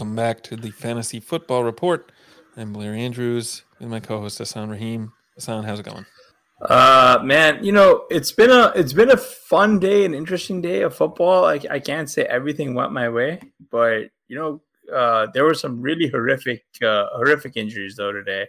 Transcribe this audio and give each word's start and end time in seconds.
Welcome 0.00 0.16
back 0.16 0.42
to 0.44 0.56
the 0.56 0.70
Fantasy 0.70 1.20
Football 1.20 1.62
Report. 1.62 2.10
I'm 2.56 2.72
Blair 2.72 2.94
Andrews 2.94 3.64
and 3.80 3.90
my 3.90 4.00
co-host 4.00 4.38
Hasan 4.38 4.70
Rahim. 4.70 5.12
Hasan, 5.34 5.62
how's 5.64 5.80
it 5.80 5.84
going? 5.84 6.06
Uh, 6.62 7.18
man, 7.22 7.62
you 7.62 7.70
know 7.70 8.06
it's 8.10 8.32
been 8.32 8.48
a 8.48 8.72
it's 8.74 8.94
been 8.94 9.10
a 9.10 9.16
fun 9.18 9.78
day, 9.78 10.06
an 10.06 10.14
interesting 10.14 10.62
day 10.62 10.80
of 10.80 10.96
football. 10.96 11.44
I, 11.44 11.60
I 11.70 11.80
can't 11.80 12.08
say 12.08 12.22
everything 12.22 12.72
went 12.72 12.92
my 12.92 13.10
way, 13.10 13.42
but 13.70 14.04
you 14.26 14.36
know 14.36 14.62
uh, 14.90 15.26
there 15.34 15.44
were 15.44 15.52
some 15.52 15.82
really 15.82 16.08
horrific 16.08 16.64
uh, 16.82 17.08
horrific 17.12 17.58
injuries 17.58 17.96
though 17.96 18.10
today. 18.10 18.46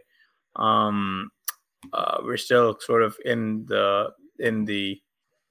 Um, 0.55 1.31
uh, 1.91 2.19
we're 2.23 2.37
still 2.37 2.77
sort 2.79 3.03
of 3.03 3.17
in 3.25 3.65
the 3.67 4.11
in 4.39 4.63
the 4.63 5.01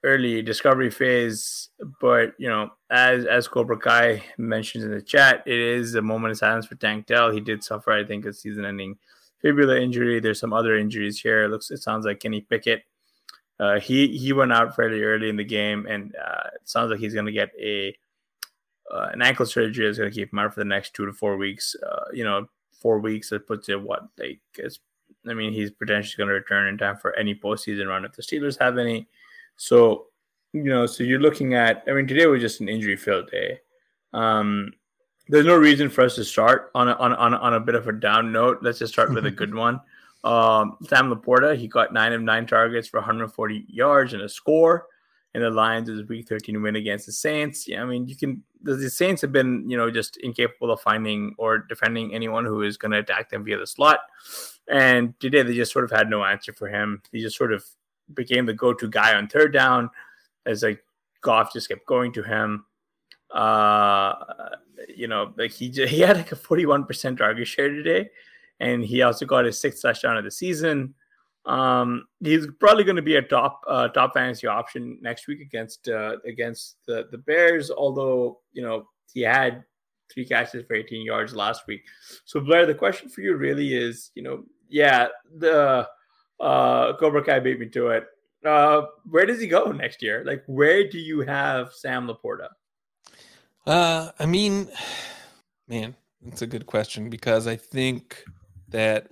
early 0.03 0.41
discovery 0.41 0.89
phase, 0.89 1.69
but 1.99 2.33
you 2.37 2.49
know, 2.49 2.71
as 2.89 3.25
as 3.25 3.47
Cobra 3.47 3.77
Kai 3.77 4.23
mentions 4.37 4.83
in 4.83 4.91
the 4.91 5.01
chat, 5.01 5.43
it 5.45 5.59
is 5.59 5.95
a 5.95 6.01
moment 6.01 6.31
of 6.31 6.37
silence 6.37 6.65
for 6.65 6.75
Tank 6.75 7.05
Dell. 7.05 7.31
He 7.31 7.39
did 7.39 7.63
suffer, 7.63 7.91
I 7.91 8.03
think, 8.03 8.25
a 8.25 8.33
season-ending 8.33 8.97
fibula 9.41 9.79
injury. 9.79 10.19
There's 10.19 10.39
some 10.39 10.53
other 10.53 10.77
injuries 10.77 11.19
here. 11.19 11.43
It 11.43 11.49
looks, 11.49 11.71
it 11.71 11.81
sounds 11.81 12.05
like 12.05 12.19
Kenny 12.19 12.41
Pickett. 12.41 12.83
Uh, 13.59 13.79
he 13.79 14.17
he 14.17 14.33
went 14.33 14.51
out 14.51 14.75
fairly 14.75 15.03
early 15.03 15.29
in 15.29 15.35
the 15.35 15.43
game, 15.43 15.85
and 15.87 16.15
uh, 16.15 16.49
it 16.55 16.67
sounds 16.67 16.89
like 16.89 16.99
he's 16.99 17.13
going 17.13 17.27
to 17.27 17.31
get 17.31 17.51
a 17.59 17.95
uh, 18.91 19.09
an 19.13 19.21
ankle 19.21 19.45
surgery. 19.45 19.85
Is 19.85 19.99
going 19.99 20.09
to 20.09 20.15
keep 20.15 20.33
him 20.33 20.39
out 20.39 20.53
for 20.53 20.59
the 20.59 20.65
next 20.65 20.95
two 20.95 21.05
to 21.05 21.13
four 21.13 21.37
weeks. 21.37 21.75
Uh, 21.87 22.05
you 22.11 22.23
know, 22.23 22.47
four 22.81 22.99
weeks 22.99 23.29
that 23.29 23.47
puts 23.47 23.69
it 23.69 23.79
what 23.79 24.07
like 24.17 24.39
I 25.29 25.33
mean, 25.33 25.53
he's 25.53 25.69
potentially 25.69 26.17
going 26.17 26.29
to 26.29 26.33
return 26.33 26.67
in 26.67 26.77
time 26.77 26.97
for 26.97 27.15
any 27.15 27.35
postseason 27.35 27.87
run 27.87 28.05
if 28.05 28.13
the 28.13 28.23
Steelers 28.23 28.57
have 28.59 28.79
any. 28.79 29.07
So, 29.61 30.07
you 30.53 30.63
know, 30.63 30.87
so 30.87 31.03
you're 31.03 31.19
looking 31.19 31.53
at, 31.53 31.83
I 31.87 31.91
mean, 31.91 32.07
today 32.07 32.25
was 32.25 32.41
just 32.41 32.61
an 32.61 32.67
injury 32.67 32.95
filled 32.95 33.29
day. 33.29 33.59
Um, 34.11 34.73
there's 35.27 35.45
no 35.45 35.55
reason 35.55 35.87
for 35.87 36.03
us 36.03 36.15
to 36.15 36.23
start 36.23 36.71
on 36.73 36.89
a, 36.89 36.93
on, 36.93 37.13
on, 37.13 37.35
a, 37.35 37.37
on 37.37 37.53
a 37.53 37.59
bit 37.59 37.75
of 37.75 37.87
a 37.87 37.91
down 37.91 38.31
note. 38.31 38.57
Let's 38.63 38.79
just 38.79 38.91
start 38.91 39.13
with 39.13 39.27
a 39.27 39.29
good 39.29 39.53
one. 39.65 39.79
Um, 40.23 40.77
Sam 40.87 41.13
LaPorta, 41.13 41.55
he 41.55 41.67
got 41.67 41.93
nine 41.93 42.11
of 42.11 42.23
nine 42.23 42.47
targets 42.47 42.87
for 42.87 42.97
140 42.97 43.65
yards 43.67 44.13
and 44.13 44.23
a 44.23 44.29
score. 44.29 44.87
And 45.35 45.43
the 45.43 45.51
Lions 45.51 45.89
is 45.89 46.09
week 46.09 46.27
13 46.27 46.59
win 46.59 46.75
against 46.75 47.05
the 47.05 47.11
Saints. 47.11 47.67
Yeah, 47.67 47.83
I 47.83 47.85
mean, 47.85 48.07
you 48.07 48.15
can, 48.15 48.41
the, 48.63 48.73
the 48.73 48.89
Saints 48.89 49.21
have 49.21 49.31
been, 49.31 49.69
you 49.69 49.77
know, 49.77 49.91
just 49.91 50.17
incapable 50.17 50.71
of 50.71 50.81
finding 50.81 51.35
or 51.37 51.59
defending 51.59 52.15
anyone 52.15 52.45
who 52.45 52.63
is 52.63 52.77
going 52.77 52.93
to 52.93 52.97
attack 52.97 53.29
them 53.29 53.43
via 53.43 53.59
the 53.59 53.67
slot. 53.67 53.99
And 54.67 55.13
today 55.19 55.43
they 55.43 55.53
just 55.53 55.71
sort 55.71 55.85
of 55.85 55.91
had 55.91 56.09
no 56.09 56.23
answer 56.25 56.51
for 56.51 56.67
him. 56.67 57.03
He 57.11 57.21
just 57.21 57.37
sort 57.37 57.53
of 57.53 57.63
became 58.15 58.45
the 58.45 58.53
go-to 58.53 58.89
guy 58.89 59.15
on 59.15 59.27
third 59.27 59.53
down 59.53 59.89
as 60.45 60.63
like 60.63 60.83
Goff 61.21 61.53
just 61.53 61.69
kept 61.69 61.85
going 61.85 62.11
to 62.13 62.23
him. 62.23 62.65
Uh, 63.31 64.13
you 64.89 65.07
know, 65.07 65.33
like 65.37 65.51
he 65.51 65.69
he 65.69 65.99
had 65.99 66.17
like 66.17 66.31
a 66.31 66.35
41% 66.35 67.17
target 67.17 67.47
share 67.47 67.69
today, 67.69 68.09
and 68.59 68.83
he 68.83 69.01
also 69.01 69.25
got 69.25 69.45
his 69.45 69.59
sixth 69.59 69.81
touchdown 69.81 70.17
of 70.17 70.23
the 70.23 70.31
season. 70.31 70.93
Um, 71.45 72.05
he's 72.19 72.45
probably 72.59 72.83
going 72.83 72.97
to 72.97 73.01
be 73.01 73.15
a 73.15 73.21
top 73.21 73.61
uh, 73.67 73.87
top 73.89 74.13
fantasy 74.13 74.47
option 74.47 74.99
next 75.01 75.27
week 75.27 75.41
against 75.41 75.87
uh, 75.87 76.17
against 76.25 76.77
the 76.87 77.07
the 77.11 77.17
Bears. 77.17 77.71
Although 77.71 78.39
you 78.51 78.61
know 78.61 78.87
he 79.13 79.21
had 79.21 79.63
three 80.11 80.25
catches 80.25 80.65
for 80.65 80.75
18 80.75 81.05
yards 81.05 81.33
last 81.33 81.67
week. 81.67 81.83
So 82.25 82.39
Blair, 82.39 82.65
the 82.65 82.75
question 82.75 83.09
for 83.09 83.21
you 83.21 83.35
really 83.35 83.73
is, 83.73 84.11
you 84.15 84.23
know, 84.23 84.43
yeah, 84.69 85.07
the 85.37 85.87
uh, 86.41 86.97
Cobra 86.97 87.23
Kai 87.23 87.39
beat 87.39 87.59
me 87.59 87.67
to 87.69 87.89
it. 87.89 88.07
Uh, 88.45 88.87
where 89.09 89.25
does 89.25 89.39
he 89.39 89.47
go 89.47 89.71
next 89.71 90.01
year? 90.01 90.23
Like, 90.25 90.43
where 90.47 90.89
do 90.89 90.97
you 90.97 91.21
have 91.21 91.71
Sam 91.73 92.07
LaPorta? 92.07 92.49
Uh, 93.67 94.11
I 94.17 94.25
mean, 94.25 94.69
man, 95.67 95.95
it's 96.25 96.41
a 96.41 96.47
good 96.47 96.65
question 96.65 97.09
because 97.09 97.45
I 97.45 97.55
think 97.55 98.23
that 98.69 99.07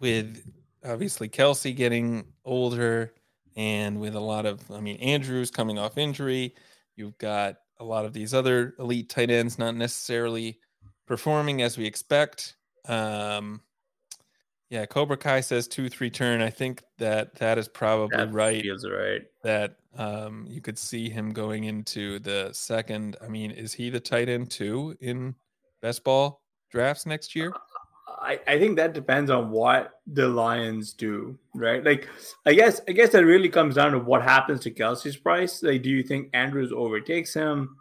with 0.00 0.44
obviously 0.84 1.28
Kelce 1.28 1.74
getting 1.74 2.26
older 2.44 3.14
and 3.56 4.00
with 4.00 4.14
a 4.14 4.20
lot 4.20 4.44
of, 4.44 4.70
I 4.70 4.80
mean, 4.80 4.96
Andrews 4.96 5.50
coming 5.50 5.78
off 5.78 5.96
injury, 5.96 6.54
you've 6.96 7.16
got 7.16 7.56
a 7.78 7.84
lot 7.84 8.04
of 8.04 8.12
these 8.12 8.34
other 8.34 8.74
elite 8.78 9.08
tight 9.08 9.30
ends 9.30 9.58
not 9.58 9.74
necessarily 9.74 10.58
performing 11.06 11.62
as 11.62 11.78
we 11.78 11.86
expect. 11.86 12.56
Um, 12.86 13.62
yeah, 14.74 14.86
Cobra 14.86 15.16
Kai 15.16 15.40
says 15.40 15.68
two 15.68 15.88
three 15.88 16.10
turn. 16.10 16.42
I 16.42 16.50
think 16.50 16.82
that 16.98 17.36
that 17.36 17.58
is 17.58 17.68
probably 17.68 18.16
That 18.16 18.32
right. 18.32 18.60
feels 18.60 18.84
right. 18.84 19.22
That 19.44 19.76
um, 19.96 20.46
you 20.48 20.60
could 20.60 20.76
see 20.76 21.08
him 21.08 21.32
going 21.32 21.62
into 21.64 22.18
the 22.18 22.50
second. 22.52 23.16
I 23.22 23.28
mean, 23.28 23.52
is 23.52 23.72
he 23.72 23.88
the 23.88 24.00
tight 24.00 24.28
end 24.28 24.50
too 24.50 24.96
in 25.00 25.36
best 25.80 26.02
ball 26.02 26.42
drafts 26.72 27.06
next 27.06 27.36
year? 27.36 27.52
I, 28.20 28.40
I 28.48 28.58
think 28.58 28.74
that 28.74 28.94
depends 28.94 29.30
on 29.30 29.52
what 29.52 30.00
the 30.08 30.26
Lions 30.26 30.92
do, 30.92 31.38
right? 31.54 31.84
Like, 31.84 32.08
I 32.44 32.54
guess 32.54 32.80
I 32.88 32.92
guess 32.92 33.10
that 33.10 33.24
really 33.24 33.48
comes 33.48 33.76
down 33.76 33.92
to 33.92 34.00
what 34.00 34.22
happens 34.22 34.58
to 34.62 34.72
Kelce's 34.72 35.16
price. 35.16 35.62
Like, 35.62 35.82
do 35.82 35.90
you 35.90 36.02
think 36.02 36.30
Andrews 36.32 36.72
overtakes 36.72 37.32
him? 37.32 37.76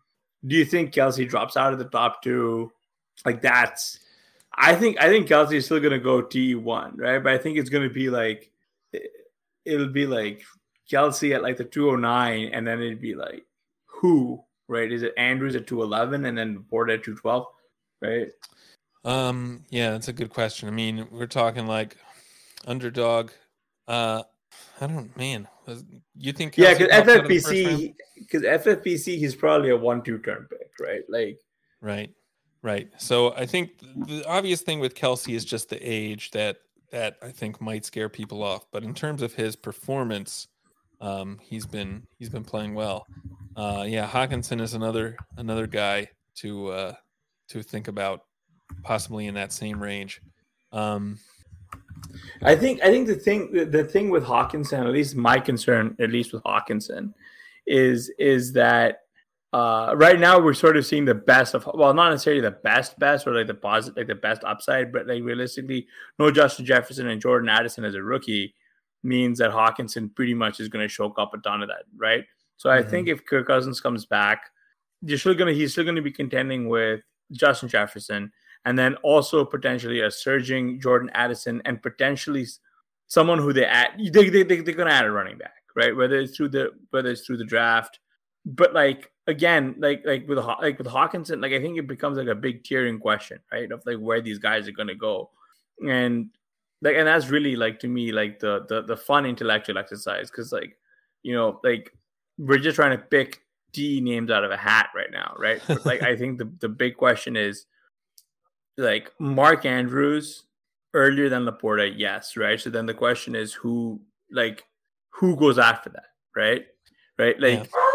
Do 0.46 0.56
you 0.56 0.64
think 0.64 0.94
Kelce 0.94 1.28
drops 1.28 1.58
out 1.58 1.74
of 1.74 1.80
the 1.80 1.86
top 1.86 2.22
two? 2.22 2.72
Like, 3.26 3.42
that's 3.42 3.98
I 4.56 4.76
think 4.76 5.02
I 5.02 5.10
think 5.10 5.28
Kelce 5.28 5.54
is 5.54 5.66
still 5.66 5.80
gonna 5.80 6.00
go 6.00 6.22
T 6.22 6.56
one, 6.56 6.96
right? 6.98 7.20
But 7.24 7.34
I 7.34 7.38
think 7.38 7.58
it's 7.58 7.70
gonna 7.70 7.90
be 7.90 8.10
like 8.10 8.52
it'll 9.66 9.88
be 9.88 10.06
like 10.06 10.44
Kelce 10.92 11.34
at 11.36 11.44
like 11.44 11.58
the 11.58 11.64
two 11.64 11.90
oh 11.90 11.96
nine, 11.96 12.50
and 12.54 12.66
then 12.66 12.82
it'd 12.82 13.02
be 13.02 13.16
like 13.16 13.46
who, 13.86 14.44
right? 14.68 14.92
Is 14.92 15.04
it 15.04 15.14
Andrews 15.18 15.56
at 15.56 15.68
two 15.68 15.82
eleven, 15.82 16.26
and 16.26 16.38
then 16.38 16.66
Porter 16.70 16.94
at 16.94 17.04
two 17.04 17.16
twelve, 17.16 17.48
right? 18.02 18.30
Um, 19.06 19.66
yeah, 19.70 19.92
that's 19.92 20.08
a 20.08 20.14
good 20.14 20.30
question. 20.30 20.68
I 20.68 20.72
mean, 20.72 21.08
we're 21.12 21.26
talking 21.28 21.68
like 21.68 21.98
underdog. 22.66 23.32
Uh, 23.88 24.24
I 24.80 24.88
don't, 24.88 25.16
man. 25.18 25.48
You 26.16 26.32
think? 26.34 26.58
Yeah, 26.58 26.74
because 26.74 26.88
drops 26.88 27.10
out 27.10 27.20
of 27.22 27.28
the 27.28 27.40
first 27.40 27.66
round? 27.66 27.80
FFPC, 27.80 27.96
because 28.20 28.42
FFPC, 28.44 29.18
he's 29.18 29.36
probably 29.36 29.70
a 29.70 29.78
one 29.78 30.04
two 30.04 30.20
turn 30.20 30.48
pick, 30.50 30.72
right? 30.80 31.04
Like 31.10 31.40
Right, 31.84 32.10
right. 32.64 32.90
So 32.98 33.34
I 33.36 33.46
think 33.46 33.78
the 33.80 34.26
obvious 34.28 34.62
thing 34.62 34.80
with 34.80 34.96
Kelce 34.96 35.36
is 35.36 35.46
just 35.46 35.70
the 35.70 35.78
age 35.80 36.32
that 36.32 36.58
that 36.92 37.18
I 37.22 37.30
think 37.30 37.60
might 37.60 37.86
scare 37.86 38.10
people 38.10 38.42
off. 38.44 38.66
But 38.72 38.84
in 38.84 38.94
terms 38.94 39.22
of 39.22 39.34
his 39.34 39.56
performance, 39.56 40.48
um, 41.02 41.40
he's 41.42 41.66
been 41.66 42.08
he's 42.18 42.30
been 42.30 42.44
playing 42.44 42.74
well. 42.74 43.06
Uh, 43.56 43.86
yeah, 43.88 44.08
Hockenson 44.08 44.62
is 44.62 44.74
another 44.74 45.18
another 45.38 45.68
guy 45.68 46.08
to 46.36 46.70
uh, 46.70 46.94
to 47.50 47.62
think 47.62 47.88
about 47.88 48.22
possibly 48.82 49.28
in 49.28 49.36
that 49.36 49.52
same 49.52 49.82
range. 49.82 50.22
Um, 50.72 51.20
I 52.42 52.56
think 52.56 52.82
I 52.82 52.88
think 52.88 53.08
the 53.08 53.16
thing 53.16 53.52
the 53.52 53.84
thing 53.84 54.10
with 54.10 54.24
Hockenson, 54.24 54.86
at 54.86 54.92
least 54.92 55.16
my 55.16 55.40
concern, 55.40 55.96
at 56.00 56.12
least 56.12 56.34
with 56.34 56.44
Hockenson, 56.44 57.14
is 57.68 58.12
is 58.18 58.54
that 58.54 59.03
uh, 59.54 59.94
right 59.96 60.20
now 60.20 60.40
we're 60.40 60.54
sort 60.54 60.78
of 60.78 60.86
seeing 60.86 61.06
the 61.06 61.14
best 61.14 61.54
of 61.54 61.70
well, 61.76 61.94
not 61.94 62.10
necessarily 62.10 62.42
the 62.42 62.52
best 62.52 62.98
best 62.98 63.28
or 63.28 63.36
like 63.36 63.48
the 63.48 63.54
positive 63.54 63.98
like 63.98 64.08
the 64.08 64.16
best 64.16 64.44
upside, 64.44 64.92
but 64.92 65.08
like 65.08 65.24
realistically, 65.24 65.88
no 66.18 66.32
Justin 66.32 66.66
Jefferson 66.66 67.08
and 67.08 67.22
Jordan 67.22 67.50
Addison 67.50 67.86
as 67.86 67.94
a 67.94 68.02
rookie 68.02 68.56
means 69.04 69.38
that 69.38 69.52
Hockenson 69.52 70.14
pretty 70.16 70.34
much 70.34 70.60
is 70.60 70.70
going 70.70 70.88
to 70.88 70.94
choke 70.94 71.20
up 71.20 71.34
a 71.34 71.38
ton 71.38 71.62
of 71.62 71.68
that, 71.68 71.84
right? 71.96 72.24
So 72.58 72.70
I 72.70 72.80
mm-hmm. 72.80 72.90
think 72.90 73.08
if 73.10 73.26
Kirk 73.26 73.46
Cousins 73.46 73.80
comes 73.80 74.06
back, 74.06 74.50
you're 75.02 75.20
still 75.20 75.36
gonna 75.36 75.54
he's 75.54 75.74
still 75.74 75.86
gonna 75.86 76.02
be 76.02 76.12
contending 76.12 76.68
with 76.68 77.02
Justin 77.32 77.70
Jefferson 77.70 78.32
and 78.66 78.78
then 78.78 78.96
also 79.04 79.46
potentially 79.46 80.02
a 80.02 80.10
surging 80.10 80.80
Jordan 80.80 81.12
Addison 81.14 81.62
and 81.66 81.82
potentially 81.82 82.48
someone 83.06 83.38
who 83.38 83.54
they 83.54 83.66
add 83.66 83.92
they, 84.00 84.30
they, 84.30 84.44
they, 84.44 84.62
they're 84.62 84.74
gonna 84.74 84.90
add 84.90 85.06
a 85.06 85.12
running 85.12 85.38
back, 85.38 85.64
right? 85.76 85.96
Whether 85.96 86.20
it's 86.20 86.36
through 86.36 86.50
the 86.50 86.72
whether 86.90 87.12
it's 87.12 87.22
through 87.22 87.38
the 87.38 87.46
draft. 87.46 88.00
But 88.46 88.74
like 88.74 89.12
again, 89.28 89.76
like 89.78 90.04
like 90.06 90.28
with 90.28 90.38
like 90.38 90.78
with 90.78 90.88
Hockenson, 90.88 91.42
like 91.42 91.54
I 91.54 91.60
think 91.60 91.78
it 91.78 91.88
becomes 91.88 92.18
like 92.18 92.28
a 92.28 92.36
big 92.36 92.64
tiering 92.64 93.00
question, 93.00 93.40
right? 93.52 93.72
Of 93.72 93.84
like 93.86 93.98
where 93.98 94.22
these 94.22 94.40
guys 94.40 94.68
are 94.68 94.74
gonna 94.74 94.96
go. 94.96 95.30
And 95.88 96.30
like 96.82 96.96
and 96.96 97.08
that's 97.08 97.30
really 97.30 97.56
like 97.56 97.80
to 97.80 97.88
me 97.88 98.12
like 98.12 98.40
the 98.40 98.66
the 98.68 98.84
the 98.84 98.98
fun 98.98 99.26
intellectual 99.26 99.78
exercise 99.78 100.30
because 100.30 100.52
like 100.52 100.78
you 101.24 101.34
know 101.34 101.60
like 101.64 101.92
we're 102.38 102.58
just 102.58 102.76
trying 102.76 102.98
to 102.98 103.04
pick 103.04 103.42
D 103.72 104.02
names 104.02 104.30
out 104.30 104.44
of 104.44 104.52
a 104.52 104.58
hat 104.58 104.90
right 104.96 105.12
now, 105.12 105.34
right? 105.38 105.62
But 105.68 105.86
like 105.86 106.04
I 106.04 106.16
think 106.16 106.38
the 106.38 106.52
the 106.60 106.70
big 106.70 106.98
question 106.98 107.36
is 107.36 107.66
like 108.78 109.12
Mark 109.20 109.66
Andrews 109.66 110.44
earlier 110.94 111.30
than 111.30 111.46
LaPorta, 111.46 111.94
yes, 111.96 112.38
right? 112.38 112.60
So 112.60 112.70
then 112.70 112.86
the 112.86 112.94
question 112.94 113.36
is 113.36 113.54
who 113.54 114.02
like 114.32 114.64
who 115.10 115.36
goes 115.36 115.58
after 115.58 115.90
that, 115.92 116.10
right? 116.36 116.66
Right? 117.18 117.40
Like 117.40 117.60
yeah. 117.60 117.93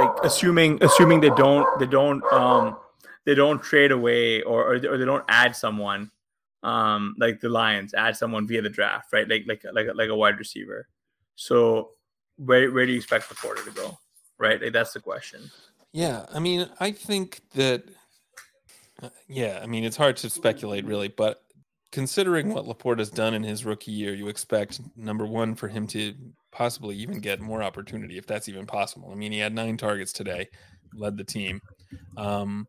Like 0.00 0.24
assuming 0.24 0.82
assuming 0.82 1.20
they 1.20 1.30
don't 1.30 1.66
they 1.78 1.86
don't 1.86 2.22
um 2.32 2.76
they 3.24 3.34
don't 3.34 3.62
trade 3.62 3.92
away 3.92 4.42
or 4.42 4.74
or, 4.74 4.78
they 4.78 5.04
don't 5.04 5.24
add 5.28 5.54
someone 5.54 6.10
um 6.62 7.14
like 7.18 7.40
the 7.40 7.48
Lions 7.48 7.94
add 7.94 8.16
someone 8.16 8.46
via 8.46 8.62
the 8.62 8.68
draft, 8.68 9.12
right? 9.12 9.28
Like 9.28 9.44
like 9.46 9.64
like 9.72 9.86
like 9.94 10.08
a 10.08 10.16
wide 10.16 10.38
receiver. 10.38 10.88
So 11.36 11.90
where 12.36 12.70
where 12.70 12.86
do 12.86 12.92
you 12.92 12.98
expect 12.98 13.28
LaPorta 13.28 13.64
to 13.64 13.70
go? 13.70 13.98
Right? 14.38 14.60
Like 14.60 14.72
that's 14.72 14.92
the 14.92 15.00
question. 15.00 15.50
Yeah, 15.92 16.26
I 16.32 16.38
mean, 16.38 16.68
I 16.78 16.92
think 16.92 17.40
that 17.54 17.82
uh, 19.02 19.08
yeah, 19.26 19.60
I 19.62 19.66
mean, 19.66 19.84
it's 19.84 19.96
hard 19.96 20.16
to 20.18 20.30
speculate 20.30 20.84
really, 20.84 21.08
but 21.08 21.42
considering 21.92 22.52
what 22.52 22.66
LaPorta 22.66 22.98
has 22.98 23.10
done 23.10 23.34
in 23.34 23.42
his 23.42 23.64
rookie 23.64 23.92
year, 23.92 24.14
you 24.14 24.28
expect 24.28 24.80
number 24.96 25.26
one 25.26 25.54
for 25.54 25.68
him 25.68 25.86
to 25.88 26.14
possibly 26.52 26.96
even 26.96 27.20
get 27.20 27.40
more 27.40 27.62
opportunity 27.62 28.16
if 28.16 28.26
that's 28.26 28.48
even 28.48 28.66
possible. 28.66 29.10
I 29.10 29.14
mean, 29.14 29.32
he 29.32 29.38
had 29.38 29.54
nine 29.54 29.76
targets 29.76 30.12
today, 30.12 30.48
led 30.94 31.16
the 31.16 31.24
team. 31.24 31.60
Um, 32.16 32.66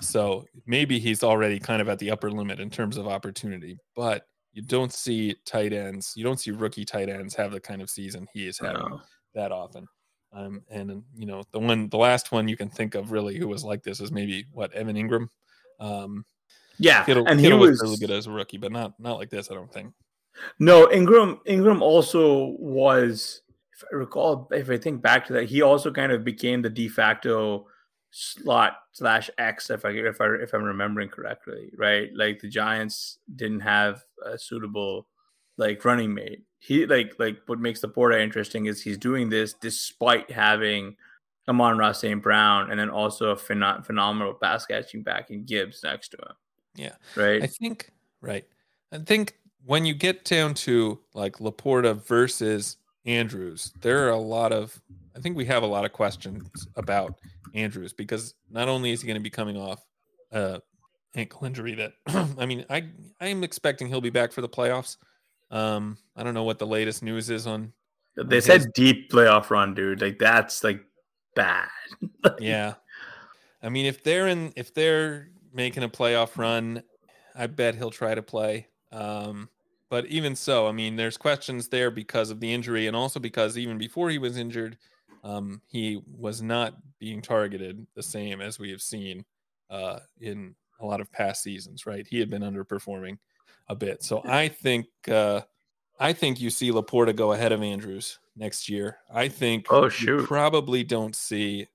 so 0.00 0.46
maybe 0.66 0.98
he's 0.98 1.22
already 1.22 1.58
kind 1.58 1.82
of 1.82 1.88
at 1.88 1.98
the 1.98 2.10
upper 2.10 2.30
limit 2.30 2.60
in 2.60 2.70
terms 2.70 2.96
of 2.96 3.06
opportunity, 3.06 3.78
but 3.94 4.26
you 4.52 4.62
don't 4.62 4.92
see 4.92 5.34
tight 5.44 5.72
ends, 5.72 6.12
you 6.16 6.24
don't 6.24 6.40
see 6.40 6.50
rookie 6.50 6.84
tight 6.84 7.08
ends 7.08 7.34
have 7.34 7.52
the 7.52 7.60
kind 7.60 7.82
of 7.82 7.90
season 7.90 8.26
he 8.32 8.46
is 8.46 8.58
having 8.58 8.88
no. 8.88 9.00
that 9.34 9.52
often. 9.52 9.86
Um, 10.34 10.62
and 10.70 11.02
you 11.14 11.26
know, 11.26 11.42
the 11.52 11.58
one, 11.58 11.88
the 11.90 11.98
last 11.98 12.32
one 12.32 12.48
you 12.48 12.56
can 12.56 12.70
think 12.70 12.94
of 12.94 13.12
really 13.12 13.36
who 13.36 13.48
was 13.48 13.64
like 13.64 13.82
this 13.82 14.00
is 14.00 14.10
maybe 14.10 14.46
what 14.52 14.72
Evan 14.72 14.96
Engram. 14.96 15.28
um, 15.80 16.24
yeah, 16.82 17.04
Kittle, 17.04 17.26
and 17.26 17.40
Kittle 17.40 17.58
he 17.58 17.68
was, 17.68 17.80
was 17.80 17.82
really 17.82 17.98
good 17.98 18.10
as 18.10 18.26
a 18.26 18.30
rookie, 18.30 18.58
but 18.58 18.72
not 18.72 18.98
not 18.98 19.18
like 19.18 19.30
this. 19.30 19.50
I 19.50 19.54
don't 19.54 19.72
think. 19.72 19.92
No, 20.58 20.90
Ingram 20.90 21.40
Engram 21.46 21.80
also 21.80 22.56
was, 22.58 23.42
if 23.74 23.84
I 23.92 23.96
recall, 23.96 24.48
if 24.50 24.70
I 24.70 24.78
think 24.78 25.02
back 25.02 25.26
to 25.26 25.32
that, 25.34 25.44
he 25.44 25.62
also 25.62 25.90
kind 25.90 26.12
of 26.12 26.24
became 26.24 26.62
the 26.62 26.70
de 26.70 26.88
facto 26.88 27.66
slot 28.10 28.74
slash 28.92 29.30
X, 29.38 29.70
if 29.70 29.84
I 29.84 29.90
if 29.90 30.20
I 30.20 30.26
if 30.34 30.52
I'm 30.52 30.64
remembering 30.64 31.08
correctly, 31.08 31.70
right? 31.76 32.10
Like 32.14 32.40
the 32.40 32.48
Giants 32.48 33.18
didn't 33.36 33.60
have 33.60 34.02
a 34.24 34.38
suitable 34.38 35.06
like 35.58 35.84
running 35.84 36.14
mate. 36.14 36.42
He 36.58 36.86
like 36.86 37.14
like 37.18 37.38
what 37.46 37.60
makes 37.60 37.80
LaPorta 37.80 38.20
interesting 38.20 38.66
is 38.66 38.82
he's 38.82 38.98
doing 38.98 39.28
this 39.28 39.54
despite 39.54 40.30
having 40.30 40.96
Amon-Ra 41.48 41.92
St. 41.92 42.22
Brown, 42.22 42.70
and 42.70 42.78
then 42.78 42.88
also 42.90 43.30
a 43.30 43.36
phen- 43.36 43.84
phenomenal 43.84 44.34
pass 44.34 44.64
catching 44.64 45.02
back 45.02 45.30
in 45.30 45.44
Gibbs 45.44 45.82
next 45.82 46.10
to 46.10 46.18
him. 46.18 46.36
Yeah. 46.74 46.94
Right. 47.16 47.42
I 47.42 47.46
think, 47.46 47.90
right. 48.20 48.44
I 48.92 48.98
think 48.98 49.36
when 49.64 49.84
you 49.84 49.94
get 49.94 50.24
down 50.24 50.54
to 50.54 50.98
like 51.14 51.38
LaPorta 51.38 52.04
versus 52.04 52.76
Andrews, 53.04 53.72
there 53.80 54.06
are 54.06 54.10
a 54.10 54.18
lot 54.18 54.52
of, 54.52 54.80
I 55.16 55.20
think 55.20 55.36
we 55.36 55.44
have 55.46 55.62
a 55.62 55.66
lot 55.66 55.84
of 55.84 55.92
questions 55.92 56.48
about 56.76 57.18
Andrews 57.54 57.92
because 57.92 58.34
not 58.50 58.68
only 58.68 58.92
is 58.92 59.02
he 59.02 59.06
going 59.06 59.18
to 59.18 59.22
be 59.22 59.30
coming 59.30 59.56
off 59.56 59.84
a 60.30 60.60
ankle 61.14 61.44
injury 61.46 61.74
that, 61.74 61.92
I 62.38 62.46
mean, 62.46 62.64
I, 62.70 62.88
I 63.20 63.26
am 63.26 63.44
expecting 63.44 63.88
he'll 63.88 64.00
be 64.00 64.10
back 64.10 64.32
for 64.32 64.40
the 64.40 64.48
playoffs. 64.48 64.96
Um, 65.50 65.98
I 66.16 66.22
don't 66.22 66.34
know 66.34 66.44
what 66.44 66.58
the 66.58 66.66
latest 66.66 67.02
news 67.02 67.28
is 67.28 67.46
on. 67.46 67.72
They 68.16 68.36
on 68.36 68.42
said 68.42 68.60
his... 68.62 68.68
deep 68.74 69.10
playoff 69.10 69.50
run, 69.50 69.74
dude. 69.74 70.00
Like 70.00 70.18
that's 70.18 70.64
like 70.64 70.82
bad. 71.34 71.68
yeah. 72.38 72.74
I 73.62 73.68
mean, 73.68 73.86
if 73.86 74.02
they're 74.02 74.28
in, 74.28 74.52
if 74.56 74.74
they're 74.74 75.28
making 75.52 75.82
a 75.82 75.88
playoff 75.88 76.36
run, 76.36 76.82
I 77.34 77.46
bet 77.46 77.74
he'll 77.74 77.90
try 77.90 78.14
to 78.14 78.22
play. 78.22 78.68
Um, 78.90 79.48
but 79.88 80.06
even 80.06 80.36
so, 80.36 80.66
I 80.66 80.72
mean, 80.72 80.96
there's 80.96 81.16
questions 81.16 81.68
there 81.68 81.90
because 81.90 82.30
of 82.30 82.40
the 82.40 82.52
injury, 82.52 82.86
and 82.86 82.96
also 82.96 83.20
because 83.20 83.58
even 83.58 83.76
before 83.76 84.08
he 84.08 84.18
was 84.18 84.38
injured, 84.38 84.78
um, 85.22 85.60
he 85.68 86.02
was 86.06 86.40
not 86.40 86.74
being 86.98 87.20
targeted 87.20 87.86
the 87.94 88.02
same 88.02 88.40
as 88.40 88.58
we 88.58 88.70
have 88.70 88.82
seen 88.82 89.24
uh, 89.70 89.98
in 90.20 90.54
a 90.80 90.86
lot 90.86 91.00
of 91.00 91.12
past 91.12 91.42
seasons. 91.42 91.86
Right? 91.86 92.06
He 92.06 92.18
had 92.18 92.30
been 92.30 92.42
underperforming 92.42 93.18
a 93.68 93.74
bit, 93.74 94.02
so 94.02 94.22
I 94.24 94.48
think 94.48 94.86
uh, 95.10 95.42
I 96.00 96.12
think 96.14 96.40
you 96.40 96.50
see 96.50 96.70
LaPorta 96.70 97.14
go 97.14 97.32
ahead 97.32 97.52
of 97.52 97.62
Andrews 97.62 98.18
next 98.34 98.68
year. 98.68 98.96
I 99.12 99.28
think 99.28 99.66
oh 99.70 99.90
shoot, 99.90 100.26
probably 100.26 100.84
don't 100.84 101.14
see 101.14 101.68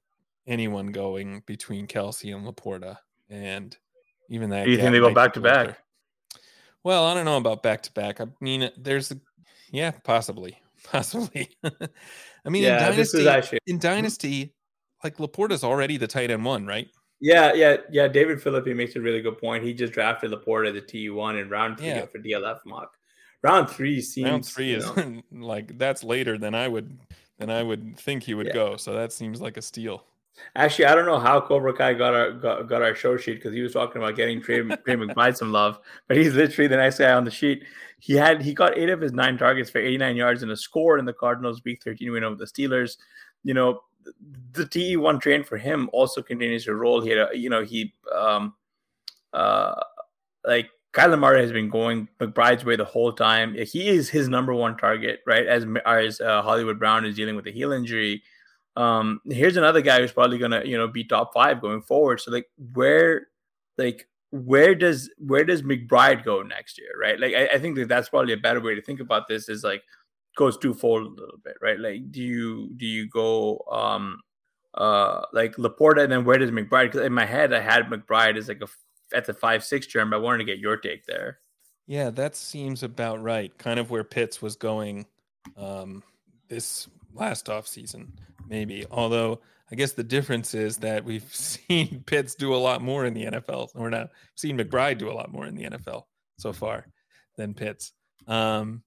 anyone 0.47 0.87
going 0.87 1.43
between 1.45 1.85
Kelce 1.85 2.35
and 2.35 2.47
LaPorta, 2.47 2.97
and 3.29 3.75
even 4.29 4.49
that. 4.51 4.65
Do 4.65 4.71
you 4.71 4.77
think 4.77 4.91
they 4.91 4.99
go 4.99 5.13
back 5.13 5.33
to 5.33 5.41
back? 5.41 5.77
Well, 6.83 7.05
I 7.05 7.13
don't 7.13 7.25
know 7.25 7.37
about 7.37 7.63
back 7.63 7.83
to 7.83 7.91
back. 7.91 8.21
I 8.21 8.27
mean, 8.39 8.69
there's, 8.77 9.11
yeah, 9.71 9.91
possibly, 10.03 10.57
possibly. 10.83 11.49
I 11.63 12.49
mean, 12.49 12.63
yeah, 12.63 12.77
in 12.77 12.91
dynasty, 12.91 13.27
actually... 13.27 13.59
in 13.67 13.79
dynasty, 13.79 14.53
like 15.03 15.17
LaPorta's 15.17 15.63
already 15.63 15.97
the 15.97 16.07
tight 16.07 16.31
end 16.31 16.45
one, 16.45 16.65
right? 16.65 16.87
Yeah, 17.19 17.53
yeah, 17.53 17.77
yeah. 17.91 18.07
David 18.07 18.41
Philippi 18.41 18.73
makes 18.73 18.95
a 18.95 19.01
really 19.01 19.21
good 19.21 19.39
point. 19.39 19.63
He 19.63 19.73
just 19.73 19.91
drafted 19.91 20.31
LaPorta 20.31 20.71
the 20.71 20.81
TU 20.81 21.15
one 21.15 21.37
in 21.37 21.49
round 21.49 21.77
three 21.79 21.87
yeah. 21.87 22.05
for 22.05 22.19
DLF 22.19 22.59
mock 22.65 22.95
round 23.43 23.69
three 23.69 24.01
seems 24.01 24.29
round 24.29 24.45
three 24.45 24.73
is 24.73 24.89
like 25.31 25.77
that's 25.77 26.03
later 26.03 26.37
than 26.37 26.55
I 26.55 26.67
would 26.67 26.97
than 27.37 27.49
I 27.49 27.63
would 27.63 27.97
think 27.97 28.23
he 28.23 28.33
would 28.33 28.47
yeah. 28.47 28.53
go. 28.53 28.77
So 28.77 28.93
that 28.93 29.13
seems 29.13 29.41
like 29.41 29.57
a 29.57 29.61
steal. 29.61 30.03
Actually, 30.55 30.85
I 30.85 30.95
don't 30.95 31.05
know 31.05 31.19
how 31.19 31.41
Cobra 31.41 31.73
Kai 31.73 31.93
got 31.93 32.13
our 32.13 32.31
got, 32.31 32.67
got 32.67 32.81
our 32.81 32.95
show 32.95 33.17
sheet 33.17 33.35
because 33.35 33.53
he 33.53 33.61
was 33.61 33.73
talking 33.73 34.01
about 34.01 34.15
getting 34.15 34.41
Trey, 34.41 34.61
McBride 34.61 35.37
some 35.37 35.51
love, 35.51 35.79
but 36.07 36.17
he's 36.17 36.33
literally 36.33 36.67
the 36.67 36.77
next 36.77 36.99
guy 36.99 37.13
on 37.13 37.23
the 37.23 37.31
sheet. 37.31 37.63
He 37.99 38.13
had 38.13 38.41
he 38.41 38.53
got 38.53 38.77
eight 38.77 38.89
of 38.89 39.01
his 39.01 39.13
nine 39.13 39.37
targets 39.37 39.69
for 39.69 39.79
89 39.79 40.15
yards 40.15 40.43
and 40.43 40.51
a 40.51 40.57
score 40.57 40.97
in 40.97 41.05
the 41.05 41.13
Cardinals' 41.13 41.63
Week 41.63 41.81
13 41.83 42.11
win 42.11 42.23
over 42.23 42.35
the 42.35 42.45
Steelers. 42.45 42.97
You 43.43 43.53
know, 43.53 43.81
the 44.53 44.65
TE 44.65 44.97
one 44.97 45.19
train 45.19 45.43
for 45.43 45.57
him 45.57 45.89
also 45.93 46.21
continues 46.21 46.65
to 46.65 46.75
roll. 46.75 47.01
He 47.01 47.09
had 47.09 47.29
a, 47.31 47.37
you 47.37 47.49
know 47.49 47.63
he 47.63 47.93
um 48.15 48.53
uh 49.33 49.75
like 50.45 50.69
Kyler 50.93 51.19
Murray 51.19 51.41
has 51.41 51.51
been 51.51 51.69
going 51.69 52.07
McBride's 52.19 52.65
way 52.65 52.75
the 52.75 52.85
whole 52.85 53.13
time. 53.13 53.53
He 53.53 53.87
is 53.87 54.09
his 54.09 54.29
number 54.29 54.53
one 54.53 54.77
target, 54.77 55.19
right? 55.27 55.45
As 55.45 55.65
as 55.85 56.21
uh, 56.21 56.41
Hollywood 56.41 56.79
Brown 56.79 57.05
is 57.05 57.15
dealing 57.15 57.35
with 57.35 57.45
a 57.47 57.51
heel 57.51 57.71
injury. 57.71 58.23
Um, 58.77 59.21
here's 59.25 59.57
another 59.57 59.81
guy 59.81 59.99
who's 59.99 60.11
probably 60.11 60.37
gonna, 60.37 60.63
you 60.63 60.77
know, 60.77 60.87
be 60.87 61.03
top 61.03 61.33
five 61.33 61.61
going 61.61 61.81
forward. 61.81 62.21
So 62.21 62.31
like, 62.31 62.47
where, 62.73 63.27
like, 63.77 64.07
where 64.31 64.75
does 64.75 65.09
where 65.17 65.43
does 65.43 65.63
McBride 65.63 66.23
go 66.23 66.43
next 66.43 66.77
year, 66.77 66.91
right? 67.01 67.19
Like, 67.19 67.33
I, 67.33 67.55
I 67.55 67.59
think 67.59 67.75
that 67.77 67.89
that's 67.89 68.09
probably 68.09 68.33
a 68.33 68.37
better 68.37 68.61
way 68.61 68.75
to 68.75 68.81
think 68.81 68.99
about 68.99 69.27
this. 69.27 69.49
Is 69.49 69.63
like 69.63 69.83
goes 70.37 70.57
twofold 70.57 71.07
a 71.07 71.21
little 71.21 71.39
bit, 71.43 71.57
right? 71.61 71.79
Like, 71.79 72.11
do 72.11 72.21
you 72.21 72.69
do 72.77 72.85
you 72.85 73.09
go 73.09 73.65
um 73.71 74.19
uh 74.75 75.21
like 75.33 75.55
LaPorta 75.55 76.03
and 76.03 76.11
then 76.11 76.23
where 76.23 76.37
does 76.37 76.51
McBride? 76.51 76.91
Because 76.91 77.05
in 77.05 77.13
my 77.13 77.25
head, 77.25 77.53
I 77.53 77.59
had 77.59 77.85
McBride 77.85 78.37
as 78.37 78.47
like 78.47 78.61
a 78.61 78.67
at 79.15 79.25
the 79.25 79.33
five 79.33 79.63
six 79.63 79.87
germ. 79.87 80.13
I 80.13 80.17
wanted 80.17 80.39
to 80.39 80.43
get 80.43 80.59
your 80.59 80.77
take 80.77 81.05
there. 81.05 81.39
Yeah, 81.87 82.09
that 82.11 82.35
seems 82.35 82.83
about 82.83 83.23
right. 83.23 83.57
Kind 83.57 83.79
of 83.79 83.89
where 83.89 84.03
Pitts 84.03 84.41
was 84.41 84.57
going 84.57 85.07
um, 85.55 86.03
this 86.49 86.89
last 87.13 87.49
off 87.49 87.65
season, 87.65 88.11
maybe. 88.47 88.85
Although 88.89 89.41
I 89.71 89.75
guess 89.75 89.93
the 89.93 90.03
difference 90.03 90.53
is 90.53 90.77
that 90.77 91.03
we've 91.03 91.23
seen 91.33 92.03
Pitts 92.05 92.35
do 92.35 92.53
a 92.53 92.57
lot 92.57 92.81
more 92.81 93.05
in 93.05 93.13
the 93.13 93.25
NFL. 93.25 93.69
We're 93.75 93.89
not 93.89 94.09
seen 94.35 94.57
McBride 94.57 94.97
do 94.97 95.09
a 95.09 95.13
lot 95.13 95.31
more 95.31 95.45
in 95.45 95.55
the 95.55 95.65
NFL 95.65 96.03
so 96.37 96.53
far 96.53 96.85
than 97.37 97.53
Pitts. 97.53 97.93
Um, 98.27 98.83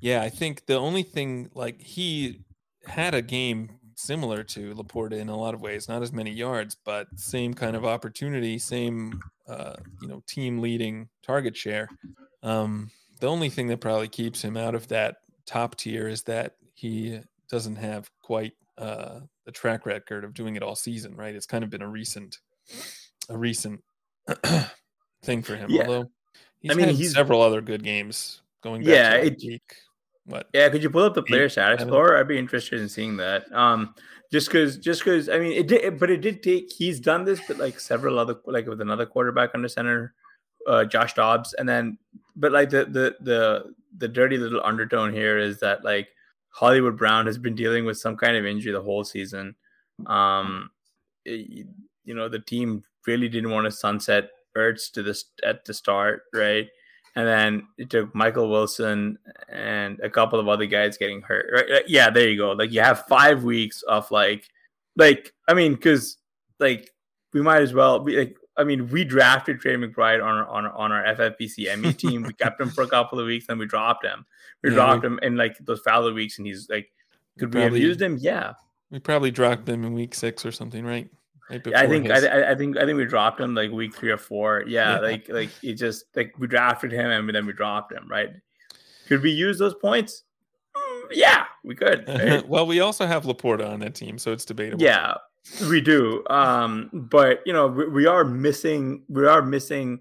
yeah, 0.00 0.22
I 0.22 0.28
think 0.28 0.66
the 0.66 0.76
only 0.76 1.02
thing 1.02 1.50
like 1.54 1.80
he 1.80 2.44
had 2.86 3.14
a 3.14 3.22
game 3.22 3.70
similar 3.96 4.42
to 4.44 4.74
Laporta 4.74 5.18
in 5.18 5.28
a 5.28 5.36
lot 5.36 5.54
of 5.54 5.60
ways, 5.60 5.88
not 5.88 6.02
as 6.02 6.12
many 6.12 6.30
yards, 6.30 6.76
but 6.84 7.08
same 7.16 7.54
kind 7.54 7.74
of 7.74 7.84
opportunity, 7.84 8.58
same 8.58 9.20
uh, 9.48 9.74
you 10.02 10.08
know 10.08 10.22
team 10.26 10.60
leading 10.60 11.08
target 11.22 11.56
share. 11.56 11.88
Um, 12.42 12.90
the 13.20 13.28
only 13.28 13.48
thing 13.48 13.68
that 13.68 13.80
probably 13.80 14.08
keeps 14.08 14.42
him 14.42 14.56
out 14.56 14.74
of 14.74 14.88
that 14.88 15.16
top 15.46 15.76
tier 15.76 16.08
is 16.08 16.22
that 16.24 16.56
he 16.74 17.20
doesn't 17.50 17.76
have 17.76 18.10
quite 18.22 18.52
uh, 18.78 19.20
the 19.44 19.52
track 19.52 19.86
record 19.86 20.24
of 20.24 20.34
doing 20.34 20.56
it 20.56 20.62
all 20.62 20.76
season, 20.76 21.14
right? 21.16 21.34
It's 21.34 21.46
kind 21.46 21.64
of 21.64 21.70
been 21.70 21.82
a 21.82 21.88
recent, 21.88 22.38
a 23.28 23.36
recent 23.38 23.82
thing 25.22 25.42
for 25.42 25.56
him. 25.56 25.70
Yeah. 25.70 25.82
Although 25.86 26.10
he's 26.60 26.72
I 26.72 26.74
mean, 26.74 26.86
had 26.86 26.96
he's- 26.96 27.12
several 27.12 27.42
other 27.42 27.60
good 27.60 27.82
games 27.82 28.42
going 28.62 28.82
back 28.82 28.88
Yeah, 28.88 29.14
it- 29.14 29.38
week. 29.46 29.62
What? 30.28 30.48
Yeah, 30.52 30.68
could 30.70 30.82
you 30.82 30.90
pull 30.90 31.04
up 31.04 31.14
the 31.14 31.22
player 31.22 31.48
status 31.48 31.86
score? 31.86 32.16
I'd 32.16 32.26
be 32.26 32.36
interested 32.36 32.80
in 32.80 32.88
seeing 32.88 33.16
that. 33.18 33.44
Um, 33.52 33.94
just 34.32 34.48
because, 34.48 34.76
just 34.76 35.04
because, 35.04 35.28
I 35.28 35.38
mean, 35.38 35.52
it 35.52 35.68
did, 35.68 36.00
but 36.00 36.10
it 36.10 36.16
did 36.20 36.42
take. 36.42 36.72
He's 36.72 36.98
done 36.98 37.24
this, 37.24 37.40
but 37.46 37.58
like 37.58 37.78
several 37.78 38.18
other, 38.18 38.34
like 38.44 38.66
with 38.66 38.80
another 38.80 39.06
quarterback 39.06 39.50
under 39.54 39.68
center, 39.68 40.14
uh, 40.66 40.84
Josh 40.84 41.14
Dobbs, 41.14 41.52
and 41.54 41.68
then, 41.68 41.96
but 42.34 42.50
like 42.50 42.70
the 42.70 42.86
the 42.86 43.14
the 43.20 43.72
the 43.98 44.08
dirty 44.08 44.36
little 44.36 44.60
undertone 44.64 45.12
here 45.12 45.38
is 45.38 45.60
that 45.60 45.84
like 45.84 46.08
Hollywood 46.56 46.96
Brown 46.96 47.26
has 47.26 47.36
been 47.36 47.54
dealing 47.54 47.84
with 47.84 47.98
some 47.98 48.16
kind 48.16 48.34
of 48.34 48.46
injury 48.46 48.72
the 48.72 48.80
whole 48.80 49.04
season. 49.04 49.54
Um, 50.06 50.70
it- 51.26 51.66
you 52.04 52.14
know, 52.14 52.28
the 52.28 52.38
team 52.38 52.82
really 53.06 53.28
didn't 53.28 53.50
want 53.50 53.64
to 53.66 53.70
sunset 53.70 54.30
Ertz 54.56 54.90
to 54.92 55.02
this 55.02 55.24
at 55.44 55.64
the 55.66 55.74
start, 55.74 56.22
right? 56.32 56.68
And 57.16 57.26
then 57.26 57.66
it 57.76 57.90
took 57.90 58.14
Michael 58.14 58.48
Wilson 58.48 59.18
and 59.48 59.98
a 60.00 60.08
couple 60.08 60.38
of 60.38 60.48
other 60.48 60.66
guys 60.66 60.96
getting 60.96 61.20
hurt. 61.20 61.46
Right? 61.52 61.82
Yeah, 61.88 62.08
there 62.10 62.28
you 62.28 62.38
go. 62.38 62.52
Like 62.52 62.72
you 62.72 62.80
have 62.80 63.06
five 63.06 63.42
weeks 63.42 63.82
of 63.82 64.10
like, 64.10 64.48
like 64.96 65.34
I 65.48 65.52
mean, 65.54 65.74
because 65.74 66.16
like 66.60 66.90
we 67.34 67.42
might 67.42 67.62
as 67.62 67.74
well 67.74 67.98
be 68.00 68.16
like. 68.16 68.36
I 68.58 68.64
mean, 68.64 68.88
we 68.88 69.04
drafted 69.04 69.60
Trey 69.60 69.74
McBride 69.76 70.22
on 70.22 70.36
our, 70.38 70.46
on 70.46 70.64
our, 70.64 70.72
on 70.72 70.92
our 70.92 71.04
FFPC 71.14 71.78
ME 71.78 71.90
E 71.90 71.92
team. 71.92 72.22
We 72.22 72.32
kept 72.32 72.60
him 72.60 72.70
for 72.70 72.82
a 72.82 72.88
couple 72.88 73.20
of 73.20 73.26
weeks, 73.26 73.46
then 73.46 73.58
we 73.58 73.66
dropped 73.66 74.04
him. 74.04 74.24
We 74.62 74.70
Yeah, 74.70 74.76
dropped 74.76 75.02
we- 75.02 75.08
him 75.08 75.18
in 75.22 75.36
like 75.36 75.56
those 75.64 75.80
fallow 75.80 76.12
weeks, 76.12 76.38
and 76.38 76.46
he's 76.46 76.68
like, 76.70 76.90
could 77.38 77.52
we 77.52 77.60
have 77.60 77.68
Probably- 77.70 77.82
used 77.82 78.00
him? 78.00 78.16
Yeah, 78.18 78.54
We 78.90 78.98
probably 78.98 79.30
dropped 79.30 79.68
him 79.68 79.84
in 79.84 79.92
week 79.94 80.14
six 80.14 80.46
or 80.46 80.52
something, 80.52 80.84
right? 80.84 81.08
Right 81.50 81.64
Yeah, 81.66 81.80
I 81.80 81.86
think 81.86 82.06
his- 82.10 82.24
I, 82.24 82.28
I- 82.40 82.50
I 82.52 82.54
think 82.54 82.76
I 82.76 82.84
think 82.86 82.96
we 82.96 83.04
dropped 83.04 83.40
him 83.40 83.54
like 83.54 83.70
week 83.70 83.94
three 83.94 84.10
or 84.10 84.16
four. 84.16 84.64
Yeah, 84.66 84.94
Yeah. 84.94 84.98
like 85.00 85.28
like 85.28 85.50
it 85.62 85.74
just 85.74 86.06
like 86.16 86.34
we 86.38 86.46
drafted 86.46 86.92
him 86.92 87.10
and 87.28 87.34
then 87.36 87.46
we 87.46 87.52
dropped 87.52 87.92
him. 87.92 88.08
Right? 88.10 88.30
Could 89.06 89.22
we 89.22 89.30
use 89.30 89.58
those 89.58 89.74
points? 89.74 90.24
Mm, 90.76 91.02
yeah, 91.12 91.44
we 91.62 91.74
could. 91.76 92.08
right? 92.08 92.48
well, 92.48 92.66
we 92.66 92.80
also 92.80 93.06
have 93.06 93.24
Laporta 93.24 93.68
on 93.70 93.78
that 93.80 93.94
team, 93.94 94.18
so 94.18 94.32
it's 94.32 94.44
debatable. 94.44 94.82
yeah, 94.82 95.14
we 95.68 95.80
do. 95.80 96.24
Um, 96.28 96.90
but 96.92 97.40
you 97.46 97.52
know, 97.52 97.66
we, 97.68 97.88
we 97.88 98.06
are 98.06 98.24
missing. 98.24 99.02
We 99.08 99.26
are 99.26 99.42
missing. 99.42 100.00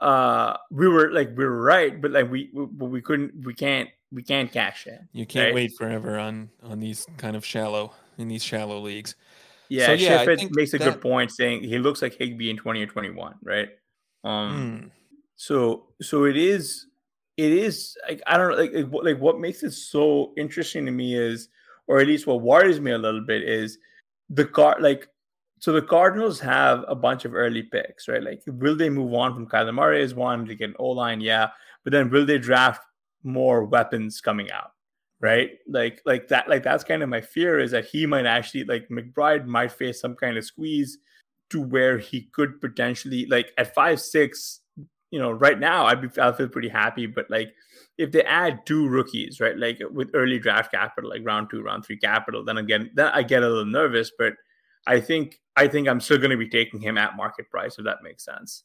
Uh, 0.00 0.56
we 0.70 0.88
were 0.88 1.10
like 1.12 1.30
we 1.36 1.44
were 1.44 1.62
right, 1.62 2.00
but 2.00 2.10
like 2.10 2.30
we 2.30 2.50
we, 2.52 2.64
we 2.86 3.00
couldn't. 3.02 3.44
We 3.44 3.54
can't. 3.54 3.88
We 4.12 4.22
can't 4.22 4.50
cash 4.52 4.86
it. 4.86 5.00
you 5.12 5.26
can't 5.26 5.46
right? 5.46 5.54
wait 5.54 5.72
forever 5.76 6.18
on 6.18 6.48
on 6.62 6.78
these 6.78 7.06
kind 7.16 7.34
of 7.36 7.44
shallow 7.44 7.92
in 8.18 8.28
these 8.28 8.44
shallow 8.44 8.78
leagues. 8.78 9.16
Yeah, 9.68 9.86
So, 9.86 9.92
yeah, 9.94 10.24
makes 10.52 10.74
a 10.74 10.78
that- 10.78 10.84
good 10.84 11.00
point 11.00 11.32
saying 11.32 11.64
he 11.64 11.78
looks 11.78 12.02
like 12.02 12.14
Higbee 12.14 12.50
in 12.50 12.56
twenty 12.56 12.82
or 12.82 12.86
twenty 12.86 13.10
one, 13.10 13.34
right? 13.42 13.68
Um. 14.24 14.80
Hmm. 14.80 14.88
so 15.36 15.86
so 16.00 16.24
it 16.24 16.36
is 16.36 16.86
it 17.36 17.52
is 17.52 17.96
like 18.08 18.22
i 18.26 18.36
don't 18.36 18.50
know 18.50 18.56
like, 18.56 18.72
like 18.72 18.86
what 18.86 19.04
like 19.04 19.18
what 19.18 19.38
makes 19.38 19.62
it 19.62 19.72
so 19.72 20.32
interesting 20.36 20.86
to 20.86 20.90
me 20.90 21.14
is 21.14 21.48
or 21.86 22.00
at 22.00 22.06
least 22.06 22.26
what 22.26 22.40
worries 22.40 22.80
me 22.80 22.92
a 22.92 22.98
little 22.98 23.20
bit 23.20 23.42
is 23.42 23.78
the 24.30 24.44
car 24.44 24.76
like 24.80 25.08
so 25.58 25.72
the 25.72 25.82
cardinals 25.82 26.38
have 26.40 26.84
a 26.88 26.94
bunch 26.94 27.24
of 27.24 27.34
early 27.34 27.62
picks 27.62 28.08
right? 28.08 28.22
Like 28.22 28.42
will 28.46 28.76
they 28.76 28.90
move 28.90 29.12
on 29.14 29.34
from 29.34 29.46
kyler 29.46 29.74
murray 29.74 30.02
is 30.02 30.14
one 30.14 30.46
to 30.46 30.54
get 30.54 30.70
an 30.70 30.76
o-line 30.78 31.20
yeah 31.20 31.48
but 31.84 31.92
then 31.92 32.10
will 32.10 32.26
they 32.26 32.38
draft 32.38 32.82
more 33.22 33.64
weapons 33.64 34.20
coming 34.20 34.50
out 34.50 34.72
right? 35.20 35.52
Like 35.68 36.02
like 36.04 36.28
that 36.28 36.48
like 36.48 36.62
that's 36.62 36.84
kind 36.84 37.02
of 37.02 37.08
my 37.08 37.20
fear 37.20 37.58
is 37.58 37.70
that 37.70 37.86
he 37.86 38.06
might 38.06 38.26
actually 38.26 38.64
like 38.64 38.88
mcbride 38.88 39.46
might 39.46 39.72
face 39.72 40.00
some 40.00 40.14
kind 40.14 40.36
of 40.36 40.44
squeeze 40.44 40.98
to 41.50 41.62
where 41.62 41.96
he 41.96 42.28
could 42.32 42.60
potentially 42.60 43.26
like 43.26 43.52
at 43.56 43.74
five 43.74 44.00
six 44.00 44.60
you 45.10 45.18
know, 45.18 45.30
right 45.30 45.58
now 45.58 45.86
I'd 45.86 46.02
be 46.02 46.20
I 46.20 46.32
feel 46.32 46.48
pretty 46.48 46.68
happy, 46.68 47.06
but 47.06 47.30
like 47.30 47.54
if 47.98 48.12
they 48.12 48.22
add 48.24 48.66
two 48.66 48.88
rookies, 48.88 49.40
right, 49.40 49.56
like 49.56 49.80
with 49.90 50.10
early 50.14 50.38
draft 50.38 50.70
capital, 50.72 51.10
like 51.10 51.22
round 51.24 51.48
two, 51.50 51.62
round 51.62 51.84
three 51.84 51.96
capital, 51.96 52.44
then 52.44 52.58
again, 52.58 52.90
then 52.94 53.10
I 53.14 53.22
get 53.22 53.42
a 53.42 53.48
little 53.48 53.64
nervous. 53.64 54.12
But 54.18 54.34
I 54.86 55.00
think 55.00 55.40
I 55.56 55.68
think 55.68 55.88
I'm 55.88 56.00
still 56.00 56.18
going 56.18 56.30
to 56.30 56.36
be 56.36 56.48
taking 56.48 56.80
him 56.80 56.98
at 56.98 57.16
market 57.16 57.50
price, 57.50 57.78
if 57.78 57.84
that 57.84 58.02
makes 58.02 58.24
sense. 58.24 58.64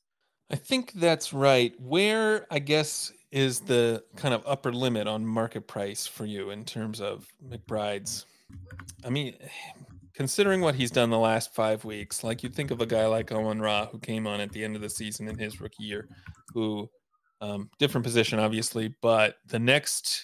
I 0.50 0.58
think 0.58 0.92
that's 0.94 1.32
right. 1.32 1.74
Where 1.80 2.46
I 2.52 2.60
guess 2.60 3.14
is 3.32 3.62
the 3.62 4.04
kind 4.18 4.34
of 4.34 4.44
upper 4.46 4.74
limit 4.74 5.08
on 5.08 5.26
market 5.26 5.68
price 5.68 6.06
for 6.06 6.26
you 6.26 6.50
in 6.50 6.66
terms 6.66 7.00
of 7.00 7.28
McBride's? 7.48 8.26
I 9.06 9.10
mean, 9.10 9.36
considering 10.14 10.60
what 10.60 10.76
he's 10.76 10.92
done 10.92 11.10
the 11.10 11.18
last 11.18 11.56
five 11.56 11.86
weeks, 11.86 12.24
like 12.24 12.44
you 12.44 12.50
think 12.50 12.72
of 12.72 12.82
a 12.82 12.86
guy 12.86 13.06
like 13.06 13.32
Amon-Ra 13.32 13.86
who 13.88 14.00
came 14.00 14.28
on 14.28 14.42
at 14.42 14.52
the 14.52 14.64
end 14.64 14.76
of 14.76 14.82
the 14.82 14.90
season 14.90 15.30
in 15.30 15.38
his 15.38 15.62
rookie 15.62 15.84
year, 15.84 16.10
who 16.54 16.90
um, 17.42 17.70
different 17.80 18.06
position 18.06 18.40
obviously, 18.40 18.94
but 19.02 19.36
the 19.48 19.60
next 19.60 20.24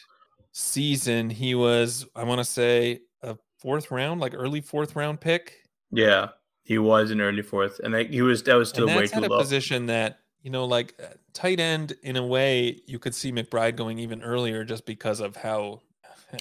season 0.54 1.30
he 1.30 1.56
was, 1.56 2.06
I 2.16 2.24
want 2.24 2.40
to 2.40 2.46
say, 2.46 3.02
a 3.22 3.38
fourth 3.60 3.92
round, 3.92 4.22
like 4.22 4.34
early 4.36 4.62
fourth 4.62 4.96
round 4.96 5.20
pick. 5.20 5.56
Yeah, 5.92 6.30
he 6.64 6.78
was 6.78 7.12
an 7.12 7.22
early 7.22 7.42
fourth, 7.42 7.80
and 7.84 7.94
like 7.94 8.10
he 8.10 8.22
was 8.22 8.44
that 8.44 8.56
was 8.56 8.70
still 8.70 8.88
and 8.88 8.98
way 8.98 9.08
too 9.08 9.20
low. 9.20 9.38
position 9.40 9.88
that 9.88 10.20
you 10.42 10.52
know, 10.52 10.66
like 10.66 10.94
uh, 11.04 11.14
tight 11.34 11.60
end. 11.60 11.96
In 12.04 12.16
a 12.16 12.26
way, 12.26 12.80
you 12.86 13.00
could 13.00 13.14
see 13.14 13.32
McBride 13.32 13.76
going 13.76 14.00
even 14.00 14.22
earlier 14.22 14.64
just 14.64 14.86
because 14.86 15.20
of 15.20 15.36
how 15.36 15.82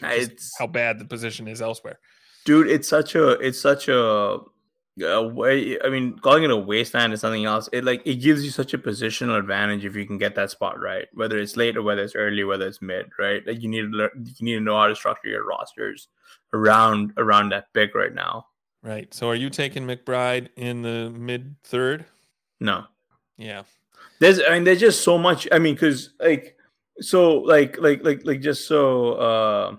It's 0.03 0.57
how 0.59 0.67
bad 0.67 0.99
the 0.99 1.05
position 1.05 1.49
is 1.49 1.63
elsewhere. 1.63 1.99
dude, 2.45 2.69
it's 2.69 2.89
such 2.89 3.15
a 3.15 3.31
it's 3.33 3.61
such 3.61 3.89
a. 3.89 4.39
I 5.03 5.89
mean, 5.91 6.19
calling 6.21 6.45
it 6.45 6.51
a 6.51 6.57
wasteland 6.57 7.13
is 7.13 7.21
something 7.21 7.45
else. 7.45 7.69
It 7.73 7.85
like 7.85 8.03
it 8.07 8.15
gives 8.17 8.43
you 8.45 8.51
such 8.51 8.73
a 8.73 8.79
positional 8.79 9.39
advantage 9.39 9.85
if 9.85 9.95
you 9.95 10.07
can 10.07 10.17
get 10.17 10.35
that 10.37 10.51
spot 10.51 10.81
right, 10.81 11.07
whether 11.13 11.37
it's 11.39 11.57
late 11.57 11.77
or 11.77 11.83
whether 11.83 12.03
it's 12.03 12.15
early, 12.15 12.45
whether 12.45 12.67
it's 12.67 12.81
mid, 12.81 13.11
right? 13.19 13.47
Like 13.47 13.61
you 13.63 13.69
need 13.69 13.83
to 13.83 13.89
learn, 13.89 14.11
you 14.39 14.45
need 14.45 14.55
to 14.55 14.61
know 14.61 14.79
how 14.79 14.87
to 14.87 14.97
structure 14.97 15.29
your 15.29 15.45
rosters 15.47 16.09
around 16.55 17.13
around 17.19 17.51
that 17.51 17.73
pick 17.75 17.95
right 17.95 18.15
now. 18.15 18.47
Right. 18.83 19.13
So, 19.13 19.29
are 19.29 19.35
you 19.35 19.51
taking 19.51 19.87
McBride 19.87 20.49
in 20.57 20.81
the 20.83 21.11
mid 21.11 21.57
third? 21.65 22.07
No, 22.61 22.85
Yeah. 23.37 23.65
there's 24.21 24.41
I 24.41 24.55
mean 24.55 24.65
there's 24.65 24.81
just 24.81 25.03
so 25.05 25.19
much. 25.19 25.47
I 25.53 25.59
mean, 25.59 25.75
because 25.75 26.15
like 26.21 26.57
so 27.01 27.35
like 27.41 27.77
like 27.79 28.03
like 28.03 28.23
like 28.25 28.41
just 28.41 28.67
so 28.67 29.13
uh 29.15 29.77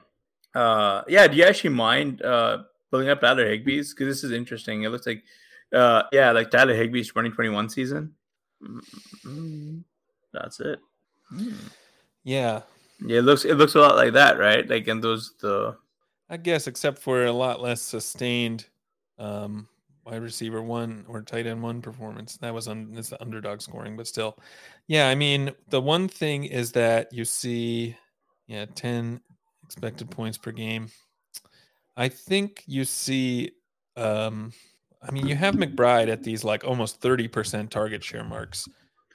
uh 0.55 1.01
yeah. 1.07 1.25
Do 1.27 1.37
you 1.37 1.43
actually 1.43 1.71
mind 1.71 2.21
uh 2.21 2.59
pulling 2.91 3.09
up 3.09 3.21
Tyler 3.21 3.47
Higbee's 3.49 3.93
because 3.93 4.07
this 4.07 4.23
is 4.23 4.31
interesting. 4.31 4.83
It 4.83 4.89
looks 4.89 5.07
like 5.07 5.23
uh 5.73 6.03
yeah 6.11 6.31
like 6.31 6.49
Tyler 6.51 6.75
Higbee's 6.75 7.09
2021 7.09 7.69
season. 7.69 8.13
Mm, 9.25 9.83
That's 10.33 10.59
it. 10.59 10.79
Mm. 11.33 11.53
Yeah. 12.23 12.61
Yeah, 13.05 13.19
it 13.19 13.23
looks 13.23 13.45
it 13.45 13.55
looks 13.55 13.75
a 13.75 13.79
lot 13.79 13.95
like 13.95 14.13
that, 14.13 14.39
right? 14.39 14.67
Like 14.67 14.87
in 14.87 15.01
those 15.01 15.33
the 15.39 15.77
I 16.29 16.37
guess, 16.37 16.67
except 16.67 16.99
for 16.99 17.25
a 17.25 17.31
lot 17.31 17.61
less 17.61 17.81
sustained 17.81 18.65
um, 19.17 19.67
wide 20.05 20.21
receiver 20.21 20.61
one 20.61 21.05
or 21.07 21.21
tight 21.21 21.47
end 21.47 21.61
one 21.61 21.81
performance. 21.81 22.37
That 22.37 22.53
was 22.53 22.67
on 22.67 22.93
it's 22.95 23.09
the 23.09 23.21
underdog 23.21 23.61
scoring, 23.61 23.95
but 23.95 24.07
still, 24.07 24.37
yeah. 24.87 25.07
I 25.07 25.15
mean, 25.15 25.51
the 25.69 25.81
one 25.81 26.07
thing 26.07 26.43
is 26.43 26.71
that 26.73 27.13
you 27.13 27.23
see, 27.23 27.95
yeah, 28.47 28.65
ten 28.75 29.21
expected 29.63 30.09
points 30.09 30.37
per 30.37 30.51
game. 30.51 30.89
I 31.97 32.07
think 32.07 32.63
you 32.67 32.85
see. 32.85 33.51
Um, 33.97 34.53
I 35.01 35.11
mean, 35.11 35.27
you 35.27 35.35
have 35.35 35.55
McBride 35.55 36.07
at 36.07 36.23
these 36.23 36.43
like 36.43 36.63
almost 36.63 37.01
thirty 37.01 37.27
percent 37.27 37.71
target 37.71 38.03
share 38.03 38.23
marks, 38.23 38.69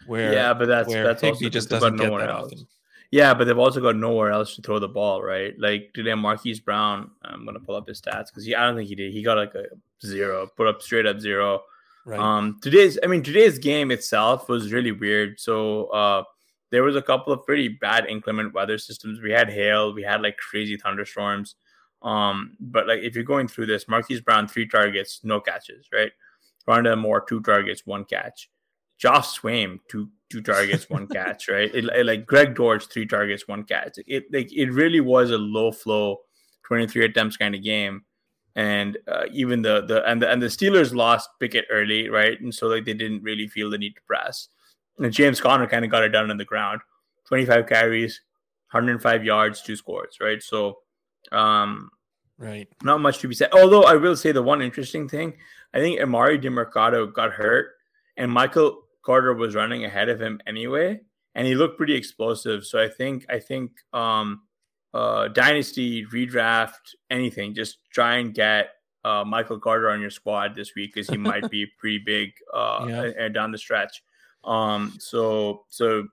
where 0.06 0.32
yeah, 0.32 0.52
but 0.52 0.66
that's 0.66 0.88
where 0.88 1.04
that's 1.04 1.22
also 1.22 1.48
just 1.48 1.70
doesn't 1.70 1.96
get 1.96 2.06
nowhere 2.08 2.26
that 2.26 2.30
else. 2.30 2.52
often. 2.52 2.66
Yeah, 3.12 3.34
but 3.34 3.44
they've 3.44 3.58
also 3.58 3.80
got 3.80 3.96
nowhere 3.96 4.30
else 4.30 4.56
to 4.56 4.62
throw 4.62 4.78
the 4.78 4.88
ball, 4.88 5.22
right? 5.22 5.54
Like 5.58 5.92
today, 5.94 6.14
Marquise 6.14 6.60
Brown. 6.60 7.10
I'm 7.22 7.44
gonna 7.44 7.60
pull 7.60 7.76
up 7.76 7.86
his 7.86 8.00
stats 8.00 8.26
because 8.26 8.48
I 8.48 8.64
don't 8.64 8.76
think 8.76 8.88
he 8.88 8.94
did. 8.94 9.12
He 9.12 9.22
got 9.22 9.36
like 9.36 9.54
a 9.54 9.66
zero, 10.04 10.48
put 10.56 10.66
up 10.66 10.82
straight 10.82 11.06
up 11.06 11.20
zero. 11.20 11.62
Right. 12.04 12.18
Um, 12.18 12.58
today's, 12.60 12.98
I 13.04 13.06
mean, 13.06 13.22
today's 13.22 13.58
game 13.58 13.92
itself 13.92 14.48
was 14.48 14.72
really 14.72 14.90
weird. 14.90 15.38
So, 15.38 15.86
uh, 15.86 16.24
there 16.70 16.82
was 16.82 16.96
a 16.96 17.02
couple 17.02 17.32
of 17.32 17.44
pretty 17.46 17.68
bad 17.68 18.06
inclement 18.06 18.54
weather 18.54 18.78
systems. 18.78 19.20
We 19.20 19.30
had 19.30 19.48
hail, 19.48 19.94
we 19.94 20.02
had 20.02 20.22
like 20.22 20.36
crazy 20.38 20.76
thunderstorms. 20.76 21.54
Um, 22.02 22.56
but 22.60 22.86
like 22.86 23.00
if 23.00 23.14
you're 23.14 23.24
going 23.24 23.48
through 23.48 23.66
this, 23.66 23.88
Marquise 23.88 24.20
Brown 24.20 24.48
three 24.48 24.66
targets, 24.66 25.20
no 25.22 25.40
catches, 25.40 25.86
right? 25.92 26.12
Rondale 26.68 26.98
Moore 26.98 27.24
two 27.26 27.40
targets, 27.40 27.86
one 27.86 28.04
catch. 28.04 28.50
Geoff 28.98 29.26
Swaim 29.26 29.78
two 29.88 30.08
two 30.30 30.42
targets, 30.42 30.88
one 30.88 31.06
catch, 31.12 31.48
right? 31.48 31.74
It, 31.74 31.84
it, 31.84 32.06
like 32.06 32.26
Greg 32.26 32.54
Dortch 32.54 32.86
three 32.86 33.06
targets, 33.06 33.48
one 33.48 33.64
catch. 33.64 33.98
It 34.06 34.24
like 34.32 34.52
it 34.52 34.70
really 34.70 35.00
was 35.00 35.30
a 35.30 35.38
low 35.38 35.72
flow, 35.72 36.18
twenty 36.64 36.86
three 36.86 37.04
attempts 37.04 37.36
kind 37.36 37.54
of 37.54 37.62
game, 37.62 38.02
and 38.56 38.98
uh, 39.08 39.24
even 39.32 39.62
the 39.62 39.82
the 39.82 40.04
and 40.08 40.20
the 40.20 40.30
and 40.30 40.42
the 40.42 40.46
Steelers 40.46 40.94
lost 40.94 41.30
Pickett 41.40 41.66
early, 41.70 42.08
right? 42.08 42.40
And 42.40 42.54
so 42.54 42.66
like 42.68 42.84
they 42.84 42.94
didn't 42.94 43.22
really 43.22 43.48
feel 43.48 43.70
the 43.70 43.78
need 43.78 43.94
to 43.94 44.02
press. 44.06 44.48
And 44.98 45.12
James 45.12 45.40
Conner 45.40 45.66
kind 45.66 45.84
of 45.84 45.90
got 45.90 46.04
it 46.04 46.10
done 46.10 46.30
on 46.30 46.36
the 46.36 46.44
ground, 46.44 46.80
twenty 47.24 47.46
five 47.46 47.66
carries, 47.66 48.20
105 48.72 49.22
yards, 49.22 49.60
two 49.60 49.76
scores, 49.76 50.16
right? 50.20 50.42
So, 50.42 50.78
um, 51.30 51.90
right, 52.38 52.68
not 52.82 53.00
much 53.00 53.18
to 53.18 53.28
be 53.28 53.34
said. 53.34 53.50
Although 53.52 53.84
I 53.84 53.94
will 53.94 54.16
say 54.16 54.32
the 54.32 54.42
one 54.42 54.62
interesting 54.62 55.08
thing, 55.08 55.34
I 55.74 55.78
think 55.78 56.00
Emari 56.00 56.42
Demercado 56.42 57.12
got 57.12 57.32
hurt, 57.32 57.72
and 58.16 58.30
Michael 58.30 58.82
Carter 59.04 59.34
was 59.34 59.54
running 59.54 59.84
ahead 59.84 60.08
of 60.08 60.20
him 60.20 60.40
anyway, 60.46 61.00
and 61.34 61.46
he 61.46 61.54
looked 61.54 61.76
pretty 61.76 61.94
explosive. 61.94 62.64
So 62.64 62.82
I 62.82 62.88
think 62.88 63.26
I 63.28 63.38
think 63.38 63.72
um, 63.92 64.42
uh, 64.94 65.28
dynasty 65.28 66.06
redraft 66.06 66.94
anything, 67.10 67.54
just 67.54 67.78
try 67.92 68.16
and 68.16 68.34
get 68.34 68.70
uh, 69.04 69.24
Michael 69.24 69.58
Carter 69.58 69.90
on 69.90 70.00
your 70.00 70.10
squad 70.10 70.54
this 70.54 70.72
week 70.76 70.94
because 70.94 71.08
he 71.08 71.16
might 71.16 71.50
be 71.50 71.66
pretty 71.78 71.98
big 71.98 72.32
uh, 72.52 72.86
yeah. 72.88 73.28
down 73.28 73.52
the 73.52 73.58
stretch. 73.58 74.02
Um, 74.44 74.94
so 74.98 75.64
so 75.68 76.08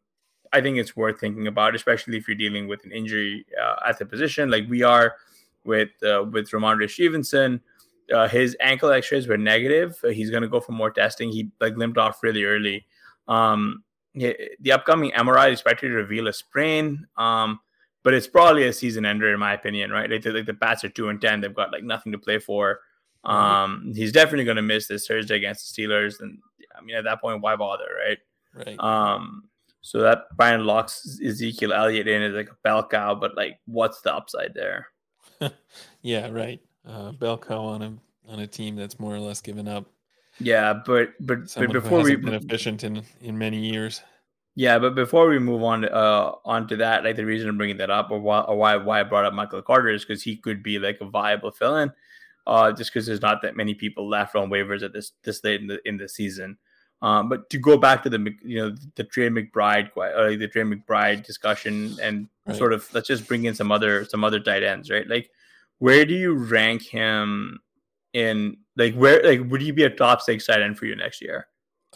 I 0.51 0.61
think 0.61 0.77
it's 0.77 0.95
worth 0.95 1.19
thinking 1.19 1.47
about, 1.47 1.75
especially 1.75 2.17
if 2.17 2.27
you're 2.27 2.37
dealing 2.37 2.67
with 2.67 2.83
an 2.85 2.91
injury 2.91 3.45
uh, 3.61 3.87
at 3.87 3.99
the 3.99 4.05
position 4.05 4.49
like 4.49 4.67
we 4.67 4.83
are 4.83 5.15
with 5.63 5.89
uh, 6.03 6.23
with 6.23 6.49
Rhamondre 6.49 6.89
Stevenson. 6.89 7.61
Uh, 8.13 8.27
his 8.27 8.57
ankle 8.59 8.89
X-rays 8.89 9.27
were 9.27 9.37
negative. 9.37 10.03
He's 10.03 10.31
going 10.31 10.41
to 10.41 10.49
go 10.49 10.59
for 10.59 10.71
more 10.71 10.89
testing. 10.89 11.31
He 11.31 11.51
like 11.61 11.77
limped 11.77 11.99
off 11.99 12.23
really 12.23 12.43
early. 12.43 12.85
Um, 13.27 13.83
the 14.15 14.71
upcoming 14.71 15.11
MRI 15.11 15.49
is 15.49 15.53
expected 15.53 15.89
to 15.89 15.93
reveal 15.93 16.27
a 16.27 16.33
sprain, 16.33 17.05
um, 17.17 17.59
but 18.03 18.15
it's 18.15 18.25
probably 18.25 18.65
a 18.65 18.73
season 18.73 19.05
ender 19.05 19.31
in 19.31 19.39
my 19.39 19.53
opinion. 19.53 19.91
Right? 19.91 20.09
Like, 20.09 20.25
like 20.25 20.45
the 20.47 20.55
Pats 20.55 20.83
are 20.83 20.89
two 20.89 21.09
and 21.09 21.21
ten. 21.21 21.41
They've 21.41 21.53
got 21.53 21.71
like 21.71 21.83
nothing 21.83 22.11
to 22.11 22.17
play 22.17 22.39
for. 22.39 22.79
Mm-hmm. 23.25 23.35
Um, 23.35 23.93
he's 23.95 24.11
definitely 24.11 24.45
going 24.45 24.57
to 24.57 24.63
miss 24.63 24.87
this 24.87 25.05
Thursday 25.05 25.35
against 25.35 25.75
the 25.75 25.83
Steelers, 25.83 26.19
and 26.21 26.39
I 26.75 26.81
mean 26.81 26.95
at 26.95 27.03
that 27.03 27.21
point, 27.21 27.41
why 27.41 27.55
bother, 27.55 27.87
right? 28.07 28.17
Right. 28.55 28.79
Um, 28.79 29.48
so 29.81 30.01
that 30.01 30.25
Brian 30.35 30.65
locks 30.65 31.19
Ezekiel 31.25 31.73
Elliott 31.73 32.07
in 32.07 32.21
as 32.21 32.33
like 32.33 32.49
a 32.49 32.57
bell 32.63 32.87
cow, 32.87 33.15
but 33.15 33.35
like, 33.35 33.59
what's 33.65 34.01
the 34.01 34.13
upside 34.13 34.53
there? 34.53 34.87
yeah, 36.01 36.29
right. 36.29 36.59
Uh, 36.85 37.11
bell 37.13 37.37
cow 37.37 37.63
on 37.63 37.81
a 37.81 37.93
on 38.27 38.39
a 38.39 38.47
team 38.47 38.75
that's 38.75 38.99
more 38.99 39.15
or 39.15 39.19
less 39.19 39.41
given 39.41 39.67
up. 39.67 39.85
Yeah, 40.39 40.73
but 40.85 41.09
but, 41.19 41.53
but 41.55 41.71
before 41.71 42.03
we 42.03 42.15
been 42.15 42.33
efficient 42.33 42.83
in 42.83 43.03
in 43.21 43.37
many 43.37 43.57
years. 43.57 44.01
Yeah, 44.55 44.79
but 44.79 44.95
before 44.95 45.29
we 45.29 45.39
move 45.39 45.63
on 45.63 45.85
uh 45.85 46.31
onto 46.43 46.75
that, 46.77 47.03
like 47.03 47.15
the 47.15 47.25
reason 47.25 47.49
I'm 47.49 47.57
bringing 47.57 47.77
that 47.77 47.89
up 47.89 48.11
or 48.11 48.19
why 48.19 48.41
or 48.41 48.57
why, 48.57 48.75
why 48.77 48.99
I 48.99 49.03
brought 49.03 49.25
up 49.25 49.33
Michael 49.33 49.61
Carter 49.61 49.89
is 49.89 50.03
because 50.03 50.23
he 50.23 50.35
could 50.35 50.63
be 50.63 50.79
like 50.79 50.99
a 51.01 51.05
viable 51.05 51.51
fill-in, 51.51 51.91
uh, 52.47 52.71
just 52.71 52.91
because 52.91 53.05
there's 53.05 53.21
not 53.21 53.41
that 53.41 53.55
many 53.55 53.73
people 53.73 54.09
left 54.09 54.35
on 54.35 54.49
waivers 54.49 54.83
at 54.83 54.93
this 54.93 55.13
this 55.23 55.43
late 55.43 55.61
in 55.61 55.67
the 55.67 55.79
in 55.87 55.97
the 55.97 56.09
season. 56.09 56.57
Um, 57.01 57.29
but 57.29 57.49
to 57.49 57.57
go 57.57 57.77
back 57.77 58.03
to 58.03 58.09
the 58.09 58.35
you 58.43 58.57
know 58.57 58.75
the 58.95 59.03
Trey 59.05 59.29
McBride 59.29 59.89
uh, 59.97 60.37
the 60.37 60.47
Trey 60.47 60.63
McBride 60.63 61.23
discussion 61.23 61.97
and 62.01 62.27
right. 62.45 62.57
sort 62.57 62.73
of 62.73 62.91
let's 62.93 63.07
just 63.07 63.27
bring 63.27 63.45
in 63.45 63.55
some 63.55 63.71
other 63.71 64.05
some 64.05 64.23
other 64.23 64.39
tight 64.39 64.63
ends, 64.63 64.89
right? 64.89 65.07
Like, 65.07 65.31
where 65.77 66.05
do 66.05 66.13
you 66.13 66.33
rank 66.33 66.81
him 66.81 67.59
in 68.13 68.57
like 68.75 68.95
where 68.95 69.23
like 69.23 69.49
would 69.49 69.61
he 69.61 69.71
be 69.71 69.83
a 69.83 69.89
top 69.89 70.21
six 70.21 70.45
tight 70.45 70.61
end 70.61 70.77
for 70.77 70.85
you 70.85 70.95
next 70.95 71.21
year? 71.21 71.47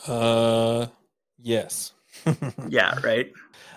Uh, 0.07 0.87
yes. 1.37 1.93
yeah, 2.69 2.97
right. 3.03 3.31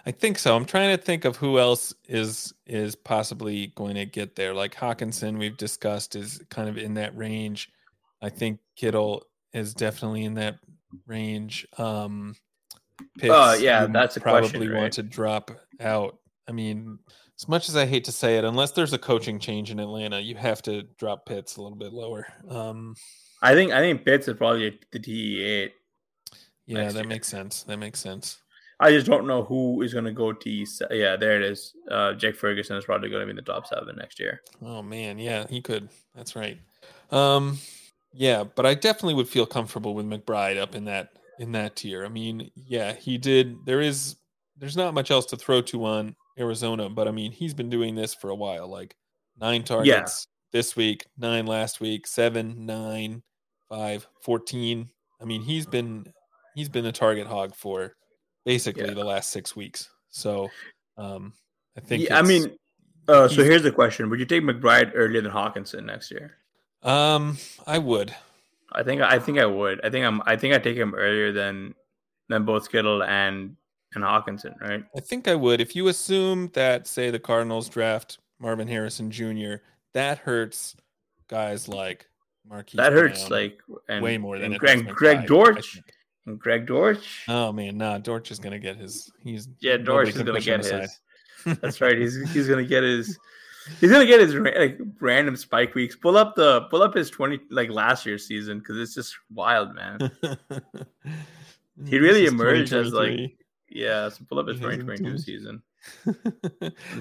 I 0.05 0.13
think 0.13 0.39
so. 0.39 0.55
I'm 0.55 0.65
trying 0.65 0.97
to 0.97 1.03
think 1.03 1.25
of 1.25 1.37
who 1.37 1.59
else 1.59 1.93
is 2.09 2.55
is 2.67 2.95
possibly 2.95 3.73
going 3.75 3.97
to 3.97 4.07
get 4.07 4.37
there. 4.37 4.55
Like 4.55 4.77
Hockenson, 4.77 5.39
we've 5.39 5.57
discussed 5.57 6.15
is 6.15 6.41
kind 6.51 6.69
of 6.69 6.79
in 6.79 6.95
that 6.95 7.17
range. 7.17 7.71
I 8.23 8.29
think 8.29 8.61
Kittle 8.77 9.25
is 9.53 9.75
definitely 9.75 10.25
in 10.25 10.35
that 10.35 10.59
range. 11.07 11.67
Um, 11.79 12.35
picks 13.19 13.35
oh 13.35 13.55
yeah, 13.55 13.87
that's 13.87 14.19
probably 14.19 14.49
question, 14.49 14.71
right? 14.71 14.81
want 14.81 14.93
to 14.95 15.03
drop 15.03 15.51
out. 15.81 16.19
I 16.49 16.53
mean, 16.53 16.99
as 17.39 17.49
much 17.49 17.69
as 17.69 17.77
I 17.77 17.87
hate 17.87 18.05
to 18.05 18.13
say 18.13 18.39
it, 18.39 18.45
unless 18.45 18.73
there's 18.73 18.93
a 18.93 18.99
coaching 18.99 19.39
change 19.39 19.71
in 19.71 19.81
Atlanta, 19.81 20.21
you 20.21 20.37
have 20.37 20.63
to 20.63 20.83
drop 20.99 21.27
Pitts 21.27 21.57
a 21.57 21.63
little 21.63 21.77
bit 21.77 21.93
lower. 21.93 22.27
Um, 22.49 22.95
I 23.43 23.55
think 23.55 23.73
I 23.73 23.81
think 23.81 24.05
Pitts 24.05 24.29
is 24.29 24.37
probably 24.37 24.79
the 24.93 24.99
T 24.99 25.43
eight. 25.43 25.73
Yeah, 26.67 26.87
that 26.87 26.95
year. 26.95 27.05
makes 27.05 27.29
sense. 27.29 27.63
That 27.65 27.79
makes 27.79 28.01
sense. 28.01 28.39
I 28.79 28.91
just 28.91 29.07
don't 29.07 29.27
know 29.27 29.43
who 29.43 29.83
is 29.83 29.93
going 29.93 30.05
to 30.05 30.13
go 30.13 30.33
T. 30.33 30.67
Yeah, 30.91 31.17
there 31.17 31.37
it 31.37 31.43
is. 31.43 31.75
Uh, 31.91 32.13
Jake 32.13 32.37
Ferguson 32.37 32.77
is 32.77 32.85
probably 32.85 33.09
going 33.09 33.21
to 33.21 33.27
be 33.27 33.31
in 33.31 33.37
the 33.37 33.43
top 33.43 33.67
seven 33.67 33.97
next 33.97 34.21
year. 34.21 34.43
Oh 34.63 34.83
man, 34.83 35.19
yeah, 35.19 35.47
he 35.49 35.63
could. 35.63 35.89
That's 36.15 36.37
right. 36.37 36.59
Um, 37.11 37.59
yeah, 38.17 38.45
but 38.45 38.67
I 38.67 38.75
definitely 38.75 39.15
would 39.15 39.29
feel 39.29 39.47
comfortable 39.47 39.95
with 39.95 40.07
McBride 40.07 40.59
up 40.59 40.75
in 40.75 40.87
that 40.87 41.11
in 41.39 41.53
that 41.53 41.77
tier. 41.77 42.05
I 42.05 42.09
mean, 42.09 42.51
yeah, 42.55 42.95
he 42.95 43.19
did. 43.19 43.65
There 43.67 43.81
is 43.81 44.17
there's 44.57 44.77
not 44.77 44.95
much 44.95 45.11
else 45.11 45.27
to 45.27 45.37
throw 45.37 45.61
to 45.63 45.85
on 45.85 46.17
Arizona, 46.39 46.89
but 46.89 47.09
I 47.09 47.11
mean, 47.11 47.33
he's 47.33 47.55
been 47.55 47.71
doing 47.71 47.95
this 47.95 48.15
for 48.15 48.31
a 48.31 48.35
while. 48.35 48.69
Like 48.69 48.97
nine 49.39 49.65
targets 49.65 50.27
yeah. 50.29 50.59
this 50.59 50.77
week, 50.77 51.07
nine 51.19 51.47
last 51.47 51.81
week, 51.81 52.07
seven, 52.07 52.65
nine, 52.65 53.23
five, 53.69 54.07
14. 54.23 54.89
I 55.21 55.25
mean, 55.25 55.43
he's 55.43 55.67
been 55.67 56.13
he's 56.55 56.69
been 56.71 56.87
a 56.87 56.93
target 56.93 57.27
hog 57.27 57.55
for 57.55 57.97
basically 58.45 58.87
yeah. 58.87 58.95
the 58.95 59.05
last 59.05 59.31
six 59.31 59.55
weeks. 59.55 59.91
So 60.09 60.49
um 60.97 61.35
I 61.77 61.81
think 61.81 62.05
yeah, 62.05 62.19
I 62.19 62.23
mean 62.23 62.57
uh, 63.09 63.29
so 63.29 63.45
here's 63.45 63.63
the 63.63 63.71
question: 63.71 64.11
Would 64.11 64.19
you 64.19 64.27
take 64.27 64.43
McBride 64.43 64.91
earlier 64.95 65.21
than 65.23 65.31
Hockenson 65.31 65.85
next 65.85 66.11
year? 66.11 66.39
Um, 66.83 67.39
I 67.67 67.79
would. 67.79 68.15
I 68.73 68.83
think 68.83 69.01
I 69.01 69.19
think 69.19 69.39
I 69.39 69.47
would. 69.47 69.85
I 69.85 69.91
think 69.91 70.05
I'm. 70.05 70.23
I 70.27 70.37
think 70.37 70.55
I 70.55 70.59
take 70.59 70.77
him 70.77 70.95
earlier 70.95 71.33
than 71.33 71.75
than 72.29 72.45
both 72.45 72.65
Skittle 72.65 73.03
and 73.03 73.57
and 73.95 74.05
Hockenson, 74.05 74.61
right? 74.61 74.85
I 74.97 75.01
think 75.01 75.29
I 75.29 75.35
would. 75.35 75.61
If 75.61 75.75
you 75.75 75.89
assume 75.89 76.51
that, 76.55 76.87
say, 76.87 77.11
the 77.11 77.19
Cardinals 77.19 77.69
draft 77.69 78.19
Marvin 78.39 78.69
Harrison 78.69 79.11
Jr., 79.11 79.57
that 79.95 80.19
hurts 80.19 80.77
guys 81.29 81.69
like 81.69 82.07
Marquise. 82.49 82.77
That 82.77 82.93
hurts 82.93 83.31
like 83.31 83.61
and, 83.89 84.03
way 84.03 84.19
more 84.19 84.39
than 84.39 84.53
Greg, 84.53 84.87
Greg 84.89 85.27
Dortch. 85.27 85.81
And 86.27 86.39
Greg 86.39 86.67
Dortch. 86.67 87.25
Oh 87.29 87.53
man, 87.53 87.79
nah, 87.79 87.99
Dortch 87.99 88.31
is 88.31 88.39
gonna 88.39 88.59
get 88.59 88.77
his. 88.77 89.11
He's 89.23 89.49
yeah, 89.61 89.77
Dortch 89.77 90.11
is 90.11 90.23
gonna 90.23 90.41
get 90.41 90.65
his. 90.65 91.01
That's 91.45 91.81
right. 91.81 91.97
He's 91.97 92.31
he's 92.33 92.49
gonna 92.49 92.65
get 92.65 92.83
his 92.83 93.19
He's 93.81 93.91
gonna 93.91 94.07
get 94.07 94.21
his 94.21 94.35
like 94.35 94.79
random 95.01 95.37
spike 95.37 95.75
weeks. 95.75 95.97
Pull 95.97 96.17
up 96.17 96.35
the 96.37 96.63
pull 96.63 96.83
up 96.83 96.95
his 96.95 97.11
twenty 97.11 97.41
like 97.51 97.71
last 97.71 98.07
year's 98.07 98.27
season 98.27 98.59
because 98.59 98.79
it's 98.79 98.95
just 98.95 99.17
wild, 99.33 99.75
man. 99.75 100.11
he 101.87 101.99
really 101.99 102.27
emerged 102.27 102.73
as 102.73 102.93
like 102.93 103.37
yeah. 103.69 104.09
So 104.09 104.25
pull 104.29 104.39
up 104.39 104.49
his 104.49 104.61
twenty 104.61 104.83
twenty 104.83 105.03
two 105.03 105.19
season. 105.19 105.63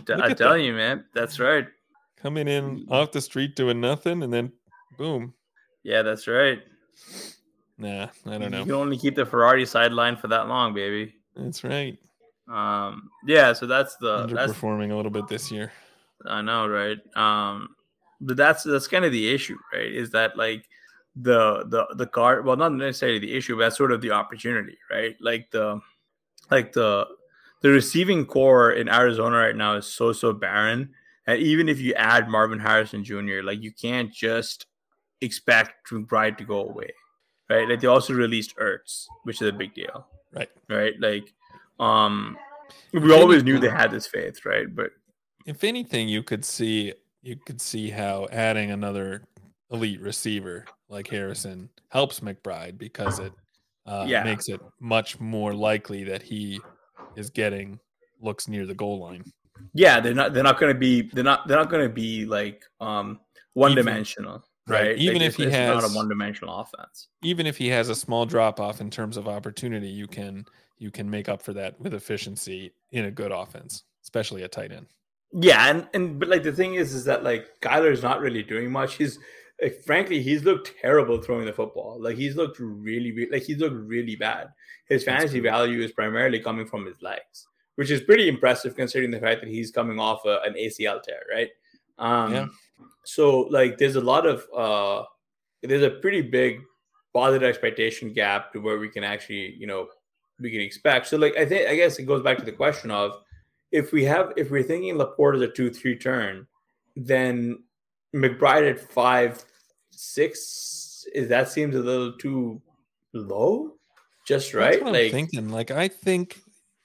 I 0.10 0.34
tell 0.34 0.58
you, 0.58 0.74
man, 0.74 1.06
that's 1.14 1.40
right. 1.40 1.68
Coming 2.18 2.48
in 2.48 2.88
off 2.90 3.12
the 3.12 3.22
street 3.22 3.56
doing 3.56 3.80
nothing, 3.80 4.24
and 4.24 4.34
then 4.34 4.52
boom. 4.98 5.34
Yeah, 5.84 6.02
that's 6.02 6.28
right. 6.28 6.62
Nah, 7.78 8.08
I 8.26 8.38
don't 8.38 8.52
know. 8.52 8.60
You 8.60 8.66
can 8.66 8.74
only 8.74 8.98
keep 8.98 9.16
the 9.16 9.26
Ferrari 9.26 9.66
sideline 9.66 10.16
for 10.16 10.28
that 10.30 10.48
long, 10.48 10.74
baby. 10.74 11.14
That's 11.36 11.64
right. 11.64 11.98
Um, 12.48 13.10
yeah, 13.26 13.54
so 13.54 13.66
that's 13.66 13.96
the 13.98 14.26
underperforming 14.28 14.88
that's, 14.88 14.94
a 14.94 14.96
little 14.96 15.12
bit 15.12 15.28
this 15.28 15.52
year. 15.52 15.72
I 16.28 16.42
know, 16.42 16.68
right? 16.68 16.98
Um, 17.16 17.76
but 18.22 18.38
that's 18.38 18.64
that's 18.64 18.88
kind 18.88 19.06
of 19.06 19.12
the 19.12 19.30
issue, 19.34 19.58
right? 19.74 19.92
Is 19.92 20.12
that 20.12 20.38
like 20.38 20.68
the 21.16 21.66
the 21.68 21.88
the 21.96 22.08
card? 22.08 22.46
Well, 22.46 22.58
not 22.58 22.74
necessarily 22.74 23.20
the 23.20 23.34
issue, 23.34 23.56
but 23.56 23.64
that's 23.64 23.78
sort 23.78 23.92
of 23.92 24.02
the 24.02 24.12
opportunity, 24.12 24.78
right? 24.92 25.16
Like 25.20 25.52
the 25.52 25.80
like 26.52 26.74
the 26.74 27.08
the 27.62 27.70
receiving 27.70 28.26
corps 28.26 28.72
in 28.72 28.90
Arizona 28.90 29.38
right 29.38 29.56
now 29.56 29.76
is 29.76 29.88
so 29.88 30.14
so 30.14 30.34
barren. 30.34 30.92
And 31.28 31.40
even 31.40 31.70
if 31.70 31.80
you 31.80 31.94
add 31.96 32.30
Marvin 32.30 32.60
Harrison 32.60 33.04
Jr., 33.04 33.42
like 33.44 33.62
you 33.62 33.72
can't 33.72 34.14
just 34.14 34.68
expect 35.22 35.90
McBride 35.90 36.38
to 36.38 36.44
go 36.44 36.62
away, 36.62 36.92
right? 37.50 37.68
Like 37.68 37.80
they 37.80 37.88
also 37.88 38.14
released 38.14 38.56
Ertz, 38.58 39.06
which 39.24 39.42
is 39.42 39.48
a 39.48 39.54
big 39.54 39.74
deal, 39.74 40.06
right? 40.34 40.50
Right? 40.70 40.94
Like, 41.00 41.34
um, 41.80 42.38
we 42.94 43.12
always 43.14 43.44
knew 43.44 43.60
they 43.60 43.70
had 43.70 43.92
this 43.92 44.08
faith, 44.08 44.46
right? 44.46 44.74
But 44.74 44.92
if 45.46 45.64
anything, 45.64 46.08
you 46.08 46.24
could 46.24 46.44
see 46.44 46.94
you 47.22 47.36
could 47.36 47.62
see 47.62 47.90
how 47.90 48.28
adding 48.32 48.72
another 48.72 49.24
elite 49.72 50.02
receiver 50.02 50.66
like 50.90 51.08
Harrison 51.08 51.70
helps 51.90 52.20
McBride 52.20 52.78
because 52.78 53.20
it 53.20 53.34
uh, 53.88 54.06
yeah. 54.08 54.24
makes 54.24 54.48
it 54.48 54.62
much 54.80 55.20
more 55.20 55.54
likely 55.54 56.04
that 56.04 56.22
he 56.22 56.60
is 57.16 57.30
getting 57.30 57.80
looks 58.22 58.48
near 58.48 58.66
the 58.66 58.76
goal 58.76 59.00
line. 59.00 59.24
Yeah, 59.74 60.00
they're 60.00 60.14
not. 60.14 60.34
They're 60.34 60.44
not 60.44 60.60
going 60.60 60.74
to 60.74 60.80
be. 60.80 61.04
They're 61.14 61.24
not. 61.24 61.48
They're 61.48 61.58
not 61.58 61.70
going 61.70 61.88
to 61.88 61.94
be 61.94 62.26
like 62.26 62.64
um 62.80 63.20
one 63.54 63.74
dimensional, 63.74 64.44
right? 64.68 64.88
right. 64.88 64.98
Even 64.98 65.22
if 65.22 65.36
he 65.36 65.50
has- 65.50 65.82
not 65.82 65.90
a 65.90 65.94
one 65.94 66.10
dimensional 66.10 66.60
offense. 66.60 67.08
even 67.24 67.46
if 67.46 67.58
he 67.58 67.68
has 67.70 67.90
a 67.90 67.96
small 67.96 68.26
drop 68.26 68.60
off 68.60 68.82
in 68.82 68.90
terms 68.90 69.18
of 69.18 69.28
opportunity, 69.28 69.88
you 69.88 70.08
can 70.08 70.46
you 70.78 70.92
can 70.92 71.10
make 71.10 71.30
up 71.30 71.42
for 71.42 71.54
that 71.54 71.80
with 71.80 71.94
efficiency 71.94 72.74
in 72.92 73.06
a 73.06 73.12
good 73.12 73.32
offense, 73.32 73.84
especially 74.04 74.44
a 74.44 74.48
tight 74.48 74.72
end. 74.72 74.88
Yeah, 75.38 75.70
and 75.70 75.88
and 75.94 76.18
but 76.18 76.30
like 76.30 76.44
the 76.44 76.54
thing 76.54 76.76
is, 76.76 76.94
is 76.94 77.04
that 77.06 77.24
like 77.24 77.48
Kyler's 77.62 78.02
not 78.02 78.22
really 78.22 78.42
doing 78.42 78.72
much. 78.72 78.96
He's 78.96 79.20
like, 79.62 79.82
frankly, 79.86 80.22
he's 80.22 80.44
looked 80.46 80.74
terrible 80.82 81.22
throwing 81.22 81.46
the 81.46 81.52
football. 81.52 81.98
Like 82.02 82.16
he's 82.16 82.38
looked 82.38 82.58
really, 82.60 83.12
really 83.12 83.32
like 83.32 83.44
he's 83.44 83.58
looked 83.58 83.76
really 83.76 84.16
bad. 84.16 84.48
His 84.88 85.04
fantasy 85.04 85.42
value 85.42 85.82
is 85.82 85.92
primarily 85.92 86.40
coming 86.40 86.66
from 86.66 86.86
his 86.86 87.02
legs, 87.02 87.48
which 87.76 87.92
is 87.92 88.02
pretty 88.02 88.30
impressive 88.30 88.78
considering 88.78 89.12
the 89.12 89.20
fact 89.20 89.42
that 89.42 89.50
he's 89.50 89.72
coming 89.72 90.00
off 90.00 90.24
a, 90.26 90.40
an 90.46 90.54
ACL 90.54 91.04
tear, 91.04 91.24
right? 91.30 91.50
Um, 91.98 92.34
Yeah. 92.34 92.48
So 93.04 93.42
like, 93.42 93.78
there's 93.78 93.98
a 93.98 94.02
lot 94.02 94.26
of 94.26 94.46
uh, 94.56 95.06
there's 95.64 95.84
a 95.84 95.90
pretty 95.90 96.22
big 96.22 96.62
positive 97.14 97.48
expectation 97.48 98.14
gap 98.14 98.54
to 98.54 98.60
where 98.60 98.78
we 98.80 98.90
can 98.90 99.04
actually, 99.04 99.56
you 99.58 99.68
know, 99.68 99.90
we 100.40 100.50
can 100.50 100.62
expect. 100.62 101.08
So 101.08 101.18
like, 101.18 101.36
I 101.38 101.46
think 101.46 101.70
I 101.70 101.76
guess 101.76 102.00
it 102.00 102.04
goes 102.04 102.24
back 102.24 102.38
to 102.38 102.46
the 102.46 102.52
question 102.52 102.90
of 102.90 103.22
if 103.72 103.92
we 103.92 104.04
have 104.06 104.34
if 104.38 104.52
we're 104.52 104.64
thinking 104.64 104.96
LaPorta 104.96 105.36
is 105.36 105.42
a 105.42 105.48
two 105.48 105.70
three 105.70 105.98
turn, 105.98 106.48
then 106.96 107.64
McBride 108.16 108.70
at 108.70 108.80
five 108.80 109.44
six 109.92 111.06
is 111.14 111.30
that 111.30 111.50
seems 111.50 111.76
a 111.76 111.80
little 111.80 112.14
too 112.14 112.62
low, 113.14 113.74
just 114.26 114.54
right? 114.54 114.84
Like 114.84 115.06
I'm 115.06 115.12
thinking. 115.12 115.50
Like 115.50 115.72
I 115.72 115.88
think 115.88 116.40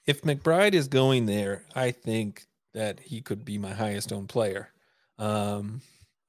if 0.05 0.21
McBride 0.21 0.73
is 0.73 0.87
going 0.87 1.25
there, 1.25 1.63
I 1.75 1.91
think 1.91 2.45
that 2.73 2.99
he 2.99 3.21
could 3.21 3.45
be 3.45 3.57
my 3.57 3.73
highest 3.73 4.13
owned 4.13 4.29
player. 4.29 4.69
Um, 5.19 5.81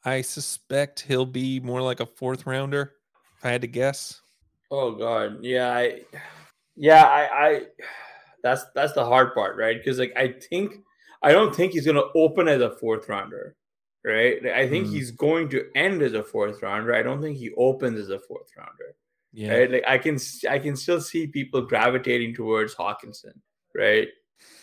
I 0.04 0.22
suspect 0.22 1.00
he'll 1.00 1.26
be 1.26 1.60
more 1.60 1.80
like 1.80 2.00
a 2.00 2.06
fourth 2.06 2.46
rounder, 2.46 2.94
if 3.38 3.44
I 3.44 3.50
had 3.50 3.62
to 3.62 3.68
guess. 3.68 4.20
Oh 4.70 4.92
god, 4.92 5.38
yeah, 5.42 5.72
I, 5.72 6.00
yeah, 6.76 7.04
I, 7.04 7.46
I, 7.46 7.62
that's 8.42 8.64
that's 8.74 8.92
the 8.92 9.04
hard 9.04 9.34
part, 9.34 9.56
right? 9.56 9.76
Because 9.78 9.98
like 9.98 10.12
I 10.16 10.28
think 10.50 10.76
I 11.22 11.32
don't 11.32 11.54
think 11.54 11.72
he's 11.72 11.86
gonna 11.86 12.02
open 12.14 12.48
as 12.48 12.60
a 12.60 12.70
fourth 12.76 13.08
rounder, 13.08 13.56
right? 14.04 14.44
I 14.46 14.68
think 14.68 14.86
Hmm. 14.86 14.92
he's 14.94 15.10
going 15.12 15.48
to 15.50 15.64
end 15.74 16.02
as 16.02 16.14
a 16.14 16.22
fourth 16.22 16.62
rounder. 16.62 16.94
I 16.94 17.02
don't 17.02 17.22
think 17.22 17.36
he 17.38 17.50
opens 17.56 17.98
as 18.00 18.10
a 18.10 18.18
fourth 18.18 18.48
rounder, 18.56 18.96
Yeah. 19.32 19.52
right? 19.52 19.70
Like 19.70 19.84
I 19.86 19.98
can 19.98 20.18
I 20.48 20.58
can 20.58 20.76
still 20.76 21.00
see 21.00 21.26
people 21.26 21.62
gravitating 21.62 22.34
towards 22.34 22.74
Hockenson, 22.74 23.34
right? 23.74 24.08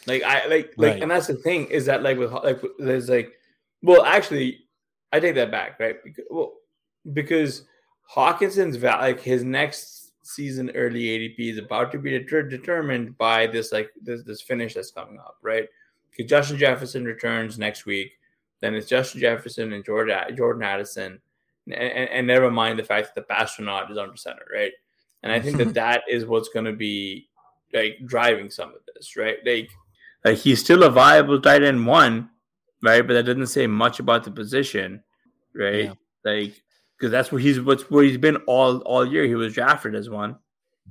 Like 0.08 0.24
I 0.24 0.46
like 0.48 0.74
like, 0.78 0.94
Right. 0.94 1.02
and 1.02 1.12
that's 1.12 1.28
the 1.28 1.36
thing 1.36 1.66
is 1.68 1.86
that 1.86 2.04
like 2.04 2.18
with 2.18 2.32
like 2.34 2.62
there's 2.80 3.10
like, 3.10 3.32
well, 3.82 4.04
actually, 4.04 4.60
I 5.14 5.20
take 5.22 5.36
that 5.36 5.52
back, 5.52 5.80
right? 5.80 5.96
Because, 6.04 6.26
well, 6.30 6.54
because 7.14 7.64
Hockenson's 8.14 8.76
val- 8.76 9.00
like 9.00 9.22
his 9.22 9.44
next 9.44 9.99
season 10.30 10.70
early 10.76 11.04
ADP 11.04 11.52
is 11.52 11.58
about 11.58 11.92
to 11.92 11.98
be 11.98 12.12
deter- 12.12 12.44
determined 12.44 13.18
by 13.18 13.48
this 13.48 13.72
like 13.72 13.90
this 14.02 14.24
this 14.24 14.42
finish 14.42 14.74
that's 14.76 14.92
coming 14.92 15.20
up, 15.20 15.38
right? 15.42 15.68
Because 16.10 16.30
Justin 16.30 16.58
Jefferson 16.58 17.06
returns 17.06 17.58
next 17.58 17.86
week, 17.86 18.12
then 18.62 18.76
it's 18.76 18.88
Justin 18.88 19.22
Jefferson 19.22 19.74
and 19.74 19.84
Jordan 19.84 20.36
Jordan 20.36 20.64
Addison, 20.64 21.20
and, 21.66 21.74
and, 21.74 22.10
and 22.10 22.28
never 22.28 22.52
mind 22.52 22.78
the 22.78 22.84
fact 22.84 23.16
that 23.16 23.28
the 23.28 23.34
astronaut 23.34 23.92
is 23.92 23.98
under 23.98 24.16
center, 24.16 24.46
right? 24.54 24.72
And 25.24 25.32
I 25.32 25.40
think 25.40 25.58
that 25.58 25.74
that 25.74 26.04
is 26.10 26.26
what's 26.26 26.50
going 26.50 26.66
to 26.66 26.74
be 26.74 27.28
like 27.74 28.00
driving 28.06 28.50
some 28.50 28.70
of 28.70 28.82
this, 28.94 29.16
right? 29.18 29.38
Like, 29.46 29.70
like 30.24 30.38
he's 30.38 30.60
still 30.60 30.84
a 30.84 30.90
viable 30.90 31.42
tight 31.42 31.64
end 31.64 31.86
one, 31.86 32.30
right? 32.84 33.06
But 33.06 33.14
that 33.14 33.24
doesn't 33.24 33.48
say 33.48 33.68
much 33.68 34.00
about 34.00 34.24
the 34.24 34.32
position, 34.32 35.04
right? 35.56 35.86
Yeah. 35.86 35.94
Like 36.24 36.62
because 37.00 37.12
that's 37.12 37.32
where 37.32 37.40
he's 37.40 37.62
what's 37.62 37.90
where 37.90 38.04
he's 38.04 38.18
been 38.18 38.38
all 38.48 38.80
all 38.80 39.06
year. 39.06 39.26
He 39.26 39.36
was 39.36 39.54
drafted 39.54 39.96
as 39.96 40.10
one. 40.10 40.38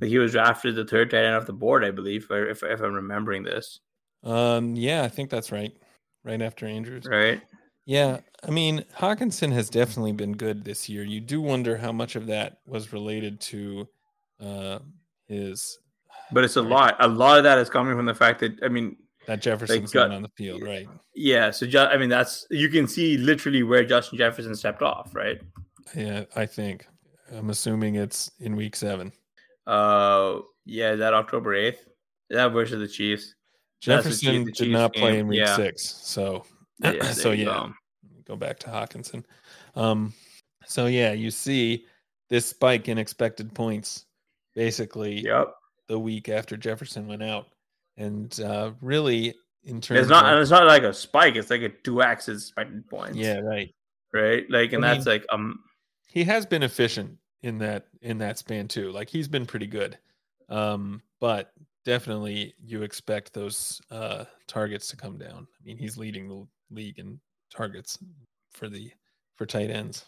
Like 0.01 0.11
he 0.11 0.19
was 0.19 0.33
drafted 0.33 0.77
the 0.77 0.85
third 0.85 1.11
tight 1.11 1.25
end 1.25 1.35
off 1.35 1.47
the 1.47 1.53
board, 1.53 1.85
I 1.85 1.91
believe, 1.91 2.27
if 2.31 2.63
if 2.63 2.81
I'm 2.81 2.93
remembering 2.93 3.43
this 3.43 3.81
Um, 4.23 4.75
yeah, 4.75 5.03
I 5.03 5.09
think 5.09 5.31
that's 5.31 5.53
right. 5.53 5.73
Right 6.25 6.41
after 6.43 6.67
Andrews. 6.67 7.05
right. 7.07 7.41
Yeah, 7.85 8.21
I 8.47 8.51
mean, 8.51 8.85
Hockenson 8.99 9.51
has 9.53 9.71
definitely 9.71 10.13
been 10.13 10.35
good 10.35 10.63
this 10.63 10.91
year. 10.91 11.05
You 11.05 11.21
do 11.21 11.41
wonder 11.41 11.79
how 11.79 11.91
much 11.91 12.17
of 12.17 12.27
that 12.27 12.59
was 12.67 12.93
related 12.93 13.41
to 13.43 13.89
uh 14.41 14.79
his 15.27 15.79
But 16.33 16.45
it's 16.45 16.57
a 16.57 16.63
lot. 16.63 16.97
A 17.01 17.09
lot 17.09 17.39
of 17.39 17.45
that 17.45 17.59
is 17.59 17.71
coming 17.71 17.97
from 17.97 18.07
the 18.07 18.15
fact 18.15 18.41
that 18.41 18.63
I 18.63 18.69
mean, 18.69 18.97
that 19.27 19.41
Jefferson's 19.41 19.95
not 19.95 20.11
on 20.11 20.23
the 20.23 20.31
field, 20.37 20.63
right? 20.63 20.89
yeah. 21.15 21.51
So 21.51 21.67
I 21.77 21.97
mean, 21.97 22.09
that's 22.09 22.47
you 22.51 22.69
can 22.69 22.87
see 22.87 23.17
literally 23.17 23.63
where 23.63 23.85
Justin 23.85 24.19
Jefferson 24.19 24.55
stepped 24.55 24.83
off, 24.83 25.15
right? 25.15 25.41
Yeah, 25.95 26.25
I 26.37 26.47
think. 26.47 26.87
I'm 27.33 27.51
assuming 27.51 27.97
it's 27.97 28.31
in 28.41 28.57
week 28.57 28.75
seven. 28.77 29.13
Uh, 29.67 30.41
yeah, 30.65 30.93
is 30.93 30.99
that 31.01 31.15
October 31.15 31.55
eighth. 31.55 31.87
That 32.31 32.49
versus 32.49 32.79
the 32.81 32.89
Chiefs. 32.89 33.35
That's 33.87 34.05
the 34.05 34.11
Chief- 34.11 34.21
Jefferson 34.21 34.45
the 34.45 34.53
did 34.53 34.55
Chiefs 34.57 34.73
not 34.73 34.95
play 34.95 35.19
in 35.19 35.29
week 35.29 35.41
yeah. 35.41 35.57
six, 35.57 35.83
so 35.85 36.45
Yeah, 36.83 37.03
so 37.13 37.33
yeah, 37.33 37.45
go. 37.45 37.73
go 38.27 38.37
back 38.37 38.59
to 38.61 38.69
Hockenson. 38.69 39.25
Um, 39.77 40.13
so 40.67 40.87
yeah, 40.87 41.13
you 41.13 41.31
see 41.31 41.85
this 42.29 42.47
spike 42.47 42.89
in 42.89 42.99
expected 42.99 43.55
points 43.55 44.05
basically 44.55 45.21
Yep. 45.21 45.55
the 45.89 45.99
week 45.99 46.29
after 46.29 46.57
Jefferson 46.57 47.07
went 47.07 47.23
out, 47.23 47.47
and 47.97 48.39
uh, 48.41 48.73
really 48.81 49.35
in 49.65 49.81
terms 49.81 50.01
It's 50.01 50.09
not, 50.11 50.25
of 50.25 50.33
and 50.33 50.41
it's 50.41 50.51
not 50.51 50.67
like 50.67 50.83
a 50.83 50.93
spike. 50.95 51.37
It's 51.37 51.51
like 51.51 51.63
a 51.63 51.69
two 51.69 52.03
X 52.03 52.29
expected 52.29 52.87
points. 52.89 53.17
yeah, 53.17 53.39
right. 53.41 53.73
right. 54.13 54.45
Like, 54.51 54.73
and 54.73 54.85
I 54.85 54.95
that's 54.95 55.07
mean- 55.07 55.15
like 55.17 55.27
um, 55.31 55.61
He 56.09 56.25
has 56.25 56.47
been 56.47 56.63
efficient 56.63 57.19
in 57.43 57.59
that 57.59 57.87
in 58.03 58.19
that 58.19 58.39
span 58.39 58.69
too. 58.69 58.91
Like 58.91 59.09
he's 59.09 59.29
been 59.29 59.47
pretty 59.47 59.67
good, 59.67 59.99
um, 60.49 61.03
but 61.21 61.53
definitely 61.85 62.55
you 62.63 62.83
expect 62.83 63.33
those 63.33 63.81
uh, 63.91 64.25
targets 64.47 64.89
to 64.89 64.97
come 64.97 65.19
down. 65.19 65.47
I 65.49 65.65
mean, 65.65 65.79
he's 65.79 65.97
leading 65.97 66.29
the 66.29 66.47
league 66.71 66.99
in 66.99 67.21
targets 67.55 67.99
for 68.51 68.69
the 68.69 68.91
for 69.37 69.47
tight 69.47 69.71
ends. 69.71 70.05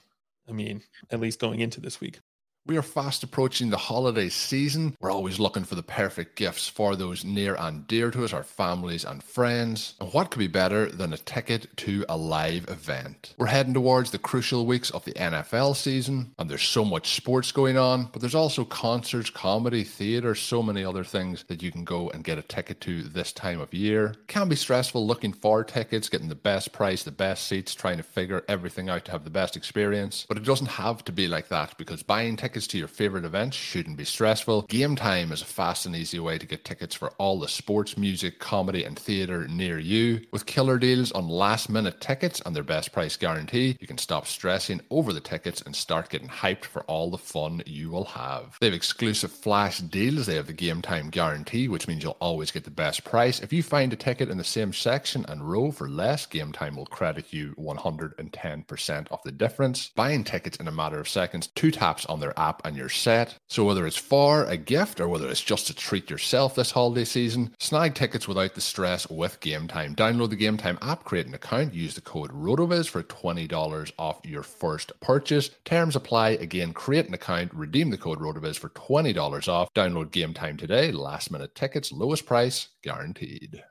I 0.49 0.53
mean, 0.53 0.83
at 1.11 1.21
least 1.21 1.39
going 1.39 1.61
into 1.61 1.81
this 1.81 2.01
week. 2.01 2.21
We 2.67 2.77
are 2.77 2.83
fast 2.83 3.23
approaching 3.23 3.71
the 3.71 3.79
holiday 3.79 4.29
season. 4.29 4.95
We're 5.01 5.11
always 5.11 5.41
looking 5.41 5.65
for 5.65 5.77
the 5.77 5.83
perfect 5.83 6.37
gifts 6.37 6.69
for 6.69 6.95
those 6.95 7.25
near 7.25 7.55
and 7.55 7.87
dear 7.87 8.11
to 8.11 8.23
us, 8.23 8.35
our 8.35 8.43
families 8.43 9.03
and 9.03 9.23
friends. 9.25 9.95
And 9.99 10.13
what 10.13 10.31
could 10.31 10.41
be 10.41 10.47
better 10.47 10.91
than 10.91 11.15
a 11.15 11.17
ticket 11.17 11.75
to 11.79 12.05
a 12.07 12.19
live 12.19 12.69
event? 12.69 13.35
We're 13.39 13.47
heading 13.47 13.73
towards 13.73 14.11
the 14.11 14.19
crucial 14.19 14.67
weeks 14.67 14.91
of 14.91 15.07
the 15.07 15.15
NFL 15.15 15.75
season, 15.75 16.35
and 16.39 16.51
there's 16.51 16.63
so 16.63 16.85
much 16.85 17.15
sports 17.15 17.51
going 17.51 17.79
on, 17.79 18.11
but 18.13 18.21
there's 18.21 18.35
also 18.35 18.67
concerts, 18.67 19.31
comedy, 19.31 19.83
theatre, 19.83 20.35
so 20.35 20.63
many 20.63 20.85
other 20.85 21.03
things 21.03 21.47
that 21.49 21.63
you 21.63 21.73
can 21.73 21.85
go 21.85 22.11
and 22.11 22.25
get 22.25 22.37
a 22.37 22.43
ticket 22.43 22.83
to 22.83 23.03
this 23.03 23.33
time 23.33 23.61
of 23.61 23.73
year. 23.73 24.15
Can 24.27 24.51
be 24.51 24.55
stressful 24.55 25.07
looking 25.07 25.33
for 25.33 25.65
tickets, 25.65 26.11
getting 26.11 26.29
the 26.29 26.35
best 26.35 26.73
price, 26.73 27.05
the 27.05 27.11
best 27.11 27.49
seats, 27.49 27.75
trying 27.75 27.97
to 27.97 28.03
figure 28.03 28.45
everything 28.49 28.91
out 28.91 29.07
to 29.07 29.13
have 29.13 29.25
the 29.25 29.31
best 29.31 29.57
experience. 29.57 30.27
But 30.29 30.37
it 30.37 30.45
doesn't 30.45 30.67
have 30.67 31.03
to 31.07 31.13
be 31.13 31.27
like 31.27 31.49
that 31.49 31.79
because 31.79 32.03
buying 32.03 32.37
tickets 32.37 32.50
to 32.51 32.79
your 32.79 32.89
favorite 32.89 33.25
events 33.25 33.57
shouldn't 33.57 33.97
be 33.97 34.05
stressful. 34.05 34.65
Gametime 34.65 35.33
is 35.33 35.43
a 35.43 35.47
fast 35.47 35.87
and 35.87 35.95
easy 35.95 36.19
way 36.19 36.37
to 36.39 36.47
get 36.47 36.65
tickets 36.65 36.95
for 36.95 37.11
all 37.19 37.39
the 37.39 37.49
sports, 37.49 37.97
music, 37.97 38.39
comedy, 38.39 38.85
and 38.85 38.99
theatre 38.99 39.47
near 39.49 39.79
you. 39.79 40.21
With 40.33 40.47
killer 40.47 40.79
deals 40.79 41.13
on 41.13 41.29
last 41.29 41.71
minute 41.71 42.01
tickets 42.01 42.43
and 42.45 42.55
their 42.55 42.63
best 42.63 42.93
price 42.93 43.17
guarantee, 43.17 43.77
you 43.81 43.87
can 43.87 43.99
stop 43.99 44.27
stressing 44.27 44.81
over 44.91 45.13
the 45.13 45.21
tickets 45.21 45.63
and 45.63 45.75
start 45.75 46.11
getting 46.11 46.29
hyped 46.29 46.65
for 46.65 46.83
all 46.83 47.11
the 47.11 47.19
fun 47.19 47.63
you 47.67 47.91
will 47.91 48.05
have. 48.05 48.57
They 48.61 48.67
have 48.67 48.75
exclusive 48.75 49.31
flash 49.31 49.79
deals. 49.79 50.27
They 50.27 50.35
have 50.35 50.47
the 50.47 50.55
Gametime 50.55 51.11
guarantee, 51.11 51.69
which 51.69 51.87
means 51.87 52.03
you'll 52.03 52.17
always 52.21 52.51
get 52.51 52.65
the 52.65 52.71
best 52.71 53.05
price. 53.05 53.41
If 53.41 53.53
you 53.53 53.63
find 53.63 53.93
a 53.93 53.97
ticket 53.97 54.29
in 54.29 54.39
the 54.39 54.45
same 54.45 54.73
section 54.73 55.25
and 55.29 55.49
row 55.49 55.71
for 55.71 55.89
less, 55.89 56.27
Gametime 56.27 56.77
will 56.77 56.87
credit 56.87 57.33
you 57.33 57.55
110% 57.59 59.09
of 59.11 59.21
the 59.25 59.33
difference. 59.33 59.91
Buying 59.95 60.25
tickets 60.25 60.57
in 60.57 60.69
a 60.69 60.73
matter 60.73 60.99
of 60.99 61.09
seconds, 61.09 61.49
two 61.49 61.71
taps 61.71 62.07
on 62.07 62.21
their 62.21 62.39
app 62.41 62.65
and 62.65 62.77
you're 62.77 62.89
set. 62.89 63.37
So 63.49 63.65
whether 63.65 63.87
it's 63.87 63.97
for 63.97 64.45
a 64.45 64.57
gift 64.57 65.01
or 65.01 65.09
whether 65.09 65.29
it's 65.29 65.43
just 65.43 65.67
to 65.67 65.75
treat 65.75 66.09
yourself 66.09 66.55
this 66.55 66.71
holiday 66.71 67.05
season, 67.05 67.55
snag 67.59 67.95
tickets 67.95 68.27
without 68.27 68.55
the 68.55 68.61
stress 68.61 69.09
with 69.11 69.41
Gametime. 69.41 69.95
Download 69.95 70.31
the 70.31 70.37
Gametime 70.37 70.79
app, 70.81 71.05
create 71.05 71.27
an 71.27 71.35
account, 71.35 71.75
use 71.75 71.95
the 71.95 72.01
code 72.01 72.31
ROTOVIZ 72.31 72.89
for 72.89 73.03
$20 73.03 73.93
off 73.99 74.21
your 74.25 74.43
first 74.43 74.99
purchase. 75.01 75.51
Terms 75.65 75.97
apply. 75.97 76.31
Again, 76.31 76.73
create 76.73 77.09
an 77.09 77.15
account, 77.15 77.53
redeem 77.53 77.91
the 77.91 77.99
code 77.99 78.21
ROTOVIZ 78.21 78.59
for 78.59 78.71
$20 78.71 79.49
off. 79.49 79.69
Download 79.75 80.07
Gametime 80.07 80.59
today. 80.59 80.93
Last 80.93 81.31
minute 81.31 81.55
tickets, 81.55 81.93
lowest 81.93 82.27
price, 82.27 82.69
guaranteed. 82.83 83.63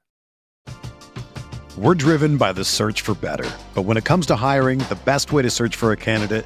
We're 1.77 1.95
driven 1.95 2.35
by 2.37 2.51
the 2.51 2.65
search 2.65 3.01
for 3.01 3.13
better. 3.13 3.49
But 3.73 3.83
when 3.83 3.95
it 3.95 4.03
comes 4.03 4.25
to 4.27 4.35
hiring, 4.35 4.79
the 4.79 4.99
best 5.05 5.31
way 5.31 5.43
to 5.43 5.49
search 5.49 5.77
for 5.77 5.93
a 5.93 5.97
candidate 5.97 6.45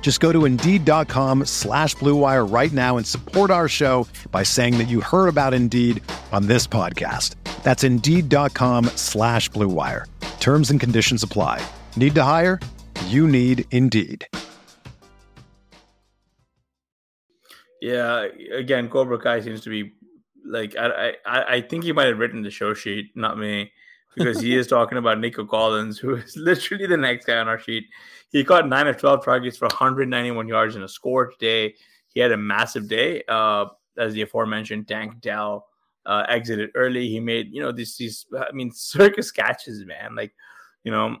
Just 0.00 0.20
go 0.20 0.32
to 0.32 0.46
Indeed.com 0.46 1.44
slash 1.44 1.94
BlueWire 1.96 2.50
right 2.50 2.72
now 2.72 2.96
and 2.96 3.06
support 3.06 3.50
our 3.50 3.68
show 3.68 4.08
by 4.30 4.42
saying 4.42 4.78
that 4.78 4.88
you 4.88 5.02
heard 5.02 5.28
about 5.28 5.52
Indeed 5.52 6.02
on 6.32 6.46
this 6.46 6.66
podcast. 6.66 7.34
That's 7.62 7.84
Indeed.com 7.84 8.86
slash 8.96 9.50
BlueWire. 9.50 10.06
Terms 10.40 10.70
and 10.70 10.80
conditions 10.80 11.22
apply. 11.22 11.60
Need 11.94 12.14
to 12.14 12.22
hire? 12.22 12.58
You 13.08 13.28
need 13.28 13.66
Indeed. 13.70 14.26
Yeah, 17.80 18.26
again, 18.52 18.88
Cobra 18.88 19.18
Kai 19.18 19.40
seems 19.40 19.60
to 19.60 19.70
be 19.70 19.92
like 20.44 20.74
I 20.76 21.14
I 21.26 21.42
I 21.56 21.60
think 21.60 21.84
he 21.84 21.92
might 21.92 22.06
have 22.06 22.18
written 22.18 22.42
the 22.42 22.50
show 22.50 22.74
sheet, 22.74 23.10
not 23.14 23.38
me, 23.38 23.70
because 24.16 24.40
he 24.40 24.56
is 24.56 24.66
talking 24.76 24.98
about 24.98 25.20
Nico 25.20 25.44
Collins, 25.44 25.98
who 25.98 26.16
is 26.16 26.36
literally 26.36 26.86
the 26.86 26.96
next 26.96 27.26
guy 27.26 27.36
on 27.36 27.48
our 27.48 27.58
sheet. 27.58 27.84
He 28.30 28.44
caught 28.44 28.68
nine 28.68 28.86
of 28.86 28.96
twelve 28.96 29.24
targets 29.24 29.56
for 29.56 29.66
191 29.66 30.48
yards 30.48 30.74
and 30.74 30.84
a 30.84 30.88
score 30.88 31.30
today. 31.30 31.74
He 32.08 32.20
had 32.20 32.32
a 32.32 32.36
massive 32.36 32.88
day. 32.88 33.22
Uh, 33.28 33.66
as 33.98 34.14
the 34.14 34.22
aforementioned 34.22 34.88
Tank 34.88 35.20
Dell 35.20 35.66
uh, 36.06 36.24
exited 36.28 36.70
early. 36.74 37.08
He 37.08 37.20
made 37.20 37.52
you 37.52 37.60
know 37.60 37.72
these 37.72 37.96
these 37.96 38.26
I 38.36 38.52
mean 38.52 38.70
circus 38.74 39.30
catches, 39.30 39.84
man. 39.84 40.14
Like 40.14 40.34
you 40.84 40.92
know 40.92 41.16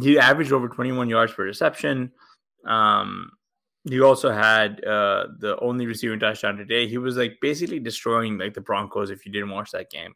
he 0.00 0.18
averaged 0.18 0.52
over 0.52 0.68
21 0.68 1.08
yards 1.08 1.32
per 1.32 1.44
reception. 1.44 2.10
Um, 2.66 3.30
he 3.88 4.00
also 4.00 4.32
had 4.32 4.84
uh, 4.84 5.28
the 5.38 5.56
only 5.60 5.86
receiving 5.86 6.18
touchdown 6.18 6.56
today. 6.56 6.88
He 6.88 6.98
was 6.98 7.16
like 7.16 7.38
basically 7.40 7.78
destroying 7.78 8.36
like 8.36 8.54
the 8.54 8.60
Broncos. 8.60 9.10
If 9.10 9.24
you 9.24 9.30
didn't 9.30 9.50
watch 9.50 9.70
that 9.70 9.90
game, 9.90 10.14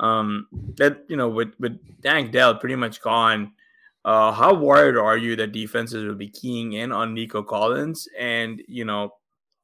um, 0.00 0.48
that 0.76 1.04
you 1.08 1.16
know 1.16 1.28
with 1.28 1.54
with 1.58 1.78
Tank 2.02 2.32
Dell 2.32 2.56
pretty 2.56 2.76
much 2.76 3.00
gone. 3.00 3.52
Uh, 4.06 4.30
how 4.30 4.54
worried 4.54 4.96
are 4.96 5.18
you 5.18 5.34
that 5.34 5.50
defenses 5.50 6.04
will 6.04 6.14
be 6.14 6.28
keying 6.28 6.74
in 6.74 6.92
on 6.92 7.12
Nico 7.12 7.42
Collins? 7.42 8.06
And 8.16 8.62
you 8.68 8.84
know, 8.84 9.10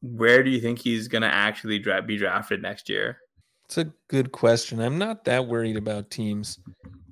where 0.02 0.42
do 0.42 0.50
you 0.50 0.60
think 0.60 0.80
he's 0.80 1.06
going 1.06 1.22
to 1.22 1.32
actually 1.32 1.78
dra- 1.78 2.02
be 2.02 2.18
drafted 2.18 2.60
next 2.60 2.88
year? 2.88 3.18
It's 3.66 3.78
a 3.78 3.92
good 4.08 4.32
question. 4.32 4.80
I'm 4.80 4.98
not 4.98 5.24
that 5.26 5.46
worried 5.46 5.76
about 5.76 6.10
teams 6.10 6.58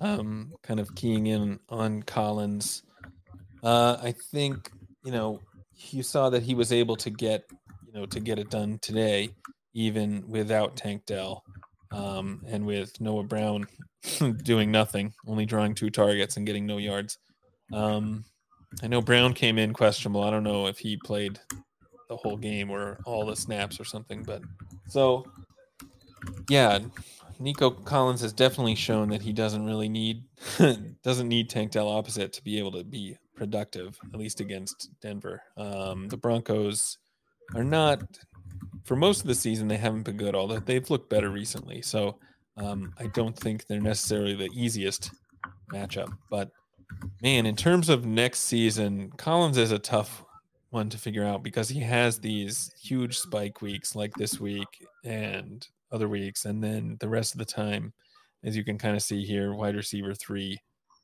um, 0.00 0.52
kind 0.64 0.80
of 0.80 0.92
keying 0.96 1.28
in 1.28 1.60
on 1.68 2.02
Collins. 2.02 2.82
Uh, 3.62 3.96
I 4.02 4.12
think 4.32 4.68
you 5.04 5.12
know 5.12 5.40
you 5.90 6.02
saw 6.02 6.30
that 6.30 6.42
he 6.42 6.56
was 6.56 6.72
able 6.72 6.96
to 6.96 7.10
get 7.10 7.44
you 7.86 7.92
know 7.92 8.06
to 8.06 8.18
get 8.18 8.40
it 8.40 8.50
done 8.50 8.80
today, 8.82 9.30
even 9.72 10.24
without 10.26 10.76
Tank 10.76 11.06
Dell, 11.06 11.44
um, 11.92 12.42
and 12.46 12.64
with 12.64 13.00
Noah 13.00 13.24
Brown 13.24 13.66
doing 14.42 14.70
nothing, 14.70 15.12
only 15.26 15.46
drawing 15.46 15.74
two 15.74 15.90
targets 15.90 16.36
and 16.36 16.46
getting 16.46 16.66
no 16.66 16.78
yards. 16.78 17.18
Um, 17.72 18.24
I 18.82 18.86
know 18.86 19.00
Brown 19.00 19.34
came 19.34 19.58
in 19.58 19.72
questionable. 19.72 20.22
I 20.22 20.30
don't 20.30 20.44
know 20.44 20.66
if 20.66 20.78
he 20.78 20.96
played 20.96 21.38
the 22.08 22.16
whole 22.16 22.36
game 22.36 22.70
or 22.70 22.98
all 23.04 23.26
the 23.26 23.36
snaps 23.36 23.80
or 23.80 23.84
something, 23.84 24.22
but 24.22 24.42
so 24.88 25.24
yeah, 26.48 26.78
Nico 27.38 27.70
Collins 27.70 28.20
has 28.20 28.32
definitely 28.32 28.74
shown 28.74 29.08
that 29.08 29.22
he 29.22 29.32
doesn't 29.32 29.64
really 29.64 29.88
need 29.88 30.22
doesn't 31.02 31.28
need 31.28 31.48
Tank 31.48 31.72
Dell 31.72 31.88
opposite 31.88 32.32
to 32.34 32.44
be 32.44 32.58
able 32.58 32.72
to 32.72 32.84
be 32.84 33.16
productive, 33.34 33.98
at 34.12 34.18
least 34.20 34.40
against 34.40 34.90
Denver. 35.00 35.42
Um, 35.56 36.08
the 36.08 36.16
Broncos 36.16 36.98
are 37.54 37.64
not 37.64 38.02
for 38.84 38.96
most 38.96 39.20
of 39.20 39.26
the 39.26 39.34
season 39.34 39.68
they 39.68 39.76
haven't 39.76 40.02
been 40.02 40.16
good, 40.16 40.34
although 40.34 40.58
they've 40.58 40.88
looked 40.90 41.10
better 41.10 41.30
recently. 41.30 41.82
So 41.82 42.18
um, 42.56 42.92
I 42.98 43.06
don't 43.08 43.36
think 43.36 43.66
they're 43.66 43.80
necessarily 43.80 44.34
the 44.34 44.50
easiest 44.54 45.10
matchup. 45.72 46.12
But 46.30 46.50
man, 47.22 47.46
in 47.46 47.56
terms 47.56 47.88
of 47.88 48.04
next 48.04 48.40
season, 48.40 49.10
Collins 49.16 49.58
is 49.58 49.72
a 49.72 49.78
tough 49.78 50.24
one 50.70 50.88
to 50.88 50.98
figure 50.98 51.24
out 51.24 51.42
because 51.42 51.68
he 51.68 51.80
has 51.80 52.18
these 52.18 52.72
huge 52.80 53.18
spike 53.18 53.60
weeks 53.60 53.96
like 53.96 54.14
this 54.14 54.38
week 54.40 54.86
and 55.04 55.66
other 55.92 56.08
weeks, 56.08 56.44
and 56.44 56.62
then 56.62 56.96
the 57.00 57.08
rest 57.08 57.34
of 57.34 57.38
the 57.38 57.44
time, 57.44 57.92
as 58.44 58.56
you 58.56 58.64
can 58.64 58.78
kind 58.78 58.94
of 58.94 59.02
see 59.02 59.24
here, 59.24 59.54
wide 59.54 59.74
receiver 59.74 60.14
three 60.14 60.58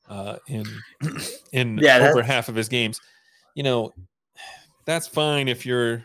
uh, 0.09 0.37
in 0.47 0.65
in 1.53 1.79
yeah, 1.79 2.09
over 2.11 2.23
half 2.23 2.49
of 2.49 2.55
his 2.55 2.69
games. 2.69 3.01
You 3.55 3.65
know, 3.65 3.93
that's 4.85 5.09
fine 5.09 5.49
if 5.49 5.67
you're 5.67 6.05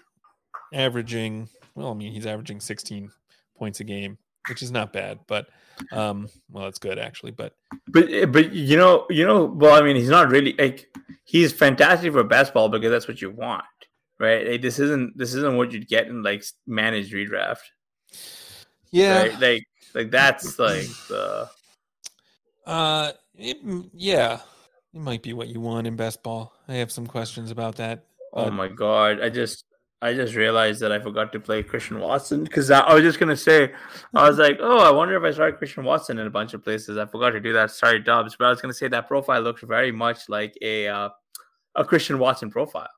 averaging. 0.74 1.50
Well, 1.76 1.92
I 1.92 1.94
mean, 1.94 2.12
he's 2.12 2.26
averaging 2.26 2.60
16 2.60 3.12
points 3.58 3.80
a 3.80 3.84
game, 3.84 4.18
which 4.50 4.62
is 4.62 4.72
not 4.72 4.94
bad, 4.94 5.20
but 5.28 5.48
um, 5.92 6.28
well, 6.50 6.68
it's 6.68 6.80
good 6.80 7.00
actually. 7.00 7.32
But 7.32 7.56
but 7.88 8.32
but 8.32 8.54
you 8.54 8.78
know, 8.78 9.06
you 9.10 9.26
know, 9.26 9.46
well, 9.46 9.76
I 9.76 9.86
mean, 9.86 9.96
he's 9.96 10.10
not 10.10 10.30
really 10.30 10.54
like 10.58 10.88
he's 11.26 11.52
fantastic 11.52 12.12
for 12.14 12.24
basketball 12.24 12.70
because 12.70 12.92
that's 12.92 13.08
what 13.08 13.22
you 13.22 13.32
want, 13.32 13.64
right? 14.20 14.48
Like, 14.48 14.62
this 14.62 14.80
isn't 14.80 15.18
this 15.18 15.34
isn't 15.34 15.58
what 15.58 15.72
you'd 15.72 15.88
get 15.88 16.08
in 16.08 16.24
like 16.24 16.44
managed 16.68 17.14
redraft. 17.14 17.60
Yeah, 18.92 19.22
right? 19.22 19.40
like 19.40 19.64
like 19.94 20.12
that's 20.12 20.60
like 20.60 20.88
the. 21.08 21.50
Uh, 22.66 23.12
it, 23.36 23.58
yeah, 23.94 24.40
it 24.94 25.00
might 25.00 25.24
be 25.24 25.34
what 25.34 25.48
you 25.48 25.60
want 25.60 25.88
in 25.88 25.96
best 25.96 26.22
ball. 26.22 26.54
I 26.68 26.76
have 26.76 26.92
some 26.92 27.08
questions 27.08 27.52
about 27.52 27.78
that. 27.78 28.06
Oh 28.34 28.50
my 28.52 28.68
god! 28.68 29.22
I 29.22 29.30
just 29.30 29.66
I 30.02 30.14
just 30.14 30.34
realized 30.34 30.80
that 30.82 30.92
I 30.92 31.00
forgot 31.00 31.32
to 31.34 31.40
play 31.40 31.62
Christian 31.62 32.00
Watson 32.00 32.44
because 32.44 32.72
I, 32.72 32.80
I, 32.80 32.96
was 32.96 33.04
just 33.04 33.20
gonna 33.20 33.38
say 33.38 33.72
I 34.16 34.28
was 34.28 34.40
like, 34.40 34.58
oh, 34.60 34.80
I 34.80 34.90
wonder 34.90 35.16
if 35.16 35.24
I 35.24 35.32
started 35.32 35.58
Christian 35.58 35.84
Watson 35.84 36.18
in 36.18 36.26
a 36.26 36.30
bunch 36.32 36.54
of 36.56 36.64
places. 36.64 36.98
I 36.98 37.06
forgot 37.06 37.32
to 37.32 37.40
do 37.40 37.54
that. 37.54 37.70
Sorry, 37.70 38.00
Dubs, 38.00 38.36
but 38.36 38.46
I 38.46 38.50
was 38.50 38.62
gonna 38.62 38.74
say 38.74 38.88
that 38.88 39.08
profile 39.08 39.42
looks 39.42 39.62
very 39.62 39.92
much 39.92 40.28
like 40.28 40.56
a 40.62 40.88
uh, 40.88 41.10
a 41.76 41.86
Christian 41.86 42.18
Watson 42.18 42.50
profile, 42.50 42.90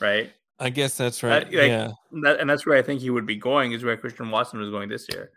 right? 0.00 0.32
I 0.60 0.70
guess 0.70 0.96
that's 0.96 1.22
right. 1.22 1.44
Like, 1.44 1.52
yeah, 1.52 1.90
that, 2.22 2.38
and 2.38 2.48
that's 2.48 2.64
where 2.64 2.78
I 2.78 2.82
think 2.82 3.00
he 3.00 3.10
would 3.10 3.26
be 3.26 3.36
going. 3.36 3.72
Is 3.72 3.82
where 3.82 3.96
Christian 3.96 4.30
Watson 4.30 4.60
was 4.60 4.70
going 4.70 4.88
this 4.88 5.06
year. 5.12 5.30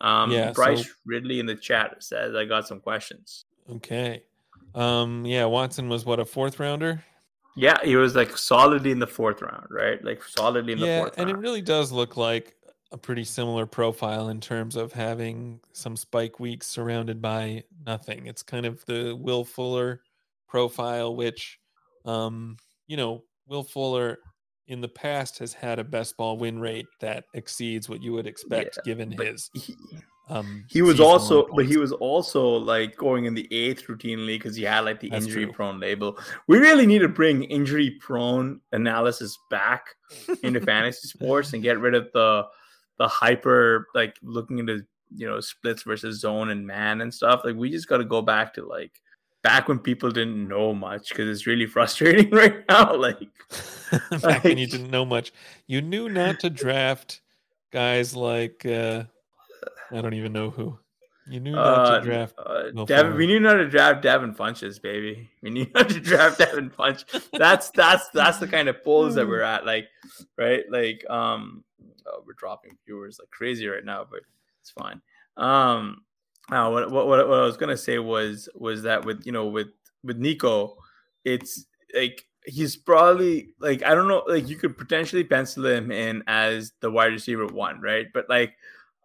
Um, 0.00 0.30
yeah, 0.30 0.52
Bryce 0.52 0.86
so... 0.86 0.92
Ridley 1.04 1.40
in 1.40 1.46
the 1.46 1.56
chat 1.56 2.02
says 2.02 2.34
I 2.34 2.44
got 2.44 2.66
some 2.66 2.80
questions. 2.80 3.44
Okay. 3.68 4.22
Um, 4.74 5.24
yeah, 5.26 5.44
Watson 5.44 5.88
was 5.88 6.06
what 6.06 6.20
a 6.20 6.24
fourth 6.24 6.60
rounder. 6.60 7.04
Yeah, 7.58 7.78
he 7.82 7.96
was 7.96 8.14
like 8.14 8.36
solidly 8.36 8.92
in 8.92 9.00
the 9.00 9.06
fourth 9.06 9.42
round, 9.42 9.66
right? 9.68 10.02
Like 10.04 10.22
solidly 10.22 10.74
in 10.74 10.80
the 10.80 10.86
yeah, 10.86 11.00
fourth. 11.00 11.18
and 11.18 11.26
round. 11.26 11.38
it 11.38 11.40
really 11.40 11.60
does 11.60 11.90
look 11.90 12.16
like 12.16 12.54
a 12.92 12.96
pretty 12.96 13.24
similar 13.24 13.66
profile 13.66 14.28
in 14.28 14.40
terms 14.40 14.76
of 14.76 14.92
having 14.92 15.60
some 15.72 15.96
spike 15.96 16.38
weeks 16.38 16.68
surrounded 16.68 17.20
by 17.20 17.64
nothing. 17.84 18.26
It's 18.26 18.42
kind 18.42 18.64
of 18.64 18.84
the 18.86 19.14
Will 19.14 19.44
Fuller 19.44 20.00
profile, 20.46 21.16
which, 21.16 21.58
um, 22.04 22.56
you 22.86 22.96
know, 22.96 23.24
Will 23.48 23.64
Fuller 23.64 24.18
in 24.68 24.80
the 24.80 24.88
past 24.88 25.38
has 25.40 25.52
had 25.52 25.80
a 25.80 25.84
best 25.84 26.16
ball 26.16 26.36
win 26.36 26.60
rate 26.60 26.86
that 27.00 27.24
exceeds 27.34 27.88
what 27.88 28.02
you 28.02 28.12
would 28.12 28.26
expect 28.26 28.78
yeah, 28.78 28.82
given 28.84 29.10
his 29.10 29.50
he, 29.54 29.74
um 30.28 30.64
he 30.68 30.82
was 30.82 31.00
also 31.00 31.46
but 31.54 31.66
he 31.66 31.76
was 31.76 31.92
also 31.92 32.46
like 32.48 32.96
going 32.96 33.24
in 33.24 33.34
the 33.34 33.46
eighth 33.52 33.86
routinely 33.86 34.38
because 34.38 34.56
he 34.56 34.62
had 34.62 34.80
like 34.80 35.00
the 35.00 35.08
That's 35.10 35.24
injury 35.24 35.44
true. 35.44 35.52
prone 35.52 35.80
label 35.80 36.18
we 36.46 36.58
really 36.58 36.86
need 36.86 37.00
to 37.00 37.08
bring 37.08 37.44
injury 37.44 37.96
prone 38.00 38.60
analysis 38.72 39.38
back 39.50 39.86
into 40.42 40.60
fantasy 40.60 41.08
sports 41.08 41.52
and 41.52 41.62
get 41.62 41.80
rid 41.80 41.94
of 41.94 42.08
the 42.12 42.44
the 42.98 43.08
hyper 43.08 43.86
like 43.94 44.16
looking 44.22 44.58
into 44.58 44.84
you 45.14 45.26
know 45.26 45.40
splits 45.40 45.82
versus 45.82 46.20
zone 46.20 46.50
and 46.50 46.66
man 46.66 47.00
and 47.00 47.12
stuff 47.12 47.42
like 47.44 47.56
we 47.56 47.70
just 47.70 47.88
got 47.88 47.98
to 47.98 48.04
go 48.04 48.20
back 48.20 48.52
to 48.54 48.66
like 48.66 49.00
back 49.42 49.68
when 49.68 49.78
people 49.78 50.10
didn't 50.10 50.48
know 50.48 50.74
much 50.74 51.08
because 51.10 51.28
it's 51.28 51.46
really 51.46 51.66
frustrating 51.76 52.30
right 52.30 52.64
now. 52.68 52.94
Like 52.98 53.20
back 54.10 54.22
like, 54.22 54.44
when 54.44 54.58
you 54.58 54.66
didn't 54.66 54.90
know 54.90 55.04
much, 55.04 55.32
you 55.66 55.80
knew 55.80 56.08
not 56.08 56.40
to 56.40 56.50
draft 56.50 57.22
guys 57.70 58.14
like 58.14 58.66
uh, 58.66 59.04
I 59.92 60.00
don't 60.00 60.14
even 60.14 60.32
know 60.32 60.50
who. 60.50 60.78
You 61.30 61.40
knew 61.40 61.52
not 61.52 61.78
Uh, 61.78 62.00
to 62.00 62.04
draft. 62.06 62.34
uh, 62.38 62.70
Devin, 62.86 63.14
we 63.16 63.26
knew 63.26 63.38
not 63.40 63.54
to 63.54 63.68
draft 63.68 64.00
Devin 64.02 64.34
Funchess, 64.34 64.80
baby. 64.80 65.28
We 65.42 65.50
knew 65.50 65.66
not 65.74 65.90
to 65.90 66.00
draft 66.00 66.38
Devin 66.38 66.70
Funch. 66.70 67.04
That's 67.32 67.70
that's 67.70 68.08
that's 68.10 68.38
the 68.38 68.48
kind 68.48 68.68
of 68.68 68.82
polls 68.82 69.14
that 69.16 69.28
we're 69.28 69.42
at. 69.42 69.66
Like, 69.66 69.88
right? 70.38 70.64
Like, 70.70 71.04
um, 71.10 71.64
oh, 72.06 72.22
we're 72.26 72.32
dropping 72.32 72.78
viewers 72.86 73.18
like 73.18 73.30
crazy 73.30 73.66
right 73.68 73.84
now, 73.84 74.06
but 74.10 74.20
it's 74.62 74.70
fine. 74.70 75.02
Um, 75.36 76.02
uh, 76.50 76.70
what, 76.70 76.90
what 76.90 77.06
what 77.06 77.28
what 77.28 77.38
I 77.40 77.44
was 77.44 77.58
gonna 77.58 77.76
say 77.76 77.98
was 77.98 78.48
was 78.54 78.82
that 78.84 79.04
with 79.04 79.26
you 79.26 79.32
know 79.32 79.48
with 79.48 79.68
with 80.02 80.16
Nico, 80.16 80.76
it's 81.26 81.66
like 81.94 82.24
he's 82.46 82.74
probably 82.76 83.50
like 83.60 83.82
I 83.84 83.94
don't 83.94 84.08
know 84.08 84.22
like 84.26 84.48
you 84.48 84.56
could 84.56 84.78
potentially 84.78 85.24
pencil 85.24 85.66
him 85.66 85.90
in 85.92 86.22
as 86.26 86.72
the 86.80 86.90
wide 86.90 87.12
receiver 87.12 87.46
one, 87.46 87.82
right? 87.82 88.06
But 88.14 88.30
like, 88.30 88.54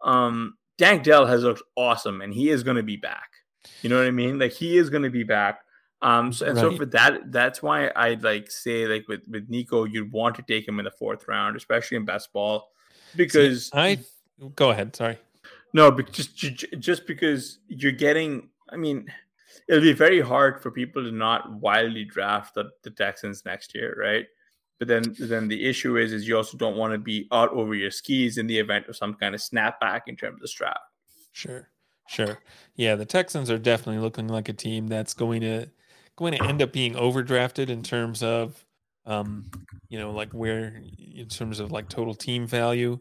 um, 0.02 0.56
Tank 0.78 1.02
Dell 1.04 1.26
has 1.26 1.42
looked 1.44 1.62
awesome, 1.76 2.20
and 2.20 2.32
he 2.32 2.50
is 2.50 2.62
going 2.62 2.76
to 2.76 2.82
be 2.82 2.96
back. 2.96 3.30
You 3.82 3.88
know 3.90 3.98
what 3.98 4.06
I 4.06 4.10
mean? 4.10 4.38
Like 4.38 4.52
he 4.52 4.76
is 4.76 4.90
going 4.90 5.02
to 5.04 5.10
be 5.10 5.22
back. 5.24 5.60
Um, 6.02 6.32
so, 6.32 6.46
and 6.46 6.58
so 6.58 6.76
for 6.76 6.84
that, 6.86 7.32
that's 7.32 7.62
why 7.62 7.90
I'd 7.96 8.22
like 8.22 8.50
say 8.50 8.86
like 8.86 9.08
with 9.08 9.20
with 9.28 9.48
Nico, 9.48 9.84
you'd 9.84 10.12
want 10.12 10.34
to 10.36 10.42
take 10.42 10.68
him 10.68 10.78
in 10.78 10.84
the 10.84 10.90
fourth 10.90 11.26
round, 11.28 11.56
especially 11.56 11.96
in 11.96 12.04
best 12.04 12.32
ball, 12.32 12.70
because 13.16 13.70
I 13.72 13.98
go 14.56 14.70
ahead. 14.70 14.94
Sorry. 14.94 15.18
no, 15.72 15.90
but 15.90 16.12
just 16.12 16.36
ju- 16.36 16.50
ju- 16.50 16.76
just 16.78 17.06
because 17.06 17.58
you're 17.68 17.92
getting, 17.92 18.50
I 18.68 18.76
mean, 18.76 19.06
it'll 19.68 19.80
be 19.80 19.92
very 19.94 20.20
hard 20.20 20.62
for 20.62 20.70
people 20.70 21.02
to 21.02 21.10
not 21.10 21.50
wildly 21.54 22.04
draft 22.04 22.54
the, 22.54 22.70
the 22.82 22.90
Texans 22.90 23.44
next 23.46 23.74
year, 23.74 23.96
right? 23.98 24.26
But 24.78 24.88
then 24.88 25.14
then 25.18 25.48
the 25.48 25.64
issue 25.64 25.96
is 25.96 26.12
is 26.12 26.26
you 26.26 26.36
also 26.36 26.56
don't 26.56 26.76
want 26.76 26.92
to 26.92 26.98
be 26.98 27.28
out 27.32 27.50
over 27.50 27.74
your 27.74 27.90
skis 27.90 28.38
in 28.38 28.46
the 28.46 28.58
event 28.58 28.88
of 28.88 28.96
some 28.96 29.14
kind 29.14 29.34
of 29.34 29.40
snapback 29.40 30.02
in 30.06 30.16
terms 30.16 30.42
of 30.42 30.48
strap. 30.48 30.80
Sure. 31.32 31.70
Sure. 32.08 32.38
Yeah, 32.74 32.96
the 32.96 33.06
Texans 33.06 33.50
are 33.50 33.58
definitely 33.58 34.02
looking 34.02 34.28
like 34.28 34.48
a 34.48 34.52
team 34.52 34.88
that's 34.88 35.14
going 35.14 35.40
to 35.40 35.68
going 36.16 36.34
to 36.34 36.44
end 36.44 36.60
up 36.60 36.72
being 36.72 36.94
overdrafted 36.94 37.70
in 37.70 37.82
terms 37.82 38.22
of 38.22 38.64
um, 39.06 39.50
you 39.88 39.98
know, 39.98 40.10
like 40.10 40.32
where 40.32 40.82
in 40.98 41.28
terms 41.28 41.60
of 41.60 41.70
like 41.70 41.88
total 41.88 42.14
team 42.14 42.46
value. 42.46 42.98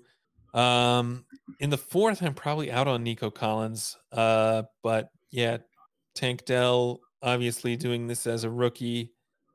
Um 0.54 1.26
in 1.60 1.70
the 1.70 1.78
fourth, 1.78 2.22
I'm 2.22 2.34
probably 2.34 2.72
out 2.72 2.88
on 2.88 3.04
Nico 3.04 3.30
Collins. 3.30 3.98
Uh, 4.12 4.64
but 4.84 5.10
yeah, 5.32 5.58
Tank 6.14 6.46
Dell 6.46 7.02
obviously 7.22 7.76
doing 7.76 8.08
this 8.08 8.28
as 8.28 8.44
a 8.44 8.50
rookie, 8.50 9.14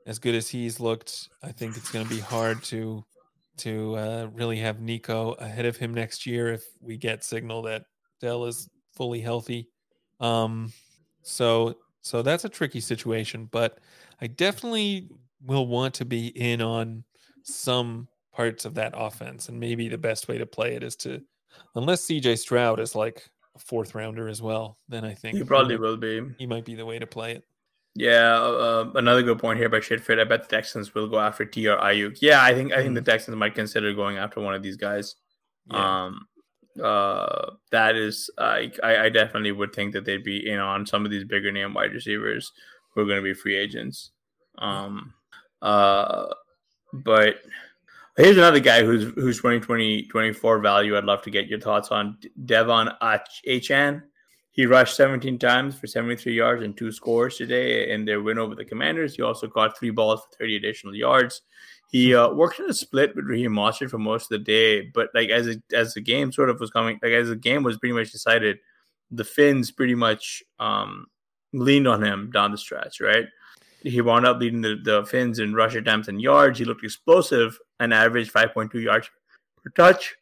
as 0.09 0.19
good 0.19 0.35
as 0.35 0.49
he's 0.49 0.81
looked, 0.81 1.29
I 1.43 1.53
think 1.53 1.77
it's 1.77 1.93
gonna 1.93 2.09
be 2.09 2.19
hard 2.19 2.65
to 2.65 3.05
to 3.59 3.97
uh, 3.97 4.29
really 4.33 4.57
have 4.59 4.81
Nico 4.81 5.33
ahead 5.33 5.67
of 5.67 5.77
him 5.77 5.93
next 5.93 6.27
year 6.27 6.53
if 6.53 6.65
we 6.81 6.97
get 6.97 7.25
signal 7.25 7.63
that 7.63 7.85
Dell 8.21 8.47
is 8.47 8.69
fully 8.95 9.21
healthy. 9.21 9.69
Um, 10.19 10.73
so 11.23 11.77
so 12.01 12.23
that's 12.23 12.45
a 12.45 12.49
tricky 12.49 12.81
situation, 12.81 13.49
but 13.51 13.79
I 14.21 14.29
definitely 14.29 15.11
will 15.45 15.67
want 15.67 15.95
to 15.95 16.07
be 16.07 16.29
in 16.29 16.63
on 16.63 17.05
some 17.43 18.09
parts 18.33 18.65
of 18.65 18.75
that 18.75 18.95
offense, 18.97 19.51
and 19.51 19.61
maybe 19.61 19.89
the 19.89 19.99
best 19.99 20.27
way 20.27 20.39
to 20.39 20.47
play 20.47 20.75
it 20.75 20.83
is 20.83 20.97
to, 20.97 21.21
unless 21.75 22.07
CJ 22.07 22.39
Stroud 22.39 22.81
is 22.81 22.95
like 22.95 23.29
a 23.55 23.59
fourth 23.59 23.95
rounder 23.95 24.29
as 24.29 24.41
well, 24.41 24.79
then 24.89 25.05
I 25.05 25.13
think 25.13 25.37
You 25.37 25.45
probably 25.45 25.75
he 25.75 25.81
will 25.81 25.97
be. 25.97 26.23
He 26.39 26.47
might 26.47 26.65
be 26.65 26.75
the 26.75 26.87
way 26.87 26.99
to 26.99 27.07
play 27.07 27.33
it. 27.33 27.45
Yeah, 27.95 28.39
uh, 28.39 28.91
another 28.95 29.23
good 29.23 29.39
point 29.39 29.59
here 29.59 29.69
by 29.69 29.79
Shitfit. 29.79 30.21
I 30.21 30.25
bet 30.25 30.49
the 30.49 30.57
Texans 30.57 30.95
will 30.95 31.09
go 31.09 31.19
after 31.19 31.45
T 31.45 31.67
or 31.67 31.79
Aiyuk. 31.79 32.19
Yeah, 32.21 32.43
I 32.43 32.55
think 32.55 32.73
I 32.73 32.83
think 32.83 32.95
the 32.95 33.03
Texans 33.03 33.37
might 33.37 33.55
consider 33.55 33.93
going 33.93 34.19
after 34.19 34.41
one 34.41 34.55
of 34.55 34.63
these 34.63 34.77
guys. 34.77 35.17
Yeah. 35.71 36.05
Um, 36.05 36.29
uh, 36.83 37.51
that 37.73 37.97
is, 37.97 38.31
I, 38.39 38.71
I 38.83 38.97
I 39.05 39.09
definitely 39.09 39.53
would 39.53 39.75
think 39.75 39.93
that 39.95 40.05
they'd 40.05 40.23
be 40.23 40.49
in 40.49 40.61
on 40.61 40.87
some 40.87 41.05
of 41.05 41.11
these 41.11 41.25
bigger 41.25 41.51
name 41.51 41.75
wide 41.75 41.93
receivers 41.93 42.53
who 42.95 43.01
are 43.01 43.05
going 43.05 43.19
to 43.19 43.23
be 43.23 43.35
free 43.35 43.57
agents. 43.57 44.13
Um, 44.59 45.15
uh, 45.61 46.27
but 46.93 47.37
here's 48.17 48.37
another 48.37 48.61
guy 48.61 48.85
who's 48.85 49.13
who's 49.15 49.39
2020 49.39 50.07
24 50.07 50.61
value. 50.61 50.97
I'd 50.97 51.05
love 51.05 51.23
to 51.23 51.31
get 51.31 51.49
your 51.49 51.61
thoughts 51.61 51.89
on 51.89 52.19
De'Von 52.45 52.97
Achane. 53.01 54.03
He 54.59 54.67
rushed 54.67 54.97
17 54.97 55.39
times 55.39 55.79
for 55.79 55.87
73 55.87 56.35
yards 56.35 56.65
and 56.65 56.77
two 56.77 56.91
scores 56.91 57.37
today 57.37 57.93
in 57.93 58.05
their 58.05 58.21
win 58.21 58.41
over 58.41 58.57
the 58.57 58.65
Commanders. 58.65 59.15
He 59.15 59.23
also 59.23 59.47
caught 59.47 59.79
three 59.79 59.91
balls 59.91 60.23
for 60.23 60.37
30 60.39 60.57
additional 60.57 60.97
yards. 60.97 61.43
He 61.93 62.13
uh, 62.13 62.31
worked 62.33 62.59
in 62.59 62.69
a 62.69 62.75
split 62.75 63.15
with 63.15 63.27
Raheem 63.27 63.53
Mostert 63.53 63.91
for 63.91 63.99
most 63.99 64.25
of 64.25 64.31
the 64.31 64.45
day, 64.45 64.91
but 64.93 65.11
like 65.15 65.31
as 65.31 65.47
a, 65.47 65.63
as 65.73 65.95
the 65.95 66.01
game 66.01 66.33
sort 66.33 66.51
of 66.51 66.59
was 66.59 66.73
coming, 66.73 66.99
like 67.01 67.13
as 67.13 67.29
the 67.29 67.37
game 67.37 67.63
was 67.63 67.79
pretty 67.79 67.93
much 67.93 68.11
decided, 68.11 68.59
the 69.13 69.23
Fins 69.23 69.71
pretty 69.71 69.95
much 69.95 70.43
um, 70.59 71.07
leaned 71.53 71.87
on 71.87 72.03
him 72.03 72.33
down 72.33 72.51
the 72.51 72.59
stretch, 72.59 73.01
right? 73.01 73.27
He 73.85 74.01
wound 74.01 74.27
up 74.27 74.41
leading 74.41 74.63
the, 74.63 74.75
the 74.83 75.07
Fins 75.07 75.39
in 75.39 75.55
rush 75.55 75.77
attempts 75.77 76.09
and 76.09 76.21
yards. 76.21 76.59
He 76.59 76.65
looked 76.65 76.83
explosive 76.83 77.57
and 77.79 77.95
averaged 77.95 78.33
5.2 78.33 78.75
yards 78.83 79.09
per 79.63 79.71
touch. 79.71 80.17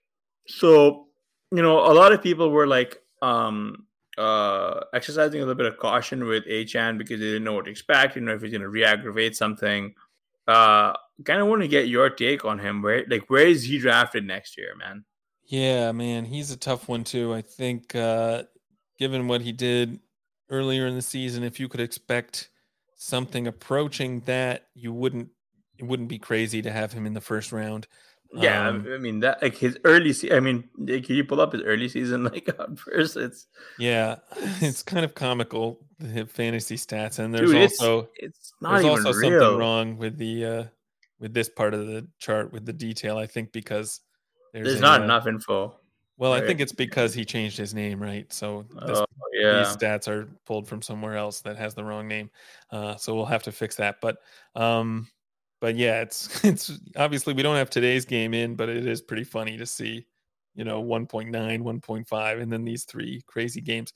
So, 0.46 1.06
you 1.52 1.62
know, 1.62 1.78
a 1.90 1.94
lot 1.94 2.12
of 2.12 2.22
people 2.22 2.50
were 2.50 2.66
like 2.66 2.98
um, 3.22 3.85
uh, 4.18 4.80
exercising 4.92 5.40
a 5.40 5.44
little 5.44 5.54
bit 5.54 5.66
of 5.66 5.78
caution 5.78 6.24
with 6.24 6.44
Achane 6.46 6.98
because 6.98 7.20
they 7.20 7.26
didn't 7.26 7.44
know 7.44 7.54
what 7.54 7.66
to 7.66 7.70
expect. 7.70 8.16
You 8.16 8.22
know, 8.22 8.34
if 8.34 8.42
he's 8.42 8.50
going 8.50 8.62
to 8.62 8.68
re-aggravate 8.68 9.36
something. 9.36 9.94
Uh, 10.46 10.92
kind 11.24 11.40
of 11.40 11.48
want 11.48 11.62
to 11.62 11.68
get 11.68 11.88
your 11.88 12.08
take 12.10 12.44
on 12.44 12.58
him. 12.58 12.82
Where, 12.82 13.04
like, 13.08 13.28
where 13.28 13.46
is 13.46 13.64
he 13.64 13.78
drafted 13.78 14.24
next 14.24 14.56
year, 14.56 14.74
man? 14.76 15.04
Yeah, 15.46 15.92
man, 15.92 16.24
he's 16.24 16.50
a 16.50 16.56
tough 16.56 16.88
one 16.88 17.04
too. 17.04 17.32
I 17.32 17.40
think 17.40 17.94
uh 17.94 18.44
given 18.98 19.28
what 19.28 19.42
he 19.42 19.52
did 19.52 20.00
earlier 20.50 20.86
in 20.86 20.94
the 20.94 21.02
season, 21.02 21.44
if 21.44 21.60
you 21.60 21.68
could 21.68 21.80
expect 21.80 22.50
something 22.96 23.46
approaching 23.46 24.20
that, 24.20 24.68
you 24.74 24.92
wouldn't 24.92 25.28
it 25.78 25.84
wouldn't 25.84 26.08
be 26.08 26.18
crazy 26.18 26.62
to 26.62 26.72
have 26.72 26.92
him 26.92 27.06
in 27.06 27.14
the 27.14 27.20
first 27.20 27.52
round. 27.52 27.86
Yeah, 28.38 28.68
Um, 28.68 28.86
I 28.92 28.98
mean 28.98 29.20
that 29.20 29.42
like 29.42 29.56
his 29.56 29.78
early. 29.84 30.12
Se- 30.12 30.32
I 30.32 30.40
mean, 30.40 30.68
can 30.86 31.16
you 31.16 31.24
pull 31.24 31.40
up 31.40 31.52
his 31.52 31.62
early 31.62 31.88
season 31.88 32.24
like 32.32 32.48
on 32.58 32.76
first? 32.76 33.16
It's 33.16 33.46
Yeah, 33.78 34.16
it's 34.60 34.82
kind 34.82 35.04
of 35.04 35.14
comical 35.14 35.78
the 35.98 36.26
fantasy 36.26 36.76
stats, 36.76 37.18
and 37.18 37.34
there's 37.34 37.50
dude, 37.50 37.62
it's 37.62 37.80
also 37.80 38.08
it's 38.16 38.52
not 38.60 38.72
there's 38.72 38.84
even 38.84 39.06
also 39.06 39.18
real. 39.18 39.40
something 39.40 39.58
wrong 39.58 39.96
with 39.96 40.18
the 40.18 40.44
uh 40.44 40.64
with 41.18 41.32
this 41.32 41.48
part 41.48 41.74
of 41.74 41.86
the 41.86 42.06
chart 42.18 42.52
with 42.52 42.66
the 42.66 42.72
detail. 42.72 43.16
I 43.16 43.26
think 43.26 43.52
because 43.52 44.00
there's, 44.52 44.66
There's 44.66 44.78
a, 44.78 44.82
not 44.82 45.00
uh, 45.00 45.04
enough 45.04 45.26
info. 45.26 45.78
Well, 46.18 46.32
I 46.32 46.40
think 46.40 46.60
it's 46.60 46.72
because 46.72 47.12
he 47.12 47.26
changed 47.26 47.58
his 47.58 47.74
name, 47.74 48.02
right? 48.02 48.30
So 48.32 48.64
this 48.86 48.98
Oh 48.98 49.06
yeah, 49.34 49.58
these 49.58 49.76
stats 49.76 50.08
are 50.08 50.28
pulled 50.46 50.66
from 50.66 50.80
somewhere 50.80 51.16
else 51.16 51.40
that 51.42 51.56
has 51.58 51.74
the 51.74 51.84
wrong 51.84 52.08
name. 52.08 52.30
Uh, 52.70 52.96
so 52.96 53.14
we'll 53.14 53.26
have 53.26 53.42
to 53.42 53.52
fix 53.52 53.76
that. 53.76 53.96
But 54.00 54.16
um, 54.54 55.08
but 55.60 55.76
yeah, 55.76 56.02
it's 56.02 56.44
it's 56.44 56.72
obviously 56.96 57.34
we 57.34 57.42
don't 57.42 57.56
have 57.56 57.70
today's 57.70 58.04
game 58.04 58.34
in, 58.34 58.54
but 58.54 58.68
it 58.68 58.86
is 58.86 59.00
pretty 59.00 59.24
funny 59.24 59.56
to 59.56 59.66
see, 59.66 60.06
you 60.54 60.64
know, 60.64 60.82
1.9, 60.82 61.30
1.5, 61.30 62.40
and 62.40 62.52
then 62.52 62.64
these 62.64 62.84
three 62.84 63.22
crazy 63.26 63.60
games. 63.60 63.92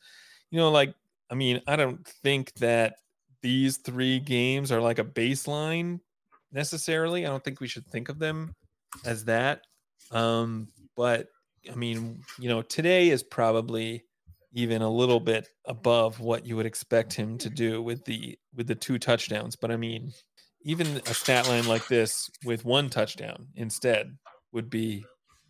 You 0.50 0.58
know, 0.58 0.70
like 0.70 0.94
I 1.30 1.34
mean, 1.34 1.60
I 1.66 1.76
don't 1.76 2.06
think 2.06 2.52
that 2.54 2.96
these 3.42 3.78
three 3.78 4.18
games 4.18 4.72
are 4.72 4.80
like 4.80 4.98
a 4.98 5.04
baseline 5.04 6.00
necessarily. 6.52 7.24
I 7.24 7.30
don't 7.30 7.42
think 7.42 7.60
we 7.60 7.68
should 7.68 7.86
think 7.86 8.08
of 8.08 8.18
them 8.18 8.54
as 9.04 9.24
that. 9.26 9.62
Um, 10.10 10.68
but 10.96 11.28
I 11.70 11.74
mean, 11.74 12.22
you 12.38 12.48
know, 12.48 12.62
today 12.62 13.10
is 13.10 13.22
probably 13.22 14.04
even 14.52 14.82
a 14.82 14.90
little 14.90 15.20
bit 15.20 15.48
above 15.66 16.18
what 16.18 16.44
you 16.44 16.56
would 16.56 16.66
expect 16.66 17.12
him 17.12 17.38
to 17.38 17.48
do 17.48 17.82
with 17.82 18.04
the 18.04 18.36
with 18.54 18.66
the 18.66 18.74
two 18.74 18.98
touchdowns. 18.98 19.56
But 19.56 19.70
I 19.70 19.76
mean, 19.76 20.12
even 20.62 21.00
a 21.06 21.14
stat 21.14 21.48
line 21.48 21.66
like 21.66 21.86
this 21.88 22.30
with 22.44 22.64
one 22.64 22.90
touchdown 22.90 23.48
instead 23.56 24.16
would 24.52 24.70
be 24.70 25.04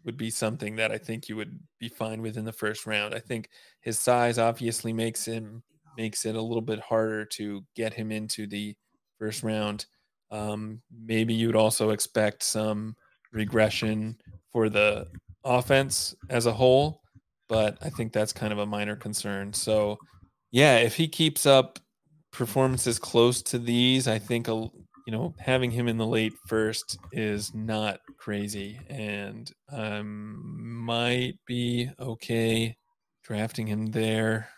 would 0.05 0.17
be 0.17 0.31
something 0.31 0.77
that 0.77 0.91
I 0.91 0.99
think 0.99 1.29
you 1.29 1.37
would 1.37 1.59
be 1.79 1.89
fine 1.89 2.23
with 2.23 2.39
in 2.39 2.45
the 2.45 2.53
first 2.53 2.87
round. 2.87 3.15
I 3.15 3.19
think 3.19 3.51
his 3.81 3.99
size 3.99 4.39
obviously 4.39 4.93
makes 4.93 5.25
him 5.25 5.63
makes 5.97 6.25
it 6.25 6.37
a 6.37 6.43
little 6.43 6.63
bit 6.63 6.81
harder 6.81 7.25
to 7.25 7.65
get 7.77 7.93
him 7.93 8.11
into 8.11 8.47
the 8.47 8.75
first 9.19 9.43
round. 9.43 9.87
Um, 10.31 10.81
maybe 11.05 11.35
you'd 11.35 11.57
also 11.57 11.91
expect 11.91 12.43
some 12.43 12.97
regression 13.33 14.17
for 14.53 14.69
the 14.69 15.09
offense 15.45 16.15
as 16.29 16.47
a 16.47 16.53
whole, 16.53 17.03
but 17.49 17.77
I 17.83 17.91
think 17.91 18.13
that's 18.13 18.33
kind 18.33 18.53
of 18.53 18.59
a 18.59 18.67
minor 18.67 18.97
concern. 18.97 19.53
So, 19.53 19.99
yeah, 20.51 20.79
if 20.79 20.97
he 20.97 21.09
keeps 21.09 21.47
up 21.47 21.79
performances 22.33 22.99
close 22.99 23.43
to 23.43 23.59
these, 23.59 24.07
I 24.07 24.19
think 24.19 24.49
a 24.49 24.69
you 25.11 25.17
know 25.17 25.35
having 25.41 25.73
him 25.73 25.89
in 25.89 25.97
the 25.97 26.07
late 26.07 26.35
first 26.47 26.97
is 27.11 27.53
not 27.53 27.99
crazy, 28.17 28.79
and 28.89 29.51
um, 29.73 30.41
might 30.85 31.35
be 31.49 31.91
okay 31.99 32.77
drafting 33.25 33.67
him 33.67 33.87
there. 33.87 34.51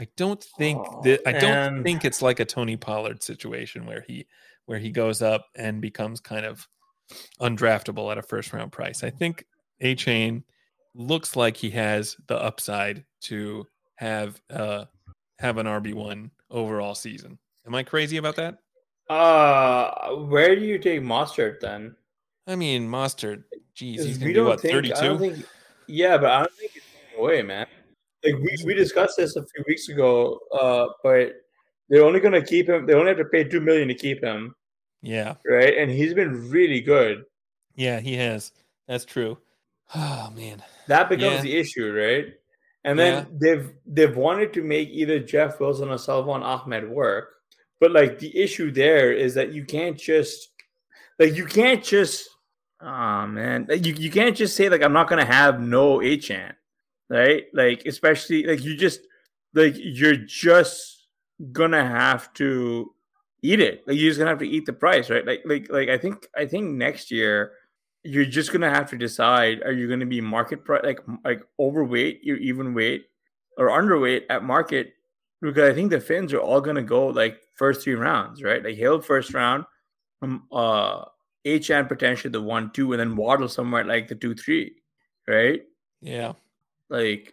I 0.00 0.08
don't 0.16 0.42
think 0.42 0.78
Oh, 0.78 1.02
that 1.02 1.28
I 1.28 1.32
don't 1.32 1.82
think 1.82 2.06
it's 2.06 2.22
like 2.22 2.40
a 2.40 2.46
Tony 2.46 2.78
Pollard 2.78 3.22
situation 3.22 3.84
where 3.84 4.00
he 4.00 4.26
where 4.64 4.78
he 4.78 4.90
goes 4.90 5.20
up 5.20 5.44
and 5.56 5.82
becomes 5.82 6.20
kind 6.20 6.46
of 6.46 6.66
undraftable 7.38 8.10
at 8.10 8.16
a 8.16 8.22
first 8.22 8.54
round 8.54 8.72
price. 8.72 9.04
I 9.04 9.10
think 9.10 9.44
Achane 9.82 10.42
looks 10.94 11.36
like 11.36 11.58
he 11.58 11.68
has 11.72 12.16
the 12.28 12.42
upside 12.42 13.04
to 13.24 13.66
have 13.96 14.40
uh 14.48 14.86
have 15.38 15.58
an 15.58 15.66
RB 15.66 15.92
one 15.92 16.30
overall 16.50 16.94
season. 16.94 17.38
Am 17.66 17.74
I 17.74 17.82
crazy 17.82 18.16
about 18.16 18.36
that? 18.36 18.56
Uh, 19.08 20.10
where 20.26 20.54
do 20.54 20.62
you 20.62 20.78
take 20.78 21.00
Mostert 21.02 21.60
then? 21.60 21.96
I 22.46 22.56
mean, 22.56 22.88
Mostert, 22.88 23.44
geez, 23.74 24.04
he's 24.04 24.18
gonna 24.18 24.32
be 24.32 24.40
what 24.40 24.60
think. 24.60 24.74
I 24.96 25.00
don't 25.06 25.18
32? 25.18 25.44
Yeah, 25.86 26.18
but 26.18 26.30
I 26.30 26.38
don't 26.40 26.52
think 26.54 26.72
it's 26.74 26.86
going 27.14 27.24
away, 27.24 27.42
man. 27.42 27.66
Like 28.24 28.34
we, 28.34 28.56
we 28.64 28.74
discussed 28.74 29.16
this 29.16 29.36
a 29.36 29.44
few 29.54 29.64
weeks 29.66 29.88
ago, 29.88 30.38
uh, 30.52 30.88
but 31.02 31.32
they're 31.88 32.04
only 32.04 32.20
going 32.20 32.34
to 32.34 32.44
keep 32.44 32.68
him. 32.68 32.84
They 32.84 32.92
only 32.94 33.08
have 33.08 33.16
to 33.18 33.24
pay 33.24 33.44
two 33.44 33.60
million 33.60 33.88
to 33.88 33.94
keep 33.94 34.22
him, 34.22 34.54
Yeah, 35.02 35.36
right? 35.46 35.78
And 35.78 35.90
he's 35.90 36.12
been 36.14 36.50
really 36.50 36.80
good. 36.80 37.24
yeah, 37.76 38.00
he 38.00 38.14
has. 38.16 38.52
That's 38.86 39.04
true. 39.04 39.38
Oh 39.94 40.30
man, 40.36 40.62
That 40.88 41.08
becomes 41.08 41.36
Yeah. 41.36 41.40
the 41.42 41.56
issue, 41.56 41.90
right? 41.92 42.34
And 42.84 42.98
then 42.98 43.14
Yeah. 43.14 43.24
they've 43.40 43.72
they've 43.86 44.16
wanted 44.16 44.52
to 44.54 44.62
make 44.62 44.90
either 44.90 45.18
Jeff 45.18 45.58
Wilson 45.60 45.88
or 45.88 45.96
Salvon 45.96 46.42
Ahmed 46.42 46.90
work, 46.90 47.36
but 47.80 47.92
like 47.92 48.18
the 48.18 48.36
issue 48.36 48.70
there 48.70 49.12
is 49.12 49.34
that 49.34 49.52
you 49.52 49.64
can't 49.64 49.98
just 49.98 50.50
like 51.18 51.34
you 51.34 51.46
can't 51.46 51.82
just 51.82 52.28
oh 52.80 53.26
man 53.26 53.66
you, 53.70 53.94
you 53.94 54.10
can't 54.10 54.36
just 54.36 54.56
say 54.56 54.68
like 54.68 54.82
I'm 54.82 54.92
not 54.92 55.08
gonna 55.08 55.24
have 55.24 55.60
no 55.60 55.98
Achane, 55.98 56.54
right? 57.08 57.44
Like 57.52 57.84
especially 57.86 58.44
like 58.44 58.62
you 58.64 58.76
just 58.76 59.00
like 59.54 59.74
you're 59.76 60.16
just 60.16 61.06
gonna 61.52 61.86
have 61.86 62.32
to 62.34 62.92
eat 63.42 63.60
it. 63.60 63.84
Like 63.86 63.96
you're 63.96 64.10
just 64.10 64.18
gonna 64.18 64.30
have 64.30 64.38
to 64.40 64.48
eat 64.48 64.66
the 64.66 64.72
price, 64.72 65.10
right? 65.10 65.26
Like 65.26 65.42
like 65.44 65.70
like 65.70 65.88
I 65.88 65.98
think 65.98 66.26
I 66.36 66.46
think 66.46 66.70
next 66.70 67.10
year 67.10 67.52
you're 68.04 68.24
just 68.24 68.52
gonna 68.52 68.70
have 68.70 68.90
to 68.90 68.96
decide: 68.96 69.62
are 69.62 69.72
you 69.72 69.88
gonna 69.88 70.06
be 70.06 70.20
market 70.20 70.64
price, 70.64 70.82
like 70.84 71.00
like 71.24 71.42
overweight, 71.58 72.20
you 72.22 72.36
even 72.36 72.74
weight, 72.74 73.06
or 73.56 73.68
underweight 73.68 74.22
at 74.30 74.44
market? 74.44 74.94
Because 75.40 75.70
I 75.70 75.74
think 75.74 75.90
the 75.90 76.00
Fins 76.00 76.32
are 76.32 76.40
all 76.40 76.60
gonna 76.60 76.82
go 76.82 77.06
like 77.08 77.40
first 77.54 77.82
three 77.82 77.94
rounds, 77.94 78.42
right? 78.42 78.62
Like 78.62 78.76
Hill 78.76 79.00
first 79.00 79.34
round, 79.34 79.64
um, 80.22 80.44
uh, 80.50 81.04
Achane 81.46 81.88
potentially 81.88 82.30
the 82.30 82.42
one 82.42 82.70
two, 82.72 82.92
and 82.92 83.00
then 83.00 83.16
Waddle 83.16 83.48
somewhere 83.48 83.84
like 83.84 84.08
the 84.08 84.14
two 84.14 84.34
three, 84.34 84.76
right? 85.26 85.62
yeah, 86.00 86.32
Like 86.88 87.32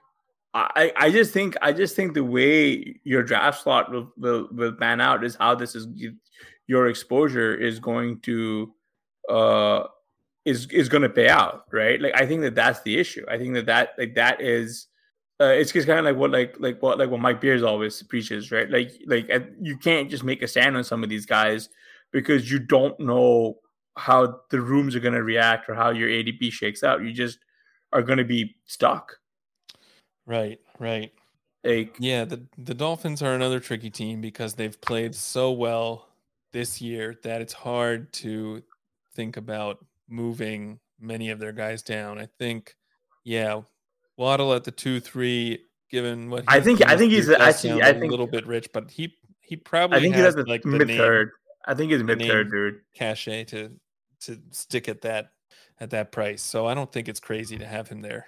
I 0.53 0.93
I 0.95 1.12
just 1.12 1.34
think 1.34 1.58
I 1.62 1.74
just 1.74 1.95
think 1.95 2.14
the 2.14 2.24
way 2.24 2.99
your 3.03 3.24
draft 3.24 3.64
slot 3.64 3.91
will 3.91 4.12
will, 4.18 4.47
will 4.51 4.74
pan 4.74 5.01
out 5.01 5.24
is 5.24 5.36
how 5.36 5.56
this 5.56 5.76
is 5.76 5.88
your 6.68 6.88
exposure 6.88 7.53
is 7.53 7.80
going 7.80 8.20
to 8.22 8.74
uh 9.30 9.84
is 10.45 10.68
is 10.68 10.88
going 10.89 11.01
to 11.01 11.10
pay 11.10 11.28
out, 11.28 11.66
right? 11.74 11.99
Like 11.99 12.14
I 12.16 12.26
think 12.26 12.41
that 12.41 12.56
that's 12.56 12.82
the 12.84 12.97
issue. 12.97 13.26
I 13.30 13.38
think 13.38 13.53
that 13.56 13.66
that 13.66 13.89
like 13.97 14.16
that 14.16 14.41
is 14.41 14.88
uh, 15.42 15.46
it's 15.46 15.72
just 15.72 15.88
kind 15.88 16.00
of 16.00 16.06
like 16.06 16.16
what 16.16 16.32
like 16.32 16.56
like 16.60 16.82
what 16.82 16.98
like 16.98 17.10
what 17.10 17.20
Mike 17.20 17.42
Beers 17.42 17.64
always 17.64 18.02
preaches, 18.04 18.52
right? 18.52 18.70
Like 18.70 18.92
like 19.06 19.30
you 19.62 19.78
can't 19.78 20.10
just 20.10 20.24
make 20.24 20.42
a 20.42 20.48
stand 20.48 20.78
on 20.78 20.84
some 20.84 21.04
of 21.04 21.10
these 21.10 21.26
guys 21.26 21.70
because 22.12 22.50
you 22.50 22.60
don't 22.60 22.98
know 23.00 23.56
how 23.98 24.40
the 24.50 24.62
rooms 24.62 24.96
are 24.96 25.00
going 25.00 25.14
to 25.14 25.24
react 25.24 25.70
or 25.70 25.76
how 25.76 25.90
your 25.90 26.10
ADP 26.10 26.52
shakes 26.52 26.84
out. 26.84 27.02
You 27.02 27.12
just 27.12 27.40
are 27.92 28.02
going 28.02 28.18
to 28.18 28.26
be 28.26 28.56
stuck. 28.66 29.18
right, 30.26 30.60
right. 30.80 31.12
Like 31.64 31.98
Yeah, 32.00 32.26
the 32.26 32.46
the 32.58 32.74
Dolphins 32.74 33.22
are 33.22 33.34
another 33.34 33.60
tricky 33.60 33.90
team 33.90 34.22
because 34.22 34.54
they've 34.54 34.80
played 34.80 35.16
so 35.16 35.52
well 35.52 36.08
this 36.54 36.82
year 36.82 37.16
that 37.24 37.42
it's 37.42 37.54
hard 37.54 38.14
to 38.14 38.64
think 39.14 39.36
about 39.36 39.84
moving 40.08 40.80
many 41.00 41.30
of 41.30 41.40
their 41.40 41.52
guys 41.52 41.82
down. 41.82 42.20
I 42.20 42.28
think, 42.40 42.76
yeah, 43.24 43.62
Waddle 44.18 44.53
at 44.53 44.63
the 44.63 44.72
two 44.72 44.99
three, 44.99 45.66
given 45.89 46.30
what 46.30 46.43
I 46.47 46.59
think- 46.59 46.86
I 46.88 46.95
think 46.97 47.11
he's 47.11 47.30
actually- 47.30 47.82
I 47.82 47.89
a 47.89 47.99
think- 47.99 48.11
little 48.11 48.28
bit 48.28 48.45
rich, 48.47 48.70
but 48.74 48.91
he 48.91 49.16
he 49.41 49.55
probably 49.55 49.97
I 49.97 50.01
think 50.01 50.16
he's 50.16 50.24
has 50.26 50.36
at 50.36 50.45
the 50.45 50.49
like 50.51 50.63
the 50.63 50.70
mid 50.70 50.88
third. 50.88 51.32
I 51.68 51.74
think 51.76 51.91
he's 51.91 52.01
mid 52.03 52.20
third, 52.22 52.49
dude. 52.51 52.82
cachet 52.95 53.43
to 53.45 53.72
to 54.22 54.39
stick 54.51 54.88
at 54.89 55.01
that 55.01 55.32
at 55.80 55.91
that 55.91 56.11
price. 56.11 56.41
So 56.41 56.66
I 56.66 56.74
don't 56.74 56.91
think 56.91 57.07
it's 57.07 57.20
crazy 57.20 57.57
to 57.57 57.66
have 57.66 57.88
him 57.89 58.01
there. 58.01 58.26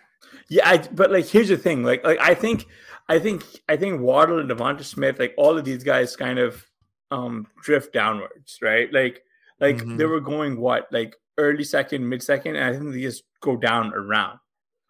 Yeah, 0.49 0.67
I, 0.69 0.77
but 0.91 1.11
like 1.11 1.25
here's 1.25 1.47
the 1.47 1.57
thing. 1.57 1.83
Like 1.83 2.03
like 2.03 2.19
I 2.19 2.33
think 2.35 2.65
I 3.09 3.17
think 3.19 3.43
I 3.69 3.77
think 3.77 4.01
Waddle 4.01 4.39
and 4.39 4.49
Devonta 4.49 4.83
Smith, 4.83 5.17
like 5.19 5.33
all 5.37 5.57
of 5.57 5.65
these 5.65 5.83
guys 5.83 6.15
kind 6.15 6.37
of 6.37 6.63
um 7.09 7.47
drift 7.63 7.93
downwards, 7.93 8.59
right? 8.61 8.91
Like 8.93 9.23
like 9.59 9.77
they 9.79 9.83
Mhm. 10.03 10.09
were 10.09 10.19
going 10.19 10.59
what, 10.59 10.87
like 10.91 11.15
early 11.39 11.63
second, 11.63 12.07
mid 12.07 12.21
second, 12.21 12.57
and 12.57 12.65
I 12.65 12.77
think 12.77 12.91
they 12.93 13.01
just 13.01 13.23
go 13.41 13.55
down 13.57 13.93
around, 13.93 14.37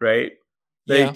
right? 0.01 0.31
Like 0.87 0.99
Yeah. 0.99 1.13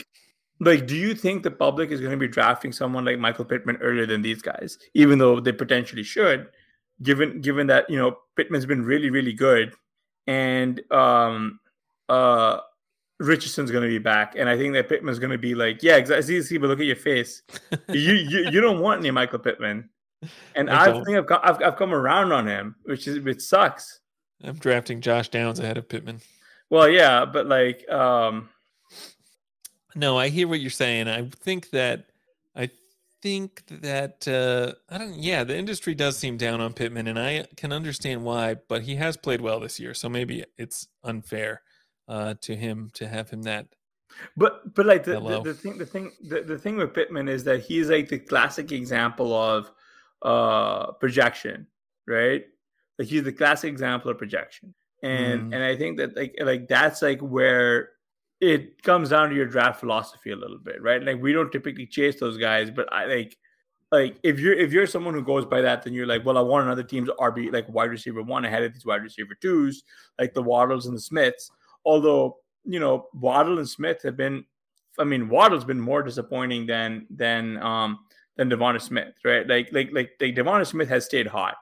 like 0.59 0.87
do 0.87 0.95
you 0.95 1.15
think 1.15 1.43
the 1.43 1.51
public 1.51 1.91
is 1.91 1.99
going 1.99 2.11
to 2.11 2.17
be 2.17 2.27
drafting 2.27 2.71
someone 2.71 3.05
like 3.05 3.19
Michael 3.19 3.45
Pittman 3.45 3.77
earlier 3.77 4.05
than 4.05 4.21
these 4.21 4.41
guys, 4.41 4.77
even 4.93 5.17
though 5.19 5.39
they 5.39 5.51
potentially 5.51 6.03
should, 6.03 6.47
given 7.03 7.41
given 7.41 7.67
that 7.67 7.89
you 7.89 7.97
know 7.97 8.17
Pittman's 8.35 8.65
been 8.65 8.83
really, 8.83 9.09
really 9.09 9.33
good 9.33 9.73
and 10.27 10.81
um 10.91 11.59
uh 12.09 12.59
Richardson's 13.19 13.69
going 13.69 13.83
to 13.83 13.87
be 13.87 13.99
back, 13.99 14.33
and 14.35 14.49
I 14.49 14.57
think 14.57 14.73
that 14.73 14.89
Pittman's 14.89 15.19
going 15.19 15.31
to 15.31 15.37
be 15.37 15.53
like, 15.53 15.83
yeah, 15.83 15.97
exactly. 15.97 16.41
See, 16.41 16.57
but 16.57 16.67
look 16.69 16.79
at 16.79 16.87
your 16.87 16.95
face. 16.95 17.43
you, 17.89 18.13
you 18.13 18.49
you 18.49 18.61
don't 18.61 18.79
want 18.79 18.99
any 18.99 19.11
Michael 19.11 19.37
Pittman, 19.37 19.89
and 20.55 20.69
I 20.71 20.89
I, 20.89 21.03
think 21.03 21.17
I've, 21.17 21.27
got, 21.27 21.47
I've 21.47 21.61
I've 21.61 21.75
come 21.75 21.93
around 21.93 22.31
on 22.31 22.47
him, 22.47 22.75
which 22.85 23.07
is 23.07 23.19
which 23.19 23.41
sucks. 23.41 23.99
I'm 24.43 24.55
drafting 24.55 25.01
Josh 25.01 25.29
Downs 25.29 25.59
ahead 25.59 25.77
of 25.77 25.87
Pittman. 25.87 26.21
Well, 26.71 26.89
yeah, 26.89 27.25
but 27.25 27.45
like, 27.45 27.87
um, 27.91 28.49
No, 29.95 30.17
I 30.17 30.29
hear 30.29 30.47
what 30.47 30.59
you're 30.61 30.69
saying. 30.69 31.07
I 31.07 31.23
think 31.23 31.69
that 31.71 32.05
I 32.55 32.69
think 33.21 33.63
that 33.67 34.27
uh 34.27 34.73
I 34.89 34.97
don't 34.97 35.15
yeah, 35.15 35.43
the 35.43 35.57
industry 35.57 35.95
does 35.95 36.17
seem 36.17 36.37
down 36.37 36.61
on 36.61 36.73
Pittman 36.73 37.07
and 37.07 37.19
I 37.19 37.45
can 37.57 37.71
understand 37.71 38.23
why, 38.23 38.55
but 38.67 38.83
he 38.83 38.95
has 38.95 39.17
played 39.17 39.41
well 39.41 39.59
this 39.59 39.79
year. 39.79 39.93
So 39.93 40.09
maybe 40.09 40.45
it's 40.57 40.87
unfair 41.03 41.61
uh 42.07 42.35
to 42.41 42.55
him 42.55 42.89
to 42.95 43.07
have 43.07 43.29
him 43.29 43.43
that 43.43 43.67
but 44.35 44.73
but 44.75 44.85
like 44.85 45.03
the, 45.03 45.19
the, 45.19 45.41
the 45.43 45.53
thing 45.53 45.77
the 45.77 45.85
thing 45.85 46.11
the, 46.27 46.41
the 46.41 46.57
thing 46.57 46.77
with 46.77 46.93
Pittman 46.93 47.27
is 47.27 47.43
that 47.45 47.61
he's 47.61 47.89
like 47.89 48.09
the 48.09 48.19
classic 48.19 48.71
example 48.71 49.33
of 49.33 49.71
uh 50.21 50.91
projection, 50.93 51.67
right? 52.07 52.45
Like 52.99 53.07
he's 53.07 53.23
the 53.23 53.31
classic 53.31 53.71
example 53.71 54.11
of 54.11 54.17
projection, 54.17 54.73
and 55.03 55.51
Mm. 55.51 55.55
and 55.55 55.63
I 55.63 55.75
think 55.75 55.97
that 55.97 56.15
like 56.15 56.35
like 56.41 56.67
that's 56.67 57.01
like 57.01 57.19
where 57.21 57.89
it 58.41 58.81
comes 58.81 59.09
down 59.09 59.29
to 59.29 59.35
your 59.35 59.45
draft 59.45 59.79
philosophy 59.79 60.31
a 60.31 60.35
little 60.35 60.57
bit, 60.57 60.81
right? 60.81 61.01
Like 61.01 61.21
we 61.21 61.31
don't 61.31 61.51
typically 61.51 61.85
chase 61.85 62.19
those 62.19 62.37
guys, 62.37 62.71
but 62.71 62.91
I 62.91 63.05
like 63.05 63.37
like 63.91 64.17
if 64.23 64.39
you're 64.39 64.53
if 64.53 64.71
you're 64.73 64.87
someone 64.87 65.13
who 65.13 65.23
goes 65.23 65.45
by 65.45 65.61
that, 65.61 65.83
then 65.83 65.93
you're 65.93 66.07
like, 66.07 66.25
well, 66.25 66.37
I 66.37 66.41
want 66.41 66.65
another 66.65 66.83
team's 66.83 67.09
RB 67.19 67.53
like 67.53 67.69
wide 67.69 67.91
receiver 67.91 68.23
one 68.23 68.43
ahead 68.45 68.63
of 68.63 68.73
these 68.73 68.85
wide 68.85 69.03
receiver 69.03 69.35
twos, 69.39 69.83
like 70.19 70.33
the 70.33 70.41
Waddles 70.41 70.87
and 70.87 70.95
the 70.95 71.01
Smiths. 71.01 71.51
Although 71.85 72.37
you 72.65 72.79
know 72.79 73.07
Waddle 73.13 73.59
and 73.59 73.69
Smith 73.69 74.01
have 74.03 74.17
been, 74.17 74.43
I 74.97 75.03
mean 75.03 75.29
Waddle's 75.29 75.65
been 75.65 75.79
more 75.79 76.01
disappointing 76.01 76.65
than 76.65 77.05
than 77.11 77.61
um 77.61 77.99
than 78.37 78.49
Devonta 78.49 78.81
Smith, 78.81 79.13
right? 79.23 79.47
Like 79.47 79.69
like 79.71 79.89
like 79.93 80.11
like 80.19 80.35
Devonta 80.35 80.65
Smith 80.65 80.89
has 80.89 81.05
stayed 81.05 81.27
hot, 81.27 81.57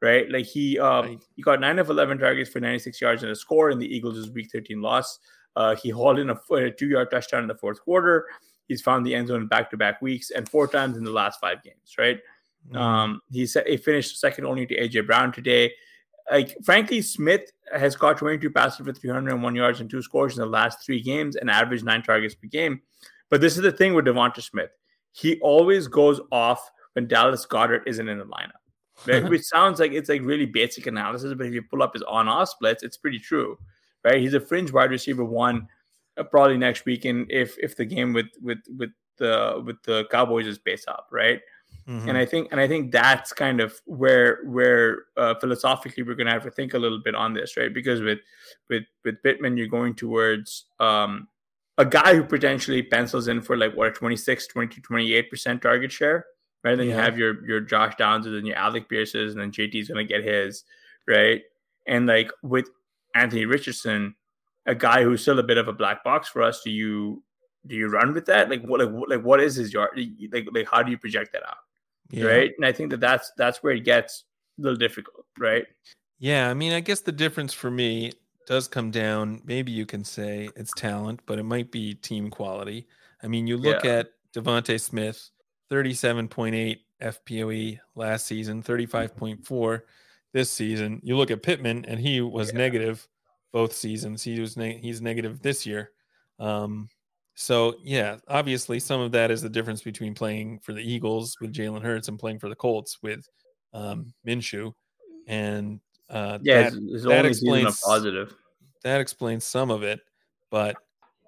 right? 0.00 0.30
Like 0.30 0.44
he 0.46 0.78
um 0.78 1.06
Right. 1.06 1.24
he 1.34 1.42
got 1.42 1.60
nine 1.60 1.78
of 1.80 1.90
eleven 1.90 2.18
targets 2.18 2.50
for 2.50 2.60
ninety 2.60 2.78
six 2.78 3.00
yards 3.00 3.24
and 3.24 3.32
a 3.32 3.36
score 3.36 3.70
in 3.70 3.78
the 3.80 3.86
Eagles' 3.96 4.30
Week 4.30 4.48
thirteen 4.52 4.80
loss. 4.80 5.18
Uh, 5.56 5.74
he 5.76 5.90
hauled 5.90 6.18
in 6.18 6.30
a, 6.30 6.38
a 6.54 6.70
two 6.70 6.88
yard 6.88 7.10
touchdown 7.10 7.42
in 7.42 7.48
the 7.48 7.54
fourth 7.54 7.80
quarter. 7.80 8.26
He's 8.68 8.80
found 8.80 9.04
the 9.04 9.14
end 9.14 9.28
zone 9.28 9.46
back 9.46 9.70
to 9.70 9.76
back 9.76 10.00
weeks 10.00 10.30
and 10.30 10.48
four 10.48 10.68
times 10.68 10.96
in 10.96 11.04
the 11.04 11.10
last 11.10 11.40
five 11.40 11.62
games, 11.62 11.94
right? 11.98 12.18
Mm-hmm. 12.68 12.76
Um, 12.76 13.20
he 13.30 13.46
he 13.66 13.76
finished 13.76 14.20
second 14.20 14.46
only 14.46 14.66
to 14.66 14.76
AJ 14.76 15.06
Brown 15.06 15.32
today. 15.32 15.72
Like 16.30 16.56
frankly, 16.64 17.02
Smith 17.02 17.50
has 17.74 17.96
caught 17.96 18.18
22 18.18 18.50
passes 18.50 18.84
for 18.84 18.92
301 18.92 19.54
yards 19.54 19.80
and 19.80 19.90
two 19.90 20.02
scores 20.02 20.36
in 20.36 20.40
the 20.40 20.48
last 20.48 20.84
three 20.84 21.00
games 21.00 21.36
and 21.36 21.50
averaged 21.50 21.84
nine 21.84 22.02
targets 22.02 22.34
per 22.34 22.46
game. 22.46 22.80
But 23.30 23.40
this 23.40 23.56
is 23.56 23.62
the 23.62 23.72
thing 23.72 23.94
with 23.94 24.04
Devonta 24.04 24.42
Smith. 24.42 24.70
He 25.12 25.40
always 25.40 25.88
goes 25.88 26.20
off 26.30 26.70
when 26.92 27.08
Dallas 27.08 27.46
Goedert 27.46 27.82
isn't 27.86 28.08
in 28.08 28.18
the 28.18 28.24
lineup. 28.24 28.60
Right? 29.06 29.24
Which 29.30 29.42
sounds 29.42 29.80
like 29.80 29.92
it's 29.92 30.08
like 30.08 30.22
really 30.22 30.46
basic 30.46 30.86
analysis, 30.86 31.34
but 31.34 31.46
if 31.46 31.54
you 31.54 31.62
pull 31.62 31.82
up 31.82 31.94
his 31.94 32.02
on-off 32.02 32.50
splits, 32.50 32.82
it's 32.82 32.96
pretty 32.96 33.18
true. 33.18 33.58
Right? 34.04 34.20
He's 34.20 34.34
a 34.34 34.40
fringe 34.40 34.72
wide 34.72 34.90
receiver 34.90 35.24
one, 35.24 35.68
uh, 36.16 36.24
probably 36.24 36.56
next 36.58 36.84
weekend 36.86 37.30
if 37.30 37.56
if 37.58 37.76
the 37.76 37.84
game 37.84 38.12
with 38.12 38.28
with 38.42 38.58
with 38.76 38.90
the 39.18 39.62
with 39.64 39.82
the 39.82 40.06
Cowboys 40.10 40.46
is 40.46 40.58
based 40.58 40.88
up, 40.88 41.08
right? 41.10 41.40
Mhm. 41.88 42.08
and 42.08 42.16
I 42.18 42.26
think 42.26 42.48
and 42.50 42.60
I 42.60 42.68
think 42.68 42.92
that's 42.92 43.32
kind 43.32 43.60
of 43.60 43.80
where 43.84 44.40
where 44.44 45.04
uh, 45.16 45.34
philosophically 45.40 46.02
we're 46.02 46.14
going 46.14 46.26
to 46.26 46.32
have 46.32 46.44
to 46.44 46.50
think 46.50 46.74
a 46.74 46.78
little 46.78 47.00
bit 47.02 47.14
on 47.14 47.32
this, 47.34 47.56
right? 47.56 47.72
Because 47.72 48.00
with 48.00 48.18
with 48.68 48.84
with 49.04 49.22
Pittman, 49.22 49.56
you're 49.56 49.66
going 49.66 49.94
towards 49.94 50.66
um, 50.78 51.26
a 51.78 51.84
guy 51.84 52.14
who 52.14 52.22
potentially 52.24 52.82
pencils 52.82 53.28
in 53.28 53.40
for 53.40 53.56
like 53.56 53.74
what 53.74 53.88
a 53.88 53.92
26, 53.92 54.46
22, 54.48 54.80
28 54.82 55.30
percent 55.30 55.62
target 55.62 55.90
share, 55.90 56.26
right? 56.64 56.76
Then 56.76 56.86
you 56.86 56.92
have 56.94 57.18
your 57.18 57.44
your 57.46 57.60
Josh 57.60 57.94
Downs 57.96 58.26
and 58.26 58.34
then 58.36 58.46
your 58.46 58.56
Alec 58.56 58.88
Pierces, 58.88 59.32
and 59.32 59.40
then 59.40 59.50
JT's 59.50 59.88
going 59.88 60.06
to 60.06 60.12
get 60.12 60.22
his, 60.22 60.64
right? 61.06 61.42
And 61.86 62.06
like 62.06 62.30
with 62.42 62.68
Anthony 63.14 63.44
Richardson, 63.44 64.14
a 64.66 64.74
guy 64.74 65.02
who's 65.02 65.22
still 65.22 65.38
a 65.38 65.42
bit 65.42 65.58
of 65.58 65.68
a 65.68 65.72
black 65.72 66.04
box 66.04 66.28
for 66.28 66.42
us. 66.42 66.62
Do 66.62 66.70
you 66.70 67.22
do 67.66 67.76
you 67.76 67.88
run 67.88 68.14
with 68.14 68.26
that? 68.26 68.48
Like 68.48 68.62
what 68.62 68.80
like 68.80 68.90
what, 68.90 69.08
like 69.08 69.22
what 69.22 69.40
is 69.40 69.56
his 69.56 69.72
yard? 69.72 69.90
Like 70.32 70.46
like 70.52 70.68
how 70.70 70.82
do 70.82 70.90
you 70.90 70.98
project 70.98 71.32
that 71.32 71.46
out? 71.46 71.56
Yeah. 72.10 72.24
Right. 72.24 72.52
And 72.56 72.66
I 72.66 72.72
think 72.72 72.90
that 72.90 73.00
that's 73.00 73.32
that's 73.36 73.62
where 73.62 73.72
it 73.74 73.84
gets 73.84 74.24
a 74.58 74.62
little 74.62 74.78
difficult, 74.78 75.26
right? 75.38 75.66
Yeah, 76.18 76.50
I 76.50 76.54
mean, 76.54 76.72
I 76.72 76.80
guess 76.80 77.00
the 77.00 77.12
difference 77.12 77.54
for 77.54 77.70
me 77.70 78.12
does 78.46 78.68
come 78.68 78.90
down. 78.90 79.40
Maybe 79.44 79.72
you 79.72 79.86
can 79.86 80.04
say 80.04 80.50
it's 80.56 80.72
talent, 80.76 81.20
but 81.24 81.38
it 81.38 81.44
might 81.44 81.70
be 81.70 81.94
team 81.94 82.30
quality. 82.30 82.88
I 83.22 83.26
mean, 83.28 83.46
you 83.46 83.56
look 83.56 83.84
Yeah. 83.84 84.00
at 84.00 84.10
Devonta 84.34 84.78
Smith, 84.80 85.30
thirty-seven 85.70 86.28
point 86.28 86.54
eight 86.54 86.82
FPOE 87.00 87.78
last 87.94 88.26
season, 88.26 88.60
thirty-five 88.60 89.16
point 89.16 89.46
four 89.46 89.84
this 90.32 90.50
season. 90.50 91.00
You 91.02 91.16
look 91.16 91.30
at 91.30 91.42
Pittman, 91.42 91.84
and 91.86 91.98
he 92.00 92.20
was 92.20 92.52
Yeah. 92.52 92.58
negative 92.58 93.06
both 93.52 93.72
seasons. 93.72 94.22
He 94.22 94.38
was 94.40 94.56
neg- 94.56 94.80
he's 94.80 95.02
negative 95.02 95.42
this 95.42 95.66
year. 95.66 95.90
Um, 96.38 96.88
so 97.34 97.74
yeah, 97.82 98.18
obviously 98.28 98.78
some 98.80 99.00
of 99.00 99.12
that 99.12 99.30
is 99.30 99.42
the 99.42 99.48
difference 99.48 99.82
between 99.82 100.14
playing 100.14 100.60
for 100.60 100.72
the 100.72 100.80
Eagles 100.82 101.36
with 101.40 101.52
Jalen 101.52 101.82
Hurts 101.82 102.08
and 102.08 102.18
playing 102.18 102.38
for 102.38 102.48
the 102.48 102.54
Colts 102.54 102.98
with 103.02 103.26
um, 103.72 104.12
Minshew, 104.26 104.72
and 105.26 105.80
uh, 106.10 106.38
Yeah, 106.42 106.70
that, 106.70 106.72
that 106.72 107.06
only 107.18 107.34
season 107.34 107.48
of 107.54 107.68
explains- 107.68 107.80
positive. 107.80 108.34
that 108.84 109.00
explains 109.00 109.44
some 109.44 109.70
of 109.70 109.82
it, 109.82 110.00
but 110.50 110.76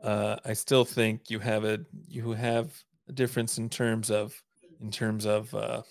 uh, 0.03 0.36
I 0.44 0.53
still 0.53 0.84
think 0.84 1.30
you 1.30 1.38
have 1.38 1.64
a 1.64 1.78
you 2.09 2.32
have 2.32 2.72
a 3.09 3.12
difference 3.12 3.59
in 3.59 3.68
terms 3.68 4.11
of 4.11 4.34
in 4.80 4.90
terms 4.90 5.24
of 5.26 5.55
uh, 5.55 5.82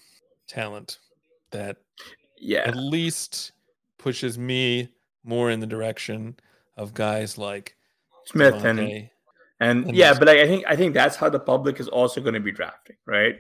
talent 0.48 1.00
that 1.52 1.78
Yeah. 2.42 2.68
at 2.68 2.76
least 2.76 3.52
pushes 3.98 4.38
me 4.38 4.90
more 5.24 5.52
in 5.52 5.60
the 5.60 5.68
direction 5.68 6.36
of 6.76 6.94
guys 6.94 7.38
like 7.38 7.76
Smith 8.26 8.56
and 8.66 8.80
Devontae. 8.80 9.10
And 9.60 9.86
And 9.86 9.96
yeah, 9.96 10.10
this- 10.10 10.20
but 10.20 10.28
like 10.28 10.40
I 10.40 10.48
think 10.48 10.66
I 10.68 10.76
think 10.76 10.94
that's 10.94 11.16
how 11.16 11.30
the 11.30 11.40
public 11.40 11.80
is 11.80 11.88
also 11.88 12.20
going 12.20 12.34
to 12.34 12.40
be 12.40 12.52
drafting, 12.52 12.96
right? 13.06 13.36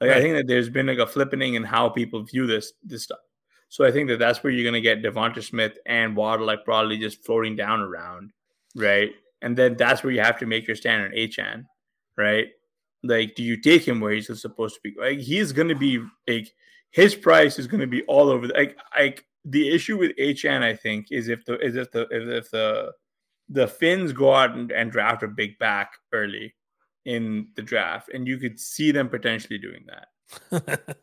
Like 0.00 0.10
I 0.10 0.20
think 0.20 0.34
that 0.34 0.46
there's 0.46 0.68
been 0.68 0.86
like 0.86 0.98
a 0.98 1.06
flippening 1.06 1.54
in 1.54 1.62
how 1.62 1.88
people 1.88 2.22
view 2.24 2.46
this 2.46 2.72
this 2.82 3.04
stuff. 3.04 3.20
So 3.68 3.84
I 3.84 3.92
think 3.92 4.08
that 4.08 4.18
that's 4.18 4.42
where 4.42 4.52
you're 4.52 4.64
going 4.68 4.74
to 4.74 4.80
get 4.80 5.00
Devonta 5.02 5.42
Smith 5.44 5.78
and 5.86 6.16
Waddle 6.16 6.46
like 6.46 6.64
probably 6.64 6.98
just 6.98 7.24
floating 7.24 7.54
down 7.54 7.80
around, 7.80 8.32
right? 8.74 9.12
And 9.42 9.56
then 9.56 9.76
that's 9.76 10.02
where 10.02 10.12
you 10.12 10.20
have 10.20 10.38
to 10.40 10.46
make 10.46 10.66
your 10.66 10.74
stand 10.74 11.04
on 11.04 11.12
Achane, 11.12 11.66
right? 12.16 12.48
Like, 13.04 13.36
do 13.36 13.42
you 13.44 13.56
take 13.58 13.86
him 13.86 14.00
where 14.00 14.12
he's 14.12 14.26
supposed 14.40 14.74
to 14.74 14.80
be? 14.82 14.94
Like, 14.98 15.18
he's 15.20 15.52
going 15.52 15.68
to 15.68 15.76
be 15.76 16.02
like 16.26 16.52
his 16.90 17.14
price 17.14 17.58
is 17.58 17.66
going 17.66 17.80
to 17.80 17.86
be 17.86 18.02
all 18.02 18.28
over. 18.28 18.46
The, 18.48 18.54
like, 18.54 18.76
like 18.96 19.24
the 19.44 19.72
issue 19.72 19.96
with 19.96 20.16
Achane, 20.16 20.62
I 20.62 20.74
think, 20.74 21.06
is 21.10 21.28
if 21.28 21.44
the 21.44 21.58
is 21.58 21.76
if 21.76 21.90
the 21.90 22.02
if, 22.10 22.44
if 22.44 22.50
the 22.50 22.92
the 23.48 23.66
Fins 23.66 24.12
go 24.12 24.34
out 24.34 24.54
and, 24.54 24.70
and 24.70 24.92
draft 24.92 25.22
a 25.22 25.28
big 25.28 25.58
back 25.58 25.92
early 26.12 26.54
in 27.04 27.48
the 27.56 27.62
draft, 27.62 28.10
and 28.12 28.26
you 28.26 28.38
could 28.38 28.60
see 28.60 28.92
them 28.92 29.08
potentially 29.08 29.58
doing 29.58 29.86
that. 29.86 30.06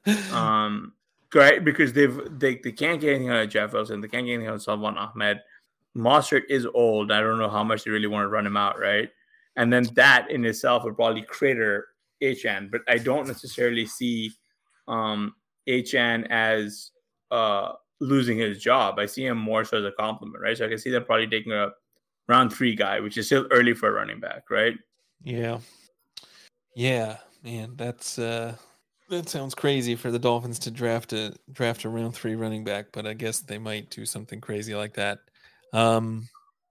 Um, 0.34 0.94
right, 1.34 1.64
because 1.64 1.92
they've 1.92 2.18
they, 2.40 2.56
they 2.56 2.72
can't 2.72 3.02
get 3.02 3.16
anything 3.16 3.30
out 3.30 3.44
of 3.44 3.50
Jeff 3.50 3.74
Wilson, 3.74 4.02
they 4.02 4.08
can't 4.08 4.26
get 4.26 4.34
anything 4.34 4.48
out 4.48 4.56
of 4.56 4.64
Salvon 4.64 4.98
Ahmed. 4.98 5.40
Mostert 5.98 6.44
is 6.50 6.66
old. 6.66 7.12
I 7.12 7.20
don't 7.22 7.40
know 7.40 7.50
how 7.50 7.64
much 7.64 7.84
they 7.84 7.92
really 7.92 8.08
want 8.08 8.24
to 8.24 8.30
run 8.30 8.46
him 8.46 8.56
out, 8.56 8.80
right? 8.80 9.10
And 9.56 9.74
then 9.74 9.88
that 9.96 10.30
in 10.30 10.46
itself 10.46 10.84
would 10.84 10.96
probably 10.96 11.24
crater 11.24 11.88
Achane, 12.22 12.70
but 12.72 12.82
I 12.88 13.00
don't 13.00 13.28
necessarily 13.28 13.86
see 13.86 14.32
um 14.88 15.34
Achane 15.68 16.28
as 16.30 16.91
uh 17.32 17.74
losing 17.99 18.38
his 18.38 18.59
job. 18.59 18.99
I 18.99 19.05
see 19.05 19.26
him 19.26 19.38
more 19.38 19.65
so 19.65 19.78
as 19.78 19.86
a 19.86 19.91
compliment, 19.91 20.41
right? 20.41 20.57
So 20.57 20.65
I 20.65 20.70
can 20.70 20.78
see 20.78 20.91
them 20.91 21.03
probably 21.03 21.28
taking 21.28 21.51
a 21.51 21.72
round 22.28 22.53
three 22.53 22.76
guy, 22.76 22.99
which 22.99 23.18
is 23.18 23.26
still 23.26 23.47
early 23.51 23.74
for 23.74 23.89
a 23.89 23.91
running 23.91 24.20
back, 24.20 24.49
right? 24.49 24.76
Yeah. 25.24 25.59
Yeah, 26.76 27.18
man, 27.43 27.74
that's 27.76 28.20
uh 28.20 28.55
that 29.09 29.30
sounds 29.30 29.55
crazy 29.55 29.95
for 29.95 30.11
the 30.11 30.20
Dolphins 30.20 30.59
to 30.59 30.72
draft 30.72 31.13
a 31.13 31.34
draft 31.51 31.86
a 31.86 31.89
round 31.89 32.13
3 32.13 32.36
running 32.36 32.63
back, 32.63 32.88
but 32.91 33.07
I 33.07 33.13
guess 33.13 33.39
they 33.39 33.57
might 33.57 33.89
do 33.89 34.05
something 34.05 34.41
crazy 34.41 34.76
like 34.76 34.93
that. 34.93 35.20
Um 35.74 36.28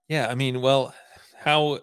yeah, 0.07 0.27
I 0.27 0.35
mean, 0.35 0.61
well, 0.61 0.93
how 1.37 1.79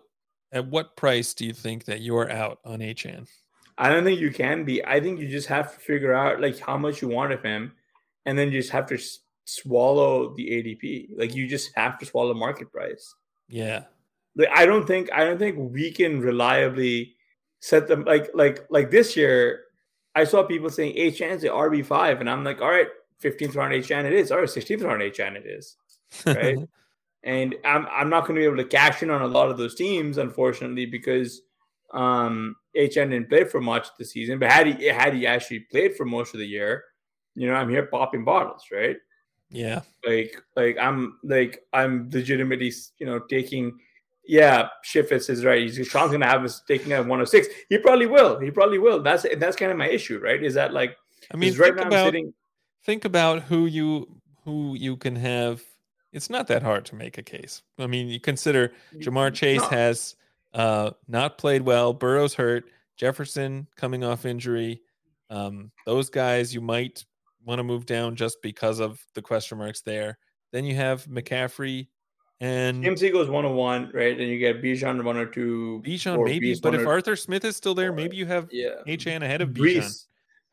at 0.53 0.67
what 0.67 0.97
price 0.97 1.35
do 1.35 1.45
you 1.45 1.53
think 1.53 1.85
that 1.85 2.01
you're 2.01 2.31
out 2.31 2.61
on 2.65 2.79
Achane? 2.79 3.29
I 3.77 3.89
don't 3.89 4.05
think 4.05 4.21
you 4.21 4.31
can 4.31 4.65
be. 4.65 4.85
I 4.85 5.01
think 5.01 5.21
you 5.21 5.29
just 5.29 5.49
have 5.49 5.75
to 5.75 5.81
figure 5.81 6.15
out 6.15 6.41
like 6.41 6.59
how 6.59 6.79
much 6.79 7.03
you 7.03 7.09
want 7.09 7.33
of 7.33 7.43
him, 7.43 7.73
and 8.25 8.39
then 8.39 8.53
you 8.53 8.61
just 8.61 8.73
have 8.73 8.87
to 8.87 8.95
s- 8.95 9.21
swallow 9.45 10.35
the 10.35 10.47
ADP. 10.49 11.09
Like 11.17 11.35
you 11.35 11.47
just 11.49 11.75
have 11.75 11.99
to 11.99 12.07
swallow 12.07 12.35
market 12.35 12.71
price. 12.73 13.15
Yeah. 13.49 13.85
Like 14.37 14.49
I 14.55 14.67
don't 14.67 14.87
think 14.87 15.11
I 15.13 15.25
don't 15.25 15.39
think 15.39 15.57
we 15.59 15.91
can 15.91 16.21
reliably 16.21 17.15
set 17.61 17.89
them 17.89 18.05
like 18.05 18.31
like 18.35 18.65
like 18.71 18.91
this 18.91 19.17
year. 19.17 19.63
I 20.15 20.25
saw 20.25 20.45
people 20.45 20.71
saying 20.71 20.97
Achane's 20.97 21.43
the 21.43 21.49
RB 21.49 21.85
five, 21.85 22.21
and 22.21 22.31
I'm 22.31 22.45
like, 22.45 22.61
all 22.61 22.71
right, 22.71 22.87
15th 23.23 23.57
round 23.57 23.73
Achane 23.73 24.05
it 24.05 24.13
is. 24.13 24.31
All 24.31 24.39
right, 24.39 24.49
16th 24.49 24.85
round 24.85 25.03
Achane 25.03 25.37
it 25.37 25.47
is. 25.47 25.77
Right. 26.25 26.59
and 27.25 27.55
I'm 27.65 27.87
I'm 27.91 28.11
not 28.11 28.27
going 28.27 28.37
to 28.37 28.41
be 28.41 28.45
able 28.45 28.59
to 28.59 28.65
cash 28.65 29.03
in 29.03 29.11
on 29.11 29.23
a 29.23 29.27
lot 29.27 29.51
of 29.51 29.59
those 29.59 29.75
teams, 29.75 30.19
unfortunately, 30.19 30.87
because 30.87 31.43
um 31.93 32.57
Achane 32.77 33.11
didn't 33.11 33.29
play 33.29 33.45
for 33.45 33.61
much 33.61 33.89
this 33.99 34.13
season. 34.13 34.39
But 34.39 34.51
had 34.51 34.67
he 34.67 34.87
had 34.87 35.15
he 35.15 35.27
actually 35.27 35.61
played 35.61 35.97
for 35.97 36.05
most 36.05 36.35
of 36.35 36.41
the 36.41 36.47
year, 36.47 36.85
you 37.35 37.47
know, 37.47 37.55
I'm 37.55 37.69
here 37.69 37.87
popping 37.87 38.25
bottles, 38.25 38.65
right? 38.73 38.97
yeah. 39.51 39.83
Like 40.07 40.43
like 40.57 40.77
I'm 40.79 41.19
like 41.23 41.65
I'm 41.73 42.11
legitimately 42.13 42.73
you 42.99 43.07
know 43.07 43.21
taking. 43.21 43.79
Yeah, 44.27 44.69
Shifts 44.83 45.29
is 45.29 45.45
right. 45.45 45.61
He's 45.61 45.87
Sean's 45.87 46.13
gonna 46.13 46.27
have 46.27 46.45
us 46.45 46.63
taking 46.67 46.93
a 46.93 46.97
106. 46.97 47.47
He 47.69 47.77
probably 47.77 48.07
will. 48.07 48.41
He 48.41 48.51
probably 48.51 48.79
will. 48.79 49.03
That's 49.03 49.27
that's 49.37 49.55
kind 49.55 49.71
of 49.71 49.77
my 49.77 49.89
issue, 49.89 50.19
right? 50.19 50.43
Is 50.43 50.55
that 50.55 50.73
like 50.73 50.97
I 51.31 51.37
mean, 51.37 51.55
right 51.59 51.67
think 51.67 51.77
now 51.77 51.83
I'm 51.83 51.89
about 51.89 52.05
sitting 52.07 52.33
think 52.85 53.05
about 53.05 53.43
who 53.43 53.67
you 53.67 54.09
who 54.45 54.75
you 54.75 54.97
can 54.97 55.17
have. 55.17 55.63
It's 56.13 56.31
not 56.31 56.47
that 56.49 56.63
hard 56.63 56.85
to 56.87 56.95
make 56.95 57.19
a 57.19 57.23
case. 57.23 57.63
I 57.79 57.87
mean, 57.87 58.09
you 58.09 58.21
consider 58.21 58.73
Ja'Marr 58.97 59.35
Chase 59.35 59.63
No. 59.63 59.69
has 59.69 60.15
uh, 60.55 60.93
not 61.09 61.37
played 61.37 61.63
well. 61.63 61.93
Burrow's 61.93 62.35
hurt. 62.35 62.65
Jefferson 62.97 63.67
coming 63.77 64.05
off 64.05 64.25
injury. 64.25 64.81
Um, 65.29 65.73
those 65.85 66.09
guys 66.09 66.55
you 66.55 66.61
might 66.61 67.05
want 67.45 67.59
to 67.59 67.65
move 67.65 67.87
down 67.87 68.17
just 68.17 68.39
because 68.43 68.79
of 68.79 69.05
the 69.15 69.23
question 69.23 69.59
marks 69.59 69.83
there. 69.83 70.19
Then 70.53 70.65
you 70.65 70.77
have 70.77 71.05
McCaffrey 71.07 71.89
and 72.41 72.83
Tim 72.83 72.97
Siegel's 72.97 73.29
101, 73.29 73.91
right? 73.95 74.17
Then 74.17 74.29
you 74.29 74.39
get 74.39 74.63
Bijan 74.63 74.97
102. 74.97 75.83
Bijan, 75.85 76.25
maybe. 76.25 76.55
But 76.61 76.75
if 76.75 76.87
Arthur 76.87 77.17
Smith 77.17 77.45
is 77.45 77.57
still 77.57 77.75
there, 77.75 77.93
maybe 77.93 78.17
you 78.17 78.27
have 78.27 78.49
yeah, 78.51 78.71
Achane 78.87 79.23
ahead 79.23 79.41
of 79.41 79.51
Bijan. 79.51 80.05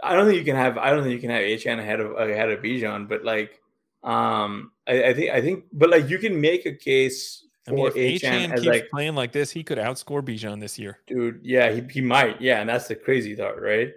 I 0.04 0.16
don't 0.16 0.26
think 0.26 0.38
you 0.38 0.46
can 0.46 0.56
have. 0.56 0.78
I 0.78 0.92
don't 0.92 1.04
think 1.04 1.14
you 1.14 1.20
can 1.20 1.30
have 1.30 1.42
Achane 1.42 1.80
ahead 1.80 2.00
of 2.00 2.12
ahead 2.18 2.50
of 2.50 2.60
Bijan, 2.62 3.08
but 3.08 3.24
like, 3.24 3.60
um, 4.04 4.72
I, 4.88 5.06
I 5.06 5.14
think 5.14 5.32
I 5.32 5.42
think, 5.42 5.66
but 5.74 5.90
like 5.90 6.10
you 6.10 6.18
can 6.18 6.40
make 6.40 6.66
a 6.66 6.74
case 6.74 7.46
I 7.72 7.76
mean, 7.76 7.88
if 7.88 7.94
Achane 7.96 8.48
Achane 8.48 8.56
keeps 8.56 8.66
like, 8.66 8.90
playing 8.90 9.16
like 9.16 9.32
this, 9.32 9.52
he 9.52 9.64
could 9.64 9.78
outscore 9.78 10.22
Bijan 10.22 10.60
this 10.60 10.78
year. 10.78 11.00
dude, 11.08 11.40
yeah, 11.44 11.72
he, 11.72 11.82
he 11.90 12.02
might, 12.02 12.42
yeah, 12.42 12.60
and 12.60 12.70
that's 12.70 12.88
the 12.88 12.96
crazy 12.96 13.36
thought, 13.36 13.62
right? 13.62 13.94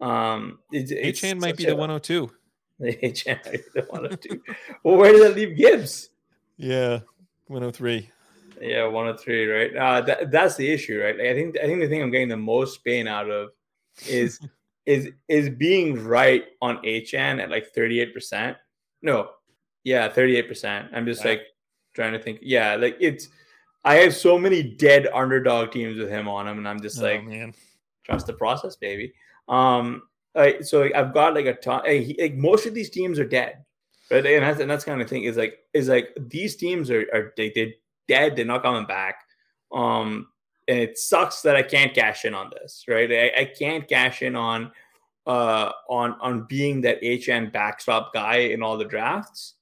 Um, 0.00 0.58
it's, 0.70 0.90
it's 0.90 1.20
Achane 1.20 1.40
might 1.40 1.56
be 1.56 1.64
such 1.64 1.70
the 1.70 1.76
102. 1.76 2.30
Achane 2.80 3.44
might 3.44 3.52
be 3.52 3.80
the 3.80 3.86
102. 3.88 4.42
well, 4.82 4.96
where 4.96 5.12
does 5.12 5.22
that 5.22 5.34
leave 5.34 5.56
Gibbs? 5.56 6.10
Yeah, 6.56 7.00
103. 7.48 8.10
Yeah, 8.60 8.84
103, 8.84 9.46
right? 9.46 9.76
Uh, 9.76 10.00
that 10.02 10.30
that's 10.30 10.56
the 10.56 10.70
issue, 10.70 11.02
right? 11.02 11.16
Like, 11.18 11.26
I 11.26 11.34
think 11.34 11.58
I 11.58 11.66
think 11.66 11.80
the 11.80 11.88
thing 11.88 12.02
I'm 12.02 12.10
getting 12.10 12.28
the 12.28 12.36
most 12.36 12.84
pain 12.84 13.08
out 13.08 13.28
of 13.30 13.50
is 14.06 14.40
is 14.86 15.08
is 15.28 15.50
being 15.50 16.04
right 16.04 16.44
on 16.62 16.78
Achane 16.78 17.42
at 17.42 17.50
like 17.50 17.74
38%. 17.74 18.56
No, 19.02 19.30
yeah, 19.82 20.08
38%. 20.08 20.88
I'm 20.92 21.06
just 21.06 21.24
like 21.24 21.42
trying 21.94 22.12
to 22.12 22.18
think. 22.18 22.40
Yeah, 22.42 22.76
like 22.76 22.96
it's 23.00 23.28
I 23.84 23.96
have 23.96 24.14
so 24.14 24.38
many 24.38 24.62
dead 24.62 25.08
underdog 25.12 25.72
teams 25.72 25.98
with 25.98 26.08
him 26.08 26.28
on 26.28 26.46
them, 26.46 26.58
and 26.58 26.68
I'm 26.68 26.80
just 26.80 27.00
oh, 27.00 27.04
like 27.04 27.24
man. 27.24 27.54
trust 28.04 28.26
the 28.26 28.32
process, 28.32 28.76
baby. 28.76 29.12
Um, 29.48 30.02
like, 30.34 30.64
so 30.64 30.80
like, 30.80 30.94
I've 30.94 31.12
got 31.12 31.34
like 31.34 31.46
a 31.46 31.54
ton. 31.54 31.82
Like, 31.84 32.02
he- 32.02 32.18
like 32.20 32.34
most 32.34 32.66
of 32.66 32.74
these 32.74 32.90
teams 32.90 33.18
are 33.18 33.26
dead, 33.26 33.64
right? 34.10 34.24
And 34.24 34.42
that's 34.42 34.60
and 34.60 34.70
that's 34.70 34.84
kind 34.84 35.00
of 35.02 35.08
thing 35.08 35.24
is 35.24 35.36
like 35.36 35.58
is 35.74 35.88
like 35.88 36.16
these 36.18 36.56
teams 36.56 36.90
are 36.90 37.06
are 37.12 37.32
they, 37.36 37.52
they're 37.54 37.72
dead. 38.08 38.36
They're 38.36 38.44
not 38.44 38.62
coming 38.62 38.86
back. 38.86 39.16
Um, 39.72 40.28
and 40.66 40.78
it 40.78 40.98
sucks 40.98 41.42
that 41.42 41.56
I 41.56 41.62
can't 41.62 41.94
cash 41.94 42.24
in 42.24 42.34
on 42.34 42.50
this, 42.50 42.84
right? 42.88 43.10
I, 43.10 43.42
I 43.42 43.44
can't 43.44 43.86
cash 43.86 44.22
in 44.22 44.34
on 44.34 44.72
uh 45.26 45.72
on 45.88 46.12
on 46.20 46.46
being 46.48 46.80
that 46.82 47.02
Achane 47.02 47.52
backstop 47.52 48.12
guy 48.14 48.36
in 48.36 48.62
all 48.62 48.78
the 48.78 48.84
drafts, 48.84 49.54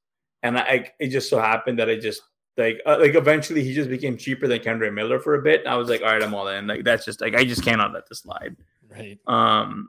and 0.43 0.59
I, 0.59 0.90
it 0.99 1.09
just 1.09 1.30
so 1.30 1.40
happened 1.40 1.78
that 1.78 1.88
I 1.88 1.97
just 1.97 2.22
like 2.57 2.80
uh, 2.84 2.99
like 3.01 3.14
eventually 3.14 3.62
he 3.62 3.74
just 3.74 3.88
became 3.88 4.16
cheaper 4.16 4.47
than 4.47 4.61
Kendre 4.61 4.93
Miller 4.93 5.18
for 5.18 5.34
a 5.34 5.43
bit. 5.43 5.61
And 5.61 5.68
I 5.68 5.76
was 5.76 5.88
like, 5.88 6.03
all 6.03 6.09
right, 6.09 6.22
I'm 6.22 6.34
all 6.34 6.49
in. 6.49 6.66
Like 6.66 6.84
that's 6.84 7.05
just 7.05 7.20
like 7.20 7.34
I 7.34 7.45
just 7.45 7.64
cannot 7.64 7.93
let 7.93 8.09
this 8.09 8.20
slide. 8.20 8.57
Right. 8.90 9.18
Um, 9.26 9.88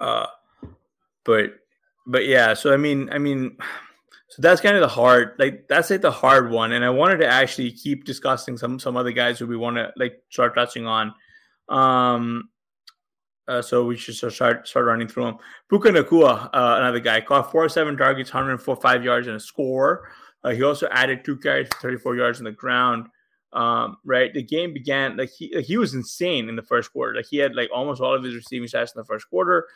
uh, 0.00 0.26
but 1.24 1.54
but 2.06 2.26
yeah. 2.26 2.54
So 2.54 2.72
I 2.72 2.76
mean, 2.76 3.08
I 3.10 3.18
mean, 3.18 3.56
so 4.28 4.42
that's 4.42 4.60
kind 4.60 4.76
of 4.76 4.82
the 4.82 4.88
hard 4.88 5.32
like 5.38 5.66
that's 5.68 5.90
like 5.90 6.02
the 6.02 6.10
hard 6.10 6.50
one. 6.50 6.72
And 6.72 6.84
I 6.84 6.90
wanted 6.90 7.18
to 7.18 7.26
actually 7.26 7.72
keep 7.72 8.04
discussing 8.04 8.56
some 8.56 8.78
some 8.78 8.96
other 8.96 9.12
guys 9.12 9.38
who 9.38 9.46
we 9.46 9.56
want 9.56 9.76
to 9.76 9.92
like 9.96 10.22
start 10.30 10.54
touching 10.54 10.86
on. 10.86 11.12
Um, 11.68 12.50
uh, 13.48 13.62
so 13.62 13.84
we 13.84 13.96
should 13.96 14.14
start 14.14 14.66
start 14.66 14.86
running 14.86 15.08
through 15.08 15.24
them. 15.24 15.38
Puka 15.68 15.88
Nacua, 15.88 16.46
uh, 16.46 16.76
another 16.78 17.00
guy, 17.00 17.20
caught 17.20 17.50
four 17.50 17.68
seven 17.68 17.96
targets, 17.96 18.32
104 18.32 18.76
five 18.76 19.04
yards 19.04 19.26
and 19.26 19.36
a 19.36 19.40
score. 19.40 20.08
Uh, 20.44 20.50
he 20.50 20.62
also 20.62 20.86
added 20.90 21.24
two 21.24 21.36
carries 21.36 21.68
for 21.68 21.80
34 21.80 22.16
yards 22.16 22.38
on 22.38 22.44
the 22.44 22.52
ground. 22.52 23.06
Um, 23.52 23.96
right, 24.04 24.32
the 24.34 24.42
game 24.42 24.74
began 24.74 25.16
like 25.16 25.30
he 25.30 25.48
he 25.62 25.76
was 25.76 25.94
insane 25.94 26.48
in 26.48 26.56
the 26.56 26.62
first 26.62 26.92
quarter. 26.92 27.14
Like 27.14 27.26
he 27.30 27.38
had 27.38 27.54
like 27.54 27.70
almost 27.72 28.00
all 28.00 28.14
of 28.14 28.22
his 28.22 28.34
receiving 28.34 28.68
stats 28.68 28.94
in 28.94 29.00
the 29.00 29.04
first 29.04 29.28
quarter. 29.30 29.66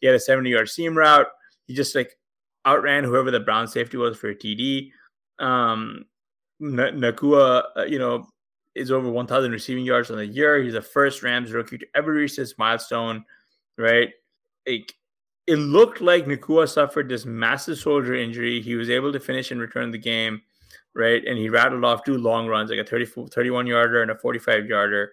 He 0.00 0.06
had 0.06 0.16
a 0.16 0.20
70 0.20 0.50
yard 0.50 0.68
seam 0.68 0.96
route. 0.96 1.26
He 1.66 1.74
just 1.74 1.94
like 1.94 2.18
outran 2.66 3.04
whoever 3.04 3.30
the 3.30 3.40
Brown 3.40 3.68
safety 3.68 3.96
was 3.96 4.16
for 4.16 4.30
a 4.30 4.34
TD. 4.34 4.90
Um, 5.38 6.06
Nacua, 6.60 7.64
uh, 7.76 7.84
you 7.84 7.98
know, 7.98 8.26
is 8.78 8.90
over 8.90 9.10
1,000 9.10 9.50
receiving 9.50 9.84
yards 9.84 10.10
on 10.10 10.16
the 10.16 10.26
year. 10.26 10.62
He's 10.62 10.72
the 10.72 10.82
first 10.82 11.22
Rams 11.22 11.52
rookie 11.52 11.78
to 11.78 11.86
ever 11.94 12.12
reach 12.12 12.36
this 12.36 12.56
milestone, 12.58 13.24
right? 13.76 14.10
Like, 14.66 14.94
it 15.46 15.56
looked 15.56 16.00
like 16.02 16.26
Nacua 16.26 16.68
suffered 16.68 17.08
this 17.08 17.24
massive 17.24 17.78
shoulder 17.78 18.14
injury. 18.14 18.60
He 18.60 18.74
was 18.74 18.90
able 18.90 19.12
to 19.12 19.20
finish 19.20 19.50
and 19.50 19.60
return 19.60 19.90
the 19.90 19.98
game, 19.98 20.42
right? 20.94 21.24
And 21.24 21.38
he 21.38 21.48
rattled 21.48 21.84
off 21.84 22.04
two 22.04 22.18
long 22.18 22.46
runs, 22.46 22.70
like 22.70 22.78
a 22.78 22.84
30, 22.84 23.28
31 23.30 23.66
yarder 23.66 24.02
and 24.02 24.10
a 24.10 24.18
45 24.18 24.66
yarder. 24.66 25.12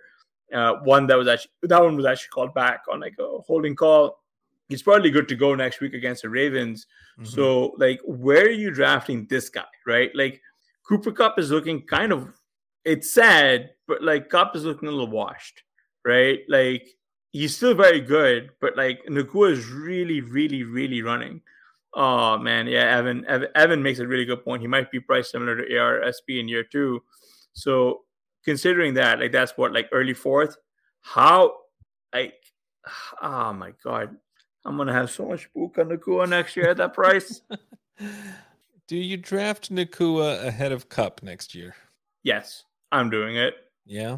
Uh, 0.53 0.73
one 0.83 1.07
that 1.07 1.17
was 1.17 1.27
actually 1.27 1.51
that 1.63 1.81
one 1.81 1.95
was 1.95 2.05
actually 2.05 2.29
called 2.29 2.53
back 2.53 2.83
on 2.91 2.99
like 2.99 3.15
a 3.19 3.39
holding 3.47 3.75
call. 3.75 4.19
He's 4.67 4.83
probably 4.83 5.09
good 5.09 5.27
to 5.29 5.35
go 5.35 5.55
next 5.55 5.79
week 5.79 5.93
against 5.93 6.23
the 6.23 6.29
Ravens. 6.29 6.85
Mm-hmm. 7.17 7.25
So, 7.25 7.73
like, 7.77 7.99
where 8.03 8.45
are 8.45 8.49
you 8.49 8.71
drafting 8.71 9.27
this 9.27 9.49
guy, 9.49 9.63
right? 9.85 10.11
Like, 10.15 10.41
Cooper 10.83 11.11
Kupp 11.11 11.39
is 11.39 11.49
looking 11.51 11.83
kind 11.83 12.11
of 12.11 12.27
it's 12.85 13.11
sad, 13.11 13.71
but 13.87 14.03
like 14.03 14.29
Kupp 14.29 14.55
is 14.55 14.63
looking 14.63 14.87
a 14.87 14.91
little 14.91 15.09
washed, 15.09 15.63
right? 16.05 16.39
Like 16.47 16.87
he's 17.31 17.55
still 17.55 17.73
very 17.73 17.99
good, 17.99 18.51
but 18.61 18.77
like 18.77 19.03
Nacua 19.09 19.51
is 19.51 19.67
really, 19.67 20.21
really, 20.21 20.63
really 20.63 21.01
running. 21.01 21.41
Oh 21.93 22.37
man, 22.37 22.67
yeah, 22.67 22.97
Evan, 22.97 23.25
Evan, 23.25 23.49
Evan 23.55 23.83
makes 23.83 23.99
a 23.99 24.07
really 24.07 24.25
good 24.25 24.43
point. 24.43 24.61
He 24.61 24.67
might 24.67 24.91
be 24.91 24.99
priced 24.99 25.31
similar 25.31 25.57
to 25.57 25.63
ARSB 25.63 26.39
in 26.39 26.47
year 26.47 26.63
two. 26.63 27.01
So 27.53 28.03
considering 28.43 28.93
that, 28.93 29.19
like 29.19 29.31
that's 29.31 29.53
what 29.57 29.73
like 29.73 29.89
early 29.91 30.13
fourth. 30.13 30.57
How 31.01 31.53
like 32.13 32.35
ah, 33.21 33.49
oh 33.49 33.53
my 33.53 33.73
god, 33.83 34.15
I'm 34.63 34.77
gonna 34.77 34.93
have 34.93 35.09
so 35.09 35.27
much 35.27 35.51
book 35.53 35.77
on 35.79 35.89
Nacua 35.89 36.29
next 36.29 36.55
year 36.55 36.69
at 36.69 36.77
that 36.77 36.93
price. 36.93 37.41
Do 38.87 38.97
you 38.97 39.17
draft 39.17 39.71
Nacua 39.71 40.45
ahead 40.45 40.71
of 40.71 40.89
Kupp 40.89 41.23
next 41.23 41.55
year? 41.55 41.75
Yes. 42.23 42.65
I'm 42.91 43.09
doing 43.09 43.35
it. 43.37 43.55
Yeah. 43.85 44.17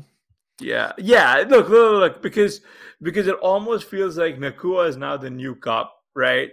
Yeah. 0.59 0.93
Yeah. 0.97 1.43
Look, 1.47 1.69
look, 1.69 1.99
look, 1.99 2.21
because 2.21 2.61
because 3.01 3.27
it 3.27 3.35
almost 3.35 3.89
feels 3.89 4.17
like 4.17 4.39
Nacua 4.39 4.89
is 4.89 4.97
now 4.97 5.17
the 5.17 5.29
new 5.29 5.55
Kupp, 5.55 5.93
right? 6.15 6.51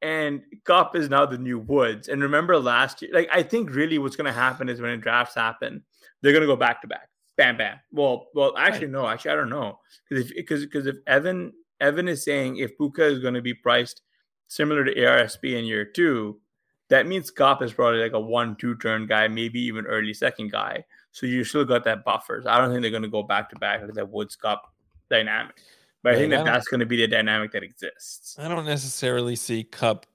And 0.00 0.42
Kupp 0.64 0.96
is 0.96 1.08
now 1.08 1.26
the 1.26 1.38
new 1.38 1.58
Woods. 1.58 2.08
And 2.08 2.22
remember 2.22 2.58
last 2.58 3.02
year, 3.02 3.10
like 3.12 3.28
I 3.32 3.42
think 3.42 3.70
really 3.70 3.98
what's 3.98 4.16
gonna 4.16 4.32
happen 4.32 4.68
is 4.68 4.80
when 4.80 4.98
drafts 5.00 5.34
happen, 5.34 5.82
they're 6.20 6.32
gonna 6.32 6.46
go 6.46 6.56
back 6.56 6.80
to 6.82 6.88
back. 6.88 7.08
Bam 7.36 7.56
bam. 7.56 7.78
Well, 7.92 8.28
well, 8.34 8.54
actually, 8.56 8.88
no, 8.88 9.06
actually, 9.06 9.32
I 9.32 9.36
don't 9.36 9.50
know. 9.50 9.78
Because 10.08 10.26
if 10.26 10.36
because 10.36 10.64
because 10.64 10.86
if 10.86 10.96
Evan 11.06 11.52
Evan 11.80 12.08
is 12.08 12.24
saying 12.24 12.56
if 12.56 12.76
Puka 12.76 13.04
is 13.04 13.20
gonna 13.20 13.42
be 13.42 13.54
priced 13.54 14.02
similar 14.48 14.84
to 14.84 14.94
ARSB 14.94 15.58
in 15.58 15.64
year 15.64 15.84
two, 15.84 16.40
that 16.88 17.06
means 17.06 17.30
Kupp 17.30 17.62
is 17.62 17.72
probably 17.72 18.00
like 18.00 18.12
a 18.12 18.20
one, 18.20 18.56
two 18.56 18.76
turn 18.76 19.06
guy, 19.06 19.28
maybe 19.28 19.60
even 19.60 19.86
early 19.86 20.14
second 20.14 20.52
guy. 20.52 20.84
So 21.12 21.26
you 21.26 21.44
still 21.44 21.64
got 21.64 21.84
that 21.84 22.04
buffers. 22.04 22.46
I 22.46 22.58
don't 22.58 22.70
think 22.70 22.82
they're 22.82 22.90
going 22.90 23.02
to 23.02 23.08
go 23.08 23.22
back 23.22 23.50
to 23.50 23.56
back 23.56 23.82
like 23.82 23.92
that 23.94 24.08
Woods 24.08 24.34
Kupp 24.34 24.62
dynamic. 25.10 25.56
But 26.02 26.14
I 26.14 26.16
think 26.16 26.30
that 26.30 26.44
that's 26.44 26.66
going 26.66 26.80
to 26.80 26.86
be 26.86 26.96
the 26.96 27.06
dynamic 27.06 27.52
that 27.52 27.62
exists. 27.62 28.36
I 28.38 28.48
don't 28.48 28.64
necessarily 28.64 29.36
see 29.36 29.62
Kupp 29.62 30.06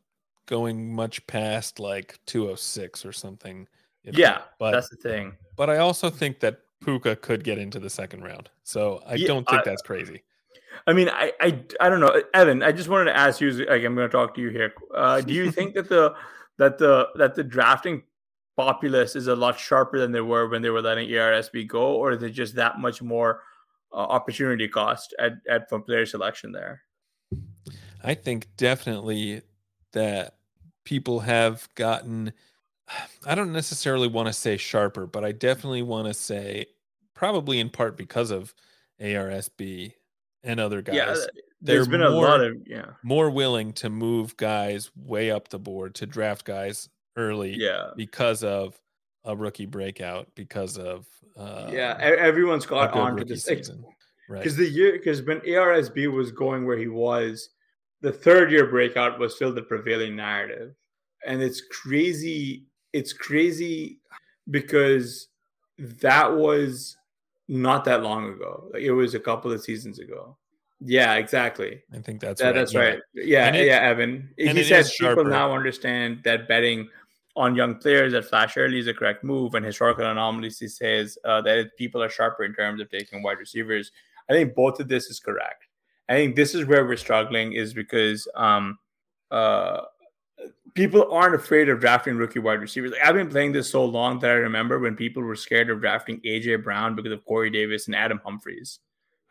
going 0.47 0.93
much 0.93 1.25
past 1.27 1.79
like 1.79 2.19
206 2.25 3.05
or 3.05 3.13
something. 3.13 3.67
Yeah, 4.03 4.41
but 4.59 4.71
that's 4.71 4.89
the 4.89 4.97
thing. 4.97 5.37
But 5.55 5.69
I 5.69 5.77
also 5.77 6.09
think 6.09 6.39
that 6.39 6.59
Puka 6.83 7.15
could 7.17 7.43
get 7.43 7.57
into 7.57 7.79
the 7.79 7.89
second 7.89 8.23
round. 8.23 8.49
So 8.63 9.01
I 9.05 9.15
yeah, 9.15 9.27
don't 9.27 9.47
think 9.47 9.61
I, 9.61 9.63
that's 9.65 9.81
crazy. 9.81 10.23
I 10.85 10.93
mean, 10.93 11.09
I, 11.09 11.31
I 11.39 11.59
I 11.79 11.89
don't 11.89 11.99
know, 11.99 12.21
Evan. 12.33 12.63
I 12.63 12.71
just 12.71 12.89
wanted 12.89 13.05
to 13.05 13.17
ask 13.17 13.41
you. 13.41 13.51
Like, 13.51 13.83
I'm 13.83 13.95
going 13.95 14.07
to 14.07 14.09
talk 14.09 14.35
to 14.35 14.41
you 14.41 14.49
here. 14.49 14.73
Uh, 14.93 15.21
do 15.21 15.33
you 15.33 15.51
think 15.57 15.73
that 15.75 15.89
the 15.89 16.15
that 16.57 16.77
the 16.77 17.09
that 17.15 17.35
the 17.35 17.43
drafting 17.43 18.03
populace 18.57 19.15
is 19.15 19.27
a 19.27 19.35
lot 19.35 19.57
sharper 19.57 19.99
than 19.99 20.11
they 20.11 20.21
were 20.21 20.49
when 20.49 20.61
they 20.61 20.69
were 20.69 20.81
letting 20.81 21.07
ARSB 21.07 21.67
go, 21.67 21.93
or 21.93 22.11
is 22.11 22.23
it 22.23 22.31
just 22.31 22.55
that 22.55 22.79
much 22.79 23.01
more 23.01 23.41
uh, 23.93 23.97
opportunity 23.97 24.67
cost 24.67 25.15
at, 25.19 25.33
at 25.47 25.69
from 25.69 25.83
player 25.83 26.05
selection 26.05 26.51
there? 26.51 26.81
I 28.03 28.15
think 28.15 28.47
definitely 28.57 29.43
that 29.93 30.35
people 30.83 31.21
have 31.21 31.69
gotten. 31.75 32.33
I 33.25 33.35
don't 33.35 33.53
necessarily 33.53 34.07
want 34.07 34.27
to 34.27 34.33
say 34.33 34.57
sharper, 34.57 35.05
but 35.05 35.23
I 35.23 35.31
definitely 35.33 35.83
want 35.83 36.07
to 36.07 36.13
say 36.13 36.65
probably 37.13 37.59
in 37.59 37.69
part 37.69 37.97
because 37.97 38.31
of 38.31 38.53
ARSB 39.01 39.93
and 40.43 40.59
other 40.59 40.81
guys. 40.81 40.95
Yeah, 40.95 41.15
there's 41.61 41.87
been 41.87 42.01
more, 42.01 42.09
a 42.09 42.13
lot 42.13 42.41
of 42.41 42.55
yeah 42.65 42.91
more 43.03 43.29
willing 43.29 43.73
to 43.73 43.89
move 43.89 44.37
guys 44.37 44.89
way 44.95 45.31
up 45.31 45.49
the 45.49 45.59
board 45.59 45.95
to 45.95 46.05
draft 46.05 46.45
guys 46.45 46.87
early 47.17 47.55
yeah 47.55 47.89
because 47.95 48.43
of 48.43 48.79
a 49.25 49.35
rookie 49.35 49.65
breakout 49.65 50.27
because 50.35 50.77
of 50.77 51.05
uh, 51.35 51.69
yeah 51.71 51.97
everyone's 51.99 52.65
got 52.65 52.93
on 52.93 53.17
to 53.17 53.25
this 53.25 53.43
season 53.43 53.83
right 54.29 54.39
because 54.39 54.55
the 54.55 54.67
year 54.67 54.93
because 54.93 55.21
when 55.23 55.39
arsb 55.41 56.11
was 56.11 56.31
going 56.31 56.65
where 56.65 56.77
he 56.77 56.87
was 56.87 57.49
the 58.01 58.11
third 58.11 58.51
year 58.51 58.67
breakout 58.67 59.19
was 59.19 59.35
still 59.35 59.53
the 59.53 59.61
prevailing 59.61 60.15
narrative 60.15 60.73
and 61.25 61.41
it's 61.41 61.61
crazy 61.61 62.65
it's 62.93 63.13
crazy 63.13 63.99
because 64.49 65.27
that 65.77 66.31
was 66.31 66.95
not 67.47 67.83
that 67.83 68.03
long 68.03 68.31
ago 68.31 68.69
like 68.73 68.83
it 68.83 68.91
was 68.91 69.13
a 69.13 69.19
couple 69.19 69.51
of 69.51 69.61
seasons 69.61 69.99
ago 69.99 70.37
yeah, 70.79 71.15
exactly. 71.15 71.81
I 71.93 71.99
think 71.99 72.21
that's 72.21 72.41
that, 72.41 72.47
right. 72.47 72.55
That's 72.55 72.73
yeah. 72.73 72.79
right. 72.79 72.99
Yeah, 73.13 73.53
it, 73.53 73.65
yeah, 73.65 73.79
Evan. 73.79 74.29
He 74.37 74.63
says 74.63 74.95
people 74.99 75.25
now 75.25 75.53
understand 75.53 76.21
that 76.23 76.47
betting 76.47 76.87
on 77.37 77.55
young 77.55 77.75
players 77.75 78.13
that 78.13 78.25
Flash 78.25 78.57
early 78.57 78.79
is 78.79 78.87
a 78.87 78.93
correct 78.93 79.23
move, 79.23 79.53
and 79.53 79.65
historical 79.65 80.05
anomalies 80.05 80.59
he 80.59 80.67
says 80.67 81.17
uh, 81.23 81.41
that 81.41 81.77
people 81.77 82.01
are 82.01 82.09
sharper 82.09 82.43
in 82.43 82.53
terms 82.53 82.81
of 82.81 82.89
taking 82.89 83.21
wide 83.21 83.37
receivers. 83.37 83.91
I 84.29 84.33
think 84.33 84.55
both 84.55 84.79
of 84.79 84.87
this 84.87 85.05
is 85.05 85.19
correct. 85.19 85.65
I 86.09 86.15
think 86.15 86.35
this 86.35 86.55
is 86.55 86.65
where 86.65 86.85
we're 86.85 86.97
struggling 86.97 87.53
is 87.53 87.73
because 87.73 88.27
um, 88.35 88.79
uh, 89.29 89.81
people 90.73 91.11
aren't 91.11 91.35
afraid 91.35 91.69
of 91.69 91.79
drafting 91.79 92.17
rookie 92.17 92.39
wide 92.39 92.59
receivers. 92.61 92.91
Like, 92.91 93.01
I've 93.01 93.15
been 93.15 93.29
playing 93.29 93.51
this 93.51 93.69
so 93.69 93.85
long 93.85 94.19
that 94.19 94.31
I 94.31 94.35
remember 94.35 94.79
when 94.79 94.95
people 94.95 95.21
were 95.21 95.35
scared 95.35 95.69
of 95.69 95.81
drafting 95.81 96.19
AJ 96.21 96.63
Brown 96.63 96.95
because 96.95 97.11
of 97.11 97.23
Corey 97.25 97.49
Davis 97.49 97.87
and 97.87 97.95
Adam 97.95 98.19
Humphries. 98.23 98.79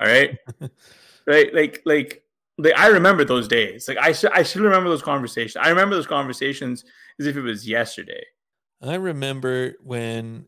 All 0.00 0.07
right, 0.07 0.38
right? 1.26 1.54
Like, 1.54 1.82
like 1.84 2.22
like 2.59 2.76
I 2.76 2.88
remember 2.88 3.24
those 3.24 3.48
days. 3.48 3.88
Like 3.88 3.98
I 3.98 4.12
should 4.12 4.32
I 4.32 4.42
should 4.42 4.62
remember 4.62 4.88
those 4.88 5.02
conversations. 5.02 5.57
I 5.57 5.68
remember 5.68 5.94
those 5.94 6.07
conversations 6.07 6.84
as 7.18 7.26
if 7.26 7.36
it 7.36 7.42
was 7.42 7.68
yesterday. 7.68 8.24
I 8.82 8.94
remember 8.94 9.74
when 9.82 10.46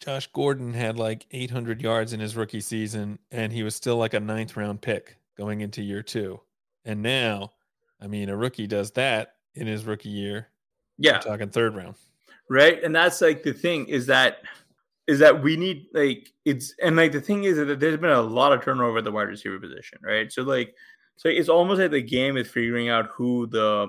Josh 0.00 0.28
Gordon 0.32 0.72
had 0.74 0.98
like 0.98 1.26
800 1.30 1.82
yards 1.82 2.12
in 2.12 2.20
his 2.20 2.36
rookie 2.36 2.60
season, 2.60 3.18
and 3.30 3.52
he 3.52 3.62
was 3.62 3.74
still 3.74 3.96
like 3.96 4.14
a 4.14 4.20
ninth 4.20 4.56
round 4.56 4.80
pick 4.80 5.16
going 5.36 5.60
into 5.60 5.82
year 5.82 6.02
two. 6.02 6.40
And 6.84 7.02
now, 7.02 7.52
I 8.00 8.06
mean, 8.06 8.28
a 8.28 8.36
rookie 8.36 8.66
does 8.66 8.92
that 8.92 9.34
in 9.54 9.66
his 9.66 9.84
rookie 9.84 10.08
year. 10.08 10.48
Yeah, 10.96 11.14
We're 11.14 11.32
talking 11.32 11.48
third 11.50 11.76
round, 11.76 11.96
right? 12.48 12.82
And 12.82 12.94
that's 12.94 13.20
like 13.20 13.42
the 13.42 13.52
thing 13.52 13.86
is 13.86 14.06
that 14.06 14.38
is 15.06 15.18
that 15.20 15.42
we 15.42 15.56
need 15.56 15.86
like 15.94 16.32
it's 16.44 16.74
and 16.82 16.96
like 16.96 17.12
the 17.12 17.20
thing 17.20 17.44
is 17.44 17.56
that 17.56 17.80
there's 17.80 17.96
been 17.96 18.10
a 18.10 18.20
lot 18.20 18.52
of 18.52 18.62
turnover 18.62 18.98
at 18.98 19.04
the 19.04 19.12
wide 19.12 19.28
receiver 19.28 19.58
position, 19.58 19.98
right? 20.02 20.32
So 20.32 20.42
like 20.42 20.74
so 21.18 21.28
it's 21.28 21.48
almost 21.48 21.80
like 21.80 21.90
the 21.90 22.00
game 22.00 22.36
is 22.36 22.48
figuring 22.48 22.88
out 22.88 23.10
who 23.12 23.48
the 23.48 23.88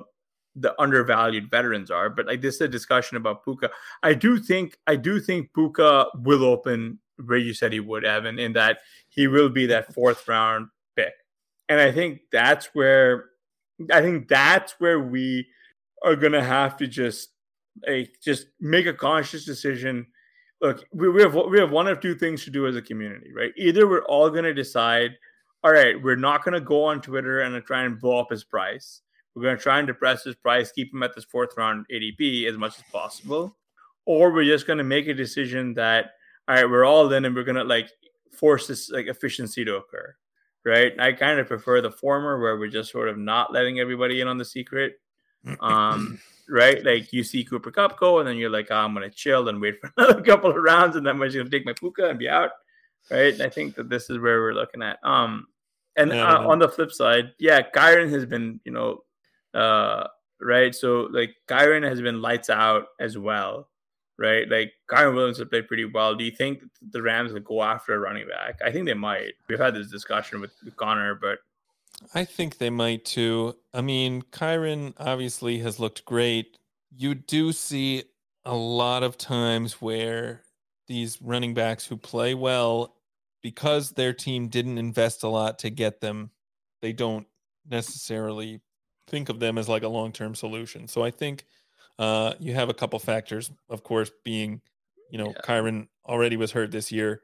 the 0.56 0.80
undervalued 0.82 1.50
veterans 1.50 1.92
are. 1.92 2.10
But 2.10 2.26
like 2.26 2.42
this 2.42 2.56
is 2.56 2.62
a 2.62 2.68
discussion 2.68 3.18
about 3.18 3.46
Puka. 3.46 3.70
I 4.02 4.16
do 4.16 4.40
think 4.40 4.78
I 4.88 4.96
do 4.96 5.20
think 5.20 5.54
Puka 5.54 6.08
will 6.16 6.44
open 6.44 6.98
where 7.24 7.38
you 7.38 7.54
said 7.54 7.72
he 7.72 7.80
would, 7.80 8.04
Evan, 8.04 8.40
in 8.40 8.54
that 8.54 8.80
he 9.10 9.28
will 9.28 9.50
be 9.50 9.68
that 9.68 9.94
fourth 9.94 10.28
round 10.28 10.70
pick. 10.96 11.14
And 11.70 11.80
I 11.80 11.92
think 11.92 12.22
that's 12.32 12.70
where 12.74 13.26
I 13.92 14.02
think 14.02 14.28
that's 14.28 14.74
where 14.80 15.00
we 15.00 15.48
are 16.04 16.16
gonna 16.16 16.44
have 16.44 16.78
to 16.78 16.88
just 16.88 17.30
like 17.88 18.16
just 18.24 18.48
make 18.60 18.88
a 18.88 18.94
conscious 18.94 19.46
decision. 19.46 20.08
Look, 20.62 20.84
we, 20.92 21.10
we 21.10 21.22
have 21.22 21.36
we 21.36 21.60
have 21.60 21.70
one 21.70 21.88
of 21.88 22.00
two 22.00 22.16
things 22.16 22.44
to 22.46 22.50
do 22.50 22.66
as 22.66 22.76
a 22.76 22.82
community, 22.82 23.32
right? 23.36 23.52
Either 23.56 23.88
we're 23.88 24.06
all 24.06 24.32
gonna 24.32 24.54
decide 24.54 25.12
all 25.64 25.72
right, 25.72 26.02
we're 26.02 26.16
not 26.16 26.44
going 26.44 26.54
to 26.54 26.62
go 26.62 26.86
on 26.86 27.02
Twitter 27.02 27.42
and 27.42 27.64
try 27.66 27.84
and 27.84 28.00
blow 28.00 28.20
up 28.20 28.32
his 28.32 28.44
price. 28.44 29.02
We're 29.36 29.44
going 29.44 29.58
to 29.58 29.62
try 29.64 29.80
and 29.80 29.88
depress 29.88 30.24
his 30.24 30.36
price, 30.36 30.72
keep 30.72 30.94
him 30.94 31.04
at 31.04 31.14
this 31.16 31.26
fourth 31.26 31.52
round 31.58 31.86
ADP 31.92 32.48
as 32.48 32.58
much 32.58 32.78
as 32.78 32.84
possible. 32.92 33.56
Or 34.06 34.32
we're 34.32 34.46
just 34.46 34.68
going 34.68 34.78
to 34.78 34.84
make 34.84 35.08
a 35.08 35.14
decision 35.14 35.74
that, 35.76 36.12
all 36.48 36.56
right, 36.56 36.70
we're 36.70 36.86
all 36.86 37.12
in 37.14 37.26
and 37.26 37.36
we're 37.36 37.44
going 37.44 37.56
to 37.56 37.64
like 37.64 37.90
force 38.32 38.68
this 38.68 38.90
like 38.90 39.08
efficiency 39.08 39.64
to 39.66 39.76
occur. 39.76 40.16
right? 40.66 40.94
I 41.00 41.14
kind 41.14 41.40
of 41.40 41.48
prefer 41.48 41.82
the 41.82 41.92
former, 41.92 42.40
where 42.40 42.58
we're 42.58 42.68
just 42.68 42.92
sort 42.92 43.10
of 43.10 43.18
not 43.18 43.54
letting 43.54 43.80
everybody 43.80 44.22
in 44.22 44.28
on 44.28 44.38
the 44.38 44.46
secret. 44.46 45.00
Um, 45.60 46.20
right? 46.50 46.84
Like 46.84 47.14
you 47.14 47.24
see 47.24 47.44
Cooper 47.44 47.72
Kupp 47.72 48.00
go, 48.00 48.20
and 48.20 48.28
then 48.28 48.38
you're 48.38 48.50
like, 48.50 48.68
oh, 48.72 48.76
I'm 48.76 48.94
gonna 48.94 49.10
chill 49.10 49.48
and 49.50 49.62
wait 49.62 49.80
for 49.80 49.92
another 49.98 50.22
couple 50.22 50.50
of 50.50 50.56
rounds, 50.58 50.96
and 50.96 51.06
then 51.06 51.16
I'm 51.16 51.22
just 51.22 51.38
gonna 51.38 51.50
take 51.50 51.66
my 51.66 51.74
puka 51.74 52.10
and 52.10 52.20
be 52.20 52.30
out. 52.30 52.52
Right? 53.10 53.34
And 53.34 53.42
I 53.42 53.50
think 53.50 53.76
that 53.76 53.90
this 53.90 54.10
is 54.10 54.20
where 54.20 54.40
we're 54.40 54.54
looking 54.54 54.84
at. 54.84 55.00
Um, 55.04 55.48
and 55.96 56.12
Yeah, 56.12 56.36
uh, 56.36 56.48
on 56.48 56.60
the 56.60 56.70
flip 56.70 56.92
side, 56.92 57.34
yeah, 57.40 57.62
Kyren 57.62 58.10
has 58.12 58.26
been, 58.26 58.60
you 58.64 58.72
know, 58.72 59.04
uh, 59.54 60.08
right. 60.40 60.74
So 60.74 61.08
like 61.12 61.36
Kyren 61.48 61.84
has 61.84 62.02
been 62.02 62.22
lights 62.22 62.50
out 62.50 62.88
as 63.00 63.18
well, 63.18 63.70
right? 64.18 64.48
Like 64.48 64.74
Kyren 64.90 65.16
Williams 65.16 65.40
has 65.40 65.48
played 65.48 65.68
pretty 65.68 65.86
well. 65.86 66.16
Do 66.16 66.24
you 66.24 66.32
think 66.32 66.62
the 66.92 67.02
Rams 67.02 67.34
will 67.34 67.42
go 67.42 67.64
after 67.64 67.94
a 67.96 68.00
running 68.00 68.28
back? 68.28 68.60
I 68.64 68.72
think 68.72 68.86
they 68.86 68.94
might. 68.94 69.34
We've 69.48 69.60
had 69.60 69.76
this 69.76 69.90
discussion 69.90 70.40
with, 70.40 70.52
with 70.64 70.76
Connor, 70.76 71.16
but 71.16 71.40
I 72.14 72.24
think 72.26 72.58
they 72.58 72.70
might 72.70 73.06
too. 73.06 73.56
I 73.74 73.82
mean, 73.82 74.22
Kyren 74.22 74.94
obviously 74.98 75.60
has 75.60 75.80
looked 75.80 76.06
great. 76.06 76.58
You 76.96 77.16
do 77.16 77.52
see 77.52 78.04
a 78.46 78.56
lot 78.56 79.04
of 79.04 79.18
times 79.18 79.82
where 79.82 80.44
these 80.90 81.22
running 81.22 81.54
backs 81.54 81.86
who 81.88 81.96
play 81.96 82.34
well, 82.34 82.96
because 83.42 83.92
their 83.92 84.12
team 84.12 84.50
didn't 84.50 84.78
invest 84.78 85.24
a 85.24 85.30
lot 85.30 85.60
to 85.60 85.70
get 85.70 86.02
them, 86.02 86.32
they 86.82 86.92
don't 86.92 87.26
necessarily 87.70 88.60
think 89.08 89.30
of 89.30 89.40
them 89.40 89.58
as 89.58 89.70
like 89.70 89.84
a 89.84 89.88
long 89.88 90.12
term 90.12 90.36
solution. 90.36 90.90
So 90.90 91.02
I 91.04 91.12
think 91.12 91.46
uh, 91.98 92.34
you 92.40 92.54
have 92.54 92.70
a 92.70 92.74
couple 92.74 93.00
factors, 93.00 93.52
of 93.70 93.84
course, 93.84 94.12
being, 94.26 94.62
you 95.10 95.18
know, 95.18 95.28
Yeah. 95.28 95.42
Kyren 95.44 95.88
already 96.06 96.36
was 96.36 96.52
hurt 96.52 96.72
this 96.72 96.92
year. 96.92 97.22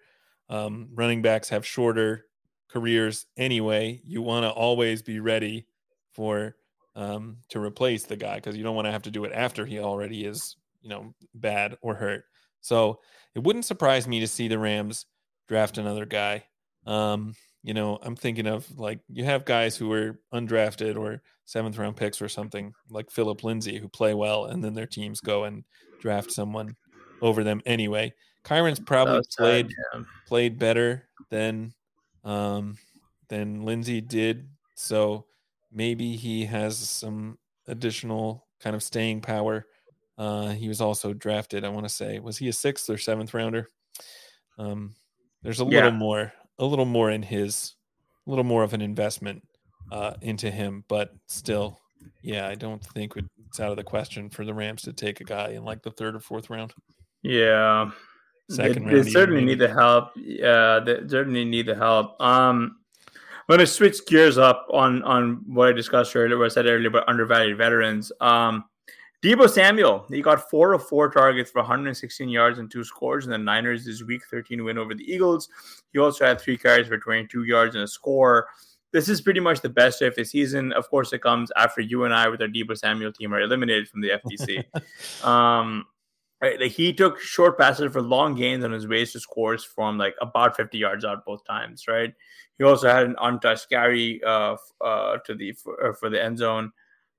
Um, 0.47 0.89
running 0.93 1.21
backs 1.21 1.49
have 1.49 1.65
shorter 1.65 2.27
careers 2.69 3.25
anyway. 3.35 4.01
You 4.05 4.21
want 4.21 4.43
to 4.43 4.51
always 4.51 5.01
be 5.01 5.19
ready 5.19 5.67
for 6.13 6.55
um, 6.95 7.37
to 7.49 7.59
replace 7.59 8.05
the 8.05 8.15
guy 8.15 8.35
because 8.35 8.55
you 8.55 8.63
don't 8.63 8.75
want 8.75 8.85
to 8.85 8.91
have 8.91 9.03
to 9.03 9.11
do 9.11 9.25
it 9.25 9.33
after 9.33 9.65
he 9.65 9.79
already 9.79 10.23
is, 10.25 10.55
you 10.81 10.89
know, 10.89 11.13
bad 11.33 11.77
or 11.81 11.95
hurt. 11.95 12.23
So 12.61 12.99
it 13.35 13.43
wouldn't 13.43 13.65
surprise 13.65 14.07
me 14.07 14.19
to 14.21 14.27
see 14.27 14.47
the 14.47 14.59
Rams 14.59 15.05
draft 15.47 15.77
another 15.77 16.05
guy. 16.05 16.45
Um, 16.85 17.35
you 17.63 17.73
know, 17.73 17.99
I'm 18.01 18.15
thinking 18.15 18.47
of 18.47 18.69
like 18.77 18.99
you 19.09 19.25
have 19.25 19.45
guys 19.45 19.75
who 19.75 19.91
are 19.91 20.19
undrafted 20.33 20.97
or 20.97 21.21
seventh 21.45 21.77
round 21.77 21.95
picks 21.95 22.21
or 22.21 22.29
something 22.29 22.73
like 22.89 23.11
Philip 23.11 23.43
Lindsay 23.43 23.77
who 23.77 23.89
play 23.89 24.13
well, 24.13 24.45
and 24.45 24.63
then 24.63 24.73
their 24.73 24.87
teams 24.87 25.19
go 25.19 25.43
and 25.43 25.63
draft 25.99 26.31
someone 26.31 26.75
over 27.21 27.43
them 27.43 27.61
anyway. 27.65 28.13
Kyren's 28.43 28.79
probably 28.79 29.15
that's 29.15 29.35
played 29.35 29.73
yeah. 29.93 30.03
played 30.27 30.59
better 30.59 31.07
than 31.29 31.73
um 32.23 32.77
than 33.29 33.65
Lindsay 33.65 34.01
did. 34.01 34.47
So 34.75 35.25
maybe 35.71 36.15
he 36.15 36.45
has 36.45 36.77
some 36.77 37.37
additional 37.67 38.45
kind 38.59 38.75
of 38.75 38.83
staying 38.83 39.21
power. 39.21 39.65
Uh 40.17 40.49
he 40.49 40.67
was 40.67 40.81
also 40.81 41.13
drafted, 41.13 41.63
I 41.65 41.69
want 41.69 41.85
to 41.85 41.93
say, 41.93 42.19
was 42.19 42.37
he 42.37 42.47
a 42.47 42.53
sixth 42.53 42.89
or 42.89 42.97
seventh 42.97 43.33
rounder? 43.33 43.67
Um 44.57 44.95
there's 45.43 45.59
a 45.59 45.65
Yeah. 45.65 45.83
little 45.85 45.91
more 45.91 46.33
a 46.59 46.65
little 46.65 46.85
more 46.85 47.11
in 47.11 47.21
his 47.21 47.75
a 48.25 48.29
little 48.29 48.45
more 48.45 48.63
of 48.63 48.73
an 48.73 48.81
investment 48.81 49.43
uh 49.91 50.13
into 50.21 50.49
him, 50.49 50.83
but 50.87 51.11
still 51.27 51.79
yeah, 52.21 52.47
I 52.47 52.55
don't 52.55 52.83
think 52.83 53.13
it's 53.47 53.59
out 53.59 53.71
of 53.71 53.77
the 53.77 53.83
question 53.83 54.29
for 54.29 54.45
the 54.45 54.53
Rams 54.53 54.83
to 54.83 54.93
take 54.93 55.21
a 55.21 55.23
guy 55.23 55.49
in 55.49 55.63
like 55.63 55.81
the 55.81 55.91
third 55.91 56.15
or 56.15 56.19
fourth 56.19 56.49
round. 56.49 56.73
Yeah. 57.23 57.91
Second 58.49 58.85
they, 58.85 58.93
round 58.93 59.05
they 59.05 59.09
certainly 59.09 59.41
maybe. 59.41 59.51
need 59.53 59.59
the 59.59 59.73
help. 59.73 60.11
Yeah, 60.15 60.79
they 60.85 61.07
certainly 61.07 61.45
need 61.45 61.65
the 61.65 61.73
help. 61.75 62.19
Um, 62.21 62.77
I'm 63.07 63.57
going 63.57 63.59
to 63.59 63.67
switch 63.67 64.05
gears 64.05 64.37
up 64.37 64.67
on 64.71 65.01
on 65.03 65.41
what 65.47 65.69
I 65.69 65.71
discussed 65.71 66.15
earlier, 66.15 66.37
what 66.37 66.45
I 66.45 66.49
said 66.49 66.67
earlier 66.67 66.89
about 66.89 67.09
undervalued 67.09 67.57
veterans. 67.57 68.11
Um, 68.21 68.65
Deebo 69.23 69.49
Samuel, 69.49 70.05
he 70.09 70.21
got 70.21 70.49
four 70.49 70.73
of 70.73 70.87
four 70.87 71.09
targets 71.09 71.49
for 71.49 71.59
116 71.61 72.29
yards 72.29 72.59
and 72.59 72.69
two 72.69 72.83
scores 72.83 73.25
in 73.25 73.31
the 73.31 73.37
Niners' 73.37 73.85
this 73.85 74.03
Week 74.03 74.21
13 74.29 74.63
win 74.63 74.77
over 74.77 74.93
the 74.93 75.11
Eagles. 75.11 75.49
He 75.93 75.99
also 75.99 76.25
had 76.25 76.39
three 76.39 76.57
carries 76.57 76.87
for 76.87 76.97
22 76.97 77.43
yards 77.43 77.75
and 77.75 77.83
a 77.83 77.87
score. 77.87 78.47
This 78.91 79.09
is 79.09 79.21
pretty 79.21 79.39
much 79.39 79.61
the 79.61 79.69
best 79.69 79.99
day 79.99 80.07
of 80.07 80.15
the 80.15 80.23
season. 80.23 80.71
Of 80.73 80.89
course, 80.89 81.11
it 81.11 81.21
comes 81.21 81.51
after 81.57 81.81
you 81.81 82.05
and 82.05 82.13
I 82.13 82.27
with 82.29 82.41
our 82.41 82.47
Deebo 82.47 82.77
Samuel 82.77 83.11
team 83.11 83.33
are 83.33 83.41
eliminated 83.41 83.89
from 83.89 84.01
the 84.01 84.11
FTC. 84.11 85.25
um, 85.25 85.85
right, 86.41 86.59
like 86.59 86.71
he 86.71 86.93
took 86.93 87.19
short 87.19 87.57
passes 87.57 87.91
for 87.91 88.01
long 88.01 88.35
gains 88.35 88.63
on 88.63 88.71
his 88.71 88.87
ways 88.87 89.11
to 89.13 89.19
scores 89.19 89.63
from 89.63 89.97
like 89.97 90.15
about 90.21 90.55
50 90.55 90.77
yards 90.77 91.03
out 91.03 91.25
both 91.25 91.43
times. 91.45 91.87
Right. 91.87 92.13
He 92.57 92.63
also 92.63 92.87
had 92.87 93.05
an 93.05 93.15
untouched 93.19 93.69
carry 93.69 94.23
uh, 94.23 94.55
uh, 94.79 95.17
to 95.25 95.35
the 95.35 95.53
for, 95.53 95.89
uh, 95.89 95.93
for 95.93 96.09
the 96.09 96.23
end 96.23 96.37
zone. 96.37 96.71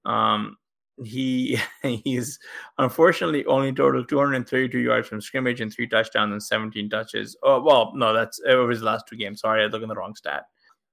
Um, 0.05 0.57
he 1.05 1.59
he's 1.83 2.39
unfortunately 2.79 3.45
only 3.47 3.73
totaled 3.73 4.09
232 4.09 4.79
yards 4.79 5.09
from 5.09 5.21
scrimmage 5.21 5.61
and 5.61 5.73
three 5.73 5.89
touchdowns 5.89 6.33
and 6.33 6.43
17 6.43 6.89
touches. 6.91 7.37
Oh 7.43 7.61
well, 7.63 7.93
no, 7.95 8.13
that's 8.13 8.41
over 8.49 8.71
his 8.71 8.83
last 8.83 9.07
two 9.09 9.17
games. 9.17 9.41
Sorry, 9.41 9.63
I 9.63 9.67
looked 9.67 9.83
at 9.83 9.89
the 9.89 9.95
wrong 9.95 10.15
stat. 10.15 10.45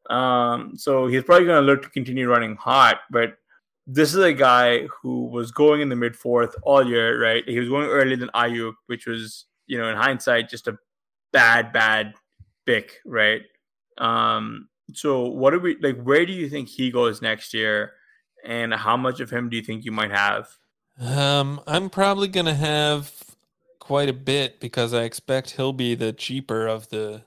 Um, 0.10 0.74
so 0.76 1.08
he's 1.08 1.24
probably 1.24 1.46
going 1.46 1.62
to 1.62 1.66
look 1.66 1.82
to 1.84 1.90
continue 1.90 2.28
running 2.28 2.56
hot, 2.58 3.00
but 3.10 3.38
this 3.88 4.14
is 4.14 4.20
a 4.20 4.34
guy 4.34 4.88
who 5.02 5.26
was 5.28 5.52
going 5.52 5.82
in 5.82 5.90
the 5.90 5.96
mid 5.96 6.16
fourth 6.16 6.56
all 6.64 6.86
year, 6.86 7.22
right? 7.22 7.44
He 7.48 7.60
was 7.60 7.70
going 7.70 7.88
earlier 7.88 8.18
than 8.18 8.30
Aiyuk, 8.30 8.74
which 8.88 9.08
was, 9.08 9.46
you 9.68 9.78
know, 9.78 9.90
in 9.90 9.96
hindsight, 9.96 10.50
just 10.50 10.68
a 10.68 10.78
bad, 11.32 11.74
bad 11.74 12.14
pick, 12.66 13.00
right? 13.06 13.42
Um, 13.98 14.70
so 14.94 15.28
what 15.28 15.52
do 15.52 15.60
we 15.60 15.78
like? 15.82 16.02
Where 16.02 16.26
do 16.26 16.34
you 16.34 16.50
think 16.50 16.70
he 16.70 16.92
goes 16.92 17.22
next 17.22 17.54
year, 17.54 17.94
and 18.44 18.74
how 18.74 18.98
much 18.98 19.20
of 19.20 19.30
him 19.30 19.50
do 19.50 19.58
you 19.58 19.64
think 19.64 19.86
you 19.86 19.92
might 19.92 20.12
have? 20.12 20.48
Um, 21.00 21.62
I'm 21.66 21.90
probably 21.90 22.28
gonna 22.28 22.54
have 22.54 23.12
quite 23.80 24.10
a 24.10 24.14
bit 24.14 24.60
because 24.60 24.94
I 24.94 25.04
expect 25.04 25.52
he'll 25.52 25.74
be 25.74 25.96
the 25.96 26.14
cheaper 26.14 26.68
of 26.68 26.88
the 26.90 27.24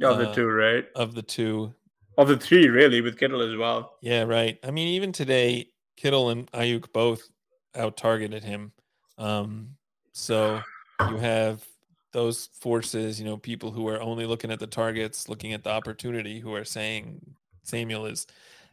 Of 0.00 0.18
the 0.18 0.30
Uh, 0.30 0.34
two, 0.34 0.46
right? 0.46 0.86
of 0.94 1.14
the 1.14 1.22
two. 1.22 1.74
Of 2.16 2.28
the 2.28 2.36
three, 2.36 2.68
really, 2.68 3.00
with 3.00 3.18
Kittle 3.18 3.42
as 3.42 3.56
well. 3.56 3.96
Yeah, 4.00 4.22
right. 4.22 4.58
I 4.62 4.70
mean, 4.70 4.88
even 4.88 5.12
today, 5.12 5.70
Kittle 5.96 6.30
and 6.30 6.50
Aiyuk 6.52 6.92
both 6.92 7.28
out 7.74 7.96
targeted 7.96 8.44
him. 8.44 8.72
Um, 9.18 9.76
so 10.12 10.62
you 11.08 11.16
have 11.16 11.64
those 12.12 12.46
forces, 12.54 13.20
you 13.20 13.26
know, 13.26 13.36
people 13.36 13.70
who 13.72 13.86
are 13.88 14.00
only 14.00 14.24
looking 14.26 14.50
at 14.50 14.60
the 14.60 14.66
targets, 14.66 15.28
looking 15.28 15.52
at 15.52 15.62
the 15.64 15.70
opportunity, 15.70 16.40
who 16.40 16.54
are 16.54 16.64
saying 16.64 17.20
Samuel 17.62 18.06
is 18.06 18.26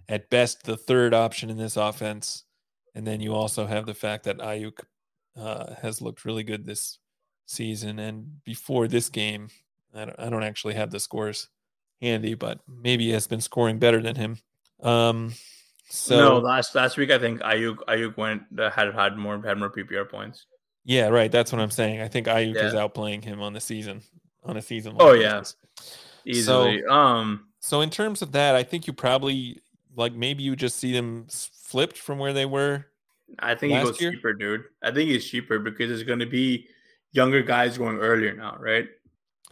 at 0.08 0.30
best 0.30 0.64
the 0.64 0.78
third 0.78 1.14
option 1.14 1.50
in 1.50 1.58
this 1.58 1.78
offense. 1.78 2.44
And 2.94 3.06
then 3.06 3.20
you 3.20 3.34
also 3.34 3.66
have 3.66 3.86
the 3.86 3.94
fact 3.94 4.24
that 4.26 4.38
Aiyuk 4.38 4.80
uh, 5.38 5.76
has 5.82 6.02
looked 6.02 6.26
really 6.26 6.44
good 6.44 6.66
this 6.66 7.00
season. 7.46 8.00
And 8.00 8.44
before 8.44 8.88
this 8.88 9.10
game, 9.10 9.50
I 9.94 10.06
don't, 10.06 10.20
I 10.20 10.30
don't 10.30 10.44
actually 10.44 10.76
have 10.76 10.92
the 10.92 11.00
scores 11.00 11.50
handy, 12.02 12.34
but 12.34 12.60
maybe 12.68 13.06
he 13.06 13.12
has 13.12 13.28
been 13.28 13.42
scoring 13.42 13.80
better 13.80 14.02
than 14.02 14.16
him. 14.16 14.38
Um, 14.82 15.34
so 15.90 16.18
no, 16.18 16.38
last 16.40 16.76
last 16.76 16.98
week 16.98 17.12
I 17.12 17.20
think 17.20 17.42
Aiyuk 17.42 17.78
Aiyuk 17.88 18.18
went 18.18 18.44
uh, 18.58 18.70
had 18.72 18.94
had 18.94 19.18
more 19.18 19.42
had 19.46 19.58
more 19.58 19.70
PPR 19.70 20.10
points. 20.10 20.46
yeah, 20.84 21.08
right. 21.08 21.32
That's 21.32 21.52
what 21.52 21.62
I'm 21.62 21.72
saying. 21.72 22.02
I 22.02 22.08
think 22.08 22.28
Aiyuk 22.28 22.62
is 22.62 22.74
outplaying 22.74 23.24
him 23.24 23.42
on 23.42 23.54
the 23.54 23.62
season 23.62 24.02
on 24.44 24.58
a 24.58 24.62
season. 24.62 24.96
Oh, 25.00 25.14
yeah. 25.14 25.40
basis. 25.40 25.56
Easily. 26.26 26.84
um 26.86 27.48
So 27.60 27.82
in 27.82 27.90
terms 27.90 28.22
of 28.22 28.32
that, 28.32 28.56
I 28.56 28.64
think 28.64 28.88
you 28.88 28.94
probably 28.94 29.62
like 29.96 30.14
maybe 30.14 30.44
you 30.44 30.56
just 30.56 30.78
see 30.78 30.94
them 30.94 31.28
flipped 31.30 31.98
from 31.98 32.20
where 32.20 32.34
they 32.34 32.46
were. 32.46 32.86
I 33.40 33.56
think 33.56 33.74
he 33.74 33.82
goes 33.82 34.00
year? 34.00 34.12
cheaper, 34.12 34.34
dude. 34.34 34.64
I 34.84 34.92
think 34.92 35.10
he's 35.10 35.26
cheaper 35.26 35.60
because 35.60 35.90
there's 35.90 36.04
going 36.04 36.20
to 36.20 36.26
be 36.26 36.68
younger 37.12 37.42
guys 37.42 37.78
going 37.78 37.98
earlier 37.98 38.34
now, 38.36 38.58
right? 38.60 38.88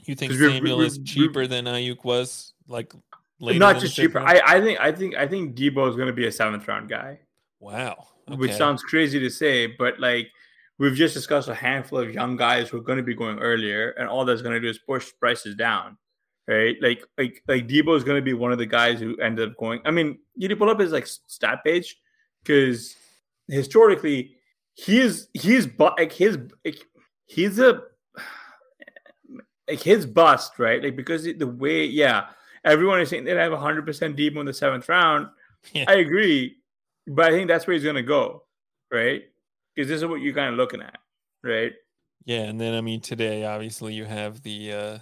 You 0.06 0.16
think 0.16 0.34
Samuel 0.34 0.78
we're- 0.78 0.88
is 0.88 0.98
we're- 0.98 1.06
cheaper 1.06 1.48
than 1.48 1.66
Aiyuk 1.66 2.04
was 2.04 2.54
like 2.68 2.94
later 3.40 3.60
Not 3.60 3.80
just 3.80 3.96
cheaper. 3.96 4.20
I, 4.20 4.42
I 4.46 4.62
think 4.62 4.80
I 4.80 4.92
think 4.92 5.16
I 5.16 5.28
think 5.28 5.56
Deebo 5.56 5.90
is 5.90 5.96
going 5.96 6.08
to 6.08 6.14
be 6.14 6.28
a 6.28 6.32
seventh 6.32 6.68
round 6.68 6.90
guy, 6.90 7.20
wow. 7.60 8.08
which 8.28 8.54
sounds 8.54 8.84
crazy 8.84 9.20
to 9.20 9.30
say, 9.30 9.68
but 9.68 10.00
like 10.00 10.30
we've 10.78 10.96
just 10.96 11.14
discussed 11.14 11.50
a 11.50 11.56
handful 11.56 12.00
of 12.00 12.14
young 12.14 12.36
guys 12.36 12.70
who 12.70 12.78
are 12.78 12.82
going 12.82 12.98
to 12.98 13.04
be 13.04 13.16
going 13.16 13.40
earlier, 13.40 13.92
and 13.92 14.08
all 14.08 14.26
that's 14.26 14.42
going 14.42 14.54
to 14.54 14.60
do 14.60 14.68
is 14.70 14.78
push 14.80 15.12
prices 15.20 15.56
down, 15.56 15.98
right? 16.48 16.76
Like 16.82 17.04
like 17.18 17.44
like 17.48 17.68
Deebo 17.68 17.96
is 17.96 18.04
going 18.04 18.18
to 18.18 18.22
be 18.22 18.34
one 18.34 18.52
of 18.52 18.58
the 18.58 18.66
guys 18.66 19.00
who 19.00 19.16
ended 19.18 19.50
up 19.50 19.58
going. 19.58 19.82
I 19.86 19.92
mean, 19.92 20.20
you 20.36 20.48
need 20.48 20.50
to 20.50 20.56
pull 20.56 20.70
up 20.70 20.80
his 20.80 20.92
like 20.92 21.08
stat 21.08 21.64
page 21.64 21.98
because 22.44 22.96
historically 23.48 24.36
he's 24.74 25.28
he's 25.34 25.68
but 25.68 25.98
like 25.98 26.12
his 26.12 26.38
like, 26.66 26.86
he's 27.26 27.60
a 27.60 27.82
like 29.68 29.82
his 29.82 30.06
bust, 30.06 30.60
right? 30.60 30.84
Like 30.84 30.96
because 30.96 31.24
the 31.24 31.48
way, 31.48 31.86
yeah, 31.86 32.28
everyone 32.64 33.00
is 33.02 33.10
saying 33.10 33.24
they 33.24 33.32
have 33.32 33.52
100% 33.52 33.86
Deebo 33.86 34.40
in 34.40 34.46
the 34.46 34.54
seventh 34.54 34.88
round. 34.90 35.28
Yeah. 35.72 35.86
I 35.88 35.94
agree, 35.96 36.58
but 37.08 37.26
I 37.26 37.32
think 37.32 37.48
that's 37.48 37.66
where 37.66 37.74
he's 37.74 37.84
going 37.84 37.96
to 37.96 38.04
go, 38.04 38.44
right? 38.92 39.24
Because 39.74 39.88
this 39.88 40.02
is 40.02 40.06
what 40.06 40.20
you're 40.20 40.34
kind 40.34 40.50
of 40.50 40.56
looking 40.56 40.82
at, 40.82 40.98
right? 41.42 41.72
Yeah, 42.26 42.42
and 42.42 42.60
then 42.60 42.74
I 42.74 42.82
mean 42.82 43.02
today 43.02 43.46
obviously 43.46 43.94
you 43.94 44.06
have 44.06 44.42
the 44.44 44.72
uh 44.72 44.98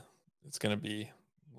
it's 0.48 0.58
going 0.58 0.76
to 0.76 0.82
be 0.82 1.10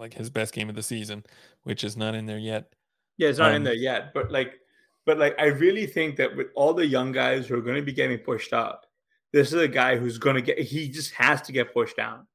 like 0.03 0.15
his 0.15 0.29
best 0.29 0.53
game 0.53 0.69
of 0.69 0.75
the 0.75 0.83
season, 0.83 1.25
which 1.63 1.85
is 1.85 1.97
not 1.97 2.15
in 2.15 2.27
there 2.27 2.39
yet. 2.39 2.75
Yeah, 3.17 3.29
it's 3.29 3.39
not 3.39 3.51
um, 3.51 3.57
in 3.57 3.65
there 3.65 3.75
yet, 3.75 4.13
but 4.13 4.31
like, 4.31 4.61
but 5.07 5.19
like, 5.19 5.35
I 5.39 5.47
really 5.47 5.87
think 5.87 6.17
that 6.17 6.37
with 6.37 6.49
all 6.55 6.75
the 6.75 6.87
young 6.87 7.13
guys 7.13 7.47
who 7.47 7.57
are 7.57 7.63
going 7.63 7.77
to 7.77 7.83
be 7.83 7.93
getting 7.93 8.19
pushed 8.19 8.53
up, 8.53 8.87
this 9.33 9.49
is 9.53 9.61
a 9.61 9.69
guy 9.69 9.97
who's 9.97 10.19
going 10.19 10.37
to 10.37 10.43
get. 10.43 10.59
He 10.59 10.89
just 10.89 11.13
has 11.15 11.41
to 11.43 11.53
get 11.53 11.73
pushed 11.73 11.97
down, 11.97 12.27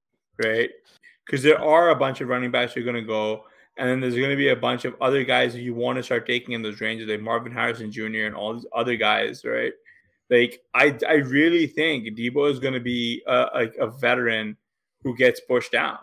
right? 0.43 0.69
Because 1.25 1.43
there 1.43 1.61
are 1.61 1.89
a 1.89 1.95
bunch 1.95 2.21
of 2.21 2.29
running 2.29 2.51
backs 2.51 2.73
who 2.73 2.81
are 2.81 2.85
going 2.85 2.95
to 2.95 3.01
go, 3.01 3.43
and 3.77 3.87
then 3.89 3.99
there's 3.99 4.15
going 4.15 4.29
to 4.29 4.35
be 4.35 4.49
a 4.49 4.55
bunch 4.55 4.85
of 4.85 4.95
other 5.01 5.23
guys 5.23 5.53
that 5.53 5.61
you 5.61 5.75
want 5.75 5.97
to 5.97 6.03
start 6.03 6.25
taking 6.25 6.53
in 6.53 6.61
those 6.61 6.81
ranges, 6.81 7.07
like 7.07 7.21
Marvin 7.21 7.51
Harrison 7.51 7.91
Jr. 7.91 8.25
and 8.25 8.35
all 8.35 8.53
these 8.53 8.65
other 8.73 8.95
guys, 8.95 9.43
right? 9.43 9.73
Like, 10.29 10.61
I 10.73 10.97
I 11.07 11.15
really 11.15 11.67
think 11.67 12.17
Deebo 12.17 12.49
is 12.49 12.59
going 12.59 12.73
to 12.73 12.79
be 12.79 13.23
a, 13.27 13.69
a, 13.79 13.87
a 13.87 13.91
veteran 13.91 14.57
who 15.03 15.15
gets 15.15 15.39
pushed 15.41 15.71
down. 15.71 15.99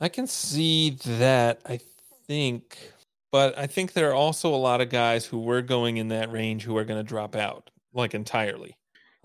I 0.00 0.08
can 0.08 0.26
see 0.26 0.90
that. 1.06 1.60
I 1.66 1.80
think, 2.26 2.92
but 3.30 3.56
I 3.56 3.66
think 3.66 3.92
there 3.92 4.10
are 4.10 4.14
also 4.14 4.54
a 4.54 4.56
lot 4.56 4.80
of 4.80 4.90
guys 4.90 5.24
who 5.24 5.40
were 5.40 5.62
going 5.62 5.96
in 5.96 6.08
that 6.08 6.30
range 6.32 6.64
who 6.64 6.76
are 6.76 6.84
going 6.84 6.98
to 6.98 7.08
drop 7.08 7.36
out 7.36 7.70
like 7.92 8.14
entirely. 8.14 8.76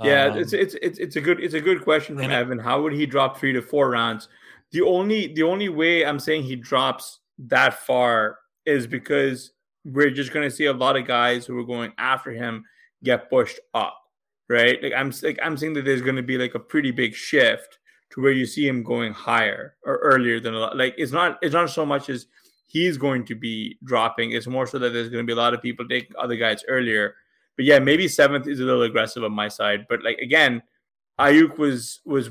Yeah, 0.01 0.25
um, 0.25 0.37
it's, 0.37 0.53
it's 0.53 0.75
it's 0.81 0.99
it's 0.99 1.15
a 1.17 1.21
good 1.21 1.41
it's 1.43 1.55
a 1.55 1.59
good 1.59 1.83
question 1.83 2.15
from 2.15 2.31
Evan. 2.31 2.57
How 2.57 2.81
would 2.81 2.93
he 2.93 3.05
drop 3.05 3.37
three 3.37 3.51
to 3.53 3.61
four 3.61 3.89
rounds? 3.89 4.29
The 4.71 4.81
only 4.81 5.33
the 5.33 5.43
only 5.43 5.67
way 5.67 6.05
I'm 6.05 6.19
saying 6.19 6.43
he 6.43 6.55
drops 6.55 7.19
that 7.39 7.73
far 7.85 8.37
is 8.65 8.87
because 8.87 9.51
we're 9.83 10.11
just 10.11 10.31
going 10.31 10.47
to 10.47 10.55
see 10.55 10.65
a 10.65 10.73
lot 10.73 10.95
of 10.95 11.05
guys 11.05 11.45
who 11.45 11.57
are 11.57 11.65
going 11.65 11.91
after 11.97 12.31
him 12.31 12.63
get 13.03 13.29
pushed 13.29 13.59
up, 13.73 13.97
right? 14.47 14.81
Like 14.81 14.93
I'm 14.95 15.11
like 15.21 15.39
I'm 15.41 15.57
saying 15.57 15.73
that 15.73 15.85
there's 15.85 16.01
going 16.01 16.15
to 16.15 16.23
be 16.23 16.37
like 16.37 16.55
a 16.55 16.59
pretty 16.59 16.91
big 16.91 17.13
shift 17.13 17.78
to 18.11 18.21
where 18.21 18.31
you 18.31 18.45
see 18.45 18.67
him 18.67 18.83
going 18.83 19.13
higher 19.13 19.75
or 19.83 19.97
earlier 19.97 20.39
than 20.39 20.53
a 20.53 20.59
lot. 20.59 20.77
Like 20.77 20.95
it's 20.97 21.11
not 21.11 21.37
it's 21.41 21.53
not 21.53 21.69
so 21.69 21.85
much 21.85 22.09
as 22.09 22.27
he's 22.65 22.97
going 22.97 23.25
to 23.25 23.35
be 23.35 23.77
dropping. 23.83 24.31
It's 24.31 24.47
more 24.47 24.67
so 24.67 24.79
that 24.79 24.93
there's 24.93 25.09
going 25.09 25.23
to 25.23 25.27
be 25.27 25.33
a 25.33 25.41
lot 25.41 25.53
of 25.53 25.61
people 25.61 25.87
taking 25.87 26.15
other 26.17 26.35
guys 26.35 26.63
earlier. 26.67 27.15
But 27.55 27.65
yeah, 27.65 27.79
maybe 27.79 28.07
seventh 28.07 28.47
is 28.47 28.59
a 28.59 28.63
little 28.63 28.83
aggressive 28.83 29.23
on 29.23 29.31
my 29.31 29.47
side. 29.47 29.85
But 29.89 30.03
like 30.03 30.17
again, 30.19 30.61
Aiyuk 31.19 31.57
was 31.57 31.99
was 32.05 32.29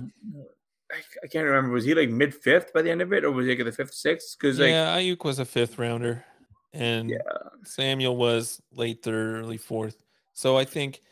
I 0.90 1.26
can't 1.26 1.44
remember. 1.44 1.70
Was 1.70 1.84
he 1.84 1.94
like 1.94 2.08
mid 2.08 2.34
fifth 2.34 2.72
by 2.72 2.82
the 2.82 2.90
end 2.90 3.02
of 3.02 3.12
it, 3.12 3.24
or 3.24 3.30
was 3.30 3.46
he 3.46 3.54
like 3.54 3.64
the 3.64 3.72
fifth, 3.72 3.94
sixth? 3.94 4.36
Because 4.38 4.58
like, 4.58 4.70
yeah, 4.70 4.96
Aiyuk 4.96 5.24
was 5.24 5.38
a 5.38 5.44
fifth 5.44 5.78
rounder, 5.78 6.24
and 6.72 7.10
yeah. 7.10 7.18
Samuel 7.64 8.16
was 8.16 8.62
late 8.72 9.02
third, 9.02 9.42
early 9.42 9.58
fourth. 9.58 10.02
So 10.32 10.56
I 10.56 10.64
think 10.64 11.02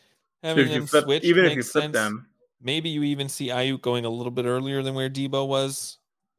having 0.41 0.67
so 0.67 0.73
them 0.73 0.87
flip, 0.87 1.03
switch 1.03 1.23
even 1.23 1.45
if 1.45 1.55
you 1.55 1.63
flip 1.63 1.83
sense. 1.83 1.93
them, 1.93 2.27
maybe 2.61 2.89
you 2.89 3.03
even 3.03 3.29
see 3.29 3.47
Aiyuk 3.47 3.81
going 3.81 4.05
a 4.05 4.09
little 4.09 4.31
bit 4.31 4.45
earlier 4.45 4.81
than 4.81 4.95
where 4.95 5.09
Deebo 5.09 5.47
was 5.47 5.97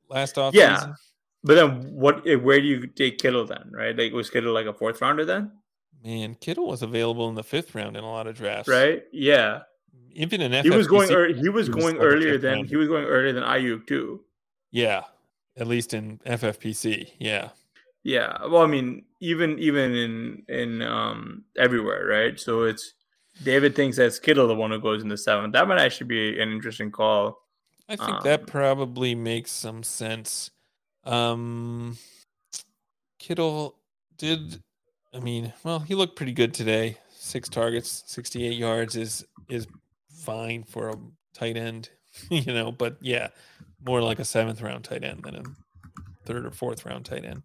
last 0.09 0.39
off. 0.39 0.55
Yeah, 0.55 0.77
season. 0.77 0.95
but 1.45 1.55
then 1.55 1.93
what? 1.95 2.25
Where 2.25 2.61
do 2.61 2.67
you 2.67 2.87
take 2.87 3.19
Kittle 3.19 3.47
then? 3.47 3.71
Right? 3.71 3.97
Like 3.97 4.13
was 4.13 4.31
Kittle 4.31 4.53
like 4.53 4.67
a 4.67 4.73
fourth 4.73 5.01
rounder 5.01 5.25
then? 5.25 5.53
Man, 6.05 6.37
Kittle 6.37 6.69
was 6.69 6.83
available 6.83 7.29
in 7.29 7.35
the 7.35 7.43
fifth 7.43 7.75
round 7.75 7.97
in 7.97 8.05
a 8.05 8.11
lot 8.11 8.27
of 8.27 8.37
drafts. 8.37 8.69
Right? 8.69 9.03
Yeah. 9.13 9.61
Even 10.13 10.41
in 10.41 10.53
FFPC, 10.53 10.63
he 10.63 10.71
was 10.71 10.87
going. 10.87 11.13
Er, 11.13 11.29
he 11.29 11.35
was, 11.35 11.43
he 11.43 11.49
was 11.51 11.69
going 11.69 11.97
earlier 11.99 12.39
than 12.39 12.55
round. 12.55 12.69
he 12.69 12.77
was 12.77 12.89
going 12.89 13.05
earlier 13.05 13.33
than 13.33 13.45
Aiyuk 13.45 13.87
too. 13.87 14.21
Yeah, 14.71 15.05
at 15.57 15.67
least 15.67 15.95
in 15.95 16.19
FFPC. 16.27 17.13
Yeah. 17.19 17.51
Yeah. 18.05 18.47
Well, 18.47 18.63
I 18.63 18.67
mean, 18.67 19.05
even 19.21 19.59
even 19.59 19.95
in 19.95 20.43
in 20.49 20.83
um 20.83 21.45
everywhere, 21.57 22.07
right? 22.07 22.39
So 22.39 22.63
it's 22.63 22.95
David 23.43 23.77
thinks 23.77 23.97
that's 23.97 24.19
Kittle 24.19 24.49
the 24.49 24.55
one 24.55 24.71
who 24.71 24.81
goes 24.81 25.03
in 25.03 25.09
the 25.09 25.17
seventh. 25.17 25.53
That 25.53 25.69
might 25.69 25.81
actually 25.81 26.09
be 26.09 26.41
an 26.41 26.51
interesting 26.53 26.91
call. 26.91 27.39
I 27.89 27.97
think 27.97 28.11
um, 28.11 28.21
that 28.25 28.47
probably 28.47 29.15
makes 29.15 29.51
some 29.51 29.83
sense. 29.83 30.51
Um, 31.05 31.97
Kittle 33.19 33.77
did. 34.17 34.63
I 35.15 35.21
mean, 35.21 35.53
well, 35.65 35.79
he 35.79 35.95
looked 35.95 36.17
pretty 36.17 36.33
good 36.33 36.53
today. 36.53 36.99
Six 37.11 37.49
targets, 37.49 38.05
sixty-eight 38.07 38.59
yards 38.59 38.97
is 38.97 39.25
is 39.49 39.67
fine 40.11 40.65
for 40.65 40.91
a 40.91 40.97
tight 41.35 41.57
end, 41.57 41.91
you 42.31 42.53
know. 42.53 42.73
But 42.73 42.99
yeah, 43.01 43.29
more 43.85 44.03
like 44.03 44.19
a 44.19 44.25
seventh 44.25 44.61
round 44.61 44.85
tight 44.85 45.05
end 45.05 45.23
than 45.23 45.37
a 45.37 45.43
third 46.27 46.45
or 46.45 46.51
fourth 46.51 46.85
round 46.85 47.07
tight 47.07 47.25
end. 47.25 47.43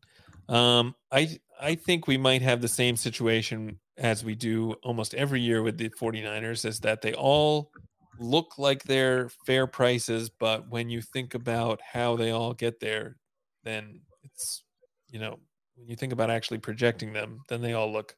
Um, 0.50 0.96
I 1.12 1.40
I 1.62 1.76
think 1.76 2.08
we 2.08 2.18
might 2.18 2.42
have 2.42 2.62
the 2.62 2.68
same 2.68 2.98
situation 2.98 3.80
as 3.98 4.24
we 4.24 4.36
do 4.36 4.74
almost 4.84 5.14
every 5.14 5.42
year 5.42 5.62
with 5.62 5.78
the 5.78 5.90
49ers 5.90 6.66
is 6.66 6.80
that 6.80 7.02
they 7.02 7.14
all 7.14 7.72
look 8.20 8.58
like 8.58 8.84
they're 8.84 9.30
fair 9.46 9.68
prices, 9.68 10.30
but 10.30 10.70
when 10.70 10.90
you 10.90 11.02
think 11.02 11.36
about 11.36 11.80
how 11.82 12.16
they 12.16 12.32
all 12.32 12.54
get 12.54 12.80
there, 12.80 13.18
then 13.64 14.02
it's 14.24 14.64
you 15.10 15.20
know 15.20 15.40
when 15.76 15.88
you 15.88 15.96
think 15.96 16.14
about 16.14 16.30
actually 16.30 16.60
projecting 16.60 17.14
them, 17.14 17.42
then 17.50 17.62
they 17.62 17.74
all 17.74 17.92
look 17.92 18.16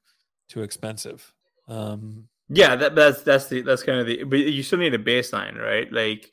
too 0.49 0.63
expensive. 0.63 1.33
Um, 1.67 2.27
yeah, 2.49 2.75
that, 2.75 2.95
that's 2.95 3.21
that's 3.23 3.47
the 3.47 3.61
that's 3.61 3.83
kind 3.83 3.99
of 3.99 4.05
the 4.05 4.23
but 4.23 4.39
you 4.39 4.63
still 4.63 4.79
need 4.79 4.93
a 4.93 4.99
baseline, 4.99 5.57
right? 5.57 5.91
Like 5.91 6.31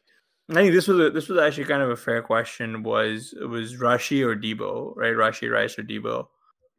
I 0.50 0.54
think 0.54 0.74
this 0.74 0.88
was 0.88 0.98
a, 1.00 1.10
this 1.10 1.28
was 1.28 1.38
actually 1.38 1.64
kind 1.64 1.82
of 1.82 1.90
a 1.90 1.96
fair 1.96 2.22
question. 2.22 2.82
Was 2.82 3.34
was 3.48 3.76
Rashee 3.76 4.24
or 4.24 4.36
Deebo, 4.36 4.94
right? 4.96 5.14
Rashee 5.14 5.50
Rice 5.50 5.78
or 5.78 5.82
Deebo, 5.82 6.26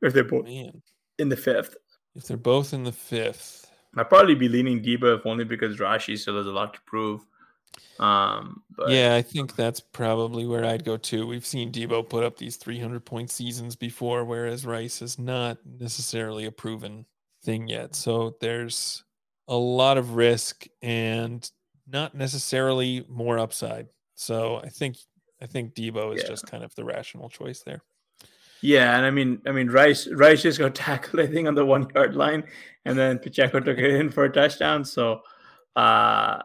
if 0.02 0.14
they're 0.14 0.24
both 0.24 0.46
Man. 0.46 0.82
in 1.18 1.30
the 1.30 1.38
fifth. 1.38 1.76
If 2.16 2.28
they're 2.28 2.38
both 2.38 2.74
in 2.74 2.84
the 2.84 2.92
fifth, 2.92 3.72
I'd 3.96 4.10
probably 4.10 4.36
be 4.36 4.48
leaning 4.48 4.82
Deebo 4.82 5.20
if 5.20 5.26
only 5.26 5.44
because 5.44 5.78
Rashee 5.78 6.18
still 6.18 6.38
has 6.38 6.48
a 6.48 6.52
lot 6.52 6.74
to 6.74 6.82
prove. 6.82 7.26
Um, 8.00 8.64
but 8.76 8.90
yeah, 8.90 9.16
I 9.16 9.22
think 9.22 9.56
that's 9.56 9.80
probably 9.80 10.46
where 10.46 10.66
I'd 10.66 10.84
go 10.84 10.98
too. 10.98 11.28
We've 11.28 11.46
seen 11.46 11.72
Deebo 11.72 12.08
put 12.10 12.24
up 12.24 12.38
these 12.38 12.58
300 12.58 13.06
point 13.06 13.30
seasons 13.30 13.76
before, 13.76 14.26
whereas 14.26 14.66
Rice 14.66 15.02
is 15.02 15.20
not 15.20 15.58
necessarily 15.80 16.46
a 16.46 16.52
proven 16.52 17.06
thing 17.44 17.68
yet. 17.68 17.96
So 17.96 18.36
there's 18.42 19.04
a 19.48 19.56
lot 19.56 19.98
of 19.98 20.16
risk 20.16 20.66
and 20.82 21.50
not 21.88 22.16
necessarily 22.16 23.06
more 23.10 23.38
upside. 23.38 23.88
So 24.16 24.58
I 24.64 24.70
think 24.70 24.98
I 25.42 25.46
think 25.46 25.74
Deebo 25.76 26.16
is 26.16 26.24
yeah. 26.24 26.30
just 26.30 26.48
kind 26.48 26.64
of 26.64 26.74
the 26.76 26.86
rational 26.86 27.30
choice 27.30 27.62
there. 27.64 27.82
Yeah, 28.64 28.96
and 28.96 29.06
I 29.06 29.12
mean, 29.12 29.42
I 29.46 29.52
mean, 29.52 29.70
Rice 29.70 30.08
Rice 30.08 30.42
just 30.42 30.58
got 30.58 30.74
tackled, 30.76 31.22
I 31.22 31.28
think, 31.28 31.50
on 31.50 31.54
the 31.54 31.66
one 31.66 31.86
yard 31.94 32.16
line, 32.16 32.46
and 32.86 32.98
then 32.98 33.20
Pacheco 33.20 33.60
took 33.60 33.78
it 33.78 33.94
in 33.96 34.10
for 34.10 34.24
a 34.24 34.32
touchdown. 34.32 34.86
So, 34.86 35.20
uh, 35.76 36.40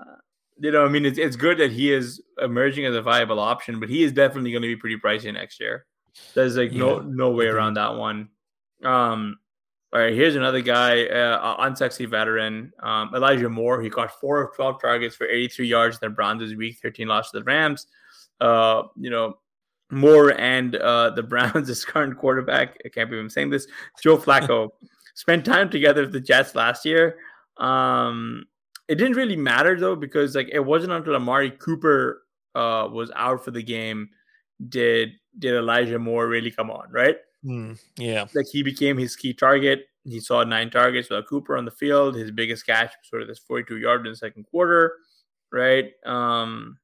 you 0.59 0.73
know, 0.73 0.85
I 0.85 0.89
mean, 0.89 1.07
it's 1.07 1.17
it's 1.17 1.37
good 1.37 1.59
that 1.59 1.71
he 1.71 1.93
is 1.93 2.21
emerging 2.43 2.87
as 2.87 2.97
a 2.97 3.03
viable 3.03 3.39
option, 3.39 3.79
but 3.79 3.89
he 3.89 4.03
is 4.03 4.11
definitely 4.11 4.51
going 4.51 4.63
to 4.63 4.69
be 4.69 4.75
pretty 4.75 4.97
pricey 4.97 5.33
next 5.33 5.61
year. 5.61 5.87
There's 6.35 6.57
like 6.57 6.73
yeah. 6.73 6.79
no 6.81 6.99
no 6.99 7.31
way 7.31 7.47
around 7.47 7.75
that 7.75 7.95
one. 7.95 8.31
Um, 8.83 9.39
all 9.93 10.01
right, 10.01 10.13
here's 10.13 10.35
another 10.35 10.61
guy, 10.61 11.07
uh, 11.07 11.65
unsexy 11.65 12.11
veteran, 12.11 12.73
um, 12.83 13.13
Elijah 13.15 13.49
Moore. 13.49 13.81
He 13.81 13.91
caught 13.91 14.11
four 14.21 14.43
of 14.43 14.57
12 14.57 14.81
targets 14.81 15.15
for 15.15 15.27
83 15.29 15.69
yards 15.69 15.99
in 16.03 16.09
the 16.09 16.15
Browns 16.15 16.53
week 16.57 16.79
13 16.83 17.07
loss 17.07 17.31
to 17.31 17.39
the 17.39 17.45
Rams. 17.45 17.87
Uh, 18.41 18.83
you 18.97 19.09
know, 19.09 19.39
Moore 19.91 20.39
and 20.39 20.77
uh, 20.77 21.11
the 21.11 21.23
Browns' 21.23 21.85
current 21.85 22.19
quarterback, 22.19 22.79
I 22.85 22.89
can't 22.89 23.09
believe 23.09 23.25
I'm 23.25 23.31
saying 23.31 23.51
this, 23.51 23.67
Joe 24.03 24.19
Flacco, 24.19 24.71
spent 25.15 25.45
time 25.45 25.71
together 25.71 26.03
with 26.03 26.13
the 26.13 26.21
Jets 26.21 26.55
last 26.55 26.85
year. 26.85 27.17
Um, 27.57 28.45
it 28.89 28.97
didn't 28.97 29.17
really 29.17 29.37
matter 29.37 29.79
though 29.79 29.97
because 29.97 30.35
like 30.35 30.49
it 30.53 30.61
wasn't 30.61 30.93
until 30.93 31.17
Amari 31.17 31.51
Cooper 31.51 32.23
uh, 32.55 32.89
was 32.91 33.11
out 33.15 33.45
for 33.45 33.51
the 33.51 33.63
game 33.63 34.09
did 34.69 35.13
did 35.39 35.55
Elijah 35.55 35.99
Moore 35.99 36.27
really 36.27 36.51
come 36.51 36.71
on, 36.71 36.91
right? 36.91 37.17
Mm, 37.45 37.79
yeah, 37.97 38.27
like 38.35 38.47
he 38.51 38.63
became 38.63 38.97
his 38.97 39.15
key 39.15 39.33
target. 39.33 39.87
He 40.05 40.21
saw 40.21 40.43
nine 40.43 40.71
targets 40.71 41.11
without 41.11 41.29
Cooper 41.29 41.57
on 41.57 41.65
the 41.65 41.71
field. 41.71 42.17
His 42.17 42.31
biggest 42.31 42.67
catch 42.67 42.89
was 42.89 43.09
sort 43.09 43.23
of 43.23 43.29
this 43.29 43.39
42 43.39 43.79
yard 43.79 44.07
in 44.07 44.13
the 44.13 44.17
second 44.17 44.45
quarter, 44.45 44.95
right? 45.53 45.93
Um, 46.07 46.79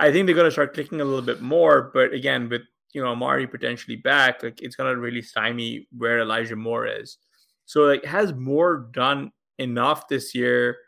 I 0.00 0.10
think 0.10 0.26
they're 0.26 0.34
going 0.34 0.46
to 0.46 0.50
start 0.50 0.74
clicking 0.74 1.00
a 1.00 1.04
little 1.04 1.22
bit 1.22 1.40
more. 1.40 1.90
But 1.94 2.12
again, 2.12 2.48
with 2.48 2.62
you 2.92 3.02
know 3.02 3.10
Amari 3.10 3.46
potentially 3.46 3.96
back, 3.96 4.42
like 4.42 4.60
it's 4.60 4.76
going 4.76 4.92
to 4.92 5.00
really 5.00 5.22
stymie 5.22 5.86
where 5.96 6.20
Elijah 6.20 6.56
Moore 6.56 6.86
is. 6.86 7.18
So 7.66 7.82
like, 7.82 8.04
has 8.04 8.32
Moore 8.34 8.88
done 8.92 9.30
enough 9.58 10.08
this 10.08 10.34
year 10.34 10.78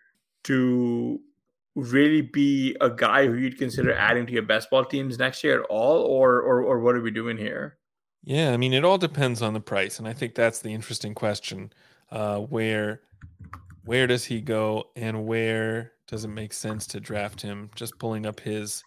to 0.45 1.21
really 1.75 2.23
be 2.23 2.77
a 2.81 2.91
guy 2.91 3.27
who 3.27 3.35
you'd 3.35 3.59
consider 3.59 3.95
adding 3.95 4.27
to 4.27 4.33
your 4.33 4.43
best 4.43 4.69
ball 4.71 4.85
teams 4.85 5.19
next 5.19 5.45
year 5.45 5.61
at 5.61 5.67
all, 5.69 6.03
or 6.03 6.41
or 6.41 6.63
or 6.63 6.81
what 6.81 6.95
are 6.95 7.03
we 7.03 7.11
doing 7.11 7.37
here? 7.37 7.79
Yeah, 8.25 8.53
I 8.53 8.57
mean, 8.57 8.73
it 8.73 8.85
all 8.85 8.99
depends 8.99 9.43
on 9.43 9.53
the 9.53 9.61
price, 9.61 9.99
and 9.99 10.09
I 10.09 10.13
think 10.13 10.35
that's 10.35 10.61
the 10.61 10.73
interesting 10.73 11.15
question. 11.15 11.73
Uh, 12.11 12.39
where 12.41 13.03
where 13.85 14.07
does 14.07 14.25
he 14.25 14.41
go, 14.41 14.85
and 14.97 15.27
where 15.27 15.93
does 16.07 16.25
it 16.25 16.29
make 16.29 16.53
sense 16.53 16.87
to 16.89 17.01
draft 17.01 17.41
him? 17.41 17.71
Just 17.75 17.99
pulling 17.99 18.27
up 18.27 18.41
his 18.41 18.85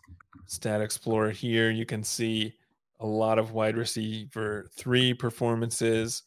Stat 0.48 0.82
Explorer 0.82 1.32
here, 1.32 1.72
you 1.72 1.86
can 1.86 2.04
see 2.04 2.54
a 3.00 3.06
lot 3.06 3.40
of 3.40 3.52
wide 3.52 3.78
receiver 3.78 4.70
three 4.76 5.14
performances. 5.14 6.24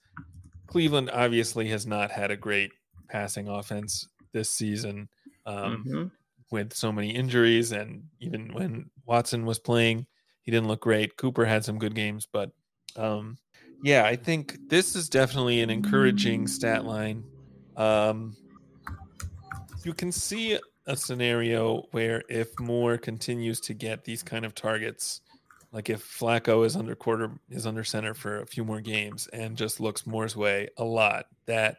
Cleveland 0.66 1.10
obviously 1.12 1.68
has 1.68 1.86
not 1.86 2.10
had 2.10 2.30
a 2.30 2.36
great 2.36 2.72
passing 3.08 3.48
offense 3.48 4.06
this 4.32 4.50
season 4.50 5.08
um, 5.46 5.84
mm-hmm. 5.86 6.04
with 6.50 6.74
so 6.74 6.92
many 6.92 7.10
injuries. 7.10 7.72
And 7.72 8.02
even 8.20 8.52
when 8.52 8.90
Watson 9.06 9.46
was 9.46 9.58
playing, 9.58 10.06
he 10.42 10.50
didn't 10.50 10.68
look 10.68 10.80
great. 10.82 11.16
Cooper 11.16 11.44
had 11.44 11.64
some 11.64 11.78
good 11.78 11.94
games, 11.94 12.26
but 12.30 12.50
Um, 12.96 13.38
yeah, 13.82 14.04
I 14.04 14.16
think 14.16 14.58
this 14.68 14.96
is 14.96 15.08
definitely 15.08 15.60
an 15.60 15.70
encouraging 15.70 16.48
stat 16.48 16.84
line. 16.84 17.22
Um, 17.76 18.36
you 19.84 19.94
can 19.94 20.10
see 20.10 20.58
a 20.88 20.96
scenario 20.96 21.86
where 21.92 22.22
if 22.28 22.58
Moore 22.58 22.98
continues 22.98 23.60
to 23.60 23.74
get 23.74 24.04
these 24.04 24.22
kind 24.22 24.44
of 24.44 24.54
targets, 24.54 25.20
like 25.70 25.90
if 25.90 26.02
Flacco 26.02 26.64
is 26.64 26.74
under 26.74 26.94
quarter 26.94 27.30
is 27.50 27.66
under 27.66 27.84
center 27.84 28.14
for 28.14 28.40
a 28.40 28.46
few 28.46 28.64
more 28.64 28.80
games 28.80 29.28
and 29.28 29.56
just 29.56 29.80
looks 29.80 30.06
Moore's 30.06 30.34
way 30.34 30.68
a 30.78 30.84
lot, 30.84 31.26
that 31.46 31.76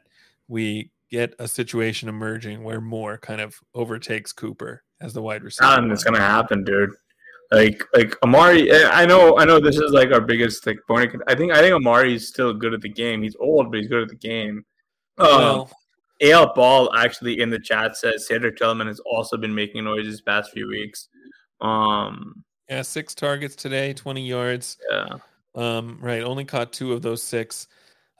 we 0.48 0.92
get 1.10 1.34
a 1.40 1.48
situation 1.48 2.08
emerging 2.08 2.64
where 2.64 2.80
Moore 2.80 3.18
kind 3.18 3.42
of 3.42 3.60
overtakes 3.74 4.32
Cooper 4.32 4.84
as 5.02 5.14
the 5.14 5.22
wide 5.24 5.44
receiver. 5.44 5.72
And 5.72 5.92
it's 5.92 6.04
gonna 6.04 6.20
happen, 6.20 6.64
dude. 6.64 6.92
Like 7.52 7.84
like 7.96 8.16
Amari, 8.24 8.70
eh, 8.70 8.90
I 8.92 9.08
know 9.08 9.40
I 9.40 9.46
know 9.46 9.60
this 9.60 9.78
is 9.78 9.92
like 9.92 10.12
our 10.12 10.22
biggest 10.22 10.68
like 10.68 10.78
point. 10.88 11.12
I 11.28 11.34
think 11.34 11.52
I 11.52 11.62
think 11.62 11.74
Amari 11.74 12.14
is 12.14 12.28
still 12.28 12.54
good 12.54 12.76
at 12.76 12.82
the 12.82 12.90
game. 12.90 13.24
He's 13.24 13.36
old, 13.40 13.72
but 13.72 13.80
he's 13.80 13.90
good 13.90 14.04
at 14.04 14.10
the 14.10 14.16
game. 14.16 14.64
Um, 15.18 15.28
Well, 15.28 15.72
AL 16.22 16.54
Ball 16.54 16.94
actually 16.96 17.40
in 17.40 17.50
the 17.50 17.60
chat 17.60 17.96
says 17.96 18.28
Cedric 18.28 18.58
Tillman 18.58 18.88
has 18.88 19.00
also 19.02 19.38
been 19.38 19.54
making 19.56 19.84
noise 19.84 20.06
these 20.06 20.22
past 20.22 20.52
few 20.52 20.68
weeks. 20.68 21.08
Um, 21.62 22.44
yeah, 22.70 22.82
six 22.82 23.16
targets 23.16 23.56
today, 23.56 23.94
20 23.94 24.26
yards. 24.28 24.78
yeah, 24.92 25.08
Um, 25.56 25.98
right, 26.02 26.22
only 26.22 26.46
caught 26.46 26.72
two 26.74 26.94
of 26.94 27.02
those 27.02 27.24
six. 27.24 27.68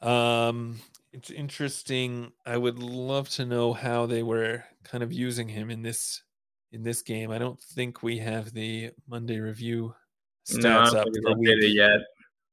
Um, 0.02 0.80
it's 1.12 1.30
interesting. 1.30 2.32
I 2.46 2.58
would 2.58 2.80
love 2.80 3.30
to 3.32 3.46
know 3.46 3.74
how 3.74 4.06
they 4.06 4.24
were 4.24 4.64
kind 4.84 5.04
of 5.04 5.12
using 5.12 5.48
him 5.48 5.70
in 5.70 5.82
this 5.82 6.24
in 6.72 6.84
this 6.84 7.02
game. 7.02 7.32
I 7.32 7.38
don't 7.40 7.60
think 7.60 8.04
we 8.04 8.20
have 8.20 8.54
the 8.54 8.92
Monday 9.08 9.40
review 9.40 9.94
stats 10.48 10.62
don't 10.62 10.96
up 10.96 11.08
for 11.08 11.36
updated 11.36 11.62
week 11.62 11.76
yet. 11.76 12.00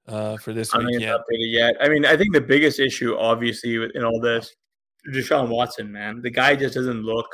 uh, 0.08 0.36
for 0.38 0.52
this 0.54 0.74
I 0.74 0.78
week 0.78 1.00
yet. 1.00 1.18
updated 1.18 1.52
yet. 1.52 1.76
I 1.80 1.88
mean, 1.88 2.04
I 2.06 2.16
think 2.16 2.32
the 2.32 2.40
biggest 2.40 2.80
issue, 2.80 3.14
obviously, 3.16 3.74
in 3.94 4.04
all 4.04 4.20
this, 4.20 4.54
Deshaun 5.12 5.48
Watson, 5.48 5.90
man, 5.90 6.20
the 6.22 6.30
guy 6.30 6.56
just 6.56 6.74
doesn't 6.74 7.02
look 7.02 7.28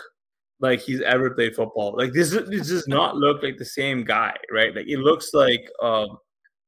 like 0.61 0.81
he's 0.81 1.01
ever 1.03 1.31
played 1.31 1.57
football. 1.57 1.95
Like 1.97 2.13
this, 2.13 2.31
this 2.31 2.69
does 2.69 2.89
not 2.89 3.17
look 3.17 3.43
like 3.43 3.59
the 3.59 3.65
same 3.65 4.05
guy, 4.05 4.35
right? 4.51 4.75
Like 4.75 4.89
it 4.89 4.99
looks 4.99 5.35
like, 5.35 5.69
um, 5.83 6.19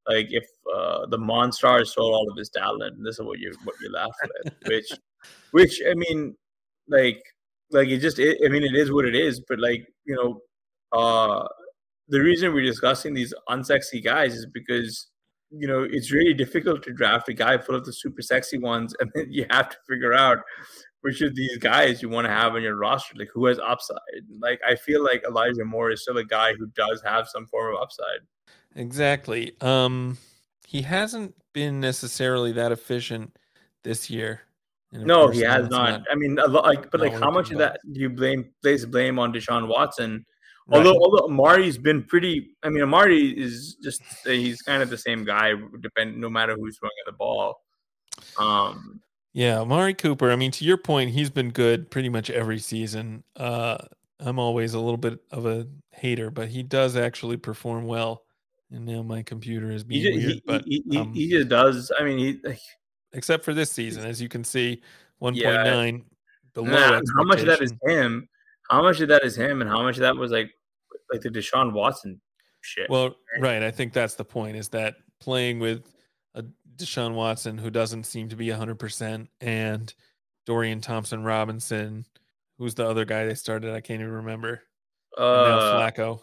like 0.08 0.26
if 0.30 0.44
uh, 0.74 1.06
the 1.06 1.18
Monstars 1.18 1.88
stole 1.88 2.14
all 2.14 2.30
of 2.30 2.36
his 2.36 2.50
talent. 2.50 2.96
This 3.02 3.18
is 3.18 3.24
what 3.24 3.38
you 3.38 3.54
what 3.64 3.76
you 3.80 3.90
laugh 3.90 4.10
with, 4.44 4.54
which, 4.66 4.92
which 5.52 5.80
I 5.88 5.94
mean, 5.94 6.36
like, 6.88 7.22
like 7.70 7.88
it 7.88 7.98
just, 7.98 8.18
it, 8.18 8.38
I 8.44 8.48
mean, 8.48 8.64
it 8.64 8.74
is 8.74 8.92
what 8.92 9.06
it 9.06 9.14
is. 9.14 9.40
But 9.48 9.60
like, 9.60 9.86
you 10.04 10.14
know, 10.14 10.40
uh, 10.98 11.46
the 12.08 12.20
reason 12.20 12.52
we're 12.52 12.64
discussing 12.64 13.14
these 13.14 13.32
unsexy 13.48 14.02
guys 14.04 14.34
is 14.34 14.46
because 14.46 15.08
you 15.50 15.66
know 15.68 15.82
it's 15.82 16.10
really 16.10 16.34
difficult 16.34 16.82
to 16.82 16.92
draft 16.92 17.28
a 17.28 17.34
guy 17.34 17.56
full 17.58 17.74
of 17.74 17.84
the 17.84 17.92
super 17.92 18.22
sexy 18.22 18.58
ones, 18.58 18.94
and 19.00 19.10
then 19.14 19.26
you 19.30 19.46
have 19.50 19.70
to 19.70 19.76
figure 19.88 20.12
out 20.12 20.38
which 21.04 21.20
of 21.20 21.34
these 21.34 21.58
guys 21.58 22.00
you 22.00 22.08
want 22.08 22.26
to 22.26 22.32
have 22.32 22.54
on 22.54 22.62
your 22.62 22.76
roster, 22.76 23.14
like 23.18 23.28
who 23.34 23.44
has 23.44 23.58
upside. 23.58 23.98
Like 24.40 24.58
I 24.66 24.74
feel 24.74 25.04
like 25.04 25.22
Elijah 25.28 25.62
Moore 25.62 25.90
is 25.90 26.00
still 26.00 26.16
a 26.16 26.24
guy 26.24 26.54
who 26.54 26.66
does 26.68 27.02
have 27.04 27.28
some 27.28 27.46
form 27.46 27.74
of 27.74 27.82
upside. 27.82 28.20
Exactly. 28.74 29.52
Um, 29.60 30.16
he 30.66 30.80
hasn't 30.80 31.34
been 31.52 31.78
necessarily 31.78 32.52
that 32.52 32.72
efficient 32.72 33.36
this 33.82 34.08
year. 34.08 34.40
No, 34.92 35.28
he 35.28 35.42
has 35.42 35.66
it's 35.66 35.70
not. 35.70 36.04
I 36.10 36.14
mean, 36.14 36.38
a 36.38 36.48
lot, 36.48 36.64
like, 36.64 36.90
but 36.90 37.00
like, 37.00 37.12
how 37.12 37.30
much 37.30 37.50
of 37.50 37.58
that 37.58 37.80
do 37.92 38.00
you 38.00 38.08
blame 38.08 38.48
place 38.62 38.86
blame 38.86 39.18
on 39.18 39.30
Deshaun 39.30 39.68
Watson? 39.68 40.24
Right. 40.68 40.78
Although, 40.78 40.98
although 41.02 41.26
Amari's 41.26 41.76
been 41.76 42.02
pretty. 42.02 42.56
I 42.62 42.70
mean, 42.70 42.82
Amari 42.82 43.38
is 43.38 43.76
just 43.82 44.00
he's 44.24 44.62
kind 44.62 44.82
of 44.82 44.88
the 44.88 44.96
same 44.96 45.22
guy, 45.22 45.52
depend 45.82 46.18
no 46.18 46.30
matter 46.30 46.56
who's 46.56 46.78
throwing 46.78 46.92
the 47.04 47.12
ball. 47.12 47.60
Um, 48.38 49.02
Yeah, 49.34 49.60
Amari 49.60 49.94
Cooper. 49.94 50.30
I 50.30 50.36
mean, 50.36 50.52
to 50.52 50.64
your 50.64 50.76
point, 50.76 51.10
he's 51.10 51.28
been 51.28 51.50
good 51.50 51.90
pretty 51.90 52.08
much 52.08 52.30
every 52.30 52.60
season. 52.60 53.24
Uh, 53.36 53.78
I'm 54.20 54.38
always 54.38 54.74
a 54.74 54.78
little 54.78 54.96
bit 54.96 55.18
of 55.32 55.44
a 55.44 55.66
hater, 55.90 56.30
but 56.30 56.48
he 56.48 56.62
does 56.62 56.96
actually 56.96 57.36
perform 57.36 57.86
well. 57.86 58.22
And 58.70 58.86
now 58.86 59.02
my 59.02 59.22
computer 59.22 59.70
is 59.72 59.82
being 59.84 60.02
ju- 60.02 60.12
weird, 60.12 60.32
he, 60.32 60.42
but 60.46 60.64
he, 60.64 60.84
he, 60.88 60.98
um, 60.98 61.12
he 61.12 61.28
just 61.28 61.48
does. 61.48 61.90
I 61.98 62.04
mean, 62.04 62.18
he 62.18 62.38
like, 62.44 62.60
except 63.12 63.44
for 63.44 63.52
this 63.52 63.70
season, 63.70 64.04
as 64.06 64.22
you 64.22 64.28
can 64.28 64.44
see, 64.44 64.80
1.9 65.20 65.34
Yeah. 65.34 65.98
below 66.54 66.70
Nah, 66.70 67.00
how 67.16 67.24
much 67.24 67.40
of 67.40 67.46
that 67.46 67.60
is 67.60 67.72
him? 67.82 68.28
How 68.70 68.82
much 68.82 69.00
of 69.00 69.08
that 69.08 69.24
is 69.24 69.36
him, 69.36 69.60
and 69.60 69.68
how 69.68 69.82
much 69.82 69.96
of 69.96 70.00
that 70.02 70.16
was 70.16 70.30
like 70.30 70.50
like 71.12 71.20
the 71.20 71.28
Deshaun 71.28 71.72
Watson 71.72 72.20
shit? 72.62 72.88
Well, 72.88 73.16
right. 73.40 73.62
I 73.62 73.70
think 73.70 73.92
that's 73.92 74.14
the 74.14 74.24
point 74.24 74.56
is 74.56 74.68
that 74.70 74.94
playing 75.20 75.58
with 75.58 75.93
Deshaun 76.76 77.14
Watson 77.14 77.58
who 77.58 77.70
doesn't 77.70 78.04
seem 78.04 78.28
to 78.30 78.36
be 78.36 78.48
100% 78.48 79.28
and 79.40 79.94
Dorian 80.46 80.80
Thompson 80.80 81.22
Robinson, 81.24 82.04
who's 82.58 82.74
the 82.74 82.86
other 82.86 83.04
guy 83.04 83.24
they 83.26 83.34
started, 83.34 83.72
I 83.74 83.80
can't 83.80 84.00
even 84.00 84.12
remember. 84.12 84.62
Uh, 85.16 85.80
Flacco. 85.80 86.20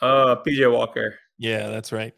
uh, 0.00 0.36
PJ 0.44 0.70
Walker. 0.70 1.18
Yeah, 1.38 1.68
that's 1.68 1.92
right. 1.92 2.14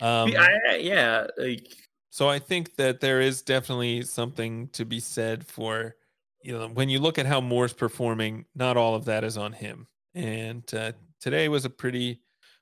Um, 0.00 0.32
I- 0.36 0.76
yeah, 0.76 1.26
like 1.36 1.66
so 2.10 2.28
I 2.28 2.38
think 2.38 2.76
that 2.76 3.00
there 3.00 3.20
is 3.20 3.42
definitely 3.42 4.02
something 4.02 4.68
to 4.68 4.84
be 4.84 4.98
said 5.00 5.46
for, 5.46 5.96
you 6.42 6.56
know, 6.56 6.68
when 6.68 6.88
you 6.88 6.98
look 7.00 7.18
at 7.18 7.26
how 7.26 7.40
Moore's 7.40 7.72
performing, 7.72 8.44
not 8.54 8.76
all 8.76 8.94
of 8.94 9.04
that 9.06 9.24
is 9.24 9.36
on 9.36 9.52
him. 9.52 9.86
And 10.14 10.62
uh, 10.74 10.92
today 11.20 11.48
was 11.48 11.64
a 11.64 11.70
pretty, 11.70 12.20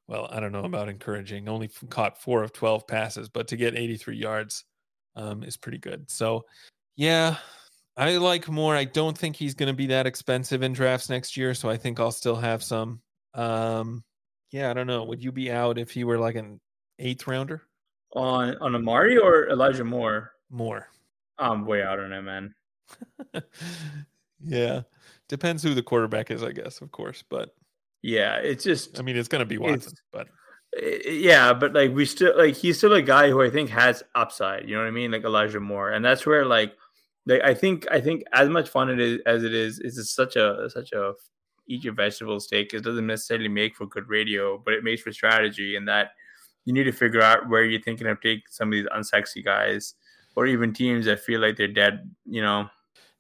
well, 0.09 0.29
I 0.31 0.41
don't 0.41 0.53
know 0.53 0.65
about 0.65 0.89
encouraging. 0.89 1.49
Only 1.49 1.71
caught 1.91 2.21
four 2.21 2.43
of 2.43 2.53
12 2.53 2.87
passes, 2.87 3.29
but 3.29 3.49
to 3.49 3.57
get 3.57 3.77
83 3.77 4.17
yards 4.17 4.65
um, 5.15 5.43
is 5.43 5.57
pretty 5.57 5.79
good. 5.79 6.11
So, 6.11 6.45
yeah, 6.97 7.37
I 7.97 8.17
like 8.17 8.49
Moore. 8.49 8.77
I 8.77 8.85
don't 8.85 9.17
think 9.17 9.37
he's 9.37 9.55
going 9.55 9.69
to 9.69 9.77
be 9.77 9.87
that 9.87 10.07
expensive 10.07 10.63
in 10.63 10.73
drafts 10.73 11.09
next 11.09 11.37
year. 11.37 11.55
So 11.55 11.69
I 11.69 11.77
think 11.77 11.99
I'll 11.99 12.13
still 12.13 12.37
have 12.37 12.63
some. 12.63 13.01
Um, 13.35 14.05
yeah, 14.51 14.71
I 14.71 14.75
don't 14.75 14.87
know. 14.87 15.05
Would 15.05 15.23
you 15.23 15.33
be 15.33 15.51
out 15.51 15.79
if 15.79 15.91
he 15.91 16.05
were 16.05 16.19
like 16.19 16.37
an 16.37 16.61
eighth 16.99 17.27
rounder? 17.27 17.67
on 18.17 18.57
on 18.61 18.75
Amari 18.75 19.17
or 19.17 19.49
Elijah 19.49 19.85
Moore. 19.85 20.33
More. 20.51 20.89
I'm 21.39 21.67
way 21.67 21.83
out 21.83 22.01
on 22.01 22.13
him, 22.13 22.25
man. 22.25 22.55
yeah. 24.41 24.83
Depends 25.29 25.63
who 25.63 25.75
the 25.75 25.83
quarterback 25.83 26.31
is, 26.31 26.43
I 26.43 26.53
guess, 26.53 26.81
of 26.81 26.91
course. 26.93 27.23
But 27.29 27.55
Yeah, 28.07 28.37
it's 28.37 28.63
just 28.63 29.01
I 29.01 29.03
mean, 29.03 29.17
it's 29.17 29.27
going 29.27 29.41
to 29.41 29.47
be 29.47 29.59
Watson. 29.59 29.95
But 30.13 30.29
yeah, 31.05 31.53
but 31.53 31.73
like 31.73 31.93
we 31.93 32.05
still 32.07 32.39
like 32.39 32.55
he's 32.55 32.79
still 32.79 32.93
a 32.93 33.03
guy 33.03 33.31
who 33.31 33.43
I 33.43 33.51
think 33.51 33.69
has 33.71 34.05
upside. 34.15 34.69
You 34.69 34.77
know 34.77 34.83
what 34.83 34.87
I 34.87 34.93
mean? 34.93 35.11
Like 35.11 35.25
Elijah 35.25 35.59
Moore, 35.59 35.91
and 35.91 36.05
that's 36.05 36.25
where 36.25 36.45
like, 36.45 36.73
like 37.27 37.43
I 37.43 37.53
think 37.53 37.85
I 37.91 38.01
think 38.01 38.23
as 38.33 38.49
much 38.49 38.69
fun 38.69 38.91
it 38.91 39.01
is 39.01 39.21
as 39.27 39.43
it 39.43 39.53
is, 39.53 39.81
it's 39.81 40.15
such 40.15 40.37
a 40.37 40.71
such 40.73 40.93
a 40.93 41.15
eat 41.67 41.83
your 41.83 41.95
vegetables 41.95 42.47
take. 42.47 42.73
It 42.75 42.85
doesn't 42.85 43.09
necessarily 43.09 43.49
make 43.49 43.75
for 43.75 43.87
good 43.87 44.09
radio, 44.09 44.57
but 44.57 44.75
it 44.75 44.85
makes 44.85 45.03
for 45.03 45.11
strategy, 45.13 45.75
and 45.75 45.89
that 45.89 46.11
you 46.65 46.73
need 46.73 46.85
to 46.85 46.93
figure 46.93 47.23
out 47.23 47.49
where 47.49 47.65
you're 47.65 47.83
thinking 47.83 48.07
of 48.07 48.21
taking 48.21 48.45
some 48.51 48.69
of 48.69 48.73
these 48.73 48.87
unsexy 48.95 49.45
guys, 49.45 49.95
or 50.37 50.47
even 50.47 50.73
teams 50.73 51.07
that 51.07 51.19
feel 51.19 51.41
like 51.41 51.57
they're 51.57 51.67
dead. 51.67 52.09
You 52.25 52.43
know, 52.43 52.69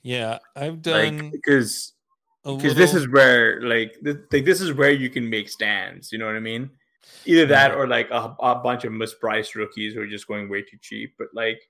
yeah, 0.02 0.38
I've 0.54 0.86
like 0.86 1.16
done 1.16 1.30
because 1.32 1.92
because 2.54 2.74
this 2.74 2.94
is 2.94 3.08
where 3.08 3.60
like 3.62 3.96
th- 4.04 4.18
like 4.32 4.44
this 4.44 4.60
is 4.60 4.72
where 4.72 4.90
you 4.90 5.10
can 5.10 5.28
make 5.28 5.48
stands 5.48 6.12
you 6.12 6.18
know 6.18 6.26
what 6.26 6.36
i 6.36 6.40
mean? 6.40 6.70
Either 7.24 7.46
that 7.46 7.72
or 7.72 7.86
like 7.86 8.10
a, 8.10 8.36
a 8.40 8.56
bunch 8.56 8.84
of 8.84 8.92
mispriced 8.92 9.54
rookies 9.54 9.94
who 9.94 10.00
are 10.00 10.06
just 10.06 10.26
going 10.26 10.48
way 10.48 10.62
too 10.62 10.78
cheap 10.80 11.14
but 11.18 11.28
like 11.34 11.60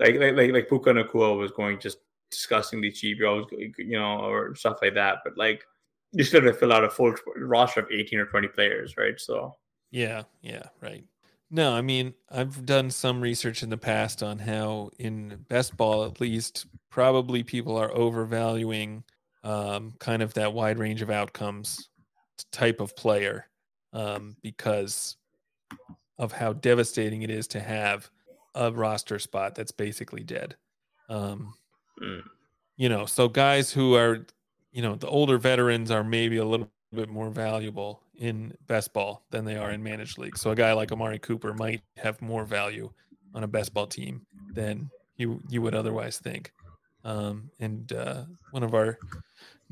like 0.00 0.16
like 0.16 0.34
like, 0.34 0.52
like 0.52 0.68
Puka 0.68 0.90
Nacua 0.90 1.36
was 1.36 1.50
going 1.52 1.78
just 1.78 1.98
disgustingly 2.30 2.90
cheap 2.90 3.18
you 3.18 3.26
always 3.26 3.46
you 3.78 3.98
know 3.98 4.20
or 4.20 4.54
stuff 4.54 4.78
like 4.82 4.94
that 4.94 5.18
but 5.24 5.36
like 5.36 5.62
you 6.12 6.24
still 6.24 6.42
have 6.42 6.52
to 6.52 6.58
fill 6.58 6.72
out 6.72 6.84
a 6.84 6.90
full 6.90 7.14
roster 7.36 7.80
of 7.80 7.90
18 7.90 8.18
or 8.18 8.26
20 8.26 8.48
players 8.48 8.96
right? 8.96 9.18
So 9.18 9.56
Yeah, 9.90 10.22
yeah, 10.42 10.64
right. 10.80 11.04
No, 11.54 11.74
I 11.74 11.82
mean, 11.82 12.14
I've 12.30 12.64
done 12.64 12.90
some 12.90 13.20
research 13.20 13.62
in 13.62 13.68
the 13.68 13.76
past 13.76 14.22
on 14.22 14.38
how, 14.38 14.90
in 14.98 15.44
best 15.50 15.76
ball 15.76 16.06
at 16.06 16.18
least, 16.18 16.64
probably 16.88 17.42
people 17.42 17.76
are 17.76 17.94
overvaluing 17.94 19.04
um, 19.44 19.94
kind 19.98 20.22
of 20.22 20.34
that 20.34 20.52
wide 20.52 20.78
range 20.78 21.02
of 21.02 21.10
outcomes 21.10 21.88
type 22.50 22.80
of 22.80 22.96
player 22.96 23.46
um, 23.92 24.36
because 24.42 25.16
of 26.18 26.32
how 26.32 26.52
devastating 26.52 27.22
it 27.22 27.30
is 27.30 27.46
to 27.48 27.60
have 27.60 28.10
a 28.54 28.70
roster 28.70 29.18
spot 29.18 29.54
that's 29.54 29.72
basically 29.72 30.22
dead. 30.22 30.56
Um, 31.08 31.54
mm. 32.00 32.22
you 32.76 32.88
know, 32.88 33.06
so 33.06 33.28
guys 33.28 33.72
who 33.72 33.94
are, 33.94 34.26
you 34.72 34.82
know, 34.82 34.94
the 34.94 35.08
older 35.08 35.38
veterans 35.38 35.90
are 35.90 36.04
maybe 36.04 36.36
a 36.38 36.44
little 36.44 36.70
bit 36.94 37.08
more 37.08 37.30
valuable 37.30 38.02
in 38.16 38.54
best 38.66 38.92
ball 38.92 39.24
than 39.30 39.44
they 39.44 39.56
are 39.56 39.70
in 39.70 39.82
managed 39.82 40.18
league. 40.18 40.36
So 40.36 40.50
a 40.50 40.54
guy 40.54 40.72
like 40.72 40.92
Amari 40.92 41.18
Cooper 41.18 41.54
might 41.54 41.82
have 41.96 42.20
more 42.22 42.44
value 42.44 42.90
on 43.34 43.44
a 43.44 43.48
best 43.48 43.72
ball 43.72 43.86
team 43.86 44.26
than 44.52 44.90
you 45.16 45.40
you 45.48 45.62
would 45.62 45.74
otherwise 45.74 46.18
think. 46.18 46.52
Um, 47.04 47.50
and 47.58 47.92
uh, 47.92 48.24
one 48.52 48.62
of 48.62 48.74
our 48.74 48.98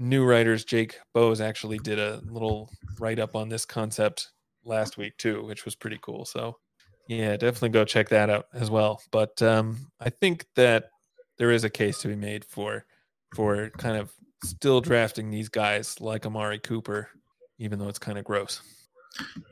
new 0.01 0.25
writers, 0.25 0.65
Jake 0.65 0.99
Bowes, 1.15 1.41
actually 1.41 1.79
did 1.79 1.99
a 1.99 2.21
little 2.25 2.71
write 2.99 3.21
up 3.21 3.37
on 3.37 3.49
this 3.49 3.65
concept 3.65 4.31
last 4.65 4.97
week 4.97 5.17
too, 5.19 5.45
which 5.45 5.65
was 5.65 5.77
pretty 5.77 5.99
cool. 6.03 6.25
So 6.25 6.57
Yeah, 7.07 7.37
definitely 7.37 7.69
go 7.69 7.85
check 7.85 8.09
that 8.09 8.31
out 8.31 8.47
as 8.53 8.71
well. 8.71 9.01
But 9.13 9.41
um, 9.43 9.91
I 10.01 10.11
think 10.11 10.47
that 10.57 10.87
there 11.39 11.51
is 11.51 11.65
a 11.65 11.71
case 11.71 11.99
to 12.01 12.09
be 12.09 12.17
made 12.17 12.45
for 12.45 12.85
for 13.37 13.71
kind 13.79 13.97
of 13.97 14.13
still 14.43 14.81
drafting 14.81 15.31
these 15.31 15.49
guys 15.49 16.01
like 16.01 16.27
Amari 16.27 16.59
Cooper, 16.59 17.09
even 17.59 17.79
though 17.79 17.89
it's 17.89 17.99
kind 17.99 18.19
of 18.19 18.25
gross. 18.25 18.63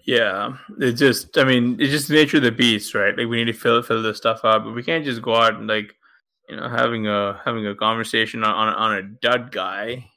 Yeah, 0.07 0.57
it 0.79 0.93
just 0.93 1.37
I 1.37 1.45
mean 1.45 1.77
it's 1.81 1.91
just 1.91 2.09
the 2.09 2.15
nature 2.15 2.39
of 2.39 2.43
the 2.43 2.53
beast, 2.53 2.95
right? 2.95 3.17
Like 3.17 3.29
we 3.29 3.37
need 3.37 3.53
to 3.53 3.59
fill 3.59 3.83
fill 3.83 4.03
this 4.03 4.17
stuff 4.17 4.45
up, 4.45 4.65
but 4.65 4.75
we 4.75 4.83
can't 4.83 5.05
just 5.05 5.21
go 5.21 5.35
out 5.35 5.55
and 5.55 5.67
like 5.67 5.95
you 6.49 6.57
know 6.57 6.69
having 6.69 7.07
a 7.07 7.41
having 7.45 7.67
a 7.67 7.75
conversation 7.75 8.45
on 8.45 8.69
on, 8.69 8.75
on 8.75 8.97
a 8.97 9.03
dud 9.03 9.51
guy, 9.53 10.09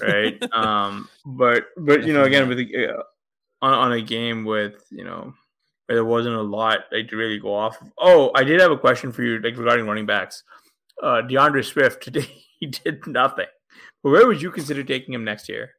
right? 0.00 0.42
um, 0.52 1.08
but 1.24 1.66
but 1.76 2.04
you 2.04 2.12
know 2.12 2.24
again 2.24 2.48
with 2.48 2.58
uh, 2.58 3.02
on 3.62 3.74
on 3.74 3.92
a 3.92 4.00
game 4.00 4.44
with 4.44 4.84
you 4.90 5.04
know 5.04 5.34
where 5.86 5.96
there 5.96 6.04
wasn't 6.04 6.34
a 6.34 6.42
lot 6.42 6.80
like 6.92 7.08
to 7.08 7.16
really 7.16 7.38
go 7.38 7.54
off. 7.54 7.80
Of. 7.80 7.92
Oh, 7.98 8.30
I 8.34 8.44
did 8.44 8.60
have 8.60 8.70
a 8.70 8.78
question 8.78 9.12
for 9.12 9.22
you 9.22 9.38
like 9.40 9.56
regarding 9.56 9.86
running 9.86 10.06
backs. 10.06 10.42
Uh, 11.02 11.22
D'Andre 11.22 11.62
Swift 11.62 12.02
today 12.02 12.28
he 12.58 12.66
did 12.66 13.06
nothing. 13.06 13.46
But 14.02 14.10
where 14.10 14.26
would 14.26 14.42
you 14.42 14.50
consider 14.50 14.84
taking 14.84 15.14
him 15.14 15.24
next 15.24 15.48
year? 15.48 15.72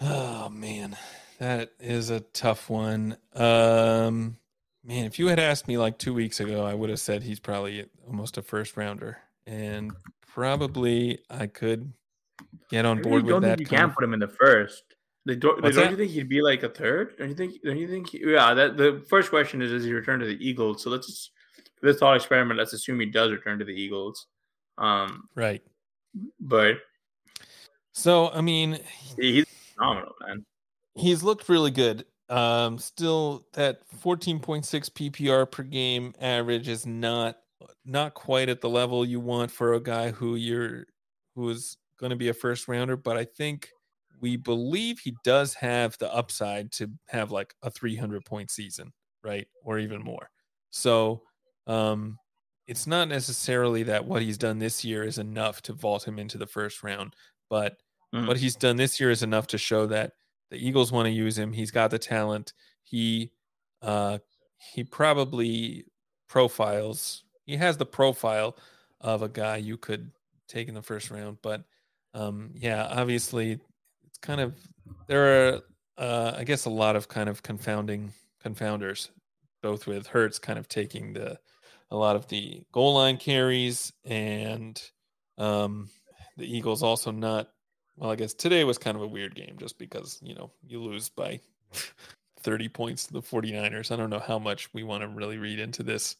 Oh 0.00 0.48
man, 0.48 0.96
that 1.38 1.70
is 1.80 2.10
a 2.10 2.20
tough 2.20 2.68
one. 2.68 3.16
Um, 3.34 4.38
man, 4.84 5.04
if 5.06 5.18
you 5.18 5.28
had 5.28 5.38
asked 5.38 5.68
me 5.68 5.78
like 5.78 5.98
two 5.98 6.14
weeks 6.14 6.40
ago, 6.40 6.64
I 6.64 6.74
would 6.74 6.90
have 6.90 7.00
said 7.00 7.22
he's 7.22 7.40
probably 7.40 7.86
almost 8.06 8.38
a 8.38 8.42
first 8.42 8.76
rounder, 8.76 9.18
and 9.46 9.92
probably 10.26 11.20
I 11.30 11.46
could 11.46 11.92
get 12.74 12.84
on 12.84 13.00
board 13.00 13.24
with 13.24 13.42
that. 13.42 13.60
you 13.60 13.66
can't 13.66 13.90
of, 13.90 13.94
put 13.94 14.04
him 14.04 14.14
in 14.14 14.20
the 14.20 14.28
first. 14.28 14.82
Like, 15.26 15.40
don't, 15.40 15.62
don't 15.62 15.90
you 15.90 15.96
think 15.96 16.10
he'd 16.10 16.28
be 16.28 16.42
like 16.42 16.62
a 16.62 16.68
third? 16.68 17.16
Don't 17.18 17.30
you 17.30 17.34
think? 17.34 17.62
Don't 17.62 17.78
you 17.78 17.88
think? 17.88 18.10
He, 18.10 18.22
yeah. 18.24 18.52
That 18.52 18.76
the 18.76 19.04
first 19.08 19.30
question 19.30 19.62
is: 19.62 19.70
Does 19.70 19.84
he 19.84 19.92
return 19.92 20.20
to 20.20 20.26
the 20.26 20.36
Eagles? 20.46 20.82
So 20.82 20.90
let's 20.90 21.06
just 21.06 21.30
for 21.80 21.86
this 21.86 21.98
thought 21.98 22.16
experiment. 22.16 22.58
Let's 22.58 22.72
assume 22.72 23.00
he 23.00 23.06
does 23.06 23.30
return 23.30 23.58
to 23.58 23.64
the 23.64 23.72
Eagles. 23.72 24.26
Um, 24.76 25.28
right. 25.34 25.62
but 26.40 26.76
So 27.92 28.30
I 28.30 28.42
mean, 28.42 28.80
he's 29.18 29.46
phenomenal, 29.74 30.14
man. 30.26 30.44
he's 30.94 31.22
looked 31.22 31.48
really 31.48 31.70
good. 31.70 32.04
Um, 32.28 32.78
still 32.78 33.46
that 33.52 33.82
14.6 34.02 34.64
PPR 34.64 35.50
per 35.50 35.62
game 35.62 36.14
average 36.20 36.68
is 36.68 36.86
not 36.86 37.36
not 37.84 38.14
quite 38.14 38.48
at 38.48 38.60
the 38.60 38.68
level 38.68 39.04
you 39.04 39.20
want 39.20 39.50
for 39.50 39.74
a 39.74 39.80
guy 39.80 40.10
who 40.10 40.34
you're 40.34 40.86
who 41.34 41.48
is 41.50 41.76
going 41.98 42.10
to 42.10 42.16
be 42.16 42.28
a 42.28 42.34
first 42.34 42.68
rounder, 42.68 42.96
but 42.96 43.16
I 43.16 43.24
think 43.24 43.70
we 44.20 44.36
believe 44.36 45.00
he 45.00 45.16
does 45.24 45.54
have 45.54 45.96
the 45.98 46.12
upside 46.12 46.72
to 46.72 46.90
have 47.08 47.30
like 47.32 47.54
a 47.62 47.70
300 47.70 48.24
point 48.24 48.50
season, 48.50 48.92
right? 49.22 49.46
Or 49.62 49.78
even 49.78 50.02
more. 50.02 50.30
So, 50.70 51.22
um 51.66 52.18
it's 52.66 52.86
not 52.86 53.08
necessarily 53.08 53.82
that 53.82 54.06
what 54.06 54.22
he's 54.22 54.38
done 54.38 54.58
this 54.58 54.84
year 54.84 55.02
is 55.04 55.18
enough 55.18 55.60
to 55.62 55.74
vault 55.74 56.08
him 56.08 56.18
into 56.18 56.38
the 56.38 56.46
first 56.46 56.82
round, 56.82 57.14
but 57.50 57.76
Mhm. 58.12 58.26
what 58.26 58.38
he's 58.38 58.56
done 58.56 58.76
this 58.76 58.98
year 59.00 59.10
is 59.10 59.22
enough 59.22 59.46
to 59.48 59.58
show 59.58 59.86
that 59.86 60.12
the 60.50 60.56
Eagles 60.56 60.90
want 60.92 61.06
to 61.06 61.10
use 61.12 61.36
him. 61.38 61.52
He's 61.52 61.70
got 61.70 61.90
the 61.90 61.98
talent. 61.98 62.52
He 62.82 63.32
uh 63.82 64.18
he 64.74 64.84
probably 64.84 65.86
profiles 66.28 67.24
he 67.44 67.56
has 67.56 67.76
the 67.76 67.86
profile 67.86 68.56
of 69.00 69.22
a 69.22 69.28
guy 69.28 69.56
you 69.56 69.76
could 69.76 70.12
take 70.48 70.68
in 70.68 70.74
the 70.74 70.82
first 70.82 71.10
round, 71.10 71.38
but 71.42 71.64
um 72.14 72.50
yeah, 72.54 72.86
obviously 72.90 73.58
it's 74.06 74.18
kind 74.18 74.40
of 74.40 74.54
there 75.06 75.54
are 75.56 75.60
uh 75.98 76.32
I 76.36 76.44
guess 76.44 76.64
a 76.64 76.70
lot 76.70 76.96
of 76.96 77.08
kind 77.08 77.28
of 77.28 77.42
confounding 77.42 78.12
confounders 78.44 79.10
both 79.62 79.86
with 79.86 80.06
Hurts 80.06 80.38
kind 80.38 80.58
of 80.58 80.68
taking 80.68 81.12
the 81.12 81.38
a 81.90 81.96
lot 81.96 82.16
of 82.16 82.26
the 82.28 82.62
goal 82.72 82.94
line 82.94 83.16
carries 83.16 83.92
and 84.04 84.80
um 85.38 85.88
the 86.36 86.44
Eagles 86.56 86.82
also 86.82 87.10
not 87.10 87.48
well, 87.96 88.10
I 88.10 88.16
guess 88.16 88.34
today 88.34 88.64
was 88.64 88.78
kind 88.78 88.96
of 88.96 89.02
a 89.02 89.06
weird 89.06 89.36
game 89.36 89.56
just 89.56 89.78
because, 89.78 90.18
you 90.20 90.34
know, 90.34 90.50
you 90.66 90.82
lose 90.82 91.08
by 91.08 91.38
30 92.40 92.68
points 92.68 93.06
to 93.06 93.12
the 93.12 93.22
49ers. 93.22 93.92
I 93.92 93.96
don't 93.96 94.10
know 94.10 94.18
how 94.18 94.38
much 94.38 94.72
we 94.74 94.82
want 94.82 95.02
to 95.02 95.08
really 95.08 95.38
read 95.38 95.60
into 95.60 95.82
this 95.84 96.16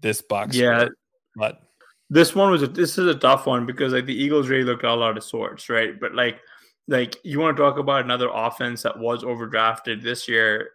this 0.00 0.22
box 0.22 0.56
Yeah. 0.56 0.78
score, 0.84 0.96
but 1.34 1.62
this 2.10 2.34
one 2.34 2.50
was 2.50 2.62
a, 2.62 2.66
this 2.66 2.98
is 2.98 3.06
a 3.06 3.18
tough 3.18 3.46
one 3.46 3.66
because 3.66 3.92
like 3.92 4.06
the 4.06 4.14
Eagles 4.14 4.48
really 4.48 4.64
looked 4.64 4.84
all 4.84 5.02
out 5.02 5.16
of 5.16 5.24
sorts, 5.24 5.68
right? 5.68 5.98
But 5.98 6.14
like 6.14 6.40
like 6.88 7.16
you 7.24 7.40
want 7.40 7.56
to 7.56 7.62
talk 7.62 7.78
about 7.78 8.04
another 8.04 8.30
offense 8.32 8.82
that 8.82 8.98
was 8.98 9.24
overdrafted 9.24 10.02
this 10.02 10.28
year 10.28 10.70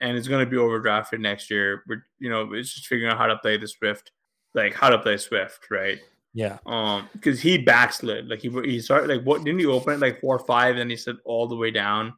and 0.00 0.16
is 0.16 0.28
going 0.28 0.44
to 0.44 0.50
be 0.50 0.56
overdrafted 0.56 1.20
next 1.20 1.50
year. 1.50 1.84
But 1.86 1.98
you 2.18 2.30
know, 2.30 2.52
it's 2.54 2.72
just 2.72 2.86
figuring 2.86 3.12
out 3.12 3.18
how 3.18 3.26
to 3.26 3.36
play 3.36 3.56
the 3.58 3.68
Swift, 3.68 4.12
like 4.54 4.74
how 4.74 4.88
to 4.88 4.98
play 4.98 5.16
Swift, 5.18 5.70
right? 5.70 5.98
yeah. 6.32 6.58
Um, 6.66 7.08
because 7.12 7.40
he 7.40 7.58
backslid, 7.58 8.28
like 8.28 8.40
he 8.40 8.48
he 8.64 8.80
started 8.80 9.10
like 9.10 9.24
what 9.24 9.44
didn't 9.44 9.60
he 9.60 9.66
open 9.66 9.94
it 9.94 10.00
like 10.00 10.20
four 10.20 10.36
or 10.36 10.44
five, 10.46 10.76
and 10.76 10.90
he 10.90 10.96
slid 10.96 11.16
all 11.24 11.46
the 11.48 11.56
way 11.56 11.70
down. 11.70 12.14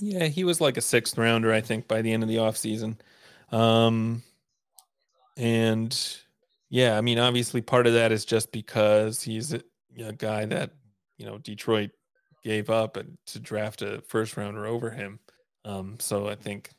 Yeah, 0.00 0.26
he 0.26 0.44
was 0.44 0.60
like 0.60 0.76
a 0.76 0.80
sixth 0.80 1.18
rounder, 1.18 1.52
I 1.52 1.60
think, 1.60 1.86
by 1.86 2.02
the 2.02 2.12
end 2.12 2.22
of 2.22 2.28
the 2.28 2.36
offseason. 2.36 2.96
Um, 3.52 4.22
and 5.36 6.18
yeah, 6.72 6.96
I 6.96 7.02
mean, 7.02 7.18
obviously, 7.18 7.60
part 7.60 7.86
of 7.86 7.92
that 7.92 8.12
is 8.12 8.24
just 8.24 8.50
because 8.50 9.22
he's 9.22 9.52
a, 9.52 9.60
a 10.02 10.12
guy 10.12 10.46
that 10.46 10.70
you 11.18 11.26
know 11.26 11.36
Detroit 11.36 11.90
gave 12.42 12.70
up 12.70 12.96
and 12.96 13.16
to 13.26 13.38
draft 13.38 13.82
a 13.82 14.02
first 14.08 14.36
rounder 14.38 14.64
over 14.64 14.90
him. 14.90 15.20
Um, 15.66 15.96
so 16.00 16.28
I 16.28 16.34
think 16.34 16.70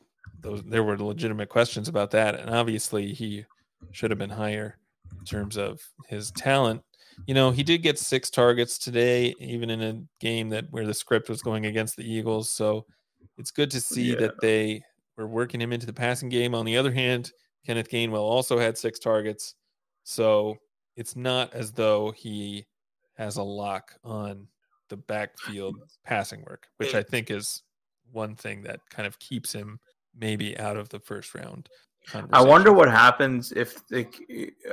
those 0.42 0.64
there 0.64 0.84
were 0.84 0.98
legitimate 0.98 1.50
questions 1.50 1.88
about 1.88 2.10
that, 2.12 2.40
and 2.40 2.50
obviously 2.50 3.14
he 3.14 3.46
should 3.92 4.10
have 4.10 4.18
been 4.18 4.32
higher 4.32 4.80
in 5.20 5.24
terms 5.26 5.58
of 5.58 5.80
his 6.08 6.32
talent. 6.32 6.82
You 7.28 7.36
know, 7.36 7.52
he 7.52 7.62
did 7.62 7.84
get 7.84 8.00
six 8.00 8.32
targets 8.32 8.80
today, 8.80 9.36
even 9.40 9.70
in 9.70 9.82
a 9.84 10.02
game 10.20 10.50
that 10.50 10.66
where 10.72 10.88
the 10.88 10.94
script 10.96 11.30
was 11.30 11.44
going 11.44 11.68
against 11.68 11.96
the 11.96 12.12
Eagles. 12.12 12.50
So 12.50 12.88
it's 13.38 13.52
good 13.52 13.70
to 13.70 13.80
see 13.80 14.14
Yeah. 14.14 14.22
that 14.22 14.42
they 14.42 14.82
were 15.18 15.28
working 15.28 15.62
him 15.62 15.72
into 15.72 15.86
the 15.86 15.94
passing 15.94 16.30
game. 16.30 16.56
On 16.56 16.66
the 16.66 16.76
other 16.76 16.92
hand, 16.92 17.32
Kenneth 17.68 17.90
Gainwell 17.92 18.18
also 18.18 18.58
had 18.58 18.76
six 18.80 18.98
targets. 18.98 19.54
So 20.04 20.58
it's 20.96 21.16
not 21.16 21.54
as 21.54 21.72
though 21.72 22.12
he 22.12 22.66
has 23.16 23.38
a 23.38 23.44
lock 23.44 23.94
on 24.04 24.48
the 24.90 24.98
backfield 24.98 25.76
passing 26.04 26.44
work, 26.44 26.68
which 26.78 26.96
I 26.96 27.04
think 27.04 27.32
is 27.32 27.64
one 28.12 28.36
thing 28.36 28.64
that 28.64 28.80
kind 28.90 29.08
of 29.08 29.18
keeps 29.20 29.54
him 29.54 29.80
maybe 30.16 30.58
out 30.60 30.78
of 30.78 30.90
the 30.90 31.00
first 31.00 31.34
round. 31.34 31.70
I 32.32 32.42
wonder 32.42 32.74
what 32.74 32.92
happens 32.92 33.54
if 33.54 33.82
like 33.90 34.20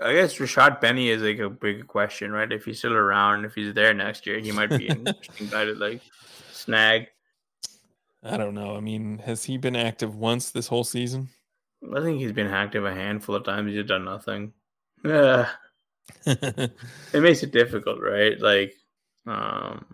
I 0.03 0.12
guess 0.14 0.37
Rashaad 0.37 0.81
Penny 0.81 1.11
is 1.11 1.22
like 1.22 1.39
a 1.39 1.49
big 1.49 1.87
question, 1.87 2.33
right? 2.33 2.51
If 2.51 2.64
he's 2.64 2.78
still 2.78 2.93
around, 2.93 3.45
if 3.45 3.55
he's 3.55 3.72
there 3.72 3.95
next 3.95 4.26
year, 4.26 4.41
he 4.41 4.51
might 4.51 4.70
be 4.70 4.89
an 4.89 5.07
interesting 5.07 5.47
guy 5.47 5.64
to 5.64 5.74
like 5.74 6.03
snag. 6.51 7.07
I 8.22 8.37
don't 8.37 8.55
know. 8.55 8.76
I 8.76 8.81
mean, 8.81 9.18
has 9.18 9.45
he 9.45 9.59
been 9.59 9.76
active 9.76 10.16
once 10.16 10.51
this 10.51 10.66
whole 10.66 10.85
season? 10.85 11.28
I 11.97 12.01
think 12.01 12.18
he's 12.18 12.33
been 12.33 12.49
active 12.49 12.85
a 12.85 12.93
handful 12.93 13.37
of 13.37 13.45
times. 13.45 13.72
He's 13.72 13.87
done 13.87 14.05
nothing. 14.05 14.53
Yeah, 15.05 15.48
it 16.26 16.72
makes 17.14 17.42
it 17.42 17.53
difficult, 17.53 18.01
right? 18.01 18.38
Like, 18.40 18.74
um, 19.26 19.84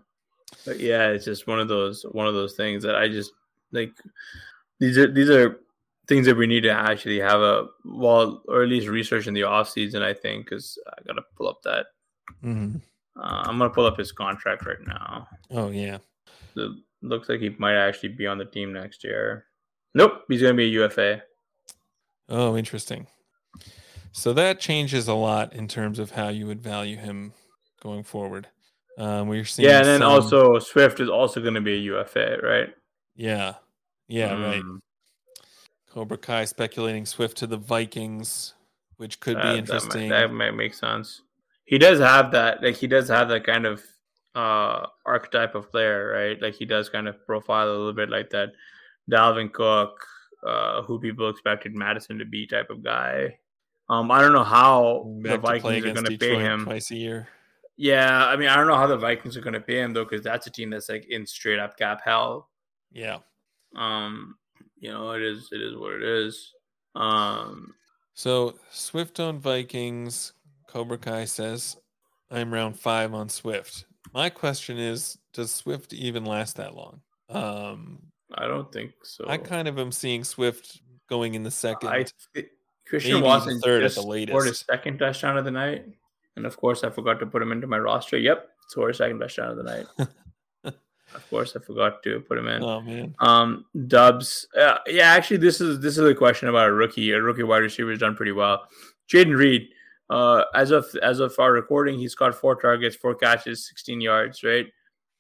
but 0.64 0.80
yeah, 0.80 1.08
it's 1.08 1.24
just 1.24 1.46
one 1.46 1.60
of 1.60 1.68
those 1.68 2.04
one 2.12 2.26
of 2.26 2.34
those 2.34 2.54
things 2.54 2.82
that 2.82 2.96
I 2.96 3.08
just 3.08 3.32
like. 3.72 3.92
These 4.78 4.98
are 4.98 5.10
these 5.10 5.30
are 5.30 5.60
things 6.08 6.26
that 6.26 6.36
we 6.36 6.46
need 6.46 6.62
to 6.62 6.70
actually 6.70 7.18
have 7.20 7.40
a 7.40 7.66
well, 7.84 8.42
or 8.48 8.62
at 8.62 8.68
least 8.68 8.88
research 8.88 9.26
in 9.26 9.34
the 9.34 9.44
off 9.44 9.68
season. 9.68 10.02
I 10.02 10.12
think 10.12 10.44
because 10.46 10.78
I 10.88 11.02
gotta 11.06 11.22
pull 11.36 11.48
up 11.48 11.62
that. 11.64 11.86
Mhm. 12.44 12.82
Uh, 13.16 13.42
I'm 13.46 13.58
gonna 13.58 13.70
pull 13.70 13.86
up 13.86 13.98
his 13.98 14.12
contract 14.12 14.66
right 14.66 14.84
now. 14.86 15.26
Oh 15.50 15.70
yeah. 15.70 15.98
It 16.56 16.72
looks 17.02 17.28
like 17.28 17.40
he 17.40 17.50
might 17.58 17.76
actually 17.76 18.10
be 18.10 18.26
on 18.26 18.38
the 18.38 18.44
team 18.44 18.72
next 18.72 19.04
year. 19.04 19.46
Nope, 19.94 20.24
he's 20.28 20.42
gonna 20.42 20.54
be 20.54 20.64
a 20.64 20.84
UFA. 20.84 21.22
Oh, 22.28 22.56
interesting. 22.56 23.06
So 24.16 24.32
that 24.32 24.58
changes 24.60 25.08
a 25.08 25.14
lot 25.14 25.52
in 25.52 25.68
terms 25.68 25.98
of 25.98 26.10
how 26.12 26.28
you 26.28 26.46
would 26.46 26.62
value 26.62 26.96
him 26.96 27.34
going 27.82 28.02
forward. 28.02 28.48
Um, 28.96 29.28
we're 29.28 29.44
seeing 29.44 29.68
Yeah, 29.68 29.76
and 29.80 29.86
then 29.86 30.00
some- 30.00 30.10
also 30.10 30.58
Swift 30.58 31.00
is 31.00 31.10
also 31.10 31.42
gonna 31.42 31.60
be 31.60 31.74
a 31.74 31.78
UFA, 31.92 32.38
right? 32.42 32.74
yeah, 33.14 33.56
yeah, 34.08 34.32
right. 34.42 34.62
Mm, 34.62 34.78
Cobra 35.90 36.16
Kai 36.16 36.46
speculating 36.46 37.04
Swift 37.04 37.36
to 37.38 37.46
the 37.46 37.58
Vikings, 37.58 38.54
which 38.96 39.20
could 39.20 39.36
that- 39.36 39.42
be 39.42 39.48
that 39.48 39.52
might- 39.52 39.58
interesting. 39.58 40.08
That 40.08 40.32
might, 40.32 40.50
make 40.52 40.72
sense. 40.72 41.20
He 41.66 41.76
does 41.76 41.98
have 41.98 42.30
that, 42.32 42.62
like 42.62 42.76
he 42.76 42.86
does 42.86 43.08
have 43.08 43.28
that 43.28 43.44
kind 43.44 43.66
of 43.66 43.84
uh 44.34 44.86
archetype 45.04 45.54
of 45.54 45.70
player, 45.70 46.12
right? 46.12 46.40
Like 46.40 46.54
he 46.54 46.64
does 46.64 46.88
kind 46.88 47.06
of 47.06 47.24
profile 47.26 47.68
a 47.68 47.76
little 47.76 47.92
bit 47.92 48.08
like 48.08 48.30
that 48.30 48.50
Dalvin 49.10 49.52
Cook, 49.52 50.06
uh, 50.42 50.82
who 50.84 50.98
people 51.00 51.28
expected 51.28 51.74
Madison 51.74 52.18
to 52.18 52.24
be 52.24 52.46
type 52.46 52.70
of 52.70 52.82
guy. 52.82 53.38
Um, 53.88 54.10
I 54.10 54.20
don't 54.20 54.32
know 54.32 54.42
how 54.44 55.04
the 55.20 55.28
Back 55.28 55.34
to 55.34 55.60
Vikings 55.60 55.84
are 55.84 55.92
going 55.92 56.06
to 56.06 56.18
pay 56.18 56.38
him. 56.38 56.64
twice 56.64 56.90
a 56.90 56.96
year. 56.96 57.28
Yeah, 57.76 58.26
I 58.26 58.36
mean, 58.36 58.48
I 58.48 58.56
don't 58.56 58.66
know 58.66 58.76
how 58.76 58.86
the 58.86 58.96
Vikings 58.96 59.36
are 59.36 59.40
going 59.42 59.54
to 59.54 59.60
pay 59.60 59.80
him 59.80 59.92
though, 59.92 60.04
because 60.04 60.22
that's 60.22 60.46
a 60.46 60.50
team 60.50 60.70
that's 60.70 60.88
like 60.88 61.06
in 61.10 61.26
straight 61.26 61.58
up 61.58 61.76
cap 61.76 62.00
hell. 62.04 62.48
Yeah. 62.90 63.18
Um, 63.76 64.36
you 64.78 64.90
know, 64.90 65.12
it 65.12 65.22
is 65.22 65.48
it 65.52 65.60
is 65.60 65.76
what 65.76 65.92
it 65.94 66.02
is. 66.02 66.52
Um, 66.94 67.74
So 68.14 68.58
Swift 68.70 69.20
on 69.20 69.38
Vikings. 69.38 70.32
Cobra 70.68 70.98
Kai 70.98 71.26
says, 71.26 71.76
I'm 72.30 72.52
round 72.52 72.78
five 72.78 73.14
on 73.14 73.28
Swift. 73.28 73.84
My 74.12 74.30
question 74.30 74.78
is, 74.78 75.16
does 75.32 75.52
Swift 75.52 75.92
even 75.92 76.24
last 76.24 76.56
that 76.56 76.74
long? 76.74 77.00
Um, 77.28 77.98
I 78.34 78.46
don't 78.46 78.70
think 78.72 78.92
so. 79.02 79.24
I 79.28 79.36
kind 79.36 79.68
of 79.68 79.78
am 79.78 79.92
seeing 79.92 80.24
Swift 80.24 80.80
going 81.08 81.34
in 81.34 81.42
the 81.42 81.50
second. 81.50 81.88
I 81.90 82.04
th- 82.34 82.48
Christian 82.88 83.14
maybe 83.14 83.24
Watson 83.26 83.60
third 83.60 83.82
at 83.82 83.86
just 83.86 83.96
the 83.96 84.02
scored 84.02 84.18
his 84.28 84.28
latest. 84.44 84.66
second 84.66 84.98
touchdown 84.98 85.36
of 85.38 85.44
the 85.44 85.50
night, 85.50 85.84
and 86.36 86.46
of 86.46 86.56
course 86.56 86.84
I 86.84 86.90
forgot 86.90 87.18
to 87.20 87.26
put 87.26 87.42
him 87.42 87.52
into 87.52 87.66
my 87.66 87.78
roster. 87.78 88.16
Yep, 88.18 88.48
scored 88.68 88.88
his 88.90 88.98
second 88.98 89.18
touchdown 89.20 89.50
of 89.50 89.56
the 89.56 89.62
night. 89.62 89.86
of 91.14 91.30
course 91.30 91.56
I 91.56 91.60
forgot 91.60 92.02
to 92.04 92.20
put 92.20 92.38
him 92.38 92.48
in. 92.48 92.62
oh 92.62 92.80
man, 92.80 93.14
Um, 93.20 93.64
Dubs. 93.86 94.46
Uh, 94.58 94.78
yeah, 94.86 95.10
actually, 95.12 95.38
this 95.38 95.60
is 95.60 95.80
this 95.80 95.98
is 95.98 96.08
a 96.08 96.14
question 96.14 96.48
about 96.48 96.68
a 96.68 96.72
rookie. 96.72 97.12
A 97.12 97.20
rookie 97.20 97.42
wide 97.42 97.58
receiver 97.58 97.90
has 97.90 98.00
done 98.00 98.14
pretty 98.16 98.32
well. 98.32 98.66
Jayden 99.10 99.36
Reed. 99.36 99.68
Uh, 100.08 100.44
as 100.54 100.70
of 100.70 100.86
as 101.02 101.18
of 101.18 101.34
our 101.40 101.52
recording, 101.52 101.98
he's 101.98 102.14
got 102.14 102.32
four 102.34 102.54
targets, 102.54 102.94
four 102.94 103.14
catches, 103.14 103.66
sixteen 103.66 104.00
yards. 104.00 104.44
Right. 104.44 104.66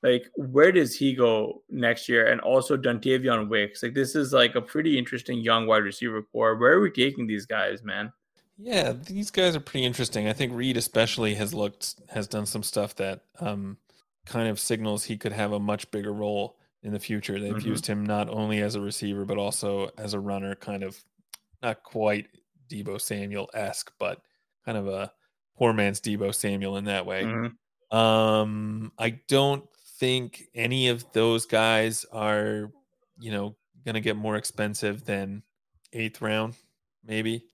Like, 0.02 0.30
where 0.36 0.70
does 0.72 0.94
he 0.94 1.14
go 1.14 1.62
next 1.68 2.08
year? 2.08 2.26
And 2.30 2.40
also 2.40 2.76
Dontayvion 2.76 3.48
Wicks. 3.48 3.82
Like, 3.82 3.94
this 3.94 4.14
is 4.14 4.32
like 4.32 4.54
a 4.54 4.60
pretty 4.62 4.98
interesting 4.98 5.38
young 5.40 5.66
wide 5.66 5.82
receiver 5.84 6.22
corps. 6.22 6.56
Where 6.56 6.74
are 6.74 6.80
we 6.80 6.90
taking 6.90 7.26
these 7.26 7.46
guys, 7.46 7.82
man? 7.82 8.12
yeah, 8.58 8.92
these 8.92 9.30
guys 9.30 9.54
are 9.54 9.60
pretty 9.60 9.84
interesting. 9.84 10.28
I 10.28 10.32
think 10.32 10.52
Reed 10.54 10.76
especially 10.78 11.34
has 11.34 11.52
looked 11.52 11.94
has 12.08 12.26
done 12.26 12.46
some 12.46 12.62
stuff 12.62 12.94
that 12.96 13.24
um, 13.40 13.76
kind 14.24 14.48
of 14.48 14.58
signals 14.58 15.04
he 15.04 15.16
could 15.18 15.32
have 15.32 15.52
a 15.52 15.60
much 15.60 15.90
bigger 15.90 16.12
role 16.12 16.58
in 16.82 16.92
the 16.92 16.98
future. 16.98 17.38
They've 17.38 17.54
Mhm. 17.54 17.64
used 17.66 17.86
him 17.86 18.06
not 18.06 18.30
only 18.30 18.60
as 18.62 18.74
a 18.74 18.80
receiver 18.80 19.24
but 19.26 19.36
also 19.36 19.90
as 19.98 20.14
a 20.14 20.20
runner, 20.20 20.54
kind 20.54 20.82
of 20.84 21.02
not 21.62 21.82
quite 21.82 22.28
Deebo 22.70 22.98
Samuel 23.00 23.50
esque, 23.52 23.92
but 23.98 24.22
kind 24.64 24.78
of 24.78 24.88
a 24.88 25.12
poor 25.56 25.72
man's 25.74 26.00
Deebo 26.00 26.34
Samuel 26.34 26.76
in 26.78 26.84
that 26.84 27.04
way. 27.04 27.24
Mhm. 27.24 27.56
Um, 27.96 28.92
I 28.98 29.10
don't 29.28 29.68
think 29.98 30.44
any 30.54 30.88
of 30.88 31.04
those 31.12 31.46
guys 31.46 32.04
are, 32.12 32.70
you 33.18 33.30
know, 33.30 33.56
gonna 33.84 34.00
get 34.00 34.16
more 34.16 34.36
expensive 34.36 35.04
than 35.04 35.42
eighth 35.92 36.20
round, 36.20 36.54
maybe, 37.04 37.44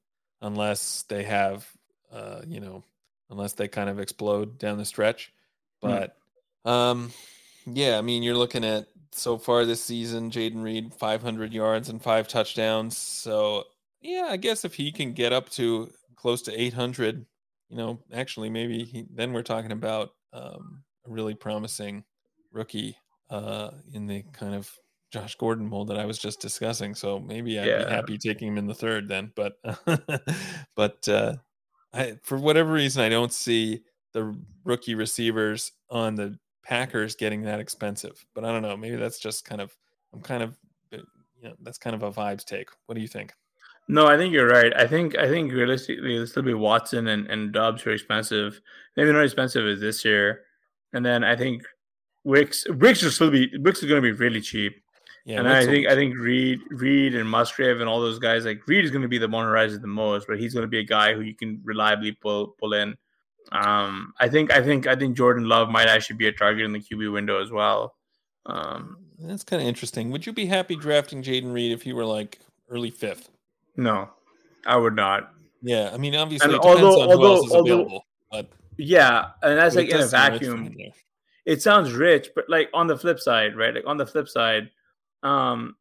unless 0.40 1.02
they 1.04 1.22
have, 1.24 1.66
uh, 2.10 2.42
you 2.46 2.60
know, 2.60 2.82
unless 3.30 3.52
they 3.52 3.68
kind 3.68 3.88
of 3.88 3.98
explode 3.98 4.58
down 4.58 4.78
the 4.78 4.84
stretch. 4.84 5.32
Hmm. 5.82 5.88
But, 5.88 6.16
um, 6.64 7.12
yeah, 7.66 7.98
I 7.98 8.02
mean, 8.02 8.22
you're 8.22 8.36
looking 8.36 8.64
at 8.64 8.86
so 9.12 9.38
far 9.38 9.64
this 9.64 9.84
season, 9.84 10.30
Jayden 10.30 10.62
Reed, 10.62 10.92
500 10.94 11.52
yards 11.52 11.88
and 11.88 12.02
five 12.02 12.28
touchdowns. 12.28 12.96
So, 12.96 13.64
yeah, 14.00 14.26
I 14.28 14.36
guess 14.36 14.64
if 14.64 14.74
he 14.74 14.90
can 14.90 15.12
get 15.12 15.32
up 15.32 15.50
to 15.50 15.90
close 16.16 16.42
to 16.42 16.60
800, 16.60 17.24
you 17.68 17.76
know, 17.76 18.00
actually, 18.12 18.50
maybe 18.50 18.84
he, 18.84 19.06
then 19.12 19.32
we're 19.32 19.42
talking 19.42 19.72
about 19.72 20.10
um, 20.32 20.82
a 21.06 21.10
really 21.10 21.34
promising 21.34 22.04
rookie 22.52 22.96
uh, 23.30 23.70
in 23.92 24.06
the 24.06 24.22
kind 24.32 24.54
of 24.54 24.70
Josh 25.12 25.34
Gordon 25.36 25.68
mold 25.68 25.88
that 25.88 25.98
I 25.98 26.06
was 26.06 26.18
just 26.18 26.40
discussing. 26.40 26.94
So 26.94 27.18
maybe 27.18 27.58
I'd 27.58 27.66
Yeah. 27.66 27.84
be 27.84 27.90
happy 27.90 28.18
taking 28.18 28.48
him 28.48 28.58
in 28.58 28.66
the 28.66 28.74
third 28.74 29.08
then. 29.08 29.32
But 29.36 29.54
but 30.74 31.06
uh, 31.08 31.34
I, 31.92 32.18
for 32.22 32.38
whatever 32.38 32.72
reason, 32.72 33.02
I 33.02 33.08
don't 33.08 33.32
see 33.32 33.82
the 34.12 34.36
rookie 34.64 34.94
receivers 34.94 35.72
on 35.90 36.14
the 36.14 36.38
Packers 36.64 37.16
getting 37.16 37.42
that 37.42 37.60
expensive. 37.60 38.24
But 38.34 38.44
I 38.44 38.52
don't 38.52 38.62
know. 38.62 38.76
Maybe 38.76 38.96
that's 38.96 39.18
just 39.18 39.44
kind 39.44 39.60
of 39.60 39.76
I'm 40.12 40.20
kind 40.22 40.42
of 40.42 40.58
uh, 40.92 40.98
you 41.36 41.48
know 41.48 41.54
that's 41.60 41.78
kind 41.78 41.94
of 41.94 42.02
a 42.02 42.10
vibes 42.12 42.44
take. 42.44 42.68
What 42.86 42.94
do 42.94 43.00
you 43.00 43.08
think? 43.08 43.32
No, 43.88 44.06
I 44.06 44.16
think 44.16 44.32
you're 44.32 44.48
right. 44.48 44.72
I 44.76 44.86
think 44.86 45.18
I 45.18 45.28
think 45.28 45.52
realistically 45.52 46.14
it'll 46.14 46.26
still 46.26 46.42
be 46.44 46.54
Watson 46.54 47.08
and, 47.08 47.26
and 47.28 47.52
Doubs 47.52 47.82
who 47.82 47.90
are 47.90 47.94
expensive. 47.94 48.60
Maybe 48.96 49.12
not 49.12 49.24
expensive 49.24 49.66
as 49.66 49.80
this 49.80 50.04
year. 50.04 50.42
And 50.94 51.04
then 51.04 51.24
I 51.24 51.34
think 51.36 51.62
Wicks 52.24 52.64
Wicks 52.68 53.02
will 53.02 53.10
still 53.10 53.30
be 53.30 53.50
Wicks 53.58 53.82
is 53.82 53.88
gonna 53.88 54.00
be 54.00 54.12
really 54.12 54.40
cheap. 54.40 54.82
Yeah, 55.24 55.38
and 55.38 55.48
I 55.48 55.64
think 55.64 55.86
I 55.86 55.94
think 55.94 56.16
Reed 56.18 56.60
Reed 56.70 57.14
and 57.14 57.28
Musgrave 57.28 57.80
and 57.80 57.88
all 57.88 58.00
those 58.00 58.18
guys 58.18 58.44
like 58.44 58.66
Reed 58.66 58.84
is 58.84 58.90
gonna 58.90 59.08
be 59.08 59.18
the 59.18 59.28
one 59.28 59.44
who 59.46 59.50
rises 59.52 59.80
the 59.80 59.86
most, 59.86 60.26
but 60.26 60.38
he's 60.38 60.54
gonna 60.54 60.66
be 60.66 60.78
a 60.80 60.84
guy 60.84 61.14
who 61.14 61.20
you 61.20 61.34
can 61.34 61.60
reliably 61.64 62.12
pull 62.12 62.56
pull 62.58 62.72
in. 62.74 62.96
Um 63.52 64.14
I 64.20 64.28
think 64.28 64.52
I 64.52 64.62
think 64.62 64.86
I 64.86 64.96
think 64.96 65.16
Jordan 65.16 65.48
Love 65.48 65.68
might 65.68 65.88
actually 65.88 66.16
be 66.16 66.26
a 66.28 66.32
target 66.32 66.64
in 66.64 66.72
the 66.72 66.80
QB 66.80 67.12
window 67.12 67.40
as 67.42 67.50
well. 67.50 67.94
Um 68.46 68.98
that's 69.20 69.44
kind 69.44 69.62
of 69.62 69.68
interesting. 69.68 70.10
Would 70.10 70.26
you 70.26 70.32
be 70.32 70.46
happy 70.46 70.74
drafting 70.74 71.22
Jayden 71.22 71.52
Reed 71.52 71.70
if 71.72 71.86
you 71.86 71.94
were 71.94 72.04
like 72.06 72.38
early 72.68 72.90
fifth? 72.90 73.28
no, 73.76 74.10
I 74.66 74.76
would 74.76 74.94
not. 74.96 75.32
Yeah, 75.62 75.90
I 75.94 75.96
mean, 75.96 76.14
obviously, 76.16 76.46
And 76.46 76.54
it 76.54 76.60
depends 76.62 76.82
although- 76.82 77.02
on 77.02 77.08
who 77.08 77.12
else 77.12 77.20
although- 77.22 77.44
is 77.46 77.52
although- 77.52 77.72
available. 77.74 78.06
But 78.32 78.48
Yeah, 78.76 79.30
and 79.42 79.56
that's 79.58 79.76
like 79.76 79.88
in 79.90 79.96
a 79.96 79.98
does 80.00 80.10
seem 80.10 80.20
rich 80.32 80.42
for 80.42 80.56
vacuum. 80.56 80.76
It 81.44 81.62
sounds 81.62 81.92
rich, 81.92 82.30
but 82.34 82.48
like 82.48 82.70
on 82.72 82.86
the 82.86 82.96
flip 82.96 83.18
side, 83.18 83.56
right? 83.56 83.74
Like 83.74 83.86
on 83.86 83.96
the 83.96 84.06
flip 84.06 84.28
side, 84.28 84.70
um, 85.22 85.76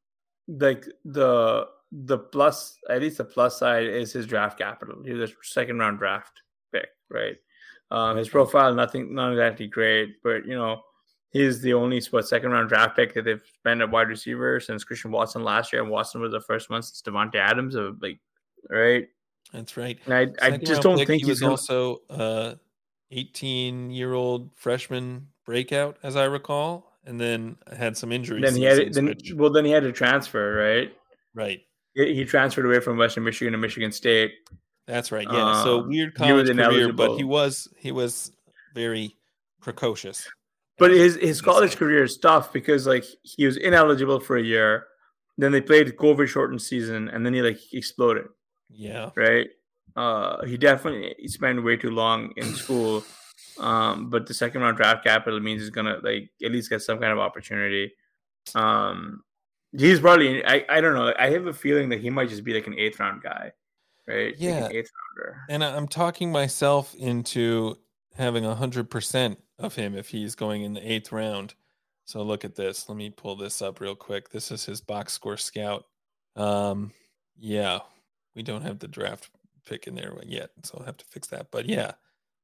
like 0.47 0.85
the 1.05 1.67
the 1.91 2.17
plus 2.17 2.77
at 2.89 3.01
least 3.01 3.17
the 3.17 3.25
plus 3.25 3.59
side 3.59 3.85
is 3.85 4.13
his 4.13 4.25
draft 4.25 4.57
capital. 4.57 5.03
He 5.03 5.13
was 5.13 5.29
a 5.29 5.33
second 5.43 5.79
round 5.79 5.99
draft 5.99 6.41
pick, 6.71 6.89
right? 7.09 7.37
Um, 7.91 8.17
his 8.17 8.29
profile 8.29 8.73
nothing 8.73 9.13
not 9.13 9.31
exactly 9.33 9.67
great, 9.67 10.15
but 10.23 10.45
you 10.45 10.55
know 10.55 10.81
he's 11.31 11.61
the 11.61 11.73
only 11.73 12.01
what 12.11 12.27
second 12.27 12.51
round 12.51 12.69
draft 12.69 12.95
pick 12.95 13.13
that 13.13 13.25
they've 13.25 13.43
spent 13.59 13.81
at 13.81 13.91
wide 13.91 14.07
receiver 14.09 14.59
since 14.59 14.83
Christian 14.83 15.11
Watson 15.11 15.43
last 15.43 15.73
year, 15.73 15.81
and 15.81 15.91
Watson 15.91 16.21
was 16.21 16.31
the 16.31 16.41
first 16.41 16.69
one 16.69 16.81
since 16.81 17.01
Davante 17.01 17.35
Adams, 17.35 17.75
of 17.75 18.01
like 18.01 18.19
right. 18.69 19.07
That's 19.51 19.75
right. 19.75 19.99
And 20.05 20.13
I 20.13 20.27
I 20.41 20.57
just 20.57 20.81
don't 20.81 20.97
think 20.97 21.09
he 21.09 21.17
he's 21.17 21.27
was 21.27 21.39
gonna, 21.41 21.51
also 21.51 22.01
uh 22.09 22.55
18 23.11 23.91
year 23.91 24.13
old 24.13 24.49
freshman 24.55 25.27
breakout, 25.45 25.97
as 26.03 26.15
I 26.15 26.25
recall, 26.25 26.91
and 27.05 27.19
then 27.19 27.57
had 27.75 27.97
some 27.97 28.11
injuries. 28.11 28.43
then 28.43 28.55
he 28.55 28.63
had 28.63 28.93
then 28.93 29.05
which- 29.05 29.33
well 29.35 29.51
then 29.51 29.65
he 29.65 29.71
had 29.71 29.83
to 29.83 29.91
transfer, 29.91 30.55
right? 30.55 30.93
right. 31.33 31.59
He 31.93 32.13
he 32.15 32.25
transferred 32.25 32.65
away 32.65 32.79
from 32.79 32.97
Western 32.97 33.23
Michigan 33.23 33.51
to 33.51 33.57
Michigan 33.57 33.91
State. 33.91 34.31
That's 34.87 35.11
right. 35.11 35.27
Yeah. 35.29 35.63
so 35.63 35.79
Um, 35.81 35.89
weird 35.89 36.15
college 36.15 36.55
career, 36.55 36.93
but 36.93 37.15
he 37.17 37.23
was 37.23 37.67
he 37.77 37.91
was 37.91 38.31
very 38.73 39.15
precocious. 39.61 40.27
But 40.77 40.91
his 40.91 41.15
his 41.15 41.41
college 41.41 41.75
career 41.75 42.03
is 42.03 42.17
tough 42.17 42.51
because 42.51 42.87
like 42.87 43.05
he 43.21 43.45
was 43.45 43.57
ineligible 43.57 44.19
for 44.19 44.37
a 44.37 44.41
year, 44.41 44.87
then 45.37 45.51
they 45.51 45.61
played 45.61 45.95
COVID 45.95 46.27
shortened 46.27 46.61
season, 46.61 47.07
and 47.09 47.25
then 47.25 47.33
he 47.33 47.41
like 47.41 47.59
exploded. 47.73 48.25
Yeah. 48.69 49.11
Right? 49.15 49.49
Uh, 49.95 50.45
he 50.45 50.57
definitely 50.57 51.27
spent 51.27 51.63
way 51.63 51.77
too 51.77 51.91
long 51.91 52.31
in 52.37 52.45
school. 52.53 53.03
Um, 53.59 54.09
but 54.09 54.25
the 54.25 54.33
second 54.33 54.61
round 54.61 54.77
draft 54.77 55.03
capital 55.03 55.39
means 55.39 55.61
he's 55.61 55.69
gonna 55.69 55.99
like 56.03 56.29
at 56.43 56.51
least 56.51 56.69
get 56.69 56.81
some 56.81 56.99
kind 56.99 57.11
of 57.11 57.19
opportunity. 57.19 57.93
Um, 58.55 59.23
he's 59.77 59.99
probably 59.99 60.43
I, 60.45 60.65
I 60.69 60.81
don't 60.81 60.93
know. 60.95 61.13
I 61.19 61.29
have 61.29 61.47
a 61.47 61.53
feeling 61.53 61.89
that 61.89 61.99
he 61.99 62.09
might 62.09 62.29
just 62.29 62.43
be 62.43 62.53
like 62.53 62.67
an 62.67 62.77
eighth 62.79 62.99
round 62.99 63.21
guy, 63.21 63.51
right? 64.07 64.27
Like 64.31 64.35
Yeah. 64.39 64.65
an 64.65 64.71
eighth 64.75 64.91
rounder. 65.17 65.41
And 65.49 65.63
I'm 65.63 65.87
talking 65.87 66.31
myself 66.31 66.95
into 66.95 67.75
having 68.15 68.45
a 68.45 68.55
hundred 68.55 68.89
percent 68.89 69.39
of 69.59 69.75
him 69.75 69.95
if 69.95 70.09
he's 70.09 70.35
going 70.35 70.63
in 70.63 70.73
the 70.73 70.91
eighth 70.91 71.11
round. 71.11 71.53
So 72.05 72.23
look 72.23 72.43
at 72.43 72.55
this. 72.55 72.89
Let 72.89 72.97
me 72.97 73.09
pull 73.09 73.35
this 73.35 73.61
up 73.61 73.79
real 73.79 73.95
quick. 73.95 74.29
This 74.29 74.51
is 74.51 74.65
his 74.65 74.81
box 74.81 75.13
score 75.13 75.37
scout. 75.37 75.85
Um, 76.35 76.91
yeah, 77.37 77.79
we 78.35 78.43
don't 78.43 78.63
have 78.63 78.79
the 78.79 78.87
draft 78.87 79.29
pick 79.65 79.87
in 79.87 79.95
there 79.95 80.13
yet, 80.23 80.49
so 80.63 80.77
I'll 80.77 80.85
have 80.85 80.97
to 80.97 81.05
fix 81.05 81.27
that. 81.29 81.47
But 81.51 81.65
yeah, 81.67 81.93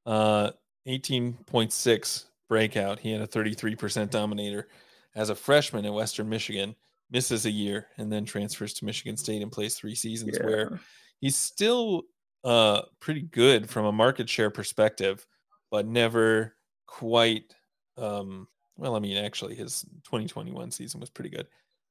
uh, 0.06 0.52
18.6 0.86 2.24
breakout. 2.48 2.98
He 2.98 3.12
had 3.12 3.20
a 3.20 3.26
33% 3.26 4.10
dominator 4.10 4.68
as 5.14 5.30
a 5.30 5.34
freshman 5.34 5.84
at 5.84 5.92
Western 5.92 6.28
Michigan. 6.28 6.74
Misses 7.10 7.46
a 7.46 7.50
year 7.50 7.86
and 7.96 8.12
then 8.12 8.26
transfers 8.26 8.74
to 8.74 8.84
Michigan 8.84 9.16
State 9.16 9.40
and 9.40 9.50
plays 9.50 9.74
three 9.76 9.94
seasons. 9.94 10.38
Where 10.38 10.78
he's 11.20 11.36
still 11.36 12.02
uh 12.44 12.82
pretty 13.00 13.22
good 13.22 13.68
from 13.68 13.86
a 13.86 13.92
market 13.92 14.28
share 14.28 14.50
perspective 14.50 15.26
but 15.70 15.86
never 15.86 16.54
quite 16.86 17.54
um 17.96 18.46
well 18.76 18.94
i 18.94 19.00
mean 19.00 19.16
actually 19.16 19.56
his 19.56 19.82
2021 20.04 20.70
season 20.70 21.00
was 21.00 21.10
pretty 21.10 21.30
good 21.30 21.48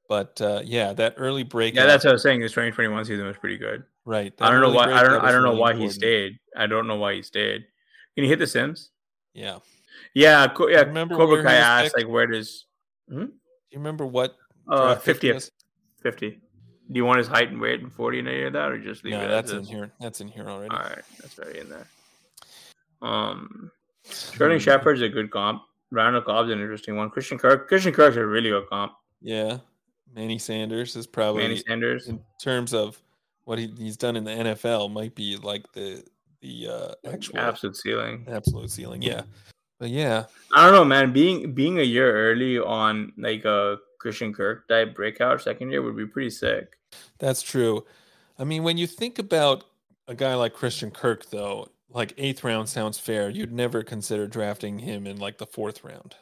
but 0.07 0.39
uh 0.39 0.61
yeah 0.63 0.93
that 0.93 1.13
early 1.17 1.43
break 1.43 1.75
Yeah, 1.75 1.85
that's 1.85 2.05
what 2.05 2.11
I 2.11 2.13
was 2.13 2.23
saying. 2.23 2.41
His 2.41 2.51
2021 2.51 3.03
season 3.05 3.25
was 3.25 3.37
pretty 3.37 3.57
good. 3.57 3.83
Right 4.07 4.33
I 4.39 4.49
don't 4.49 4.61
know 4.61 4.71
why. 4.71 4.85
I 4.91 5.03
don't. 5.03 5.23
I 5.23 5.31
don't 5.31 5.43
know 5.43 5.49
really 5.49 5.61
why 5.61 5.75
he 5.75 5.89
stayed. 5.89 6.39
I 6.55 6.65
don't 6.65 6.87
know 6.87 6.95
why 6.95 7.13
he 7.15 7.21
stayed. 7.21 7.65
Can 8.15 8.23
you 8.23 8.29
hit 8.29 8.39
the 8.39 8.47
Sims? 8.47 8.89
yeah 9.33 9.59
Yeah. 10.15 10.47
Co- 10.47 10.69
yeah. 10.69 10.81
Remember 10.81 11.15
Cobra 11.15 11.43
Kai 11.43 11.53
asked 11.55 11.93
picked? 11.93 11.97
like, 11.97 12.11
where 12.11 12.25
does 12.25 12.65
do 13.09 13.15
you 13.19 13.77
remember 13.77 14.05
what 14.05 14.35
uh 14.71 14.93
draft 14.95 15.05
pick 15.05 15.21
he 15.21 15.27
50th 15.29 15.33
was? 15.35 15.51
50? 16.01 16.29
Do 16.31 16.37
you 16.93 17.05
want 17.05 17.17
his 17.19 17.27
height 17.27 17.49
and 17.49 17.59
weight 17.59 17.81
and 17.81 17.91
40 17.91 18.19
and 18.19 18.27
any 18.29 18.43
of 18.43 18.53
that, 18.53 18.71
or 18.71 18.79
just 18.79 19.03
leave 19.03 19.13
it? 19.13 19.17
no 19.17 19.25
it? 19.25 19.27
that's 19.27 19.51
in 19.51 19.61
is? 19.61 19.69
here 19.69 19.91
that's 19.99 20.21
in 20.21 20.27
here 20.29 20.49
already 20.49 20.69
All 20.71 20.79
right, 20.79 21.03
that's 21.21 21.37
already 21.37 21.59
in 21.59 21.69
there. 21.69 21.87
Um, 23.01 23.69
Sterling 24.03 24.59
Shepard's 24.59 25.01
a 25.01 25.09
good 25.09 25.29
comp. 25.31 25.61
Randall 25.91 26.21
Cobb's 26.21 26.49
an 26.49 26.59
interesting 26.59 26.95
one. 26.95 27.09
Christian 27.09 27.37
Kirk. 27.37 27.67
Christian 27.67 27.93
Kirk's 27.93 28.17
a 28.17 28.25
really 28.25 28.49
good 28.49 28.67
comp. 28.69 28.93
yeah 29.21 29.57
manny 30.15 30.39
sanders 30.39 30.95
is 30.95 31.05
probably 31.05 31.43
Manny 31.43 31.57
Sanders. 31.67 32.07
in 32.07 32.19
terms 32.41 32.73
of 32.73 32.97
what 33.47 33.57
he, 33.57 33.73
he's 33.77 33.95
done 33.95 34.17
in 34.17 34.25
the 34.25 34.31
NFL 34.31 34.91
might 34.91 35.15
be 35.15 35.37
like 35.37 35.71
the 35.71 36.03
the 36.41 36.67
uh, 36.67 37.09
actual 37.09 37.39
absolute 37.39 37.77
ceiling. 37.77 38.27
absolute 38.29 38.69
ceiling. 38.69 39.01
Yeah, 39.01 39.21
but 39.79 39.89
yeah, 39.89 40.25
I 40.53 40.65
don't 40.65 40.73
know, 40.73 40.83
man. 40.83 41.13
Being 41.13 41.53
being 41.53 41.79
a 41.79 41.83
year 41.83 42.13
early 42.13 42.59
on 42.59 43.13
like 43.17 43.45
a 43.45 43.77
Christian 44.01 44.33
Kirk 44.33 44.67
type 44.67 44.93
breakout 44.93 45.41
second 45.41 45.71
year 45.71 45.81
would 45.81 45.95
be 45.95 46.05
pretty 46.05 46.29
sick. 46.29 46.77
that's 47.19 47.41
true. 47.41 47.85
I 48.37 48.43
mean, 48.43 48.63
when 48.63 48.77
you 48.77 48.85
think 48.85 49.17
about 49.17 49.63
a 50.09 50.13
guy 50.13 50.35
like 50.35 50.53
Christian 50.53 50.91
Kirk, 50.91 51.29
though, 51.29 51.69
like 51.89 52.13
eighth 52.17 52.43
round 52.43 52.67
sounds 52.67 52.99
fair. 52.99 53.29
You'd 53.29 53.53
never 53.53 53.81
consider 53.81 54.27
drafting 54.27 54.79
him 54.79 55.07
in 55.07 55.19
like 55.19 55.37
the 55.37 55.47
fourth 55.47 55.85
round. 55.85 56.15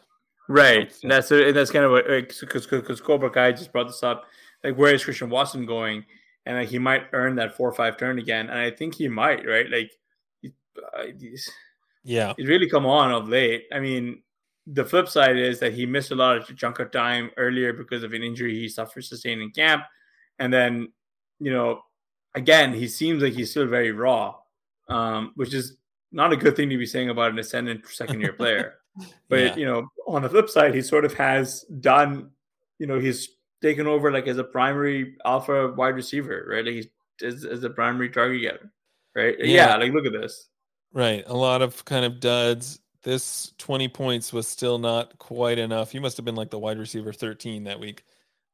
Right. 0.47 0.93
And 1.01 1.11
that's 1.11 1.31
and 1.31 1.55
that's 1.55 1.71
kind 1.71 1.85
of 1.85 1.91
what 1.91 2.05
because 2.05 2.67
because 2.67 3.01
Cobra 3.01 3.31
Kai 3.31 3.51
just 3.53 3.71
brought 3.71 3.87
this 3.87 4.03
up. 4.03 4.25
Like, 4.63 4.77
where 4.77 4.93
is 4.93 5.03
Christian 5.03 5.31
Watson 5.31 5.65
going? 5.65 6.05
And 6.45 6.57
like, 6.57 6.69
he 6.69 6.77
might 6.79 7.07
earn 7.13 7.35
that 7.35 7.55
four 7.57 7.67
or 7.69 7.73
five 7.73 7.97
turn 7.97 8.19
again, 8.19 8.49
and 8.49 8.59
I 8.59 8.69
think 8.71 8.95
he 8.95 9.07
might. 9.07 9.45
Right. 9.47 9.69
Like, 9.69 9.91
uh, 10.45 11.05
he's 11.19 11.49
Yeah, 12.03 12.33
he's 12.37 12.47
really 12.47 12.69
come 12.69 12.85
on 12.85 13.11
of 13.11 13.27
late. 13.29 13.65
I 13.73 13.79
mean, 13.79 14.21
the 14.67 14.85
flip 14.85 15.07
side 15.09 15.37
is 15.37 15.59
that 15.59 15.73
he 15.73 15.85
missed 15.85 16.11
a 16.11 16.15
lot 16.15 16.37
of 16.37 16.57
chunk 16.57 16.79
of 16.79 16.91
time 16.91 17.31
earlier 17.37 17.73
because 17.73 18.03
of 18.03 18.13
an 18.13 18.23
injury 18.23 18.53
he 18.53 18.67
suffered 18.69 19.03
sustained 19.05 19.41
in 19.41 19.51
camp, 19.51 19.83
and 20.39 20.51
then 20.53 20.91
you 21.39 21.51
know, 21.51 21.81
again, 22.35 22.73
he 22.73 22.87
seems 22.87 23.21
like 23.23 23.33
he's 23.33 23.51
still 23.51 23.67
very 23.67 23.91
raw, 23.91 24.35
um, 24.87 25.31
which 25.35 25.53
is 25.53 25.77
not 26.11 26.31
a 26.31 26.37
good 26.37 26.55
thing 26.55 26.69
to 26.69 26.77
be 26.77 26.85
saying 26.85 27.09
about 27.09 27.31
an 27.31 27.39
ascendant 27.39 27.85
second 27.87 28.21
year 28.21 28.33
player. 28.33 28.75
But 29.27 29.39
Yeah. 29.39 29.55
you 29.57 29.65
know, 29.65 29.89
on 30.07 30.21
the 30.21 30.29
flip 30.29 30.49
side, 30.49 30.73
he 30.73 30.81
sort 30.81 31.03
of 31.03 31.13
has 31.15 31.63
done, 31.81 32.31
you 32.79 32.87
know, 32.87 32.97
he's 32.97 33.34
taken 33.61 33.87
over 33.87 34.11
like 34.11 34.27
as 34.27 34.37
a 34.37 34.43
primary 34.43 35.15
alpha 35.25 35.73
wide 35.73 35.95
receiver, 35.95 36.45
right? 36.49 36.65
Like 36.65 36.75
he's 36.75 36.87
as, 37.23 37.45
as 37.45 37.63
a 37.63 37.69
primary 37.69 38.09
target 38.09 38.41
getter, 38.41 38.71
right? 39.15 39.35
Yeah. 39.39 39.45
Yeah. 39.69 39.75
like 39.77 39.93
look 39.93 40.05
at 40.05 40.13
this. 40.13 40.49
right. 40.93 41.23
A 41.27 41.33
lot 41.35 41.61
of 41.61 41.83
kind 41.85 42.05
of 42.05 42.19
duds. 42.19 42.79
This 43.03 43.53
20 43.59 43.87
points 43.89 44.33
was 44.33 44.47
still 44.47 44.79
not 44.79 45.17
quite 45.19 45.59
enough. 45.59 45.91
He 45.91 45.99
must 45.99 46.17
have 46.17 46.25
been 46.25 46.35
like 46.35 46.49
the 46.49 46.57
wide 46.59 46.79
receiver 46.79 47.13
13 47.13 47.65
that 47.65 47.79
week. 47.79 48.03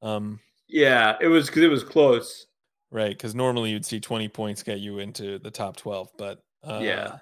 Um, 0.02 0.40
Yeah, 0.68 1.16
it 1.22 1.28
was 1.28 1.48
because 1.48 1.64
it 1.64 1.70
was 1.70 1.84
close. 1.84 2.48
Right, 2.92 3.12
because 3.18 3.34
normally 3.34 3.70
you'd 3.72 3.86
see 3.86 4.02
20 4.02 4.28
points 4.28 4.64
get 4.64 4.80
you 4.80 5.00
into 5.00 5.40
the 5.40 5.50
top 5.52 5.78
12, 5.78 6.10
but 6.18 6.44
uh, 6.66 6.80
Yeah. 6.84 7.20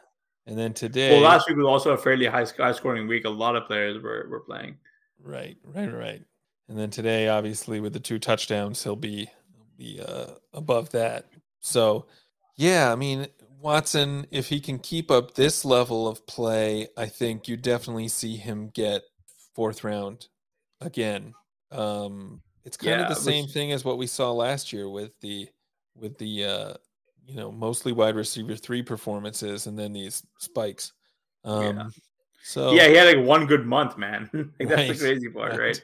And 0.48 0.58
then 0.58 0.74
today, 0.74 1.12
Well, 1.12 1.22
last 1.22 1.48
week 1.48 1.58
was 1.58 1.68
also 1.68 1.92
a 1.92 1.98
fairly 1.98 2.26
high 2.26 2.48
high 2.58 2.72
scoring 2.72 3.08
week. 3.08 3.26
A 3.26 3.30
lot 3.30 3.56
of 3.56 3.68
players 3.68 4.02
were, 4.02 4.26
were 4.28 4.40
playing. 4.40 4.78
right, 5.22 5.56
right, 5.64 5.94
right. 5.94 6.22
And 6.70 6.78
then 6.78 6.92
today, 6.92 7.28
obviously, 7.28 7.80
with 7.80 7.94
the 7.94 8.00
two 8.00 8.20
touchdowns, 8.20 8.84
he'll 8.84 8.96
be 8.96 9.30
be 9.78 10.00
uh, 10.06 10.28
above 10.54 10.92
that. 10.92 11.26
So, 11.62 12.06
yeah, 12.56 12.92
I 12.92 12.96
mean, 12.96 13.28
Watson, 13.60 14.28
if 14.32 14.48
he 14.50 14.60
can 14.60 14.78
keep 14.80 15.10
up 15.10 15.34
this 15.36 15.66
level 15.66 16.08
of 16.08 16.26
play, 16.28 16.88
I 16.96 17.08
think 17.08 17.48
you 17.48 17.58
definitely 17.58 18.08
see 18.08 18.36
him 18.38 18.70
get 18.74 19.02
fourth 19.56 19.84
round 19.84 20.28
again. 20.80 21.34
Um, 21.72 22.42
it's 22.66 22.78
kind 22.78 22.92
Yeah, 22.92 23.04
of 23.04 23.10
the 23.10 23.16
same 23.16 23.48
thing 23.48 23.72
as 23.72 23.84
what 23.84 23.98
we 23.98 24.06
saw 24.08 24.32
last 24.32 24.72
year 24.72 24.88
with 24.90 25.20
the 25.22 25.50
with 25.96 26.18
the 26.20 26.46
uh, 26.46 26.74
you 27.26 27.36
know 27.36 27.52
mostly 27.52 27.94
wide 27.94 28.16
receiver 28.16 28.56
three 28.56 28.84
performances 28.84 29.66
and 29.66 29.78
then 29.78 29.92
these 29.94 30.24
spikes. 30.38 30.94
Um, 31.44 31.92
So 32.44 32.76
Yeah, 32.76 32.88
he 32.88 32.96
had 32.96 33.18
like 33.18 33.26
one 33.26 33.46
good 33.46 33.66
month, 33.66 33.98
man. 33.98 34.30
like 34.34 34.70
that's 34.70 34.72
Right, 34.76 34.88
the 34.88 34.96
crazy 34.98 35.30
part, 35.30 35.52
right. 35.52 35.60
right? 35.60 35.82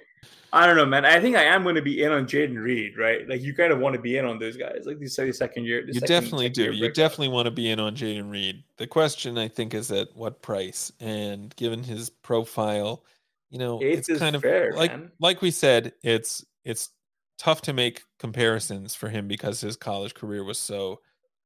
I 0.55 0.65
don't 0.65 0.77
know, 0.77 0.85
man. 0.85 1.03
I 1.03 1.19
think 1.19 1.35
I 1.35 1.43
am 1.43 1.63
going 1.63 1.75
to 1.75 1.81
be 1.81 2.01
in 2.01 2.13
on 2.13 2.25
Jayden 2.25 2.57
Reed, 2.57 2.97
right? 2.97 3.27
Like 3.27 3.41
you 3.41 3.53
kind 3.53 3.73
of 3.73 3.79
want 3.79 3.93
to 3.93 4.01
be 4.01 4.17
in 4.17 4.23
on 4.23 4.39
those 4.39 4.55
guys, 4.55 4.83
like 4.85 4.99
these 4.99 5.13
second 5.13 5.65
year. 5.65 5.85
You 5.85 5.93
second- 5.95 6.07
definitely 6.07 6.45
second 6.45 6.53
do. 6.53 6.63
year 6.63 6.85
You 6.87 6.93
definitely 6.93 7.27
want 7.27 7.47
to 7.47 7.51
be 7.51 7.69
in 7.69 7.79
on 7.81 7.93
Jayden 7.93 8.31
Reed. 8.31 8.63
The 8.77 8.87
question, 8.87 9.37
I 9.37 9.49
think, 9.49 9.73
is 9.73 9.91
at 9.91 10.07
what 10.15 10.41
price? 10.41 10.93
And 11.01 11.53
given 11.57 11.83
his 11.83 12.09
profile, 12.09 13.03
you 13.49 13.59
know, 13.59 13.83
Eighth 13.83 14.09
it's 14.09 14.19
kind 14.19 14.33
of 14.33 14.41
fair, 14.41 14.71
like 14.73 14.91
man. 14.91 15.11
like 15.19 15.41
we 15.41 15.51
said, 15.51 15.91
it's 16.03 16.45
it's 16.63 16.89
tough 17.37 17.61
to 17.63 17.73
make 17.73 18.03
comparisons 18.17 18.95
for 18.95 19.09
him 19.09 19.27
because 19.27 19.59
his 19.59 19.75
college 19.75 20.13
career 20.13 20.43
was 20.43 20.57
so 20.57 21.01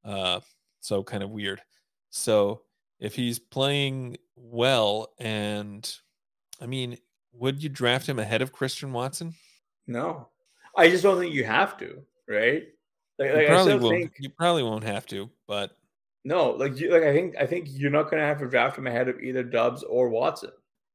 uh 0.06 0.40
so 0.81 1.03
kind 1.03 1.23
of 1.23 1.31
weird. 1.31 1.61
So 2.11 2.61
if 2.99 3.15
he's 3.15 3.40
playing 3.40 4.18
well 4.36 5.14
and 5.18 5.91
I 6.61 6.68
mean, 6.68 6.98
would 7.34 7.62
you 7.64 7.70
draft 7.70 8.08
him 8.08 8.20
ahead 8.20 8.42
of 8.42 8.52
Christian 8.52 8.92
Watson? 8.94 9.34
No, 9.88 10.28
I 10.78 10.90
just 10.90 11.04
don't 11.04 11.20
think 11.20 11.34
you 11.34 11.44
have 11.46 11.78
to, 11.78 12.02
right? 12.28 12.68
Like, 13.18 13.30
You 13.30 13.36
like 13.36 13.46
I 13.46 13.48
probably 13.50 13.72
still 13.74 13.80
will. 13.80 13.90
think 13.90 14.14
You 14.20 14.30
probably 14.30 14.64
won't 14.64 14.84
have 14.84 15.06
to, 15.08 15.30
but 15.48 15.72
no, 16.26 16.52
like 16.52 16.80
you, 16.80 16.92
like 16.92 17.04
I 17.04 17.14
think 17.14 17.36
I 17.40 17.46
think 17.46 17.68
you're 17.70 17.92
not 17.92 18.04
going 18.12 18.22
to 18.22 18.28
have 18.28 18.40
to 18.40 18.48
draft 18.48 18.78
him 18.78 18.88
ahead 18.88 19.08
of 19.10 19.20
either 19.22 19.44
Doubs 19.44 19.84
or 19.84 20.10
Watson. 20.10 20.52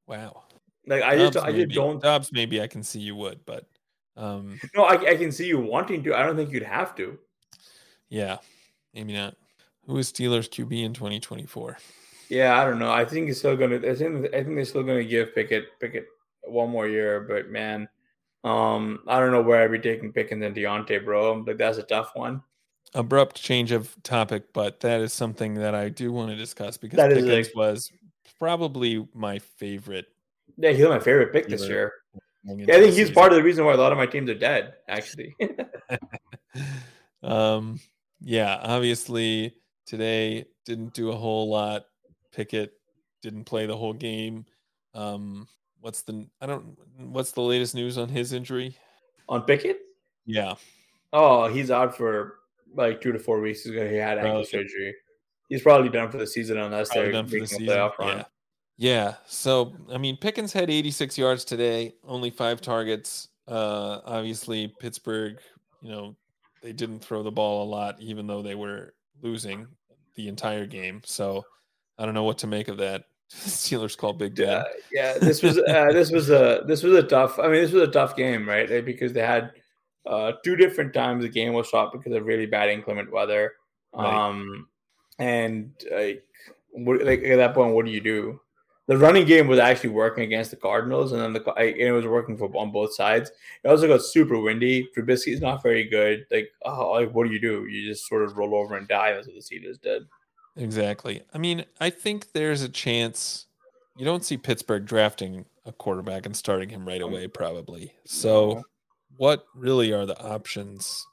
wow. 0.06 0.42
Like 0.86 1.02
I 1.02 1.16
just 1.16 1.32
Doubs 1.34 1.46
I 1.46 1.52
just 1.52 1.70
don't. 1.74 2.02
Doubs 2.02 2.30
maybe 2.32 2.60
I 2.60 2.66
can 2.66 2.82
see 2.82 3.00
you 3.00 3.16
would, 3.16 3.40
but 3.46 3.66
um 4.16 4.60
No, 4.76 4.84
I, 4.84 4.94
I 5.12 5.16
can 5.16 5.32
see 5.32 5.46
you 5.46 5.58
wanting 5.58 6.02
to. 6.04 6.14
I 6.14 6.22
don't 6.24 6.36
think 6.36 6.50
you'd 6.52 6.62
have 6.62 6.94
to. 6.96 7.18
yeah, 8.10 8.36
maybe 8.92 9.12
not. 9.14 9.34
Who 9.86 9.96
is 9.98 10.12
Steelers 10.12 10.48
QB 10.48 10.82
in 10.84 10.92
2024? 10.94 11.78
Yeah, 12.28 12.58
I 12.58 12.64
don't 12.64 12.78
know. 12.78 12.90
I 12.92 13.04
think 13.04 13.28
it's 13.28 13.38
still 13.38 13.56
gonna. 13.56 13.76
I 13.76 13.94
think 13.94 14.26
I 14.34 14.42
think 14.44 14.56
they're 14.56 14.64
still 14.64 14.82
gonna 14.82 15.04
give 15.04 15.34
Pickett 15.34 15.78
Pickett 15.80 16.06
one 16.46 16.70
more 16.70 16.88
year. 16.88 17.20
But 17.20 17.50
man, 17.50 17.88
um, 18.44 19.00
I 19.06 19.18
don't 19.20 19.32
know 19.32 19.42
where 19.42 19.62
I'd 19.62 19.70
be 19.72 19.78
taking 19.78 20.12
Pickens 20.12 20.44
and 20.44 20.54
Diontae, 20.54 21.04
bro. 21.04 21.32
Like 21.46 21.58
that's 21.58 21.78
a 21.78 21.82
tough 21.82 22.10
one. 22.14 22.42
Abrupt 22.94 23.36
change 23.40 23.72
of 23.72 23.94
topic, 24.02 24.52
but 24.52 24.80
that 24.80 25.00
is 25.00 25.12
something 25.12 25.54
that 25.54 25.74
I 25.74 25.88
do 25.88 26.12
want 26.12 26.30
to 26.30 26.36
discuss 26.36 26.76
because 26.76 26.96
That 26.96 27.12
is 27.12 27.24
Pickens 27.24 27.48
like- 27.48 27.56
was 27.56 27.90
probably 28.38 29.06
my 29.14 29.38
favorite. 29.38 30.06
Yeah, 30.56 30.70
he's 30.70 30.86
my 30.86 31.00
favorite 31.00 31.32
pick 31.32 31.48
this 31.48 31.66
year. 31.66 31.92
Yeah, 32.44 32.76
I 32.76 32.80
think 32.80 32.94
he's 32.94 33.10
part 33.10 33.32
of 33.32 33.36
the 33.38 33.42
reason 33.42 33.64
why 33.64 33.72
a 33.72 33.76
lot 33.76 33.90
of 33.90 33.98
my 33.98 34.06
teams 34.06 34.28
are 34.30 34.34
dead. 34.34 34.74
Actually, 34.86 35.34
um, 37.22 37.80
yeah, 38.20 38.60
obviously 38.62 39.54
today 39.86 40.44
didn't 40.66 40.94
do 40.94 41.10
a 41.10 41.16
whole 41.16 41.48
lot. 41.48 41.86
Pickett 42.32 42.72
didn't 43.22 43.44
play 43.44 43.66
the 43.66 43.76
whole 43.76 43.92
game. 43.94 44.44
Um, 44.94 45.48
what's 45.84 46.00
the 46.00 46.26
I 46.40 46.46
don't 46.46 46.76
what's 46.98 47.32
the 47.32 47.42
latest 47.42 47.74
news 47.74 47.98
on 47.98 48.08
his 48.08 48.32
injury? 48.32 48.74
on 49.28 49.42
Pickett. 49.42 49.80
Yeah, 50.26 50.54
Oh, 51.12 51.46
he's 51.46 51.70
out 51.70 51.94
for 51.96 52.36
like 52.74 53.00
two 53.02 53.12
to 53.12 53.18
four 53.18 53.40
weeks. 53.40 53.62
He 53.64 53.74
had 53.76 54.18
ankle 54.18 54.22
Probably. 54.32 54.44
surgery. 54.46 54.94
He's 55.50 55.60
probably 55.62 55.90
done 55.90 56.10
for 56.10 56.16
the 56.18 56.26
season 56.26 56.56
unless 56.58 56.88
probably 56.88 57.12
they're 57.12 57.22
the 57.22 57.28
making 57.28 57.42
a 57.42 57.46
season. 57.46 57.66
playoff 57.66 57.98
run. 57.98 58.16
Yeah. 58.18 58.24
Yeah. 58.76 59.14
So 59.26 59.74
I 59.92 59.98
mean 59.98 60.16
Pickens 60.16 60.52
had 60.54 60.70
86 60.70 61.16
yards 61.18 61.44
today, 61.44 61.92
only 62.02 62.30
five 62.30 62.60
targets. 62.62 63.28
Uh 63.46 64.00
obviously 64.06 64.72
Pittsburgh, 64.80 65.38
you 65.82 65.90
know, 65.90 66.16
they 66.62 66.72
didn't 66.72 67.00
throw 67.00 67.22
the 67.22 67.30
ball 67.30 67.62
a 67.62 67.68
lot, 67.68 68.00
even 68.00 68.26
though 68.26 68.40
they 68.40 68.54
were 68.54 68.94
losing 69.22 69.66
the 70.16 70.28
entire 70.28 70.64
game. 70.66 71.02
So 71.04 71.44
I 71.98 72.06
don't 72.06 72.14
know 72.14 72.24
what 72.24 72.38
to 72.38 72.46
make 72.46 72.68
of 72.68 72.78
that. 72.78 73.04
Steelers 73.32 73.96
call 73.96 74.12
Big 74.12 74.38
Yeah, 74.38 74.46
Dad. 74.46 74.66
yeah. 74.92 75.18
This 75.18 75.42
was 75.42 75.58
uh, 75.58 75.88
this 75.92 76.10
was 76.10 76.30
a 76.30 76.62
this 76.66 76.82
was 76.82 76.94
a 76.94 77.02
tough. 77.02 77.38
I 77.38 77.44
mean, 77.44 77.62
this 77.62 77.72
was 77.72 77.82
a 77.88 77.92
tough 77.92 78.16
game, 78.16 78.48
right? 78.48 78.70
Like, 78.70 78.84
because 78.84 79.12
they 79.12 79.22
had 79.22 79.50
uh, 80.06 80.32
two 80.44 80.56
different 80.56 80.92
times 80.94 81.22
the 81.24 81.28
game 81.28 81.52
was 81.54 81.68
stopped 81.68 81.92
because 81.96 82.12
of 82.12 82.26
really 82.26 82.46
bad 82.46 82.68
inclement 82.68 83.10
weather. 83.10 83.52
Right. 83.94 84.28
Um, 84.28 84.68
and 85.18 85.72
like, 85.90 86.24
what, 86.72 87.02
like 87.04 87.22
at 87.24 87.36
that 87.36 87.54
point, 87.54 87.74
what 87.74 87.86
do 87.86 87.90
you 87.92 88.00
do? 88.00 88.40
The 88.86 88.98
running 88.98 89.24
game 89.26 89.46
was 89.48 89.58
actually 89.58 89.90
working 89.90 90.24
against 90.24 90.50
the 90.50 90.58
Cardinals, 90.58 91.12
and 91.12 91.22
then 91.22 91.32
the 91.32 91.42
I- 91.56 91.62
and 91.70 91.80
it 91.80 91.92
was 91.92 92.04
working 92.06 92.36
for 92.36 92.54
on 92.54 92.70
both 92.70 92.94
sides. 92.94 93.30
It 93.64 93.68
also 93.68 93.88
got 93.88 94.02
super 94.02 94.38
windy. 94.38 94.88
Trubisky 94.94 95.32
is 95.32 95.40
not 95.40 95.62
very 95.62 95.84
good. 95.84 96.26
Like, 96.30 96.50
oh, 96.66 96.90
like 96.92 97.10
what 97.14 97.26
do 97.26 97.32
you 97.32 97.40
do? 97.40 97.64
You 97.66 97.88
just 97.88 98.06
sort 98.06 98.22
of 98.24 98.36
roll 98.36 98.54
over 98.54 98.76
and 98.76 98.86
die. 98.86 99.12
That's 99.14 99.26
what 99.26 99.36
the 99.36 99.40
Steelers 99.40 99.80
did. 99.80 100.02
Exactly. 100.56 101.22
I 101.32 101.38
mean, 101.38 101.64
I 101.80 101.90
think 101.90 102.32
there's 102.32 102.62
a 102.62 102.68
chance 102.68 103.46
you 103.96 104.04
don't 104.04 104.24
see 104.24 104.36
Pittsburgh 104.36 104.84
drafting 104.84 105.44
a 105.66 105.72
quarterback 105.72 106.26
and 106.26 106.36
starting 106.36 106.68
him 106.68 106.86
right 106.86 107.00
away, 107.00 107.26
probably. 107.26 107.92
So, 108.04 108.62
what 109.16 109.46
really 109.54 109.92
are 109.92 110.06
the 110.06 110.20
options 110.20 111.06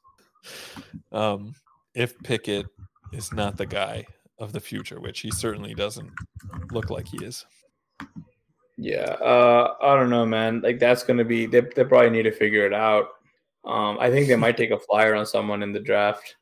um, 1.11 1.55
if 1.93 2.17
Pickett 2.19 2.67
is 3.13 3.31
not 3.31 3.57
the 3.57 3.65
guy 3.65 4.05
of 4.39 4.53
the 4.53 4.59
future, 4.59 4.99
which 4.99 5.21
he 5.21 5.31
certainly 5.31 5.73
doesn't 5.73 6.11
look 6.71 6.89
like 6.89 7.07
he 7.07 7.23
is? 7.23 7.45
Yeah, 8.77 9.11
uh, 9.21 9.75
I 9.81 9.95
don't 9.95 10.09
know, 10.09 10.25
man. 10.25 10.61
Like 10.61 10.79
that's 10.79 11.03
gonna 11.03 11.25
be 11.25 11.45
they, 11.45 11.61
they 11.61 11.83
probably 11.83 12.09
need 12.09 12.23
to 12.23 12.31
figure 12.31 12.65
it 12.65 12.73
out. 12.73 13.09
Um, 13.63 13.97
I 13.99 14.09
think 14.09 14.27
they 14.27 14.35
might 14.35 14.57
take 14.57 14.71
a 14.71 14.79
flyer 14.79 15.13
on 15.13 15.25
someone 15.25 15.61
in 15.61 15.71
the 15.71 15.79
draft. 15.79 16.35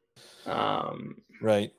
Um, 0.46 1.22
Right. 1.42 1.72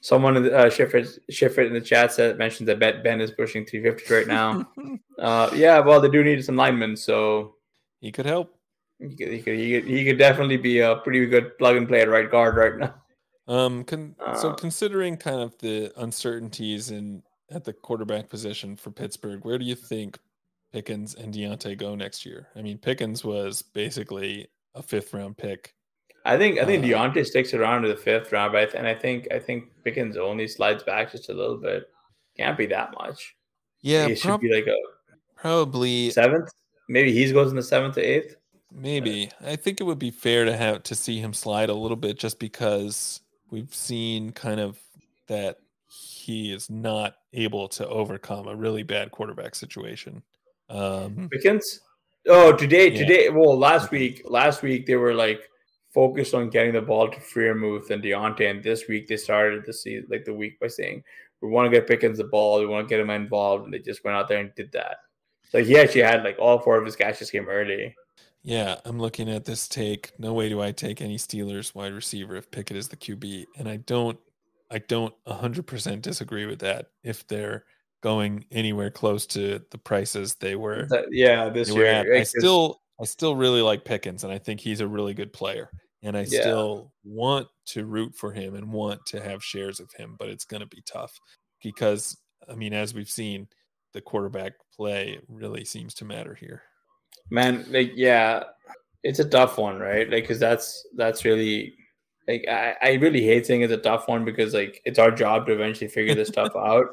Someone 0.00 0.36
in 0.36 0.42
the 0.44 0.56
uh, 0.56 0.66
Shifford 0.66 1.18
Shifford 1.30 1.66
in 1.66 1.72
the 1.72 1.80
chat 1.80 2.12
said 2.12 2.38
mentioned 2.38 2.68
that 2.68 2.78
Bet 2.78 3.02
Ben 3.02 3.20
is 3.20 3.30
pushing 3.30 3.64
350 3.64 4.14
right 4.14 4.26
now. 4.26 4.68
uh, 5.18 5.50
yeah, 5.54 5.78
well, 5.80 6.00
they 6.00 6.08
do 6.08 6.22
need 6.22 6.44
some 6.44 6.56
linemen, 6.56 6.96
so 6.96 7.54
he 8.00 8.12
could 8.12 8.26
help. 8.26 8.54
he 8.98 9.14
could, 9.16 9.28
he 9.28 9.42
could 9.42 9.58
he 9.58 9.72
could 9.72 9.84
he 9.90 10.04
could 10.04 10.18
definitely 10.18 10.56
be 10.56 10.80
a 10.80 10.96
pretty 10.96 11.26
good 11.26 11.56
plug 11.58 11.76
and 11.76 11.88
play 11.88 12.02
at 12.02 12.08
right 12.08 12.30
guard 12.30 12.56
right 12.56 12.76
now. 12.76 12.94
Um, 13.46 13.82
con- 13.84 14.14
so 14.36 14.50
Uh, 14.50 14.54
considering 14.54 15.16
kind 15.16 15.40
of 15.40 15.56
the 15.58 15.90
uncertainties 15.96 16.90
in 16.90 17.22
at 17.50 17.64
the 17.64 17.72
quarterback 17.72 18.28
position 18.28 18.76
for 18.76 18.90
Pittsburgh, 18.90 19.42
where 19.44 19.56
do 19.58 19.64
you 19.64 19.74
think 19.74 20.18
Pickens 20.70 21.14
and 21.14 21.32
Diontae 21.32 21.78
go 21.78 21.94
next 21.94 22.26
year? 22.26 22.48
I 22.54 22.60
mean, 22.60 22.76
Pickens 22.76 23.24
was 23.24 23.62
basically 23.62 24.48
a 24.74 24.82
fifth 24.82 25.14
round 25.14 25.38
pick. 25.38 25.74
I 26.28 26.36
think 26.36 26.58
I 26.58 26.64
think 26.64 26.84
Uh, 26.84 26.88
Diontae 26.88 27.24
sticks 27.26 27.54
around 27.54 27.82
to 27.82 27.88
the 27.88 27.96
fifth 27.96 28.30
round, 28.32 28.52
but 28.52 28.60
I 28.62 28.64
th- 28.66 28.74
and 28.76 28.86
I 28.86 28.94
think 28.94 29.26
I 29.32 29.38
think 29.38 29.64
Pickens 29.84 30.16
only 30.16 30.46
slides 30.46 30.82
back 30.82 31.10
just 31.12 31.28
a 31.30 31.32
little 31.32 31.56
bit. 31.56 31.88
Can't 32.36 32.56
be 32.58 32.66
that 32.66 32.92
much. 33.00 33.34
Yeah, 33.80 34.08
he 34.08 34.14
should 34.14 34.40
be 34.40 34.52
like 34.52 34.66
a 34.66 34.76
probably 35.36 36.10
seventh. 36.10 36.50
Maybe 36.88 37.12
he 37.12 37.32
goes 37.32 37.50
in 37.50 37.56
the 37.56 37.62
seventh 37.62 37.94
to 37.94 38.02
eighth. 38.02 38.36
Maybe. 38.72 39.30
I 39.44 39.56
think 39.56 39.80
it 39.80 39.84
would 39.84 39.98
be 39.98 40.10
fair 40.10 40.44
to 40.44 40.54
have 40.56 40.82
to 40.84 40.94
see 40.94 41.18
him 41.20 41.32
slide 41.32 41.70
a 41.70 41.74
little 41.74 41.96
bit 41.96 42.18
just 42.18 42.38
because 42.38 43.20
we've 43.50 43.74
seen 43.74 44.30
kind 44.32 44.60
of 44.60 44.78
that 45.28 45.56
he 45.88 46.52
is 46.52 46.68
not 46.68 47.16
able 47.32 47.68
to 47.68 47.88
overcome 47.88 48.46
a 48.46 48.54
really 48.54 48.82
bad 48.82 49.10
quarterback 49.10 49.54
situation. 49.54 50.22
Um, 50.68 51.28
Pickens. 51.32 51.80
Oh, 52.26 52.52
today, 52.54 52.90
Yeah. 52.90 52.98
today. 52.98 53.28
Well, 53.30 53.56
last 53.58 53.90
week, 53.90 54.22
last 54.26 54.62
week 54.62 54.84
they 54.86 54.96
were 54.96 55.14
like 55.14 55.48
focused 55.92 56.34
on 56.34 56.50
getting 56.50 56.72
the 56.74 56.82
ball 56.82 57.08
to 57.08 57.18
Freiermuth 57.18 57.90
and 57.90 58.02
Diontae, 58.02 58.50
and 58.50 58.62
this 58.62 58.88
week 58.88 59.08
they 59.08 59.16
started 59.16 59.64
to 59.64 59.72
see 59.72 60.02
like 60.08 60.24
the 60.24 60.34
week 60.34 60.58
by 60.60 60.68
saying 60.68 61.02
we 61.40 61.48
want 61.48 61.66
to 61.66 61.70
get 61.70 61.86
Pickens 61.86 62.18
the 62.18 62.24
ball, 62.24 62.60
we 62.60 62.66
want 62.66 62.88
to 62.88 62.92
get 62.92 63.00
him 63.00 63.10
involved, 63.10 63.64
and 63.64 63.72
they 63.72 63.78
just 63.78 64.04
went 64.04 64.16
out 64.16 64.28
there 64.28 64.40
and 64.40 64.54
did 64.56 64.72
that. 64.72 64.96
Like 65.52 65.64
he 65.64 65.78
actually 65.78 66.02
had 66.02 66.24
like 66.24 66.36
all 66.38 66.58
four 66.58 66.76
of 66.76 66.84
his 66.84 66.96
catches 66.96 67.30
came 67.30 67.48
early. 67.48 67.94
yeah, 68.42 68.76
I'm 68.84 68.98
looking 68.98 69.30
at 69.30 69.44
this 69.44 69.68
take. 69.68 70.12
No 70.18 70.32
way 70.34 70.48
do 70.48 70.60
I 70.60 70.72
take 70.72 71.00
any 71.00 71.16
Steelers 71.16 71.74
wide 71.74 71.92
receiver 71.92 72.36
if 72.36 72.50
Pickett 72.50 72.76
is 72.76 72.88
the 72.88 72.96
QB, 72.96 73.46
and 73.56 73.68
I 73.68 73.76
don't, 73.78 74.18
I 74.70 74.78
don't 74.78 75.14
100% 75.26 76.02
disagree 76.02 76.44
with 76.46 76.58
that. 76.58 76.86
If 77.02 77.26
they're 77.26 77.64
going 78.02 78.44
anywhere 78.50 78.90
close 78.90 79.26
to 79.26 79.62
the 79.70 79.78
prices 79.78 80.34
they 80.34 80.54
were, 80.54 80.86
That- 80.90 81.06
yeah, 81.10 81.48
this 81.48 81.70
year. 81.70 82.14
I 82.14 82.22
still 82.24 82.80
I 83.00 83.04
still 83.04 83.36
really 83.36 83.62
like 83.62 83.84
Pickens 83.84 84.24
and 84.24 84.32
I 84.32 84.38
think 84.38 84.60
he's 84.60 84.80
a 84.80 84.88
really 84.88 85.14
good 85.14 85.32
player. 85.32 85.70
And 86.02 86.16
I 86.16 86.22
Yeah. 86.22 86.40
still 86.40 86.92
want 87.04 87.48
to 87.66 87.84
root 87.86 88.14
for 88.14 88.32
him 88.32 88.54
and 88.54 88.72
want 88.72 89.04
to 89.06 89.20
have 89.22 89.42
shares 89.44 89.80
of 89.80 89.90
him, 89.96 90.16
but 90.18 90.28
it's 90.28 90.44
gonna 90.44 90.66
be 90.66 90.82
tough 90.86 91.18
because 91.62 92.16
I 92.48 92.54
mean, 92.54 92.72
as 92.72 92.94
we've 92.94 93.10
seen, 93.10 93.48
the 93.92 94.00
quarterback 94.00 94.52
play 94.76 95.18
really 95.28 95.64
seems 95.64 95.94
to 95.94 96.04
matter 96.04 96.34
here. 96.34 96.62
man 97.30 97.64
like 97.70 97.92
yeah 97.94 98.42
it's 99.02 99.18
a 99.18 99.28
tough 99.28 99.58
one 99.58 99.78
right 99.78 100.08
like 100.10 100.22
because 100.24 100.38
that's 100.38 100.86
that's 100.96 101.24
really 101.24 101.74
like 102.26 102.44
I, 102.48 102.74
I 102.82 102.92
really 102.94 103.22
hate 103.22 103.46
saying 103.46 103.62
it's 103.62 103.72
a 103.72 103.76
tough 103.78 104.08
one 104.08 104.24
because 104.24 104.54
like 104.54 104.80
it's 104.84 104.98
our 104.98 105.10
job 105.10 105.46
to 105.46 105.52
eventually 105.52 105.88
figure 105.88 106.14
this 106.14 106.28
stuff 106.28 106.52
out 106.56 106.86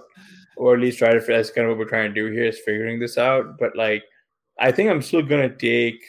or 0.57 0.73
at 0.76 0.80
least 0.80 0.98
try 0.99 1.11
to 1.14 1.19
that's 1.19 1.52
kind 1.52 1.68
of 1.68 1.72
what 1.72 1.77
we're 1.80 1.90
trying 1.90 2.14
to 2.14 2.22
do 2.22 2.32
here 2.32 2.45
is 2.45 2.60
figuring 2.65 2.99
this 2.99 3.18
out 3.18 3.57
but 3.60 3.76
like 3.76 4.03
i 4.60 4.72
think 4.72 4.90
i'm 4.90 5.02
still 5.02 5.22
gonna 5.22 5.53
take 5.56 6.02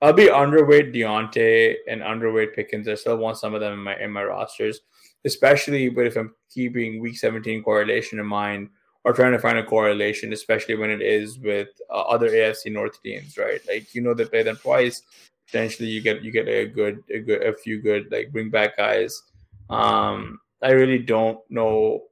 i'll 0.00 0.12
be 0.12 0.26
underweight 0.26 0.94
Diontae 0.94 1.74
and 1.88 2.00
underweight 2.00 2.54
pickens 2.54 2.88
i 2.88 2.94
still 2.94 3.16
want 3.16 3.38
some 3.38 3.54
of 3.54 3.60
them 3.60 3.74
in 3.74 3.78
my 3.78 3.98
in 3.98 4.10
my 4.10 4.24
rosters 4.24 4.80
especially 5.24 5.88
but 5.88 6.06
if 6.06 6.16
i'm 6.16 6.34
keeping 6.50 7.00
week 7.00 7.16
17 7.16 7.62
correlation 7.62 8.18
in 8.18 8.26
mind 8.26 8.68
or 9.04 9.12
trying 9.12 9.32
to 9.32 9.38
find 9.38 9.58
a 9.58 9.64
correlation, 9.64 10.32
especially 10.32 10.76
when 10.76 10.90
it 10.90 11.02
is 11.02 11.38
with 11.38 11.68
uh, 11.90 12.02
other 12.02 12.30
AFC 12.30 12.72
North 12.72 13.02
teams, 13.02 13.36
right? 13.36 13.60
Like 13.66 13.94
you 13.94 14.00
know 14.00 14.14
they 14.14 14.24
play 14.24 14.42
them 14.42 14.56
twice. 14.56 15.02
Potentially, 15.46 15.88
you 15.88 16.00
get 16.00 16.22
you 16.22 16.30
get 16.30 16.48
a 16.48 16.66
good 16.66 17.02
a 17.10 17.18
good 17.18 17.42
a 17.42 17.54
few 17.54 17.82
good 17.82 18.10
like 18.10 18.32
bring 18.32 18.50
back 18.50 18.76
guys. 18.76 19.22
Um, 19.70 20.40
I 20.62 20.70
really 20.70 20.98
don't 20.98 21.38
know 21.50 22.04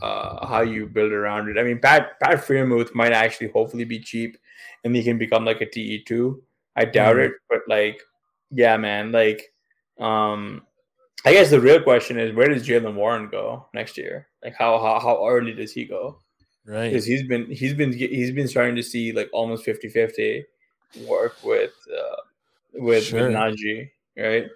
uh, 0.00 0.46
how 0.46 0.60
you 0.60 0.86
build 0.86 1.12
around 1.12 1.48
it. 1.48 1.58
I 1.58 1.64
mean, 1.64 1.80
Pat 1.80 2.18
Pat 2.20 2.46
Freiermuth 2.46 2.94
might 2.94 3.12
actually 3.12 3.48
hopefully 3.48 3.84
be 3.84 3.98
cheap, 3.98 4.38
and 4.84 4.94
he 4.94 5.02
can 5.02 5.18
become 5.18 5.44
like 5.44 5.60
a 5.60 5.66
TE 5.66 6.04
two. 6.04 6.42
I 6.76 6.84
doubt 6.84 7.16
Mhm. 7.16 7.26
it, 7.26 7.32
but 7.48 7.60
like, 7.68 8.00
yeah, 8.50 8.76
man, 8.76 9.12
like, 9.12 9.52
um, 9.98 10.66
I 11.24 11.32
guess 11.32 11.50
the 11.50 11.60
real 11.60 11.82
question 11.82 12.18
is 12.18 12.34
where 12.34 12.48
does 12.48 12.66
Jaylen 12.66 12.94
Warren 12.94 13.28
go 13.28 13.66
next 13.74 13.96
year? 13.98 14.28
Like, 14.44 14.54
how 14.54 14.78
how 14.78 15.00
how 15.00 15.26
early 15.28 15.52
does 15.54 15.72
he 15.72 15.84
go? 15.84 16.18
Right. 16.68 16.90
because 16.90 17.04
he's 17.06 17.22
been 17.22 17.46
he's 17.50 17.74
been 17.74 17.92
he's 17.92 18.32
been 18.32 18.48
starting 18.48 18.74
to 18.74 18.82
see 18.82 19.12
like 19.12 19.30
almost 19.32 19.64
50-50 19.64 20.44
work 21.06 21.36
with 21.44 21.72
uh 21.96 22.16
with, 22.74 23.04
Sure. 23.04 23.28
with 23.28 23.32
Najee, 23.36 23.88
right? 24.16 24.48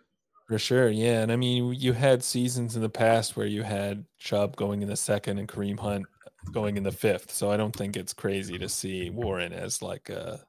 For 0.49 0.59
sure, 0.59 0.89
yeah. 0.91 1.23
And 1.23 1.31
I 1.31 1.37
mean, 1.37 1.73
you 1.75 1.93
had 1.93 2.25
seasons 2.25 2.75
in 2.75 2.83
the 2.83 2.89
past 2.91 3.37
where 3.37 3.47
you 3.47 3.63
had 3.63 4.05
Chubb 4.19 4.57
going 4.57 4.83
in 4.83 4.89
the 4.89 4.97
second 4.97 5.39
and 5.39 5.49
Kareem 5.49 5.79
Hunt 5.79 6.05
going 6.53 6.77
in 6.77 6.83
the 6.83 6.91
fifth. 6.91 7.33
So 7.33 7.51
I 7.51 7.57
don't 7.57 7.75
think 7.75 7.97
it's 7.97 8.13
crazy 8.13 8.59
to 8.59 8.69
see 8.69 9.11
Warren 9.11 9.53
as 9.53 9.83
like 9.83 10.09
a, 10.09 10.41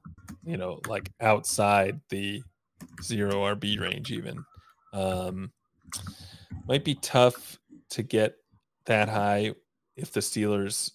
you 0.44 0.56
know, 0.56 0.80
like 0.88 1.10
outside 1.20 2.00
the 2.08 2.42
zero 3.02 3.54
RB 3.54 3.80
range 3.80 4.10
even. 4.10 4.44
Um, 4.92 5.52
might 6.66 6.84
be 6.84 6.94
tough 6.96 7.58
to 7.90 8.02
get 8.02 8.36
that 8.86 9.08
high 9.08 9.54
if 9.96 10.12
the 10.12 10.20
Steelers 10.20 10.90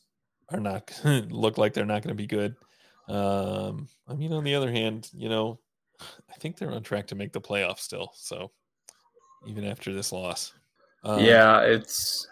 are 0.49 0.59
not 0.59 0.99
look 1.05 1.57
like 1.57 1.73
they're 1.73 1.85
not 1.85 2.01
going 2.01 2.15
to 2.15 2.21
be 2.21 2.27
good. 2.27 2.55
Um, 3.07 3.87
I 4.07 4.15
mean, 4.15 4.33
on 4.33 4.43
the 4.43 4.55
other 4.55 4.71
hand, 4.71 5.09
you 5.13 5.29
know, 5.29 5.59
I 6.01 6.33
think 6.39 6.57
they're 6.57 6.71
on 6.71 6.83
track 6.83 7.07
to 7.07 7.15
make 7.15 7.33
the 7.33 7.41
playoffs 7.41 7.79
still. 7.79 8.11
So 8.15 8.51
even 9.47 9.63
after 9.63 9.93
this 9.93 10.11
loss, 10.11 10.53
um, 11.03 11.23
yeah, 11.23 11.61
it's 11.61 12.27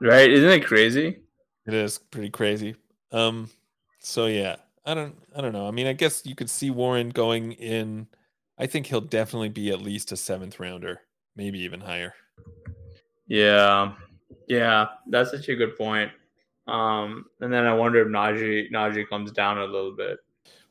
right. 0.00 0.30
Isn't 0.30 0.50
it 0.50 0.66
crazy? 0.66 1.20
It 1.66 1.74
is 1.74 1.98
pretty 1.98 2.30
crazy. 2.30 2.76
Um, 3.12 3.50
so 3.98 4.26
yeah, 4.26 4.56
I 4.84 4.94
don't, 4.94 5.16
I 5.34 5.40
don't 5.40 5.52
know. 5.52 5.66
I 5.66 5.70
mean, 5.70 5.86
I 5.86 5.92
guess 5.92 6.24
you 6.24 6.34
could 6.34 6.50
see 6.50 6.70
Warren 6.70 7.10
going 7.10 7.52
in. 7.52 8.06
I 8.58 8.66
think 8.66 8.86
he'll 8.86 9.00
definitely 9.00 9.48
be 9.48 9.70
at 9.70 9.80
least 9.80 10.12
a 10.12 10.16
seventh 10.16 10.58
rounder, 10.58 11.00
maybe 11.34 11.58
even 11.60 11.80
higher. 11.80 12.14
Yeah, 13.26 13.92
yeah, 14.48 14.86
that's 15.08 15.30
such 15.30 15.48
a 15.48 15.56
good 15.56 15.76
point. 15.76 16.10
Um, 16.68 17.26
and 17.40 17.52
then 17.52 17.66
I 17.66 17.74
wonder 17.74 18.00
if 18.00 18.08
Najee 18.08 18.70
Najee 18.72 19.08
comes 19.08 19.32
down 19.32 19.58
a 19.58 19.64
little 19.64 19.94
bit. 19.94 20.18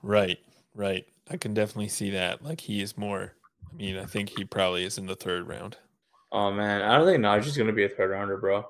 Right, 0.02 0.40
right. 0.74 1.06
I 1.30 1.38
can 1.38 1.54
definitely 1.54 1.90
see 1.90 2.12
that. 2.12 2.44
Like 2.44 2.62
he 2.62 2.82
is 2.82 2.98
more. 2.98 3.34
I 3.72 3.76
mean, 3.76 3.98
I 3.98 4.06
think 4.06 4.30
he 4.30 4.46
probably 4.46 4.86
is 4.86 4.98
in 4.98 5.06
the 5.06 5.16
third 5.16 5.48
round. 5.48 5.78
Oh 6.32 6.52
man, 6.52 6.82
I 6.82 6.98
don't 6.98 7.06
think 7.06 7.24
Najee's 7.24 7.58
gonna 7.58 7.74
be 7.74 7.86
a 7.86 7.90
third 7.90 8.12
rounder, 8.12 8.38
bro. 8.38 8.66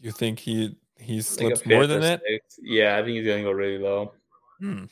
You 0.00 0.10
think 0.10 0.38
he 0.38 0.76
he 1.00 1.18
I 1.18 1.22
think 1.22 1.52
a 1.52 1.56
slips 1.56 1.66
more 1.66 1.86
than 1.86 2.00
that? 2.02 2.22
sixth. 2.26 2.58
Yeah, 2.62 2.96
I 2.96 3.02
think 3.02 3.16
he's 3.16 3.26
gonna 3.26 3.42
go 3.42 3.52
really 3.52 3.78
low. 3.78 4.12
Hmm. 4.58 4.84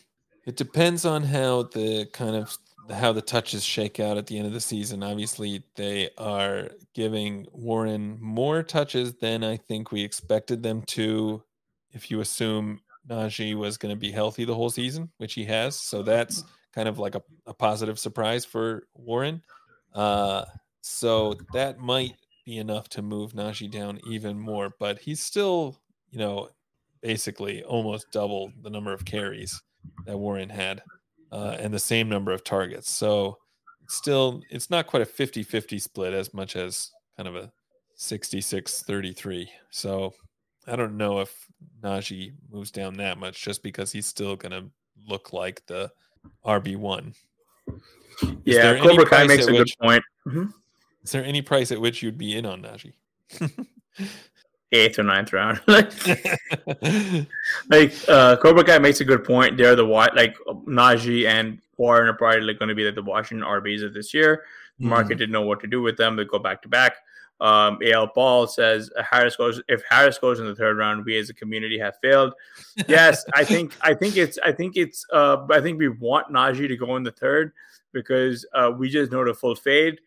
It 0.46 0.56
depends 0.56 1.04
on 1.04 1.22
how 1.22 1.64
the 1.64 2.06
kind 2.12 2.34
of 2.34 2.56
how 2.90 3.12
the 3.12 3.22
touches 3.22 3.62
shake 3.62 4.00
out 4.00 4.16
at 4.16 4.26
the 4.26 4.38
end 4.38 4.46
of 4.46 4.52
the 4.52 4.60
season. 4.60 5.02
Obviously, 5.02 5.62
they 5.76 6.08
are 6.16 6.70
giving 6.94 7.46
Warren 7.52 8.16
more 8.20 8.62
touches 8.62 9.14
than 9.14 9.44
I 9.44 9.56
think 9.56 9.92
we 9.92 10.02
expected 10.02 10.62
them 10.62 10.82
to. 10.88 11.42
If 11.92 12.10
you 12.10 12.20
assume 12.20 12.80
Najee 13.08 13.54
was 13.54 13.76
going 13.76 13.94
to 13.94 13.98
be 13.98 14.10
healthy 14.10 14.44
the 14.44 14.54
whole 14.54 14.70
season, 14.70 15.10
which 15.18 15.34
he 15.34 15.44
has, 15.44 15.78
so 15.78 16.02
that's 16.02 16.44
kind 16.74 16.88
of 16.88 16.98
like 16.98 17.14
a, 17.14 17.22
a 17.46 17.54
positive 17.54 17.98
surprise 17.98 18.44
for 18.44 18.86
Warren. 18.94 19.42
Uh, 19.94 20.44
so 20.80 21.34
that 21.52 21.78
might 21.78 22.14
be 22.44 22.58
enough 22.58 22.88
to 22.90 23.02
move 23.02 23.32
Najee 23.32 23.70
down 23.70 24.00
even 24.08 24.38
more, 24.38 24.72
but 24.78 24.98
he's 24.98 25.20
still, 25.20 25.76
you 26.10 26.18
know, 26.18 26.48
basically 27.00 27.62
almost 27.64 28.10
double 28.12 28.52
the 28.62 28.70
number 28.70 28.92
of 28.92 29.04
carries 29.04 29.60
that 30.06 30.18
Warren 30.18 30.48
had 30.48 30.82
uh, 31.32 31.56
and 31.58 31.72
the 31.72 31.78
same 31.78 32.08
number 32.08 32.32
of 32.32 32.42
targets. 32.44 32.90
So 32.90 33.38
still, 33.88 34.42
it's 34.50 34.70
not 34.70 34.86
quite 34.86 35.02
a 35.02 35.06
50 35.06 35.42
50 35.42 35.78
split 35.78 36.12
as 36.14 36.32
much 36.34 36.56
as 36.56 36.90
kind 37.16 37.28
of 37.28 37.36
a 37.36 37.52
66 37.94 38.82
33. 38.82 39.50
So 39.70 40.14
I 40.66 40.76
don't 40.76 40.96
know 40.96 41.20
if 41.20 41.46
Najee 41.82 42.32
moves 42.50 42.70
down 42.70 42.94
that 42.94 43.18
much 43.18 43.42
just 43.42 43.62
because 43.62 43.92
he's 43.92 44.06
still 44.06 44.36
going 44.36 44.52
to 44.52 44.70
look 45.08 45.32
like 45.32 45.64
the 45.66 45.90
RB1. 46.44 47.14
Is 47.68 47.76
Yeah, 48.44 48.78
Cobra 48.78 49.06
Kai 49.06 49.26
makes 49.26 49.46
a 49.46 49.50
good 49.52 49.60
which- 49.60 49.78
point. 49.80 50.02
Is 51.04 51.12
there 51.12 51.24
any 51.24 51.40
price 51.40 51.72
at 51.72 51.80
which 51.80 52.02
you'd 52.02 52.18
be 52.18 52.36
in 52.36 52.44
on 52.44 52.62
Najee? 52.62 52.92
Eighth 54.70 54.98
or 54.98 55.02
ninth 55.02 55.32
round. 55.32 55.60
like 55.66 55.92
like 57.70 57.94
uh 58.08 58.36
Cobra 58.36 58.64
Kai 58.64 58.78
makes 58.78 59.00
a 59.00 59.04
good 59.04 59.24
point. 59.24 59.56
They're 59.56 59.74
the 59.74 59.86
what 59.86 60.14
like 60.14 60.36
Najee 60.46 61.26
and 61.26 61.58
Warren 61.78 62.08
are 62.08 62.14
probably 62.14 62.42
like 62.42 62.58
going 62.58 62.68
to 62.68 62.74
be 62.74 62.84
like 62.84 62.94
the 62.94 63.02
Washington 63.02 63.46
RBs 63.46 63.82
of 63.84 63.94
this 63.94 64.12
year. 64.12 64.44
The 64.78 64.86
market 64.86 65.18
didn't 65.18 65.32
know 65.32 65.42
what 65.42 65.60
to 65.60 65.66
do 65.66 65.82
with 65.82 65.96
them. 65.96 66.16
They 66.16 66.24
go 66.24 66.38
back 66.38 66.62
to 66.62 66.68
back. 66.68 66.96
Um, 67.40 67.78
Al 67.84 68.08
Paul 68.08 68.46
says 68.46 68.90
Harris 69.10 69.36
goes. 69.36 69.60
If 69.68 69.82
Harris 69.88 70.18
goes 70.18 70.40
in 70.40 70.46
the 70.46 70.54
third 70.54 70.76
round, 70.76 71.04
we 71.04 71.16
as 71.18 71.30
a 71.30 71.34
community 71.34 71.78
have 71.78 71.96
failed. 72.02 72.34
Yes, 72.86 73.24
I 73.34 73.44
think. 73.44 73.74
I 73.80 73.94
think 73.94 74.16
it's. 74.16 74.38
I 74.44 74.52
think 74.52 74.76
it's. 74.76 75.04
Uh, 75.12 75.46
I 75.50 75.60
think 75.60 75.78
we 75.78 75.88
want 75.88 76.32
Najee 76.32 76.68
to 76.68 76.76
go 76.76 76.96
in 76.96 77.02
the 77.02 77.10
third 77.10 77.52
because 77.92 78.46
uh, 78.54 78.70
we 78.76 78.88
just 78.88 79.10
know 79.10 79.24
the 79.24 79.34
full 79.34 79.56
fade. 79.56 80.00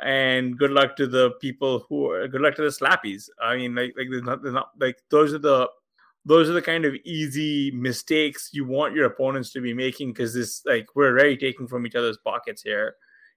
And 0.00 0.56
good 0.56 0.70
luck 0.70 0.96
to 0.96 1.06
the 1.06 1.32
people 1.40 1.84
who 1.88 2.10
are 2.10 2.28
good 2.28 2.40
luck 2.40 2.54
to 2.56 2.62
the 2.62 2.68
slappies. 2.68 3.28
I 3.40 3.56
mean, 3.56 3.74
like 3.74 3.94
like 3.96 4.08
there's 4.10 4.22
not, 4.22 4.42
there's 4.42 4.54
not 4.54 4.70
like 4.78 4.98
those 5.10 5.34
are 5.34 5.38
the 5.38 5.68
those 6.24 6.48
are 6.48 6.52
the 6.52 6.62
kind 6.62 6.84
of 6.84 6.94
easy 7.04 7.70
mistakes 7.70 8.50
you 8.52 8.64
want 8.64 8.94
your 8.94 9.06
opponents 9.06 9.50
to 9.52 9.60
be 9.60 9.72
making 9.72 10.12
because 10.12 10.34
this 10.34 10.64
like 10.66 10.86
we're 10.94 11.08
already 11.08 11.36
taking 11.36 11.66
from 11.66 11.86
each 11.86 11.94
other's 11.94 12.18
pockets 12.18 12.62
here, 12.62 12.94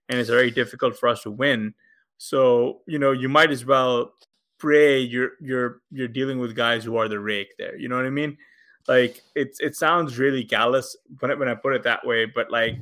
and 0.10 0.20
it's 0.20 0.30
very 0.30 0.52
difficult 0.52 0.98
for 0.98 1.10
us 1.10 1.24
to 1.24 1.32
win. 1.32 1.74
So 2.18 2.82
you 2.88 3.00
know 3.00 3.12
you 3.12 3.30
might 3.30 3.52
as 3.52 3.66
well 3.66 4.14
pray 4.60 5.00
you're 5.00 5.32
you're 5.42 5.82
you're 5.90 6.08
dealing 6.08 6.38
with 6.38 6.56
guys 6.56 6.84
who 6.84 6.96
are 6.98 7.08
the 7.08 7.20
rake 7.20 7.54
there. 7.58 7.76
You 7.76 7.90
know 7.90 7.96
what 7.96 8.06
I 8.06 8.12
mean? 8.12 8.38
Like 8.88 9.22
it's 9.36 9.60
it 9.60 9.76
sounds 9.76 10.20
really 10.20 10.44
callous 10.44 10.96
when 11.20 11.38
when 11.40 11.48
I 11.48 11.56
put 11.56 11.74
it 11.74 11.84
that 11.84 12.06
way, 12.06 12.26
but 12.26 12.52
like 12.52 12.78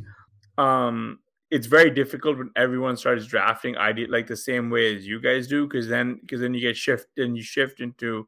um 0.58 1.20
it's 1.52 1.68
very 1.68 1.90
difficult 1.90 2.38
when 2.38 2.52
everyone 2.56 2.96
starts 2.96 3.26
drafting 3.26 3.76
ID 3.78 4.08
like 4.08 4.28
the 4.28 4.38
same 4.38 4.70
way 4.70 4.96
as 4.96 5.08
you 5.08 5.20
guys 5.20 5.48
do 5.48 5.68
because 5.68 5.88
then 5.88 6.20
because 6.22 6.42
then 6.42 6.54
you 6.54 6.62
get 6.62 6.78
shift 6.78 7.08
and 7.18 7.36
you 7.36 7.44
shift 7.44 7.80
into 7.80 8.28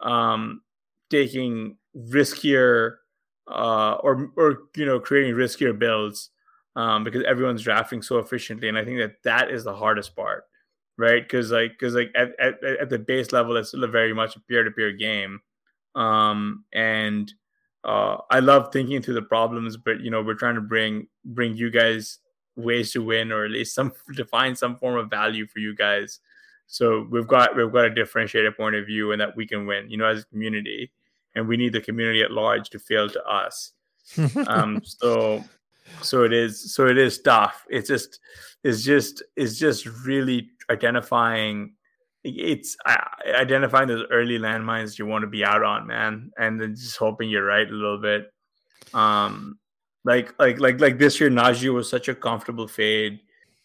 um 0.00 0.62
taking 1.10 1.76
riskier 1.96 2.96
uh 3.50 3.94
or 4.02 4.30
or 4.36 4.58
you 4.76 4.86
know 4.86 5.00
creating 5.00 5.34
riskier 5.34 5.76
builds 5.76 6.30
um 6.76 7.02
because 7.02 7.24
everyone's 7.24 7.62
drafting 7.62 8.02
so 8.02 8.18
efficiently 8.18 8.68
and 8.68 8.78
I 8.78 8.84
think 8.84 8.98
that 8.98 9.22
that 9.24 9.50
is 9.50 9.64
the 9.64 9.74
hardest 9.74 10.14
part 10.14 10.44
right? 11.00 11.22
Because 11.22 11.50
like 11.50 11.72
because 11.72 11.94
like 11.94 12.12
at, 12.14 12.38
at, 12.38 12.62
at 12.62 12.90
the 12.90 12.98
base 12.98 13.32
level 13.32 13.56
it's 13.56 13.68
still 13.68 13.84
a 13.84 13.88
very 13.88 14.12
much 14.12 14.36
a 14.36 14.40
peer-to-peer 14.40 14.92
game 14.92 15.40
um 15.96 16.64
and 16.72 17.32
uh 17.84 18.18
I 18.30 18.40
love 18.40 18.70
thinking 18.72 19.02
through 19.02 19.14
the 19.14 19.22
problems 19.22 19.76
but 19.76 20.00
you 20.00 20.10
know 20.10 20.22
we're 20.22 20.34
trying 20.34 20.54
to 20.54 20.60
bring 20.60 21.08
bring 21.24 21.56
you 21.56 21.70
guys 21.70 22.18
ways 22.62 22.92
to 22.92 23.02
win 23.02 23.32
or 23.32 23.44
at 23.44 23.50
least 23.50 23.74
some 23.74 23.92
to 24.16 24.24
find 24.24 24.56
some 24.56 24.76
form 24.76 24.98
of 24.98 25.10
value 25.10 25.46
for 25.46 25.58
you 25.58 25.74
guys. 25.74 26.20
So 26.66 27.06
we've 27.10 27.26
got 27.26 27.56
we've 27.56 27.72
got 27.72 27.86
a 27.86 27.94
differentiated 27.94 28.56
point 28.56 28.76
of 28.76 28.86
view 28.86 29.12
and 29.12 29.20
that 29.20 29.36
we 29.36 29.46
can 29.46 29.66
win 29.66 29.90
you 29.90 29.96
know 29.96 30.06
as 30.06 30.22
a 30.22 30.26
community. 30.26 30.92
And 31.36 31.46
we 31.46 31.56
need 31.56 31.72
the 31.72 31.80
community 31.80 32.22
at 32.22 32.32
large 32.32 32.70
to 32.70 32.78
fail 32.78 33.08
to 33.08 33.24
us. 33.24 33.72
Um 34.46 34.82
so 34.84 35.44
so 36.02 36.24
it 36.24 36.32
is 36.32 36.74
so 36.74 36.86
it 36.86 36.98
is 36.98 37.20
tough. 37.20 37.66
It's 37.68 37.88
just 37.88 38.20
it's 38.64 38.82
just 38.82 39.22
it's 39.36 39.58
just 39.58 39.86
really 40.04 40.50
identifying 40.70 41.74
it's 42.22 42.76
uh, 42.84 42.96
identifying 43.34 43.88
those 43.88 44.06
early 44.10 44.38
landmines 44.38 44.98
you 44.98 45.06
want 45.06 45.22
to 45.22 45.28
be 45.28 45.44
out 45.44 45.62
on 45.62 45.86
man 45.86 46.30
and 46.36 46.60
then 46.60 46.74
just 46.76 46.98
hoping 46.98 47.30
you're 47.30 47.44
right 47.44 47.68
a 47.68 47.72
little 47.72 47.98
bit. 47.98 48.32
Um 48.92 49.59
like 50.04 50.34
like 50.38 50.58
like 50.58 50.80
like 50.80 50.98
this 50.98 51.20
year, 51.20 51.30
Najee 51.30 51.72
was 51.72 51.88
such 51.88 52.08
a 52.08 52.14
comfortable 52.14 52.66
fade, 52.66 53.20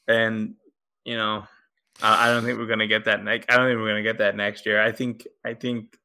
and 0.07 0.55
you 1.03 1.15
know, 1.15 1.45
I, 2.01 2.27
I 2.27 2.33
don't 2.33 2.43
think 2.43 2.57
we're 2.57 2.67
gonna 2.67 2.87
get 2.87 3.05
that. 3.05 3.23
Next, 3.23 3.49
I 3.49 3.57
don't 3.57 3.67
think 3.67 3.79
we're 3.79 3.89
gonna 3.89 4.03
get 4.03 4.17
that 4.17 4.35
next 4.35 4.65
year. 4.65 4.81
I 4.81 4.91
think 4.91 5.27
I 5.45 5.53
think 5.53 5.97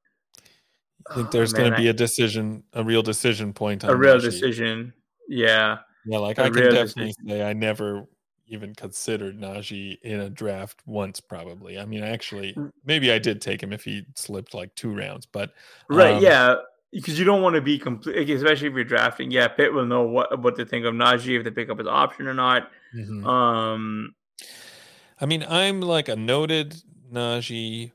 I 1.11 1.15
think 1.15 1.31
there's 1.31 1.55
oh, 1.55 1.57
going 1.57 1.71
to 1.71 1.77
be 1.77 1.89
a 1.89 1.93
decision, 1.93 2.63
a 2.73 2.85
real 2.85 3.03
decision 3.03 3.53
point. 3.53 3.85
a 3.85 3.97
real 3.97 4.19
decision. 4.19 4.93
Yeah. 5.29 5.79
Yeah, 6.07 6.19
like 6.19 6.39
I 6.39 6.51
can 6.51 6.63
definitely 6.63 7.07
decision. 7.07 7.29
say 7.29 7.43
I 7.43 7.53
never 7.53 8.07
even 8.47 8.75
considered 8.75 9.39
Najee 9.39 9.99
in 10.03 10.21
a 10.21 10.31
draft 10.31 10.83
once. 10.87 11.21
Probably. 11.21 11.79
I 11.79 11.85
mean, 11.85 12.03
actually, 12.03 12.55
mm. 12.55 12.71
maybe 12.85 13.13
I 13.13 13.19
did 13.19 13.41
take 13.41 13.63
him 13.63 13.73
if 13.73 13.85
he 13.85 14.07
slipped 14.15 14.55
like 14.55 14.75
two 14.75 14.95
rounds, 14.95 15.27
but 15.27 15.53
right. 15.89 16.15
Um, 16.15 16.23
yeah 16.23 16.57
because 16.93 17.19
you 17.19 17.25
don't 17.25 17.43
want 17.43 17.55
to 17.55 17.61
be 17.61 17.79
complete, 17.79 18.29
especially 18.31 18.69
if 18.69 18.75
you're 18.75 18.85
drafting. 18.85 19.31
Yeah, 19.31 19.49
Pitt 19.49 19.73
will 19.73 19.87
know 19.87 20.03
what 20.03 20.41
what 20.41 20.57
to 20.57 20.65
think 20.65 20.85
of 20.85 20.95
Najee 20.95 21.39
if 21.39 21.45
they 21.45 21.51
pick 21.51 21.71
up 21.71 21.79
his 21.79 21.87
option 21.87 22.27
or 22.27 22.35
not. 22.35 22.71
Mm-hmm. 22.95 23.27
Um, 23.27 24.15
I 25.21 25.27
mean, 25.27 25.45
I'm 25.49 25.81
like 25.81 26.09
a 26.09 26.17
noted 26.17 26.75
Najee. 27.13 27.93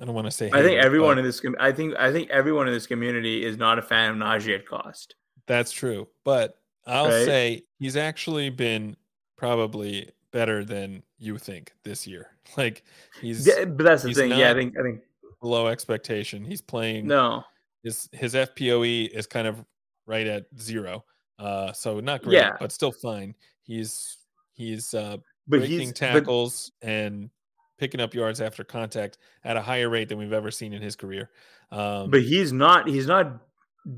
I 0.00 0.04
don't 0.04 0.14
want 0.14 0.26
to 0.26 0.30
say. 0.30 0.50
I 0.52 0.62
think 0.62 0.80
everyone 0.80 1.18
in 1.18 1.24
this. 1.24 1.40
I 1.58 1.72
think 1.72 1.96
I 1.98 2.12
think 2.12 2.30
everyone 2.30 2.68
in 2.68 2.74
this 2.74 2.86
community 2.86 3.44
is 3.44 3.56
not 3.56 3.78
a 3.78 3.82
fan 3.82 4.10
of 4.10 4.16
Najee 4.16 4.54
at 4.54 4.66
cost. 4.66 5.14
That's 5.46 5.72
true, 5.72 6.08
but 6.24 6.58
I'll 6.86 7.08
right? 7.08 7.24
say 7.24 7.62
he's 7.78 7.96
actually 7.96 8.50
been 8.50 8.96
probably 9.36 10.10
better 10.32 10.64
than 10.64 11.02
you 11.18 11.38
think 11.38 11.72
this 11.82 12.06
year. 12.06 12.30
Like 12.56 12.84
he's. 13.20 13.44
Yeah, 13.44 13.64
but 13.64 13.82
that's 13.82 14.04
the 14.04 14.14
thing. 14.14 14.30
Yeah, 14.30 14.52
I 14.52 14.54
think 14.54 14.78
I 14.78 14.82
think 14.82 15.00
below 15.40 15.66
expectation. 15.66 16.44
He's 16.44 16.62
playing. 16.62 17.08
No 17.08 17.44
his 17.86 18.08
his 18.12 18.34
FPOE 18.34 19.08
is 19.10 19.26
kind 19.26 19.46
of 19.46 19.64
right 20.06 20.26
at 20.26 20.46
zero. 20.58 21.04
Uh, 21.38 21.72
so 21.72 22.00
not 22.00 22.22
great, 22.22 22.34
yeah. 22.34 22.56
but 22.58 22.72
still 22.72 22.90
fine. 22.90 23.34
He's 23.62 24.18
he's 24.54 24.92
uh, 24.92 25.18
but 25.46 25.60
breaking 25.60 25.78
he's, 25.78 25.92
tackles 25.92 26.72
but, 26.80 26.88
and 26.88 27.30
picking 27.78 28.00
up 28.00 28.12
yards 28.12 28.40
after 28.40 28.64
contact 28.64 29.18
at 29.44 29.56
a 29.56 29.62
higher 29.62 29.88
rate 29.88 30.08
than 30.08 30.18
we've 30.18 30.32
ever 30.32 30.50
seen 30.50 30.72
in 30.72 30.82
his 30.82 30.96
career. 30.96 31.30
Um, 31.70 32.10
but 32.10 32.22
he's 32.22 32.52
not 32.52 32.88
he's 32.88 33.06
not 33.06 33.38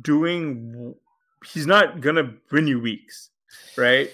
doing 0.02 0.94
he's 1.46 1.66
not 1.66 2.02
gonna 2.02 2.34
win 2.52 2.66
you 2.66 2.80
weeks, 2.80 3.30
right? 3.76 4.10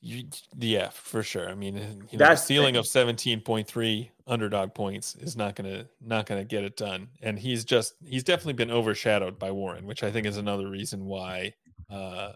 You, 0.00 0.24
yeah, 0.56 0.90
for 0.90 1.24
sure. 1.24 1.48
I 1.48 1.54
mean, 1.54 1.76
you 2.10 2.18
know, 2.18 2.26
that 2.26 2.38
ceiling 2.38 2.76
of 2.76 2.86
seventeen 2.86 3.40
point 3.40 3.66
three 3.66 4.12
underdog 4.28 4.72
points 4.72 5.16
is 5.16 5.36
not 5.36 5.56
gonna 5.56 5.86
not 6.00 6.26
gonna 6.26 6.44
get 6.44 6.62
it 6.62 6.76
done. 6.76 7.08
And 7.20 7.36
he's 7.36 7.64
just 7.64 7.94
he's 8.04 8.22
definitely 8.22 8.52
been 8.52 8.70
overshadowed 8.70 9.40
by 9.40 9.50
Warren, 9.50 9.86
which 9.86 10.04
I 10.04 10.12
think 10.12 10.26
is 10.26 10.36
another 10.36 10.68
reason 10.68 11.04
why 11.04 11.54
uh 11.90 12.32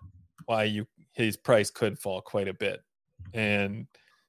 why 0.46 0.64
you 0.64 0.88
his 1.12 1.36
price 1.36 1.70
could 1.70 2.00
fall 2.00 2.20
quite 2.20 2.48
a 2.48 2.54
bit. 2.54 2.80
And 3.32 3.86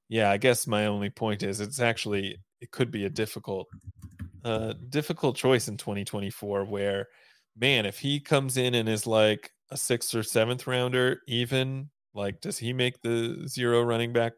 yeah, 0.09 0.29
I 0.29 0.37
guess 0.37 0.67
my 0.67 0.85
only 0.85 1.09
point 1.09 1.41
is 1.41 1.59
it's 1.59 1.79
actually 1.79 2.37
it 2.61 2.69
could 2.69 2.91
be 2.91 3.05
a 3.05 3.09
difficult 3.09 3.67
uh 4.45 4.73
difficult 4.89 5.37
choice 5.37 5.67
in 5.67 5.77
2024 5.77 6.65
where 6.65 7.07
man, 7.57 7.87
if 7.87 7.97
he 7.97 8.19
comes 8.19 8.57
in 8.57 8.75
and 8.75 8.87
is 8.87 9.07
like 9.07 9.51
a 9.71 9.77
sixth 9.77 10.13
or 10.13 10.21
seventh 10.21 10.67
rounder, 10.67 11.21
even 11.27 11.89
like, 12.13 12.41
does 12.41 12.57
he 12.57 12.73
make 12.73 13.01
the 13.01 13.47
zero 13.47 13.81
running 13.81 14.13
back 14.13 14.33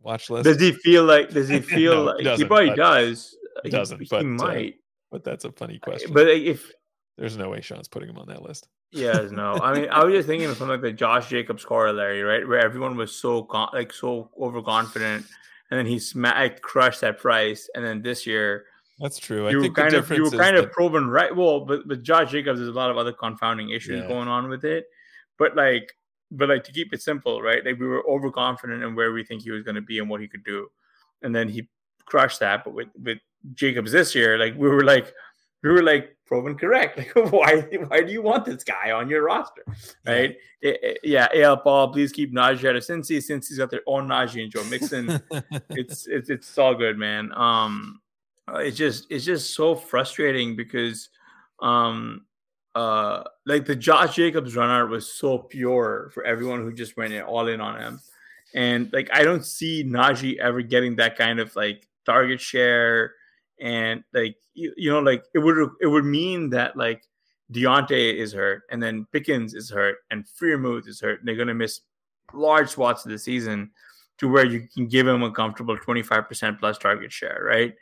watch 0.00 0.30
list? 0.30 0.44
Does 0.44 0.60
he 0.60 0.72
feel 0.72 1.04
like? 1.04 1.30
Does 1.30 1.48
he 1.48 1.60
feel 1.60 1.94
no, 1.94 2.02
like 2.12 2.20
he, 2.20 2.36
he 2.36 2.44
probably 2.44 2.74
does? 2.74 3.36
He 3.62 3.70
doesn't. 3.70 4.00
He, 4.00 4.06
but, 4.10 4.22
he 4.22 4.26
uh, 4.26 4.30
might. 4.30 4.74
Uh, 4.74 4.78
but 5.10 5.24
that's 5.24 5.44
a 5.44 5.52
funny 5.52 5.78
question. 5.78 6.12
But 6.12 6.28
if 6.28 6.72
there's 7.18 7.36
no 7.36 7.50
way 7.50 7.60
Sean's 7.60 7.88
putting 7.88 8.08
him 8.08 8.18
on 8.18 8.28
that 8.28 8.42
list. 8.42 8.68
Yeah, 8.92 9.28
no. 9.30 9.52
I 9.52 9.78
mean, 9.78 9.88
I 9.90 10.02
was 10.04 10.14
just 10.14 10.26
thinking 10.26 10.48
of 10.48 10.56
something 10.56 10.72
like 10.72 10.82
the 10.82 10.92
Josh 10.92 11.28
Jacobs 11.28 11.64
corollary, 11.64 12.22
right? 12.22 12.46
Where 12.46 12.58
everyone 12.58 12.96
was 12.96 13.14
so 13.14 13.44
con- 13.44 13.68
like 13.72 13.92
so 13.92 14.30
overconfident, 14.40 15.26
and 15.70 15.78
then 15.78 15.86
he 15.86 15.98
smacked 15.98 16.62
crushed 16.62 17.02
that 17.02 17.18
price, 17.18 17.68
and 17.74 17.84
then 17.84 18.02
this 18.02 18.26
year. 18.26 18.64
That's 18.98 19.18
true. 19.18 19.46
I 19.46 19.50
you 19.50 19.62
think 19.62 19.76
kind 19.76 19.94
of 19.94 20.10
you 20.10 20.24
were 20.24 20.30
kind 20.30 20.56
of 20.56 20.64
that... 20.64 20.72
proven 20.72 21.08
right. 21.08 21.34
Well, 21.34 21.60
but 21.60 21.86
but 21.86 22.02
Josh 22.02 22.32
Jacobs, 22.32 22.58
there's 22.58 22.68
a 22.68 22.72
lot 22.72 22.90
of 22.90 22.96
other 22.96 23.12
confounding 23.12 23.70
issues 23.70 24.02
yeah. 24.02 24.08
going 24.08 24.28
on 24.28 24.48
with 24.48 24.64
it. 24.64 24.86
But 25.38 25.56
like 25.56 25.92
but 26.30 26.48
like 26.48 26.64
to 26.64 26.72
keep 26.72 26.92
it 26.92 27.02
simple, 27.02 27.42
right? 27.42 27.64
Like 27.64 27.78
we 27.78 27.86
were 27.86 28.06
overconfident 28.08 28.82
in 28.82 28.94
where 28.94 29.12
we 29.12 29.24
think 29.24 29.42
he 29.42 29.50
was 29.50 29.62
going 29.62 29.74
to 29.74 29.80
be 29.80 29.98
and 29.98 30.08
what 30.08 30.20
he 30.20 30.28
could 30.28 30.44
do, 30.44 30.68
and 31.22 31.34
then 31.34 31.48
he 31.48 31.68
crushed 32.06 32.40
that. 32.40 32.64
But 32.64 32.74
with 32.74 32.88
with 33.02 33.18
Jacobs 33.54 33.92
this 33.92 34.14
year, 34.14 34.38
like 34.38 34.54
we 34.56 34.68
were 34.68 34.84
like 34.84 35.12
we 35.62 35.70
were 35.70 35.82
like 35.82 36.16
proven 36.26 36.56
correct. 36.56 36.98
Like 37.16 37.32
why 37.32 37.60
why 37.88 38.02
do 38.02 38.12
you 38.12 38.22
want 38.22 38.44
this 38.44 38.64
guy 38.64 38.92
on 38.92 39.08
your 39.08 39.24
roster, 39.24 39.64
right? 40.06 40.36
Yeah, 40.62 40.70
it, 40.70 40.80
it, 40.82 40.98
yeah 41.02 41.28
AL 41.34 41.58
Paul, 41.58 41.92
please 41.92 42.12
keep 42.12 42.32
Najee 42.32 42.68
out 42.68 42.76
of 42.76 42.82
Cincy 42.84 43.22
since 43.22 43.48
he's 43.48 43.58
got 43.58 43.70
their 43.70 43.82
own 43.86 44.08
Najee 44.08 44.42
and 44.42 44.52
Joe 44.52 44.64
Mixon. 44.64 45.20
it's 45.70 46.06
it's 46.06 46.30
it's 46.30 46.58
all 46.58 46.74
good, 46.74 46.96
man. 46.96 47.32
Um, 47.34 48.00
it's 48.56 48.76
just 48.76 49.06
it's 49.10 49.24
just 49.24 49.54
so 49.54 49.74
frustrating 49.74 50.56
because 50.56 51.08
um 51.60 52.24
uh 52.74 53.24
like 53.46 53.66
the 53.66 53.76
Josh 53.76 54.14
Jacobs 54.16 54.56
run 54.56 54.70
art 54.70 54.90
was 54.90 55.12
so 55.12 55.38
pure 55.38 56.10
for 56.14 56.24
everyone 56.24 56.62
who 56.62 56.72
just 56.72 56.96
went 56.96 57.18
all 57.22 57.48
in 57.48 57.60
on 57.60 57.80
him. 57.80 58.00
And 58.54 58.92
like 58.92 59.08
I 59.12 59.22
don't 59.22 59.44
see 59.44 59.84
Najee 59.84 60.38
ever 60.38 60.62
getting 60.62 60.96
that 60.96 61.16
kind 61.16 61.40
of 61.40 61.54
like 61.56 61.88
target 62.06 62.40
share 62.40 63.14
and 63.60 64.02
like 64.12 64.36
you, 64.54 64.72
you 64.76 64.90
know 64.90 65.00
like 65.00 65.24
it 65.34 65.38
would 65.38 65.70
it 65.80 65.86
would 65.86 66.04
mean 66.04 66.50
that 66.50 66.76
like 66.76 67.02
Diontae 67.52 68.14
is 68.14 68.32
hurt 68.32 68.62
and 68.70 68.82
then 68.82 69.06
Pickens 69.12 69.54
is 69.54 69.70
hurt 69.70 69.98
and 70.10 70.24
Freiermuth 70.24 70.86
is 70.86 71.00
hurt. 71.00 71.20
And 71.20 71.28
they're 71.28 71.36
gonna 71.36 71.54
miss 71.54 71.80
large 72.32 72.70
swaths 72.70 73.04
of 73.04 73.10
the 73.10 73.18
season 73.18 73.70
to 74.18 74.28
where 74.28 74.44
you 74.44 74.68
can 74.74 74.86
give 74.86 75.06
him 75.06 75.22
a 75.22 75.32
comfortable 75.32 75.76
25% 75.76 76.58
plus 76.58 76.78
target 76.78 77.10
share, 77.10 77.42
right? 77.42 77.74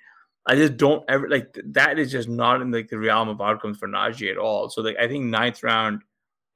I 0.49 0.57
just 0.57 0.79
don't 0.79 1.05
ever 1.09 1.29
like 1.29 1.57
that 1.63 1.99
is 1.99 2.11
just 2.11 2.27
not 2.29 2.63
in 2.63 2.73
like 2.73 2.89
the 2.89 2.99
realm 2.99 3.29
of 3.29 3.41
outcomes 3.41 3.77
for 3.77 3.87
Najee 3.87 4.31
at 4.31 4.39
all. 4.39 4.71
So 4.71 4.81
like 4.81 4.97
I 4.99 5.07
think 5.07 5.27
ninth 5.27 5.63
round 5.63 6.03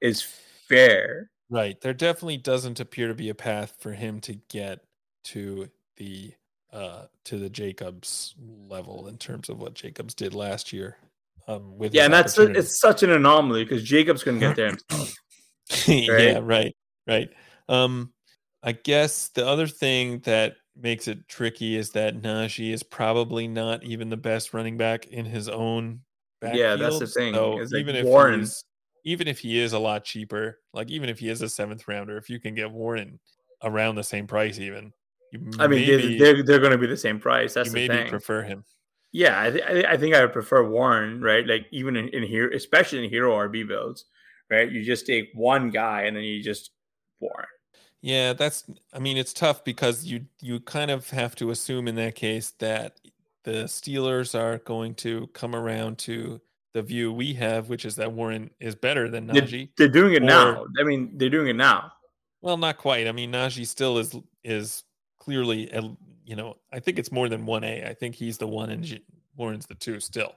is 0.01 0.23
fair. 0.67 1.29
Right. 1.51 1.79
There 1.79 1.93
definitely 1.93 2.37
doesn't 2.37 2.79
appear 2.79 3.07
to 3.07 3.13
be 3.13 3.29
a 3.29 3.35
path 3.35 3.75
for 3.79 3.93
him 3.93 4.19
to 4.21 4.33
get 4.49 4.79
to 5.25 5.69
the 5.97 6.33
uh 6.71 7.03
to 7.25 7.37
the 7.37 7.51
Jacobs 7.51 8.33
level 8.67 9.07
in 9.07 9.17
terms 9.17 9.47
of 9.47 9.59
what 9.59 9.75
Jacobs 9.75 10.15
did 10.15 10.33
last 10.33 10.73
year. 10.73 10.97
Um 11.47 11.77
with 11.77 11.93
Yeah, 11.93 12.05
and 12.05 12.13
that's 12.13 12.35
it's 12.39 12.79
such 12.79 13.03
an 13.03 13.11
anomaly 13.11 13.63
because 13.63 13.83
Jacobs 13.83 14.23
couldn't 14.23 14.39
get 14.39 14.55
there 14.55 14.69
himself. 14.89 15.13
right? 15.87 16.07
yeah, 16.09 16.39
right, 16.41 16.75
right. 17.05 17.29
Um 17.69 18.11
I 18.63 18.71
guess 18.71 19.27
the 19.35 19.45
other 19.45 19.67
thing 19.67 20.19
that 20.19 20.55
makes 20.75 21.07
it 21.07 21.27
tricky 21.27 21.75
is 21.75 21.91
that 21.91 22.21
Najee 22.21 22.73
is 22.73 22.83
probably 22.83 23.47
not 23.47 23.83
even 23.83 24.09
the 24.09 24.17
best 24.17 24.53
running 24.53 24.77
back 24.77 25.07
in 25.07 25.25
his 25.25 25.47
own 25.49 26.01
backfield. 26.41 26.59
Yeah, 26.59 26.75
that's 26.75 26.99
the 26.99 27.07
thing. 27.07 27.33
So 27.33 27.55
like 27.55 27.73
even 27.75 27.95
if 27.95 28.05
Warren- 28.05 28.39
he's, 28.41 28.63
even 29.05 29.27
if 29.27 29.39
he 29.39 29.59
is 29.59 29.73
a 29.73 29.79
lot 29.79 30.03
cheaper, 30.03 30.59
like 30.73 30.89
even 30.89 31.09
if 31.09 31.19
he 31.19 31.29
is 31.29 31.41
a 31.41 31.49
seventh 31.49 31.87
rounder, 31.87 32.17
if 32.17 32.29
you 32.29 32.39
can 32.39 32.55
get 32.55 32.71
Warren 32.71 33.19
around 33.63 33.95
the 33.95 34.03
same 34.03 34.27
price, 34.27 34.59
even 34.59 34.93
you 35.31 35.39
I 35.59 35.67
mean, 35.67 35.85
maybe, 35.87 36.17
they, 36.17 36.17
they're 36.17 36.43
they're 36.43 36.59
going 36.59 36.71
to 36.71 36.77
be 36.77 36.87
the 36.87 36.97
same 36.97 37.19
price. 37.19 37.53
That's 37.53 37.71
the 37.71 37.87
maybe 37.87 37.95
thing. 37.95 38.09
prefer 38.09 38.43
him. 38.43 38.63
Yeah, 39.11 39.41
I, 39.41 39.51
th- 39.51 39.63
I 39.63 39.93
I 39.93 39.97
think 39.97 40.15
I 40.15 40.21
would 40.21 40.33
prefer 40.33 40.67
Warren, 40.67 41.21
right? 41.21 41.45
Like 41.45 41.67
even 41.71 41.95
in, 41.95 42.09
in 42.09 42.23
here, 42.23 42.49
especially 42.49 43.03
in 43.03 43.09
hero 43.09 43.33
RB 43.33 43.67
builds, 43.67 44.05
right? 44.49 44.71
You 44.71 44.83
just 44.83 45.05
take 45.05 45.29
one 45.33 45.69
guy 45.69 46.03
and 46.03 46.15
then 46.15 46.23
you 46.23 46.41
just 46.41 46.71
Warren. 47.19 47.47
Yeah, 48.05 48.33
that's 48.33 48.65
I 48.93 48.99
mean 48.99 49.15
it's 49.17 49.31
tough 49.33 49.63
because 49.63 50.03
you 50.05 50.25
you 50.41 50.59
kind 50.59 50.91
of 50.91 51.09
have 51.11 51.35
to 51.37 51.49
assume 51.51 51.87
in 51.87 51.95
that 51.95 52.15
case 52.15 52.51
that 52.59 52.99
the 53.45 53.63
Steelers 53.63 54.37
are 54.37 54.57
going 54.59 54.93
to 54.95 55.27
come 55.33 55.55
around 55.55 55.97
to 55.99 56.41
the 56.73 56.81
view 56.81 57.13
we 57.13 57.33
have, 57.35 57.69
which 57.69 57.85
is 57.85 57.95
that 57.95 58.11
Warren 58.11 58.49
is 58.59 58.75
better 58.75 59.09
than 59.09 59.27
Najee. 59.27 59.69
they're 59.77 59.87
doing 59.87 60.13
it 60.15 60.21
Or- 60.23 60.25
now. 60.25 60.65
I 60.79 60.83
mean, 60.83 61.11
they're 61.17 61.29
doing 61.29 61.47
it 61.47 61.55
now. 61.55 61.93
Well, 62.41 62.57
not 62.57 62.77
quite. 62.77 63.07
I 63.07 63.13
mean, 63.13 63.31
Najee 63.31 63.65
still 63.65 63.97
is 63.97 64.13
is 64.43 64.83
clearly 65.19 65.69
a, 65.71 65.81
you 66.25 66.35
know, 66.35 66.57
I 66.73 66.79
think 66.79 66.99
it's 66.99 67.11
more 67.11 67.29
than 67.29 67.45
1A. 67.45 67.87
I 67.87 67.93
think 67.93 68.15
he's 68.15 68.37
the 68.37 68.47
one 68.47 68.69
and 68.69 68.83
G- 68.83 69.05
Warren's 69.37 69.65
the 69.65 69.75
two 69.75 70.01
still. 70.01 70.35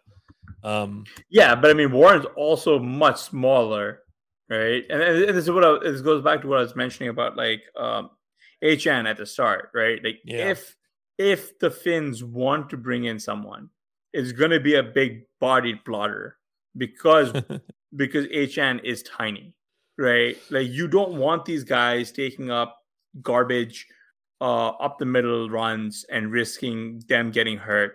Um 0.62 1.02
Yeah, 1.30 1.56
but 1.56 1.70
I 1.70 1.74
mean, 1.74 1.90
Warren's 1.90 2.26
also 2.36 2.78
much 2.78 3.18
smaller, 3.20 4.02
right? 4.50 4.84
And, 4.90 5.02
and 5.02 5.36
this 5.36 5.44
is 5.44 5.50
what 5.50 5.64
I, 5.64 5.78
this 5.82 6.00
goes 6.00 6.22
back 6.22 6.42
to 6.42 6.48
what 6.48 6.58
I 6.58 6.62
was 6.62 6.76
mentioning 6.76 7.08
about 7.10 7.36
like 7.36 7.62
um, 7.78 8.10
HN 8.62 9.06
at 9.06 9.16
the 9.16 9.26
start, 9.26 9.70
right? 9.74 10.02
Like 10.02 10.20
Yeah. 10.24 10.50
if 10.50 10.76
if 11.18 11.58
the 11.58 11.70
Fins 11.70 12.22
want 12.22 12.70
to 12.70 12.76
bring 12.76 13.04
in 13.04 13.18
someone, 13.18 13.70
it's 14.12 14.32
going 14.32 14.50
to 14.50 14.60
be 14.60 14.74
a 14.74 14.82
big 14.82 15.22
bodied 15.40 15.84
plotter 15.84 16.36
because 16.76 17.32
because 17.96 18.26
HN 18.26 18.80
is 18.84 19.02
tiny, 19.02 19.54
right? 19.98 20.36
Like 20.50 20.68
you 20.68 20.88
don't 20.88 21.16
want 21.16 21.44
these 21.44 21.64
guys 21.64 22.12
taking 22.12 22.50
up 22.50 22.78
garbage 23.22 23.86
uh 24.42 24.68
up 24.68 24.98
the 24.98 25.06
middle 25.06 25.48
runs 25.48 26.04
and 26.10 26.30
risking 26.30 27.02
them 27.08 27.30
getting 27.30 27.56
hurt 27.56 27.94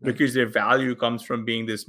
because 0.00 0.32
their 0.32 0.46
value 0.46 0.94
comes 0.94 1.22
from 1.22 1.44
being 1.44 1.66
this 1.66 1.84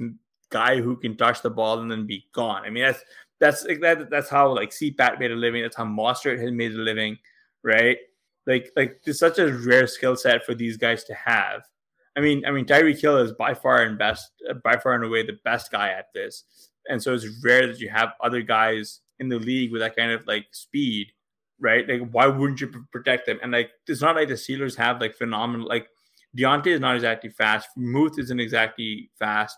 guy 0.50 0.78
who 0.78 0.94
can 0.94 1.16
touch 1.16 1.40
the 1.40 1.48
ball 1.48 1.80
and 1.80 1.90
then 1.90 2.06
be 2.06 2.28
gone. 2.34 2.62
I 2.64 2.70
mean 2.70 2.84
that's 2.84 3.02
that's 3.44 3.62
that 3.80 4.08
that's 4.10 4.30
how 4.30 4.54
like 4.54 4.70
CPAT 4.70 5.20
made 5.20 5.30
a 5.30 5.34
living, 5.34 5.62
that's 5.62 5.76
how 5.76 5.84
Mostert 5.84 6.42
had 6.42 6.54
made 6.54 6.72
a 6.72 6.78
living, 6.78 7.18
right? 7.62 7.98
Like 8.46 8.70
like 8.74 9.00
it's 9.04 9.18
such 9.18 9.38
a 9.38 9.52
rare 9.52 9.86
skill 9.86 10.16
set 10.16 10.44
for 10.44 10.54
these 10.54 10.76
guys 10.76 11.04
to 11.04 11.14
have. 11.14 11.62
I 12.16 12.20
mean, 12.20 12.46
I 12.46 12.52
mean, 12.52 12.64
Tyreek 12.64 13.00
Hill 13.00 13.18
is 13.18 13.32
by 13.32 13.54
far 13.54 13.82
and 13.82 13.98
best, 13.98 14.30
by 14.62 14.76
far 14.78 14.94
and 14.94 15.04
away 15.04 15.26
the 15.26 15.38
best 15.44 15.70
guy 15.70 15.90
at 15.90 16.06
this, 16.14 16.44
and 16.88 17.02
so 17.02 17.12
it's 17.12 17.26
rare 17.44 17.66
that 17.66 17.80
you 17.80 17.90
have 17.90 18.12
other 18.22 18.40
guys 18.40 19.00
in 19.18 19.28
the 19.28 19.38
league 19.38 19.72
with 19.72 19.82
that 19.82 19.96
kind 19.96 20.10
of 20.10 20.26
like 20.26 20.46
speed, 20.52 21.08
right? 21.60 21.88
Like, 21.88 22.08
why 22.10 22.26
wouldn't 22.26 22.60
you 22.60 22.72
protect 22.92 23.26
them? 23.26 23.38
And 23.42 23.52
like, 23.52 23.70
it's 23.86 24.00
not 24.00 24.16
like 24.16 24.28
the 24.28 24.34
Steelers 24.34 24.76
have 24.76 25.00
like 25.00 25.14
phenomenal. 25.14 25.68
Like, 25.68 25.88
Diontae 26.36 26.68
is 26.68 26.80
not 26.80 26.96
exactly 26.96 27.30
fast. 27.30 27.68
Muth 27.76 28.18
isn't 28.18 28.40
exactly 28.40 29.10
fast. 29.18 29.56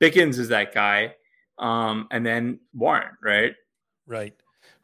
Pickens 0.00 0.38
is 0.38 0.48
that 0.48 0.72
guy, 0.72 1.14
um, 1.58 2.08
and 2.10 2.24
then 2.24 2.60
Warren, 2.72 3.16
right? 3.22 3.54
right. 4.06 4.34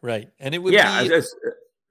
Right. 0.02 0.30
And 0.38 0.54
it 0.54 0.58
would 0.58 0.72
yeah, 0.72 1.02
be 1.02 1.12
as- 1.14 1.34
as- 1.34 1.34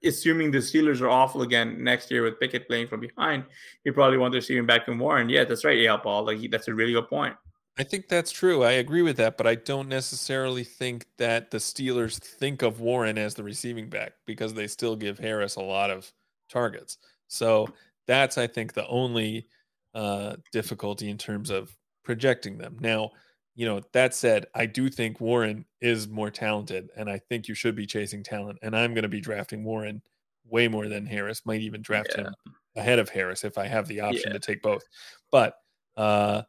assuming 0.02 0.50
the 0.50 0.58
Steelers 0.58 1.00
are 1.00 1.08
awful 1.08 1.42
again 1.42 1.82
next 1.82 2.10
year 2.10 2.22
with 2.22 2.40
Pickett 2.40 2.66
playing 2.66 2.88
from 2.88 3.00
behind, 3.00 3.44
you 3.84 3.92
probably 3.92 4.18
want 4.18 4.32
to 4.32 4.38
receiving 4.38 4.66
back 4.66 4.88
in 4.88 4.98
Warren. 4.98 5.28
Yeah, 5.28 5.44
that's 5.44 5.64
right, 5.64 5.78
yeah, 5.78 5.96
Paul. 5.96 6.24
Like 6.24 6.38
he, 6.38 6.48
that's 6.48 6.68
a 6.68 6.74
really 6.74 6.92
good 6.92 7.08
point. 7.08 7.36
I 7.78 7.84
think 7.84 8.08
that's 8.08 8.30
true. 8.30 8.62
I 8.62 8.72
agree 8.72 9.02
with 9.02 9.16
that, 9.18 9.36
but 9.36 9.46
I 9.46 9.54
don't 9.54 9.88
necessarily 9.88 10.64
think 10.64 11.06
that 11.18 11.50
the 11.50 11.58
Steelers 11.58 12.18
think 12.18 12.62
of 12.62 12.80
Warren 12.80 13.16
as 13.16 13.34
the 13.34 13.44
receiving 13.44 13.88
back 13.88 14.12
because 14.26 14.52
they 14.52 14.66
still 14.66 14.96
give 14.96 15.18
Harris 15.18 15.56
a 15.56 15.62
lot 15.62 15.90
of 15.90 16.12
targets. 16.50 16.98
So 17.28 17.68
that's, 18.06 18.36
I 18.38 18.46
think, 18.46 18.72
the 18.72 18.86
only 18.88 19.46
uh, 19.94 20.36
difficulty 20.52 21.10
in 21.10 21.16
terms 21.16 21.48
of 21.48 21.74
projecting 22.04 22.58
them. 22.58 22.76
Now, 22.80 23.12
you 23.54 23.66
know, 23.66 23.80
that 23.92 24.14
said, 24.14 24.46
I 24.54 24.66
do 24.66 24.88
think 24.88 25.20
Warren 25.20 25.64
is 25.80 26.08
more 26.08 26.30
talented, 26.30 26.90
and 26.96 27.10
I 27.10 27.18
think 27.18 27.48
you 27.48 27.54
should 27.54 27.74
be 27.76 27.86
chasing 27.86 28.22
talent. 28.22 28.58
And 28.62 28.76
I'm 28.76 28.94
going 28.94 29.02
to 29.02 29.08
be 29.08 29.20
drafting 29.20 29.64
Warren 29.64 30.02
way 30.48 30.68
more 30.68 30.88
than 30.88 31.06
Harris. 31.06 31.44
Might 31.44 31.60
even 31.60 31.82
draft 31.82 32.14
Yeah. 32.16 32.24
him 32.24 32.34
ahead 32.76 32.98
of 32.98 33.08
Harris 33.08 33.44
if 33.44 33.58
I 33.58 33.66
have 33.66 33.86
the 33.88 34.00
option 34.00 34.28
Yeah. 34.28 34.32
to 34.34 34.38
take 34.38 34.62
both. 34.62 34.82
But 35.30 35.54
uh, 35.96 36.42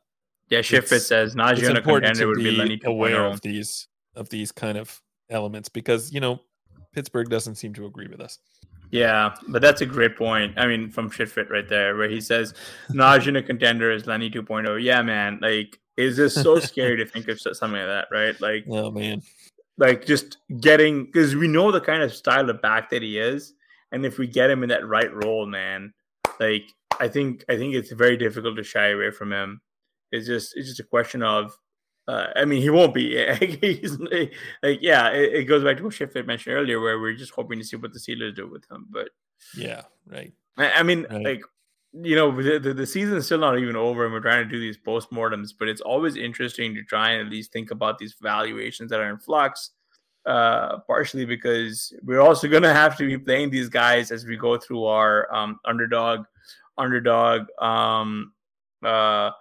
Yeah, 0.50 0.60
Shifit 0.60 0.84
It's- 0.84 1.08
says 1.08 1.36
Najee 1.36 1.70
on 1.70 1.78
a 1.78 1.82
contender 1.82 2.28
would 2.28 2.38
be 2.38 2.44
be 2.52 2.52
Lenny 2.52 2.82
aware 2.86 3.26
of 3.26 3.42
these 3.42 3.88
of 4.16 4.30
these 4.30 4.52
kind 4.52 4.78
of 4.78 5.02
elements 5.30 5.70
because 5.70 6.12
you 6.14 6.20
know 6.20 6.42
Pittsburgh 6.94 7.30
doesn't 7.30 7.56
seem 7.56 7.74
to 7.76 7.86
agree 7.86 8.08
with 8.08 8.22
us. 8.22 8.38
Yeah, 8.92 9.34
but 9.48 9.62
that's 9.62 9.80
a 9.82 9.86
great 9.86 10.18
point. 10.18 10.58
I 10.60 10.68
mean, 10.68 10.90
from 10.92 11.10
Shitfit 11.10 11.50
right 11.50 11.68
there, 11.68 11.96
where 11.96 12.10
he 12.10 12.20
says 12.22 12.54
Najee 12.92 13.28
in 13.28 13.36
a 13.38 13.42
contender 13.44 13.90
is 13.92 14.06
Lenny 14.08 14.30
2.0. 14.30 14.76
Yeah, 14.84 15.02
man. 15.02 15.40
Like, 15.42 15.80
it's 15.98 16.18
just 16.18 16.42
so 16.42 16.60
scary 16.60 16.98
to 16.98 17.06
think 17.06 17.28
of 17.28 17.40
something 17.40 17.72
like 17.74 17.88
that, 17.88 18.08
right? 18.12 18.40
Like, 18.42 18.66
Oh 18.70 18.92
man, 18.92 19.22
like 19.78 20.06
just 20.06 20.38
getting 20.60 21.06
because 21.06 21.36
we 21.36 21.48
know 21.48 21.72
the 21.72 21.82
kind 21.82 22.04
of 22.04 22.14
style 22.14 22.50
of 22.50 22.62
back 22.62 22.90
that 22.92 23.02
he 23.02 23.18
is, 23.20 23.54
and 23.92 24.06
if 24.06 24.18
we 24.18 24.28
get 24.28 24.50
him 24.50 24.64
in 24.64 24.70
that 24.70 24.88
right 24.88 25.14
role, 25.14 25.46
man, 25.46 25.94
like 26.40 26.64
I 27.00 27.08
think 27.08 27.44
I 27.50 27.58
think 27.58 27.76
it's 27.76 27.92
very 27.92 28.18
difficult 28.18 28.58
to 28.58 28.64
shy 28.64 28.90
away 28.90 29.12
from 29.12 29.32
him. 29.32 29.62
It's 30.12 30.28
just 30.28 30.56
it's 30.58 30.68
just 30.68 30.80
a 30.82 30.84
question 30.84 31.24
of, 31.24 31.58
uh, 32.08 32.28
I 32.36 32.46
mean, 32.46 32.62
he 32.62 32.70
won't 32.70 32.94
be. 32.94 33.16
Like, 34.62 34.80
yeah, 34.82 35.10
it, 35.10 35.34
it 35.34 35.44
goes 35.46 35.64
back 35.64 35.78
to 35.78 35.84
what 35.84 35.94
Shifted 35.94 36.28
mentioned 36.28 36.56
earlier, 36.56 36.80
where 36.80 37.00
we're 37.00 37.14
just 37.14 37.32
hoping 37.34 37.60
to 37.60 37.66
see 37.66 37.78
what 37.78 37.94
the 37.94 38.00
Steelers 38.00 38.36
do 38.36 38.48
with 38.48 38.70
him. 38.70 38.88
But 38.90 39.10
yeah, 39.56 39.84
right. 40.06 40.34
I, 40.58 40.72
I 40.72 40.84
mean, 40.84 41.08
Right. 41.10 41.24
like 41.24 41.42
you 41.94 42.16
know, 42.16 42.32
the, 42.42 42.58
the 42.58 42.74
the 42.74 42.86
season's 42.86 43.26
still 43.26 43.40
not 43.40 43.60
even 43.60 43.76
over, 43.76 44.06
and 44.06 44.14
we're 44.14 44.22
trying 44.22 44.44
to 44.44 44.50
do 44.50 44.60
these 44.60 44.78
postmortems. 44.78 45.54
But 45.58 45.68
it's 45.68 45.82
always 45.82 46.16
interesting 46.16 46.74
to 46.76 46.84
try 46.84 47.12
and 47.12 47.28
at 47.28 47.32
least 47.32 47.52
think 47.52 47.72
about 47.72 47.98
these 47.98 48.16
valuations 48.22 48.90
that 48.90 49.00
are 49.00 49.10
in 49.10 49.18
flux. 49.18 49.72
Uh, 50.24 50.78
partially 50.86 51.26
because 51.26 51.92
we're 52.04 52.22
also 52.22 52.48
going 52.48 52.62
to 52.62 52.72
have 52.74 52.96
to 52.96 53.08
be 53.08 53.18
playing 53.18 53.50
these 53.50 53.70
guys 53.70 54.12
as 54.12 54.24
we 54.24 54.38
go 54.38 54.56
through 54.56 54.84
our 54.84 55.34
um, 55.34 55.60
underdog, 55.66 56.26
underdog, 56.78 57.48
um, 57.60 58.32
uh, 58.84 59.32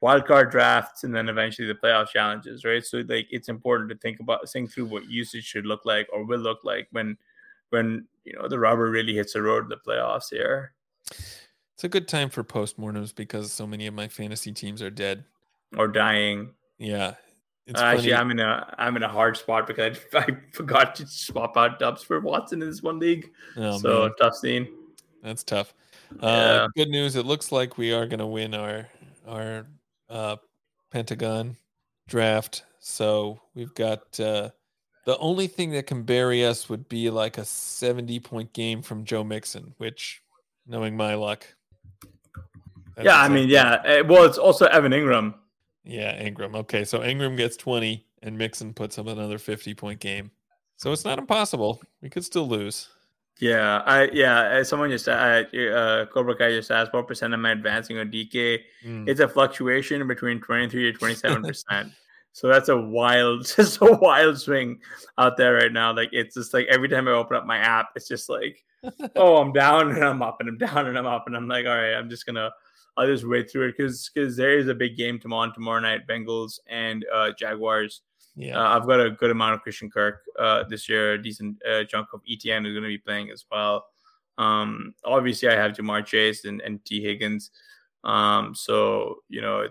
wild 0.00 0.26
card 0.26 0.50
drafts, 0.50 1.04
and 1.04 1.14
then 1.14 1.28
eventually 1.28 1.68
the 1.68 1.74
playoff 1.74 2.08
challenges, 2.08 2.64
right? 2.64 2.84
So 2.84 3.02
like, 3.06 3.26
it's 3.30 3.50
important 3.50 3.90
to 3.90 3.96
think 3.98 4.20
about 4.20 4.48
think 4.48 4.72
through 4.72 4.86
what 4.86 5.08
usage 5.08 5.44
should 5.44 5.66
look 5.66 5.84
like 5.84 6.08
or 6.12 6.24
will 6.24 6.40
look 6.40 6.60
like 6.64 6.88
when 6.92 7.16
when 7.70 8.06
you 8.24 8.32
know 8.32 8.48
the 8.48 8.58
rubber 8.58 8.90
really 8.90 9.14
hits 9.14 9.34
the 9.34 9.42
road 9.42 9.64
in 9.64 9.68
the 9.68 9.76
playoffs 9.76 10.30
here. 10.30 10.72
It's 11.82 11.86
a 11.86 11.98
good 11.98 12.06
time 12.06 12.30
for 12.30 12.44
postmortems 12.44 13.12
because 13.12 13.50
so 13.50 13.66
many 13.66 13.88
of 13.88 13.94
my 13.94 14.06
fantasy 14.06 14.52
teams 14.52 14.80
are 14.82 14.88
dead. 14.88 15.24
or 15.76 15.88
dying. 15.88 16.50
Yeah, 16.78 17.14
it's 17.66 17.80
Uh, 17.80 17.84
actually. 17.86 18.14
I'm 18.14 18.30
in 18.30 18.38
a 18.38 18.72
I'm 18.78 18.94
in 18.96 19.02
a 19.02 19.08
hard 19.08 19.36
spot 19.36 19.66
because 19.66 19.98
I, 20.14 20.18
I 20.20 20.26
forgot 20.52 20.94
to 20.94 21.06
swap 21.08 21.56
out 21.56 21.80
Doubs 21.80 22.04
for 22.04 22.20
Watson 22.20 22.62
in 22.62 22.68
this 22.68 22.84
one 22.84 23.00
league. 23.00 23.32
Oh, 23.56 23.78
so 23.78 24.02
man, 24.02 24.12
tough 24.20 24.36
scene. 24.36 24.68
that's 25.24 25.42
tough. 25.42 25.74
Yeah. 26.20 26.28
Uh, 26.28 26.68
good 26.76 26.88
news. 26.88 27.16
It 27.16 27.26
looks 27.26 27.50
like 27.50 27.76
we 27.76 27.92
are 27.92 28.06
going 28.06 28.20
to 28.20 28.26
win 28.26 28.54
our 28.54 28.86
our 29.26 29.66
uh, 30.08 30.36
Pentagon 30.92 31.56
draft. 32.06 32.62
So 32.78 33.40
we've 33.56 33.74
got 33.74 34.20
uh, 34.20 34.50
the 35.04 35.18
only 35.18 35.48
thing 35.48 35.72
that 35.72 35.88
can 35.88 36.04
bury 36.04 36.44
us 36.46 36.68
would 36.68 36.88
be 36.88 37.10
like 37.10 37.38
a 37.38 37.44
70 37.44 38.20
point 38.20 38.52
game 38.52 38.82
from 38.82 39.04
Joe 39.04 39.24
Mixon, 39.24 39.74
which, 39.78 40.22
knowing 40.64 40.96
my 40.96 41.16
luck. 41.16 41.44
That's 42.94 43.06
yeah, 43.06 43.20
I 43.20 43.28
mean, 43.28 43.48
yeah. 43.48 43.74
uh, 43.74 44.04
Well, 44.06 44.24
it's 44.24 44.38
also 44.38 44.66
Evan 44.66 44.92
Engram. 44.92 45.34
Yeah, 45.84 46.20
Engram. 46.22 46.54
Okay, 46.56 46.84
so 46.84 47.00
Engram 47.00 47.36
gets 47.36 47.56
20 47.56 48.06
and 48.22 48.38
Mixon 48.38 48.72
puts 48.72 48.98
up 48.98 49.06
another 49.06 49.38
50 49.38 49.74
point 49.74 50.00
game. 50.00 50.30
So 50.76 50.92
it's 50.92 51.04
not 51.04 51.18
impossible. 51.18 51.82
We 52.00 52.10
could 52.10 52.24
still 52.24 52.48
lose. 52.48 52.88
Yeah, 53.40 53.82
I 53.86 54.10
yeah. 54.12 54.62
Someone 54.62 54.90
just 54.90 55.08
uh, 55.08 55.12
uh, 55.12 56.06
Cobra 56.06 56.36
Kai 56.36 56.50
just 56.50 56.70
asked 56.70 56.92
what 56.92 57.08
percent 57.08 57.32
am 57.32 57.46
I 57.46 57.52
advancing 57.52 57.98
on 57.98 58.10
DK? 58.10 58.60
Mm. 58.84 59.08
It's 59.08 59.20
a 59.20 59.26
fluctuation 59.26 60.06
between 60.06 60.40
twenty 60.40 60.68
three 60.68 60.92
to 60.92 60.96
twenty 60.96 61.14
seven 61.14 61.42
percent. 61.42 61.92
So 62.34 62.48
that's 62.48 62.70
a 62.70 62.76
wild, 62.76 63.44
just 63.56 63.80
a 63.82 63.92
wild 63.92 64.40
swing 64.40 64.80
out 65.18 65.36
there 65.36 65.54
right 65.54 65.72
now. 65.72 65.94
Like 65.94 66.08
it's 66.12 66.34
just 66.34 66.54
like 66.54 66.66
every 66.68 66.88
time 66.88 67.06
I 67.06 67.12
open 67.12 67.36
up 67.36 67.46
my 67.46 67.58
app, 67.58 67.90
it's 67.94 68.08
just 68.08 68.28
like, 68.28 68.64
oh, 69.16 69.36
I'm 69.36 69.52
down 69.52 69.90
and 69.90 70.02
I'm 70.02 70.22
up 70.22 70.38
and 70.40 70.48
I'm 70.48 70.58
down 70.58 70.86
and 70.86 70.96
I'm 70.96 71.06
up 71.06 71.24
and 71.26 71.36
I'm 71.36 71.46
like, 71.46 71.66
all 71.66 71.76
right, 71.76 71.92
I'm 71.94 72.08
just 72.08 72.24
gonna, 72.24 72.50
I'll 72.96 73.06
just 73.06 73.26
wait 73.26 73.50
through 73.50 73.68
it 73.68 73.74
because 73.76 74.10
because 74.12 74.36
there 74.36 74.58
is 74.58 74.68
a 74.68 74.74
big 74.74 74.96
game 74.96 75.18
tomorrow 75.18 75.50
tomorrow 75.52 75.80
night, 75.80 76.06
Bengals 76.06 76.58
and 76.68 77.04
uh, 77.12 77.30
Jaguars. 77.38 78.02
yeah. 78.36 78.58
Uh, 78.58 78.76
I've 78.76 78.86
got 78.86 79.00
a 79.00 79.10
good 79.10 79.30
amount 79.30 79.54
of 79.54 79.62
Christian 79.62 79.90
Kirk 79.90 80.22
uh, 80.38 80.64
this 80.68 80.88
year, 80.88 81.14
a 81.14 81.22
decent 81.22 81.56
uh, 81.64 81.84
chunk 81.84 82.08
of 82.12 82.20
ETN 82.30 82.66
is 82.66 82.72
going 82.72 82.82
to 82.82 82.88
be 82.88 82.98
playing 82.98 83.30
as 83.30 83.44
well. 83.50 83.86
Um, 84.38 84.94
obviously, 85.04 85.48
I 85.48 85.54
have 85.54 85.72
Ja'Marr 85.72 86.04
Chase 86.04 86.44
and, 86.44 86.60
and 86.60 86.84
Tee 86.84 87.02
Higgins. 87.02 87.50
Um, 88.04 88.54
so 88.54 89.18
you 89.28 89.40
know, 89.40 89.68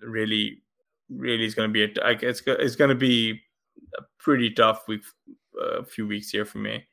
really, 0.00 0.62
really 1.08 1.44
is 1.44 1.54
going 1.54 1.68
to 1.68 1.72
be 1.72 1.84
a, 1.84 2.10
it's 2.22 2.42
it's 2.46 2.76
going 2.76 2.90
to 2.90 2.94
be 2.94 3.40
a 3.96 4.02
pretty 4.18 4.50
tough 4.50 4.86
week, 4.88 5.02
a 5.58 5.62
uh, 5.62 5.84
few 5.84 6.06
weeks 6.06 6.30
here 6.30 6.44
for 6.44 6.58
me. 6.58 6.84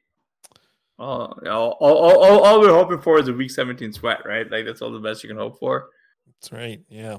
All, 0.98 1.40
all, 1.46 1.78
all, 1.80 2.44
all 2.44 2.62
we're 2.62 2.74
hoping 2.74 3.02
for 3.02 3.20
is 3.20 3.28
a 3.28 3.34
week 3.34 3.52
17 3.52 3.94
sweat, 3.94 4.20
right? 4.26 4.50
Like 4.50 4.66
that's 4.66 4.82
all 4.82 4.92
the 4.92 5.00
best 5.00 5.24
you 5.24 5.30
can 5.30 5.38
hope 5.38 5.60
for. 5.60 5.90
That's 6.28 6.52
right. 6.52 6.82
Yeah. 6.90 7.18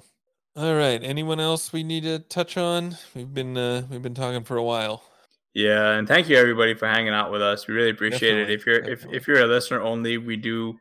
All 0.57 0.75
right. 0.75 1.03
Anyone 1.03 1.41
else 1.41 1.73
we 1.73 1.83
need 1.83 2.05
to 2.05 2.19
touch 2.19 2.57
on? 2.57 2.97
We've 3.15 3.33
been 3.33 3.57
uh, 3.57 3.83
we've 3.91 4.03
been 4.03 4.15
talking 4.15 4.45
for 4.45 4.57
a 4.57 4.63
while. 4.63 5.03
Yeah, 5.53 5.93
and 5.93 6.07
thank 6.07 6.29
you 6.29 6.37
everybody 6.37 6.75
for 6.75 6.87
hanging 6.87 7.15
out 7.15 7.33
with 7.33 7.41
us. 7.41 7.67
We 7.67 7.75
really 7.75 7.91
appreciate 7.91 8.33
definitely, 8.33 8.55
it. 8.55 8.61
If 8.61 8.67
you're 8.67 8.85
if, 8.85 9.07
if 9.11 9.27
you're 9.27 9.43
a 9.43 9.47
listener 9.47 9.81
only, 9.81 10.19
we 10.19 10.37
do 10.37 10.79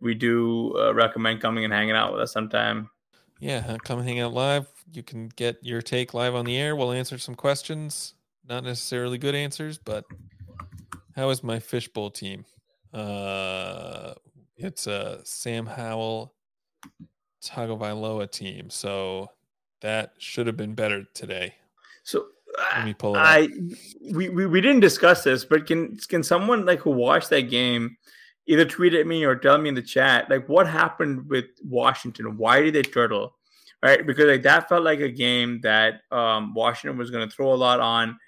we 0.00 0.14
do 0.14 0.74
uh, 0.78 0.94
recommend 0.94 1.40
coming 1.40 1.64
and 1.64 1.72
hanging 1.72 1.94
out 1.94 2.12
with 2.12 2.20
us 2.22 2.32
sometime. 2.32 2.90
Yeah, 3.40 3.76
come 3.84 4.02
hang 4.02 4.20
out 4.20 4.32
live. 4.32 4.66
You 4.92 5.02
can 5.02 5.28
get 5.36 5.56
your 5.62 5.82
take 5.82 6.14
live 6.14 6.34
on 6.34 6.44
the 6.44 6.56
air. 6.56 6.76
We'll 6.76 6.92
answer 6.92 7.18
some 7.18 7.34
questions. 7.34 8.14
Not 8.48 8.64
necessarily 8.64 9.18
good 9.18 9.34
answers, 9.34 9.78
but 9.78 10.04
how 11.18 11.30
is 11.30 11.42
my 11.42 11.58
fishbowl 11.58 12.10
team? 12.10 12.44
Uh, 12.94 14.14
it's 14.56 14.86
a 14.86 15.20
Sam 15.24 15.66
Howell, 15.66 16.32
Tagovailoa 17.44 18.30
team. 18.30 18.70
So 18.70 19.28
that 19.80 20.12
should 20.18 20.46
have 20.46 20.56
been 20.56 20.74
better 20.74 21.04
today. 21.14 21.56
So 22.04 22.26
let 22.72 22.84
me 22.84 22.94
pull 22.94 23.16
it 23.16 23.18
I 23.18 23.42
up. 23.42 23.50
we, 24.12 24.28
we 24.28 24.46
we 24.46 24.60
didn't 24.60 24.80
discuss 24.80 25.24
this, 25.24 25.44
but 25.44 25.66
can 25.66 25.96
can 25.96 26.22
someone 26.22 26.64
like 26.64 26.78
who 26.78 26.90
watched 26.90 27.30
that 27.30 27.50
game 27.50 27.96
either 28.46 28.64
tweet 28.64 28.94
at 28.94 29.08
me 29.08 29.24
or 29.24 29.34
tell 29.34 29.58
me 29.58 29.68
in 29.68 29.74
the 29.74 29.82
chat 29.82 30.30
like 30.30 30.48
what 30.48 30.68
happened 30.68 31.28
with 31.28 31.46
Washington? 31.64 32.38
Why 32.38 32.62
did 32.62 32.74
they 32.74 32.82
turtle? 32.82 33.34
Right, 33.82 34.06
because 34.06 34.26
like 34.26 34.42
that 34.42 34.68
felt 34.68 34.84
like 34.84 35.00
a 35.00 35.10
game 35.10 35.60
that 35.62 36.00
um, 36.12 36.54
Washington 36.54 36.96
was 36.96 37.10
going 37.10 37.28
to 37.28 37.34
throw 37.34 37.52
a 37.52 37.54
lot 37.54 37.78
on, 37.80 38.18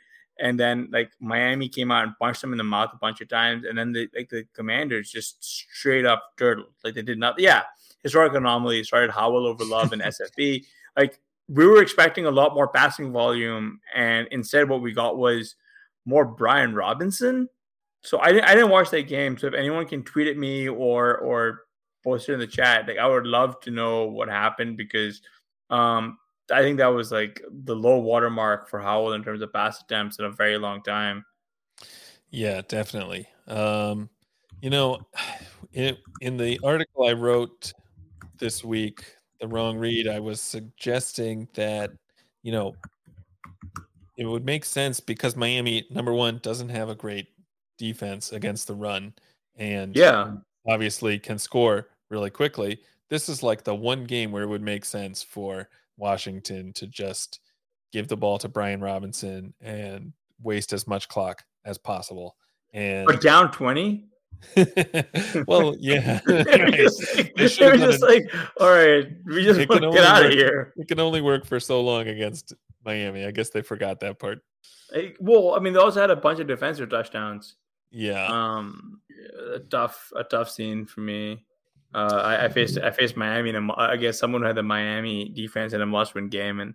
and 0.40 0.58
then 0.58 0.88
like 0.90 1.12
Miami 1.20 1.68
came 1.68 1.90
out 1.90 2.04
and 2.04 2.16
punched 2.18 2.40
them 2.40 2.52
in 2.52 2.58
the 2.58 2.64
mouth 2.64 2.90
a 2.92 2.98
bunch 2.98 3.20
of 3.20 3.28
times, 3.28 3.64
and 3.64 3.78
then 3.78 3.92
the 3.92 4.08
like 4.14 4.28
the 4.28 4.44
Commanders 4.54 5.10
just 5.10 5.42
straight 5.42 6.06
up 6.06 6.22
turtled. 6.38 6.68
Like 6.82 6.94
they 6.94 7.02
did 7.02 7.18
not. 7.18 7.38
Yeah, 7.38 7.62
historic 8.02 8.34
anomaly 8.34 8.82
started 8.84 9.10
Howell 9.10 9.46
over 9.46 9.64
Love 9.64 9.92
and 9.92 10.02
SFB. 10.02 10.64
Like 10.96 11.20
we 11.48 11.66
were 11.66 11.82
expecting 11.82 12.26
a 12.26 12.30
lot 12.30 12.54
more 12.54 12.68
passing 12.68 13.12
volume, 13.12 13.80
and 13.94 14.26
instead, 14.30 14.68
what 14.68 14.82
we 14.82 14.92
got 14.92 15.18
was 15.18 15.56
more 16.04 16.24
Brian 16.24 16.74
Robinson. 16.74 17.48
So 18.02 18.18
I 18.18 18.32
didn't, 18.32 18.44
I 18.44 18.54
didn't 18.54 18.70
watch 18.70 18.90
that 18.90 19.08
game. 19.08 19.36
So 19.36 19.46
if 19.46 19.54
anyone 19.54 19.86
can 19.86 20.02
tweet 20.02 20.26
at 20.26 20.38
me 20.38 20.68
or 20.68 21.18
or 21.18 21.62
post 22.02 22.28
it 22.28 22.32
in 22.32 22.40
the 22.40 22.46
chat, 22.46 22.88
like 22.88 22.98
I 22.98 23.06
would 23.06 23.26
love 23.26 23.60
to 23.60 23.70
know 23.70 24.06
what 24.06 24.28
happened 24.28 24.78
because 24.78 25.20
um, 25.68 26.18
I 26.51 26.62
think 26.62 26.78
that 26.78 26.89
was 26.89 27.12
like 27.12 27.43
the 27.51 27.77
low 27.77 27.98
watermark 27.98 28.68
for 28.68 28.81
Howell 28.81 29.12
in 29.12 29.22
terms 29.22 29.43
of 29.43 29.52
pass 29.52 29.81
attempts 29.81 30.18
in 30.18 30.24
a 30.24 30.31
very 30.31 30.59
long 30.59 30.82
time. 30.82 31.24
Yeah, 32.31 32.62
definitely. 32.66 33.27
Um, 33.47 34.09
you 34.62 34.70
know, 34.70 34.98
in, 35.72 35.97
in 36.20 36.36
the 36.36 36.59
article 36.64 37.06
I 37.06 37.12
wrote 37.12 37.72
this 38.39 38.64
week, 38.64 39.05
the 39.40 39.48
wrong 39.48 39.78
read. 39.78 40.09
I 40.09 40.20
was 40.20 40.40
suggesting 40.40 41.48
that, 41.55 41.90
you 42.43 42.52
know, 42.52 42.74
it 44.16 44.27
would 44.27 44.44
make 44.44 44.64
sense 44.64 45.01
because 45.01 45.36
Miami, 45.36 45.86
number 45.90 46.12
one, 46.12 46.40
doesn't 46.43 46.68
have 46.68 46.89
a 46.89 46.94
great 46.94 47.28
defense 47.78 48.32
against 48.32 48.66
the 48.66 48.74
run 48.74 49.14
and 49.56 49.97
yeah, 49.97 50.32
obviously 50.66 51.18
can 51.18 51.39
score 51.39 51.89
really 52.10 52.31
quickly. 52.31 52.81
This 53.09 53.28
is 53.28 53.43
like 53.43 53.64
the 53.64 53.74
one 53.74 54.05
game 54.05 54.31
where 54.31 54.43
it 54.43 54.48
would 54.48 54.62
make 54.62 54.85
sense 54.85 55.22
for 55.22 55.68
Washington 56.01 56.72
to 56.74 56.86
just 56.86 57.40
give 57.93 58.09
the 58.09 58.16
ball 58.16 58.39
to 58.39 58.48
Brian 58.48 58.81
Robinson 58.81 59.55
and 59.60 60.12
waste 60.43 60.72
as 60.72 60.86
much 60.86 61.09
clock 61.09 61.44
as 61.64 61.78
possible. 61.78 62.36
And 62.72 63.06
but 63.06 63.20
down 63.20 63.52
20? 63.52 64.06
well, 65.47 65.77
yeah. 65.78 66.20
they're 66.27 66.70
just, 66.70 67.16
like, 67.16 67.35
they 67.35 67.64
are 67.66 67.77
just 67.77 68.02
like, 68.02 68.32
all 68.59 68.70
right, 68.70 69.06
we 69.27 69.44
just 69.44 69.68
want 69.68 69.82
to 69.82 69.90
get 69.90 70.05
out 70.05 70.22
work, 70.22 70.32
of 70.32 70.39
here. 70.39 70.72
It 70.77 70.89
can 70.89 71.01
only 71.01 71.20
work 71.20 71.44
for 71.44 71.60
so 71.60 71.81
long 71.82 72.09
against 72.09 72.55
Miami. 72.85 73.27
I 73.27 73.32
guess 73.32 73.51
they 73.51 73.62
forgot 73.62 74.01
that 74.01 74.18
part. 74.18 74.39
Well, 75.20 75.55
I 75.55 75.60
mean, 75.60 75.72
they 75.72 75.78
also 75.78 76.01
had 76.01 76.10
a 76.10 76.16
bunch 76.16 76.40
of 76.40 76.47
defensive 76.47 76.89
touchdowns. 76.89 77.56
Yeah. 77.90 78.27
Um, 78.27 79.01
a 79.55 79.59
tough, 79.59 80.10
a 80.16 80.24
tough 80.24 80.51
scene 80.51 80.86
for 80.86 81.01
me. 81.01 81.44
Uh, 81.94 82.22
I, 82.22 82.44
I 82.44 82.48
faced, 82.48 82.78
I 82.78 82.90
faced 82.90 83.16
Miami, 83.16 83.50
and 83.50 83.70
I 83.76 83.96
guess 83.96 84.18
someone 84.18 84.42
who 84.42 84.46
had 84.46 84.56
the 84.56 84.62
Miami 84.62 85.28
defense 85.28 85.72
in 85.72 85.80
a 85.80 85.86
must-win 85.86 86.28
game, 86.28 86.60
and 86.60 86.74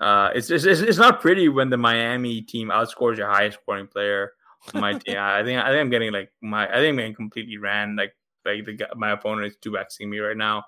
uh, 0.00 0.30
it's, 0.34 0.50
it's 0.50 0.64
it's 0.64 0.98
not 0.98 1.20
pretty 1.20 1.48
when 1.48 1.70
the 1.70 1.76
Miami 1.76 2.42
team 2.42 2.68
outscores 2.68 3.16
your 3.16 3.28
highest 3.28 3.58
scoring 3.62 3.86
player 3.86 4.32
my 4.74 4.92
team. 4.92 5.16
I 5.18 5.42
think 5.42 5.60
I 5.60 5.70
think 5.70 5.80
I'm 5.80 5.90
getting 5.90 6.12
like 6.12 6.30
my 6.40 6.68
I 6.68 6.76
think 6.76 6.90
I'm 6.90 6.96
getting 6.96 7.14
completely 7.14 7.56
ran. 7.58 7.96
Like 7.96 8.14
like 8.44 8.64
the 8.64 8.88
my 8.96 9.12
opponent 9.12 9.46
is 9.48 9.56
two 9.60 9.72
xing 9.72 10.08
me 10.08 10.18
right 10.18 10.36
now, 10.36 10.64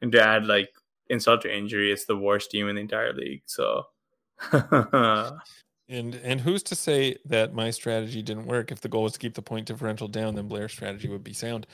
and 0.00 0.12
to 0.12 0.22
add 0.22 0.46
like 0.46 0.70
insult 1.08 1.42
to 1.42 1.54
injury, 1.54 1.92
it's 1.92 2.04
the 2.04 2.16
worst 2.16 2.50
team 2.50 2.68
in 2.68 2.76
the 2.76 2.80
entire 2.80 3.12
league. 3.12 3.42
So. 3.46 3.84
and 4.52 5.38
and 5.88 6.40
who's 6.40 6.62
to 6.64 6.74
say 6.74 7.16
that 7.26 7.54
my 7.54 7.70
strategy 7.70 8.22
didn't 8.22 8.46
work? 8.46 8.72
If 8.72 8.80
the 8.80 8.88
goal 8.88 9.04
was 9.04 9.12
to 9.12 9.18
keep 9.18 9.34
the 9.34 9.42
point 9.42 9.66
differential 9.66 10.08
down, 10.08 10.34
then 10.34 10.48
Blair's 10.48 10.72
strategy 10.72 11.08
would 11.08 11.22
be 11.22 11.32
sound. 11.32 11.66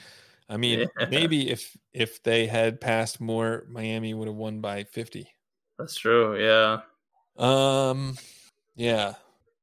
I 0.49 0.57
mean, 0.57 0.79
yeah. 0.99 1.05
maybe 1.11 1.49
if 1.49 1.77
if 1.93 2.21
they 2.23 2.47
had 2.47 2.81
passed 2.81 3.21
more, 3.21 3.65
Miami 3.69 4.13
would 4.13 4.27
have 4.27 4.35
won 4.35 4.59
by 4.59 4.83
fifty. 4.83 5.31
That's 5.77 5.95
true. 5.95 6.43
Yeah. 6.43 6.79
Um. 7.37 8.17
Yeah. 8.75 9.13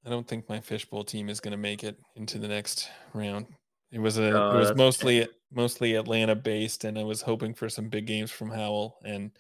I 0.05 0.09
don't 0.09 0.27
think 0.27 0.49
my 0.49 0.61
fishbowl 0.61 1.03
team 1.03 1.29
is 1.29 1.41
going 1.41 1.51
to 1.51 1.59
make 1.59 1.83
it 1.83 1.99
into 2.15 2.39
the 2.39 2.47
next 2.47 2.89
round. 3.13 3.47
It 3.91 3.99
was 3.99 4.19
a 4.19 4.31
oh, 4.31 4.57
it 4.57 4.59
was 4.61 4.75
mostly 4.77 5.27
mostly 5.53 5.97
Atlanta 5.97 6.37
based, 6.37 6.85
and 6.85 6.97
I 6.99 7.03
was 7.03 7.23
hoping 7.23 7.55
for 7.55 7.69
some 7.69 7.89
big 7.89 8.07
games 8.07 8.31
from 8.31 8.51
Howell 8.51 8.99
and 9.05 9.33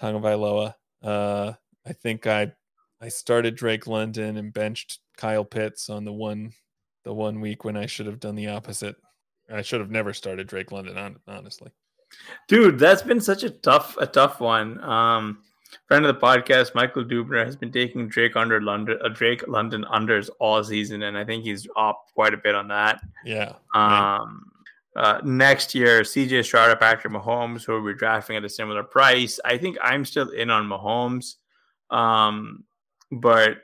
Tagovailoa. 0.00 0.74
Uh, 1.02 1.52
I 1.86 1.92
think 1.92 2.26
I 2.26 2.52
I 3.02 3.08
started 3.08 3.54
Drake 3.54 3.86
London 3.86 4.38
and 4.38 4.52
benched 4.52 5.00
Kyle 5.18 5.44
Pitts 5.44 5.90
on 5.90 6.04
the 6.04 6.12
one 6.12 6.52
the 7.04 7.12
one 7.12 7.40
week 7.40 7.64
when 7.64 7.76
I 7.76 7.84
should 7.84 8.06
have 8.06 8.20
done 8.20 8.34
the 8.34 8.48
opposite. 8.48 8.96
I 9.52 9.62
should 9.62 9.80
have 9.80 9.90
never 9.90 10.12
started 10.12 10.46
Drake 10.46 10.72
London, 10.72 11.18
honestly. 11.26 11.70
Dude, 12.48 12.78
that's 12.78 13.02
been 13.02 13.20
such 13.20 13.42
a 13.42 13.50
tough 13.50 13.96
a 13.98 14.06
tough 14.06 14.40
one. 14.40 14.82
Um, 14.82 15.38
friend 15.86 16.04
of 16.04 16.14
the 16.14 16.20
podcast, 16.20 16.74
Michael 16.74 17.04
Dubner, 17.04 17.44
has 17.44 17.56
been 17.56 17.72
taking 17.72 18.08
Drake 18.08 18.36
under 18.36 18.60
London, 18.60 18.98
uh, 19.04 19.08
Drake 19.08 19.46
London 19.48 19.84
unders 19.92 20.30
all 20.40 20.62
season, 20.62 21.02
and 21.02 21.18
I 21.18 21.24
think 21.24 21.44
he's 21.44 21.66
up 21.76 22.06
quite 22.14 22.34
a 22.34 22.38
bit 22.38 22.54
on 22.54 22.68
that. 22.68 23.00
Yeah. 23.24 23.54
Um. 23.74 24.50
Uh, 24.96 25.20
next 25.24 25.74
year, 25.74 26.02
CJ 26.02 26.44
Stroud, 26.44 26.78
Patrick 26.78 27.12
Mahomes, 27.12 27.64
who 27.64 27.82
we're 27.82 27.94
drafting 27.94 28.36
at 28.36 28.44
a 28.44 28.48
similar 28.48 28.84
price. 28.84 29.40
I 29.44 29.58
think 29.58 29.76
I'm 29.82 30.04
still 30.04 30.30
in 30.30 30.50
on 30.50 30.68
Mahomes, 30.68 31.34
um, 31.90 32.62
but 33.10 33.56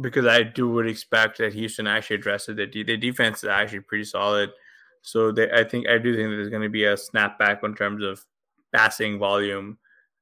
because 0.00 0.26
I 0.26 0.44
do 0.44 0.68
would 0.70 0.86
expect 0.86 1.38
that 1.38 1.52
Houston 1.52 1.88
actually 1.88 2.16
addresses 2.16 2.54
the 2.54 2.66
de- 2.66 2.84
the 2.84 2.96
defense 2.96 3.38
is 3.42 3.48
actually 3.48 3.80
pretty 3.80 4.04
solid. 4.04 4.50
So 5.02 5.32
they, 5.32 5.50
I 5.50 5.64
think 5.64 5.88
I 5.88 5.98
do 5.98 6.14
think 6.14 6.28
there's 6.28 6.50
going 6.50 6.62
to 6.62 6.68
be 6.68 6.84
a 6.84 6.94
snapback 6.94 7.64
in 7.64 7.74
terms 7.74 8.04
of 8.04 8.24
passing 8.74 9.18
volume. 9.18 9.78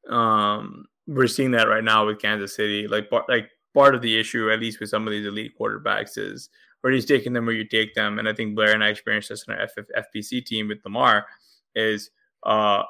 Um, 0.09 0.87
we're 1.07 1.27
seeing 1.27 1.53
that 1.53 1.69
right 1.69 1.85
now 1.85 2.07
with 2.07 2.21
Kansas 2.21 2.55
City. 2.55 2.87
Like 2.87 3.11
like 3.29 3.51
part 3.75 3.95
of 3.95 4.03
the 4.03 4.19
issue, 4.19 4.51
at 4.51 4.61
least 4.61 4.81
with 4.81 4.91
some 4.91 5.07
of 5.07 5.13
these 5.13 5.27
elite 5.27 5.53
quarterbacks, 5.59 6.17
is 6.19 6.49
where 6.81 6.93
he's 6.93 7.05
taking 7.05 7.33
them 7.33 7.47
where 7.47 7.55
you 7.55 7.65
take 7.65 7.95
them. 7.95 8.19
And 8.19 8.29
I 8.29 8.33
think 8.33 8.55
Blair 8.55 8.73
and 8.73 8.85
I 8.85 8.89
experienced 8.89 9.29
this 9.29 9.45
in 9.47 9.55
our 9.55 9.69
FPC 9.97 10.45
team 10.45 10.69
with 10.69 10.79
Lamar. 10.85 11.27
Is 11.75 12.11
uh, 12.45 12.83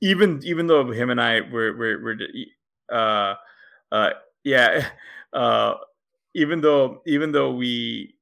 even 0.00 0.40
even 0.44 0.66
though 0.66 0.90
him 0.90 1.10
and 1.10 1.20
I 1.20 1.40
were 1.40 1.74
were, 1.76 1.98
were 1.98 2.16
uh, 2.90 3.34
uh, 3.92 4.10
yeah, 4.44 4.88
uh, 5.32 5.74
even 6.34 6.60
though 6.60 7.02
even 7.06 7.32
though 7.32 7.52
we 7.52 8.14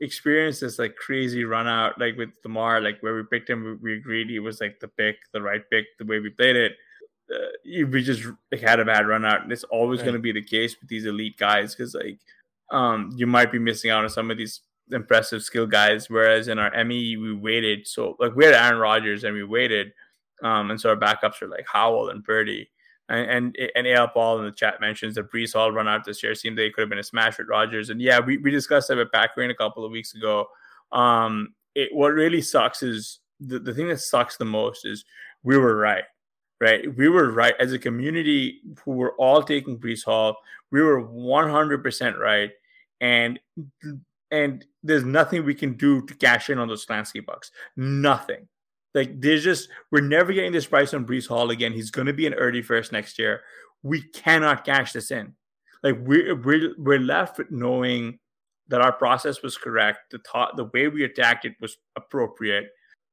experienced 0.00 0.60
this 0.60 0.78
like 0.78 0.96
crazy 0.96 1.44
run 1.44 1.66
out 1.66 1.98
like 1.98 2.16
with 2.16 2.30
Lamar, 2.44 2.80
like 2.80 3.00
where 3.00 3.14
we 3.14 3.22
picked 3.22 3.48
him, 3.48 3.78
we, 3.82 3.96
agreed 3.96 4.28
he 4.28 4.38
was 4.38 4.60
like 4.60 4.78
the 4.80 4.88
pick, 4.88 5.16
the 5.32 5.40
right 5.40 5.62
pick, 5.70 5.86
the 5.98 6.04
way 6.04 6.20
we 6.20 6.30
played 6.30 6.56
it 6.56 6.76
uh, 7.32 7.84
we 7.88 8.02
just 8.02 8.24
like, 8.52 8.60
had 8.60 8.80
a 8.80 8.84
bad 8.84 9.06
run 9.06 9.24
out. 9.24 9.42
And 9.42 9.52
it's 9.52 9.64
always 9.64 10.00
right. 10.00 10.06
going 10.06 10.16
to 10.16 10.22
be 10.22 10.32
the 10.32 10.42
case 10.42 10.76
with 10.80 10.88
these 10.88 11.06
elite 11.06 11.38
guys 11.38 11.74
because 11.74 11.94
like 11.94 12.18
um, 12.70 13.12
you 13.16 13.26
might 13.26 13.52
be 13.52 13.58
missing 13.58 13.90
out 13.90 14.04
on 14.04 14.10
some 14.10 14.30
of 14.30 14.38
these 14.38 14.60
impressive 14.90 15.42
skill 15.42 15.66
guys. 15.66 16.08
Whereas 16.08 16.48
in 16.48 16.58
our 16.58 16.84
ME, 16.84 17.16
we 17.16 17.34
waited. 17.34 17.86
So 17.86 18.16
like 18.18 18.34
we 18.34 18.44
had 18.44 18.54
Aaron 18.54 18.78
Rodgers 18.78 19.24
and 19.24 19.34
we 19.34 19.44
waited. 19.44 19.92
Um, 20.42 20.70
and 20.70 20.80
so 20.80 20.90
our 20.90 20.96
backups 20.96 21.42
are 21.42 21.48
like 21.48 21.66
Howell 21.70 22.10
and 22.10 22.24
Purdy. 22.24 22.68
And 23.08 23.54
and, 23.56 23.70
and 23.74 23.86
AL 23.86 24.08
Paul 24.08 24.38
in 24.38 24.44
the 24.44 24.52
chat 24.52 24.80
mentions 24.80 25.14
that 25.14 25.30
Breece 25.30 25.54
Hall 25.54 25.72
run 25.72 25.88
out 25.88 26.04
this 26.04 26.22
year 26.22 26.34
seemed 26.34 26.58
they 26.58 26.70
could 26.70 26.82
have 26.82 26.90
been 26.90 26.98
a 26.98 27.04
smash 27.04 27.38
with 27.38 27.48
Rodgers. 27.48 27.90
And 27.90 28.00
yeah, 28.00 28.20
we, 28.20 28.38
we 28.38 28.50
discussed 28.50 28.88
that 28.88 28.96
with 28.96 29.12
Packering 29.12 29.50
a 29.50 29.54
couple 29.54 29.84
of 29.84 29.92
weeks 29.92 30.14
ago. 30.14 30.46
Um, 30.92 31.54
it 31.74 31.90
what 31.92 32.08
really 32.14 32.40
sucks 32.40 32.82
is 32.82 33.20
the, 33.40 33.58
the 33.58 33.74
thing 33.74 33.88
that 33.88 34.00
sucks 34.00 34.36
the 34.36 34.44
most 34.44 34.84
is 34.84 35.04
we 35.42 35.56
were 35.58 35.76
right 35.76 36.04
right? 36.60 36.94
We 36.96 37.08
were 37.08 37.30
right 37.30 37.54
as 37.60 37.72
a 37.72 37.78
community 37.78 38.60
who 38.84 38.92
were 38.92 39.14
all 39.18 39.42
taking 39.42 39.78
Breece 39.78 40.04
Hall. 40.04 40.36
We 40.70 40.82
were 40.82 41.02
100% 41.02 42.18
right. 42.18 42.50
And 43.00 43.38
and 44.32 44.64
there's 44.82 45.04
nothing 45.04 45.44
we 45.44 45.54
can 45.54 45.74
do 45.74 46.04
to 46.06 46.14
cash 46.14 46.50
in 46.50 46.58
on 46.58 46.66
those 46.66 46.84
Sklansky 46.84 47.24
bucks. 47.24 47.52
Nothing. 47.76 48.48
Like 48.96 49.20
there's 49.20 49.44
just 49.44 49.68
we're 49.92 50.00
never 50.00 50.32
getting 50.32 50.52
this 50.52 50.66
price 50.66 50.94
on 50.94 51.06
Breece 51.06 51.28
Hall 51.28 51.50
again. 51.50 51.72
He's 51.72 51.90
going 51.90 52.06
to 52.06 52.12
be 52.12 52.26
an 52.26 52.34
early 52.34 52.62
first 52.62 52.92
next 52.92 53.18
year. 53.18 53.42
We 53.82 54.02
cannot 54.02 54.64
cash 54.64 54.92
this 54.92 55.10
in. 55.10 55.34
Like 55.82 55.96
we're 56.00 56.34
we're, 56.34 56.74
we're 56.78 56.98
left 56.98 57.38
with 57.38 57.50
knowing 57.50 58.18
that 58.68 58.80
our 58.80 58.92
process 58.92 59.42
was 59.42 59.56
correct. 59.56 60.10
The 60.10 60.18
thought, 60.18 60.56
the 60.56 60.70
way 60.72 60.88
we 60.88 61.04
attacked 61.04 61.44
it 61.44 61.54
was 61.60 61.76
appropriate. 61.94 62.70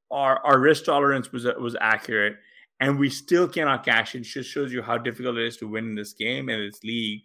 Our 0.10 0.40
our 0.46 0.58
risk 0.58 0.86
tolerance 0.86 1.32
was 1.32 1.46
was 1.60 1.76
accurate 1.80 2.38
and 2.80 3.00
we 3.00 3.10
still 3.10 3.48
cannot 3.48 3.86
cash. 3.86 4.16
It 4.16 4.22
just 4.22 4.50
shows 4.50 4.74
you 4.74 4.82
how 4.82 4.98
difficult 4.98 5.38
it 5.38 5.46
is 5.46 5.58
to 5.58 5.68
win 5.68 5.86
in 5.86 5.96
this 5.96 6.14
game 6.14 6.50
and 6.50 6.62
this 6.62 6.84
league, 6.84 7.22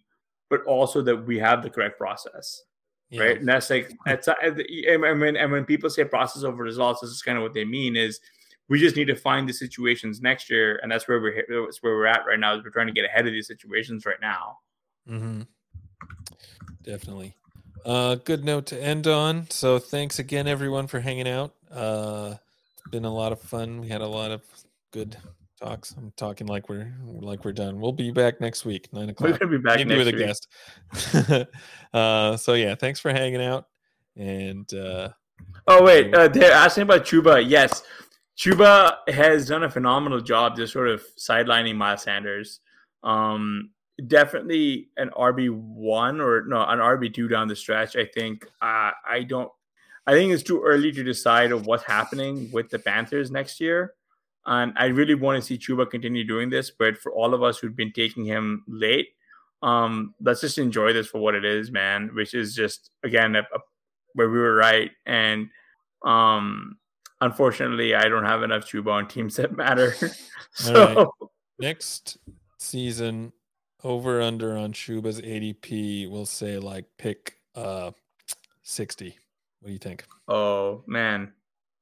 but 0.51 0.63
also 0.65 1.03
that 1.03 1.27
we 1.27 1.39
have 1.39 1.63
the 1.63 1.71
correct 1.71 1.99
process. 1.99 2.63
Yeah. 3.11 3.23
Right. 3.23 3.39
And 3.39 3.49
that's 3.49 3.71
like 3.71 3.91
that's 4.05 4.29
and 4.29 5.21
when 5.21 5.37
and 5.37 5.51
when 5.51 5.65
people 5.65 5.91
say 5.91 6.05
process 6.05 6.45
over 6.45 6.63
results, 6.63 7.01
this 7.01 7.11
is 7.11 7.23
kind 7.23 7.39
of 7.39 7.43
what 7.43 7.55
they 7.55 7.65
mean 7.65 7.97
is 7.97 8.21
we 8.69 8.79
just 8.79 8.97
need 8.97 9.07
to 9.07 9.17
find 9.17 9.49
the 9.49 9.53
situations 9.53 10.21
next 10.21 10.51
year, 10.51 10.79
and 10.83 10.91
that's 10.91 11.09
where 11.09 11.21
we're 11.21 11.45
that's 11.67 11.83
where 11.83 11.95
we're 11.95 12.07
at 12.07 12.27
right 12.27 12.39
now. 12.39 12.55
Is 12.57 12.65
we're 12.65 12.71
trying 12.71 12.87
to 12.89 12.93
get 12.93 13.05
ahead 13.05 13.27
of 13.27 13.33
these 13.33 13.47
situations 13.47 14.05
right 14.07 14.21
now. 14.21 14.59
Mm-hmm. 15.09 15.43
Definitely. 16.83 17.35
Uh, 17.85 18.17
good 18.17 18.45
note 18.45 18.67
to 18.67 18.83
end 18.83 19.07
on. 19.07 19.49
So 19.51 19.79
thanks 19.79 20.19
again, 20.19 20.47
everyone, 20.47 20.87
for 20.87 21.01
hanging 21.01 21.29
out. 21.29 21.55
Uh, 21.71 22.35
it's 22.73 22.91
been 22.91 23.05
a 23.05 23.13
lot 23.13 23.33
of 23.33 23.41
fun. 23.41 23.81
We 23.81 23.89
had 23.89 24.01
a 24.01 24.07
lot 24.07 24.31
of 24.31 24.43
good 24.93 25.17
talks. 25.61 25.95
I'm 25.97 26.13
talking 26.17 26.47
like 26.47 26.69
we're 26.69 26.93
like 27.05 27.45
we're 27.45 27.53
done. 27.53 27.81
We'll 27.81 27.93
be 27.93 28.11
back 28.11 28.41
next 28.41 28.65
week, 28.65 28.93
nine 28.93 29.11
o'clock. 29.11 29.33
We're 29.33 29.39
gonna 29.39 29.51
be 29.51 29.59
back 29.59 29.79
Maybe 29.79 29.97
with 29.97 30.07
week. 30.07 30.17
a 30.17 30.19
guest. 30.19 31.49
uh, 31.95 32.37
so 32.37 32.55
yeah, 32.55 32.75
thanks 32.75 33.01
for 33.01 33.11
hanging 33.11 33.43
out. 33.43 33.67
And 34.17 34.73
uh, 34.75 35.11
oh 35.67 35.83
wait, 35.83 36.15
uh, 36.15 36.29
they're 36.29 36.53
asking 36.53 36.83
about 36.83 37.05
Chuba. 37.05 37.45
Yes, 37.47 37.83
Chuba 38.39 38.97
has 39.09 39.49
done 39.49 39.65
a 39.65 39.71
phenomenal 39.71 40.21
job 40.21 40.57
just 40.57 40.73
sort 40.73 40.89
of 40.89 41.03
sidelining 41.17 41.75
Miles 41.75 42.03
Sanders. 42.03 42.61
Um, 43.03 43.71
definitely 44.07 44.91
an 44.97 45.11
RB 45.11 45.51
one 45.51 46.21
or 46.21 46.45
no, 46.47 46.65
an 46.65 46.79
RB 46.79 47.13
two 47.13 47.27
down 47.27 47.49
the 47.49 47.57
stretch. 47.57 47.97
I 47.97 48.07
think. 48.07 48.47
Uh, 48.63 48.93
I 49.09 49.25
don't. 49.27 49.51
I 50.07 50.13
think 50.13 50.33
it's 50.33 50.45
too 50.45 50.63
early 50.63 50.93
to 50.93 51.03
decide 51.03 51.51
of 51.51 51.67
what's 51.67 51.83
happening 51.83 52.51
with 52.53 52.71
the 52.71 52.79
Panthers 52.79 53.31
next 53.31 53.61
year. 53.61 53.95
And 54.47 54.73
I 54.77 54.87
really 54.87 55.15
want 55.15 55.37
to 55.37 55.43
see 55.43 55.59
Chuba 55.59 55.91
continue 55.91 56.25
doing 56.25 56.49
this. 56.49 56.71
But 56.71 56.97
for 56.97 57.13
all 57.13 57.35
of 57.35 57.43
us 57.43 57.59
who've 57.59 57.77
been 57.77 57.93
taking 57.93 58.25
him 58.25 58.65
late, 58.69 59.09
um, 59.63 60.15
let's 60.23 60.41
just 60.41 60.57
enjoy 60.59 60.93
this 60.93 61.09
for 61.09 61.19
what 61.19 61.35
it 61.35 61.45
is, 61.45 61.73
man. 61.73 62.11
Which 62.15 62.35
is 62.35 62.55
just 62.55 62.91
again 63.03 63.35
a, 63.35 63.41
a, 63.41 63.59
where 64.15 64.31
we 64.31 64.39
were 64.39 64.55
right. 64.55 64.93
And 65.07 65.49
um, 66.07 66.79
unfortunately, 67.21 67.95
I 67.95 68.09
don't 68.09 68.25
have 68.25 68.43
enough 68.43 68.65
Chuba 68.65 68.93
on 68.93 69.09
teams 69.09 69.37
that 69.37 69.57
matter. 69.57 69.95
so 70.53 70.95
right. 70.95 71.31
next 71.59 72.19
season, 72.59 73.33
over 73.85 74.21
under 74.21 74.57
on 74.57 74.73
Chuba's 74.73 75.21
ADP, 75.21 76.11
we'll 76.11 76.27
say 76.27 76.59
like 76.59 76.87
pick 76.99 77.39
uh 77.55 77.93
60. 78.63 79.17
What 79.61 79.67
do 79.67 79.73
you 79.73 79.79
think? 79.79 80.05
Oh 80.27 80.83
man. 80.87 81.33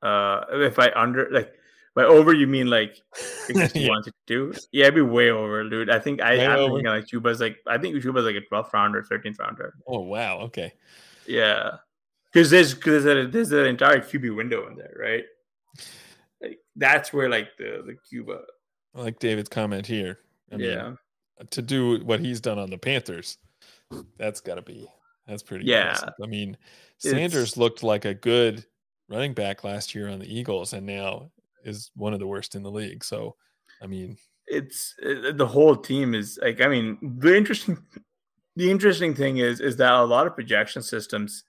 Uh 0.03 0.43
if 0.51 0.79
I 0.79 0.91
under 0.95 1.29
like 1.31 1.53
by 1.95 2.05
over, 2.05 2.35
you 2.35 2.47
mean 2.47 2.69
like 2.69 3.01
yeah. 3.55 3.89
wanted 3.89 4.05
to 4.05 4.13
do? 4.27 4.53
Yeah, 4.71 4.85
it'd 4.85 4.97
be 4.97 5.01
way 5.01 5.31
over, 5.31 5.67
dude. 5.69 5.89
I 5.89 5.99
think 5.99 6.21
I, 6.21 6.45
I'm 6.45 6.71
thinking 6.71 6.87
like 6.87 7.07
Chuba's 7.07 7.41
like 7.41 7.59
I 7.67 7.79
think 7.79 7.97
Chuba's 7.97 8.25
like 8.25 8.37
a 8.37 8.55
12th 8.55 8.73
rounder, 8.73 9.03
13th 9.03 9.39
rounder. 9.41 9.75
Oh 9.87 10.01
wow, 10.01 10.41
okay. 10.41 10.75
Yeah, 11.27 11.79
because 12.37 12.51
there's 12.51 12.75
because 12.75 13.05
there's, 13.05 13.33
there's 13.33 13.53
an 13.53 13.65
entire 13.65 13.99
QB 13.99 14.37
window 14.37 14.69
in 14.69 14.77
there, 14.77 14.95
right? 15.01 15.25
Like 16.43 16.59
that's 16.77 17.11
where 17.11 17.31
like 17.31 17.49
the 17.57 17.83
the 17.87 17.97
Chuba. 18.13 18.43
like 18.93 19.19
David's 19.19 19.49
comment 19.49 19.87
here. 19.87 20.19
I 20.53 20.57
yeah. 20.57 20.83
Mean, 20.85 20.99
to 21.51 21.63
do 21.63 22.05
what 22.05 22.21
he's 22.21 22.43
done 22.43 22.59
on 22.59 22.69
the 22.69 22.77
Panthers, 22.77 23.39
that's 24.19 24.43
got 24.43 24.57
to 24.57 24.63
be 24.63 24.87
that's 25.27 25.43
pretty. 25.43 25.65
Yeah. 25.65 25.93
Impressive. 25.93 26.15
I 26.23 26.27
mean, 26.27 26.59
Sanders 26.99 27.49
it's... 27.51 27.57
looked 27.57 27.83
like 27.83 28.05
a 28.05 28.13
good 28.13 28.67
running 29.09 29.33
back 29.33 29.65
last 29.65 29.95
year 29.95 30.11
on 30.11 30.19
the 30.19 30.31
Eagles, 30.31 30.75
and 30.75 30.85
now 30.85 31.31
is 31.65 31.91
one 31.97 32.13
of 32.13 32.21
the 32.21 32.27
worst 32.27 32.55
in 32.55 32.63
the 32.63 32.71
league. 32.71 33.03
So, 33.03 33.35
I 33.81 33.87
mean, 33.87 34.19
it's 34.47 34.95
it, 34.99 35.39
the 35.39 35.47
whole 35.47 35.75
team 35.75 36.15
is 36.15 36.39
like. 36.43 36.61
I 36.61 36.69
mean, 36.69 36.99
the 37.19 37.35
interesting, 37.35 37.79
the 38.57 38.71
interesting 38.71 39.15
thing 39.15 39.39
is 39.39 39.61
is 39.61 39.77
that 39.77 39.95
a 39.95 40.05
lot 40.05 40.27
of 40.27 40.35
projection 40.35 40.83
systems 40.83 41.43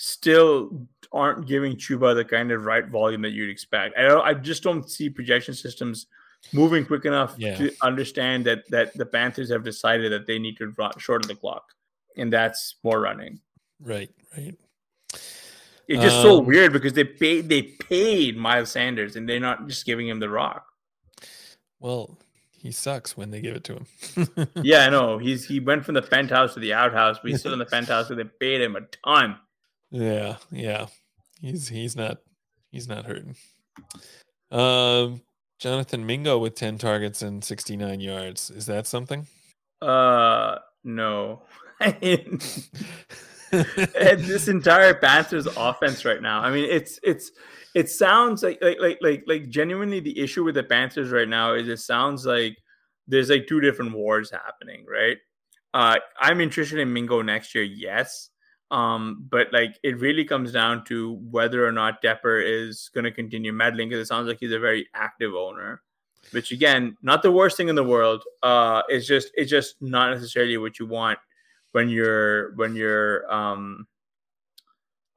still 0.00 0.86
aren't 1.10 1.46
giving 1.46 1.74
Chuba 1.74 2.14
the 2.14 2.24
kind 2.24 2.52
of 2.52 2.64
right 2.64 2.86
volume 2.86 3.22
that 3.22 3.30
you'd 3.30 3.50
expect. 3.50 3.98
I 3.98 4.02
don't, 4.02 4.24
I 4.24 4.32
just 4.32 4.62
don't 4.62 4.88
see 4.88 5.10
projection 5.10 5.54
systems 5.54 6.06
moving 6.52 6.86
quick 6.86 7.04
enough 7.04 7.34
yeah. 7.36 7.56
to 7.56 7.74
understand 7.82 8.46
that 8.46 8.62
that 8.70 8.96
the 8.96 9.04
Panthers 9.04 9.50
have 9.50 9.64
decided 9.64 10.12
that 10.12 10.26
they 10.26 10.38
need 10.38 10.56
to 10.58 10.68
run, 10.78 10.92
shorten 10.98 11.26
the 11.26 11.34
clock, 11.34 11.64
and 12.16 12.32
that's 12.32 12.76
more 12.84 13.00
running. 13.00 13.40
Right, 13.80 14.10
right. 14.36 14.54
It's 15.88 16.02
just 16.02 16.16
um, 16.16 16.22
so 16.22 16.38
weird 16.38 16.72
because 16.72 16.92
they 16.92 17.04
paid 17.04 17.48
they 17.48 17.62
paid 17.62 18.36
Miles 18.36 18.70
Sanders 18.70 19.16
and 19.16 19.28
they're 19.28 19.40
not 19.40 19.66
just 19.66 19.84
giving 19.84 20.06
him 20.06 20.20
the 20.20 20.28
rock. 20.28 20.64
Well, 21.80 22.18
he 22.52 22.70
sucks 22.70 23.16
when 23.16 23.30
they 23.30 23.40
give 23.40 23.56
it 23.56 23.64
to 23.64 23.76
him. 23.76 24.48
yeah, 24.62 24.86
I 24.86 24.90
know. 24.90 25.18
He's 25.22 25.44
he 25.44 25.58
went 25.58 25.84
from 25.84 25.94
the 25.94 26.02
penthouse 26.02 26.54
to 26.54 26.60
the 26.60 26.74
outhouse, 26.74 27.18
but 27.20 27.30
he's 27.32 27.40
still 27.40 27.52
in 27.52 27.58
the 27.58 27.66
penthouse, 27.66 28.08
so 28.08 28.14
they 28.14 28.24
paid 28.24 28.60
him 28.60 28.76
a 28.76 28.82
ton. 29.04 29.38
Yeah, 29.90 30.36
yeah. 30.50 30.86
He's 31.40 31.68
he's 31.68 31.96
not 31.96 32.18
he's 32.70 32.88
not 32.88 33.06
hurting. 33.06 33.36
Um 34.50 35.22
Jonathan 35.58 36.06
Mingo 36.06 36.38
with 36.38 36.54
10 36.54 36.78
targets 36.78 37.22
and 37.22 37.42
69 37.42 38.00
yards. 38.00 38.50
Is 38.50 38.66
that 38.66 38.86
something? 38.86 39.26
Uh 39.80 40.56
no. 40.84 41.42
this 43.50 44.48
entire 44.48 44.94
Panthers 44.94 45.46
offense 45.56 46.04
right 46.04 46.20
now. 46.20 46.40
I 46.40 46.50
mean, 46.50 46.68
it's 46.70 46.98
it's 47.02 47.30
it 47.74 47.88
sounds 47.88 48.42
like 48.42 48.58
like 48.60 48.78
like 48.80 48.98
like 49.00 49.24
like 49.26 49.48
genuinely 49.48 50.00
the 50.00 50.18
issue 50.18 50.44
with 50.44 50.54
the 50.56 50.62
Panthers 50.62 51.10
right 51.10 51.28
now 51.28 51.54
is 51.54 51.68
it 51.68 51.78
sounds 51.78 52.26
like 52.26 52.58
there's 53.06 53.30
like 53.30 53.46
two 53.46 53.60
different 53.60 53.92
wars 53.94 54.30
happening, 54.30 54.84
right? 54.90 55.16
Uh, 55.72 55.96
I'm 56.20 56.40
interested 56.40 56.78
in 56.78 56.92
Mingo 56.92 57.22
next 57.22 57.54
year, 57.54 57.64
yes. 57.64 58.30
Um, 58.70 59.26
but 59.30 59.52
like 59.52 59.78
it 59.82 59.98
really 59.98 60.24
comes 60.24 60.52
down 60.52 60.84
to 60.86 61.14
whether 61.30 61.66
or 61.66 61.72
not 61.72 62.02
Tepper 62.02 62.42
is 62.44 62.90
going 62.92 63.04
to 63.04 63.10
continue 63.10 63.52
meddling 63.52 63.88
because 63.88 64.02
it 64.02 64.08
sounds 64.08 64.28
like 64.28 64.38
he's 64.40 64.52
a 64.52 64.58
very 64.58 64.88
active 64.94 65.34
owner, 65.34 65.82
which 66.32 66.52
again, 66.52 66.96
not 67.02 67.22
the 67.22 67.32
worst 67.32 67.56
thing 67.56 67.68
in 67.68 67.74
the 67.74 67.84
world. 67.84 68.22
Uh, 68.42 68.82
it's 68.88 69.06
just 69.06 69.30
it's 69.34 69.50
just 69.50 69.80
not 69.80 70.10
necessarily 70.10 70.58
what 70.58 70.78
you 70.78 70.86
want 70.86 71.18
when 71.72 71.88
you're 71.88 72.54
when 72.56 72.76
you're 72.76 73.30
um 73.32 73.86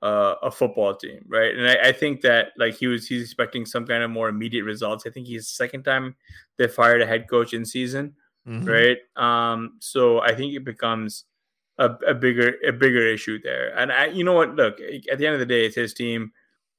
uh, 0.02 0.36
a 0.42 0.52
football 0.52 0.96
team, 0.96 1.24
right? 1.28 1.56
And 1.56 1.68
I, 1.68 1.90
I, 1.90 1.92
think 1.92 2.22
that 2.22 2.54
like 2.58 2.76
he 2.76 2.88
was 2.88 3.08
he's 3.08 3.22
expecting 3.22 3.68
some 3.68 3.86
kind 3.86 4.02
of 4.02 4.10
more 4.10 4.30
immediate 4.30 4.64
results. 4.64 5.06
I 5.06 5.12
think 5.12 5.28
he's 5.28 5.48
second 5.48 5.84
time 5.84 6.16
they 6.58 6.68
fired 6.68 7.02
a 7.02 7.06
head 7.06 7.30
coach 7.30 7.54
in 7.54 7.66
season, 7.66 8.16
mm-hmm. 8.48 8.66
right? 8.68 8.98
Um, 9.16 9.78
so 9.80 10.20
I 10.22 10.34
think 10.34 10.56
it 10.56 10.64
becomes 10.64 11.26
a, 11.82 11.98
a, 12.08 12.14
bigger 12.14 12.56
a 12.68 12.72
bigger 12.72 13.06
issue 13.06 13.40
there. 13.42 13.78
And 13.78 13.92
I, 13.92 14.06
you 14.08 14.24
know 14.24 14.34
what? 14.34 14.56
Look, 14.56 14.80
at 15.12 15.18
the 15.18 15.26
end 15.26 15.34
of 15.34 15.40
the 15.40 15.46
day, 15.46 15.66
it's 15.66 15.76
his 15.76 15.94
team. 15.94 16.32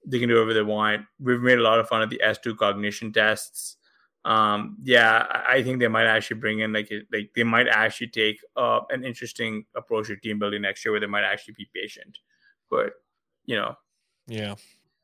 They 0.07 0.19
can 0.19 0.29
do 0.29 0.35
whatever 0.35 0.55
they 0.55 0.63
want. 0.63 1.03
We've 1.21 1.41
made 1.41 1.59
a 1.59 1.63
lot 1.63 1.79
of 1.79 1.89
fun 1.89 2.03
of 2.03 2.11
the 2.11 2.23
S 2.23 2.39
two 2.39 2.55
cognition 2.55 3.13
tests 3.13 3.77
um 4.25 4.77
yeah 4.85 5.27
i 5.49 5.63
think 5.63 5.81
they 5.81 5.89
might 5.89 6.07
actually 6.07 6.39
bring 6.39 6.61
in 6.61 6.73
like 6.73 6.91
like 7.13 7.31
they 7.35 7.43
might 7.43 7.67
actually 7.67 8.07
take 8.07 8.39
uh, 8.57 8.81
an 8.91 9.05
interesting 9.05 9.65
approach 9.75 10.07
to 10.07 10.17
team 10.17 10.39
building 10.39 10.63
next 10.63 10.85
year 10.85 10.93
where 10.93 11.01
they 11.01 11.07
might 11.07 11.25
actually 11.25 11.55
be 11.55 11.69
patient 11.75 12.19
but 12.71 12.93
you 13.47 13.57
know 13.57 13.75
yeah 14.29 14.55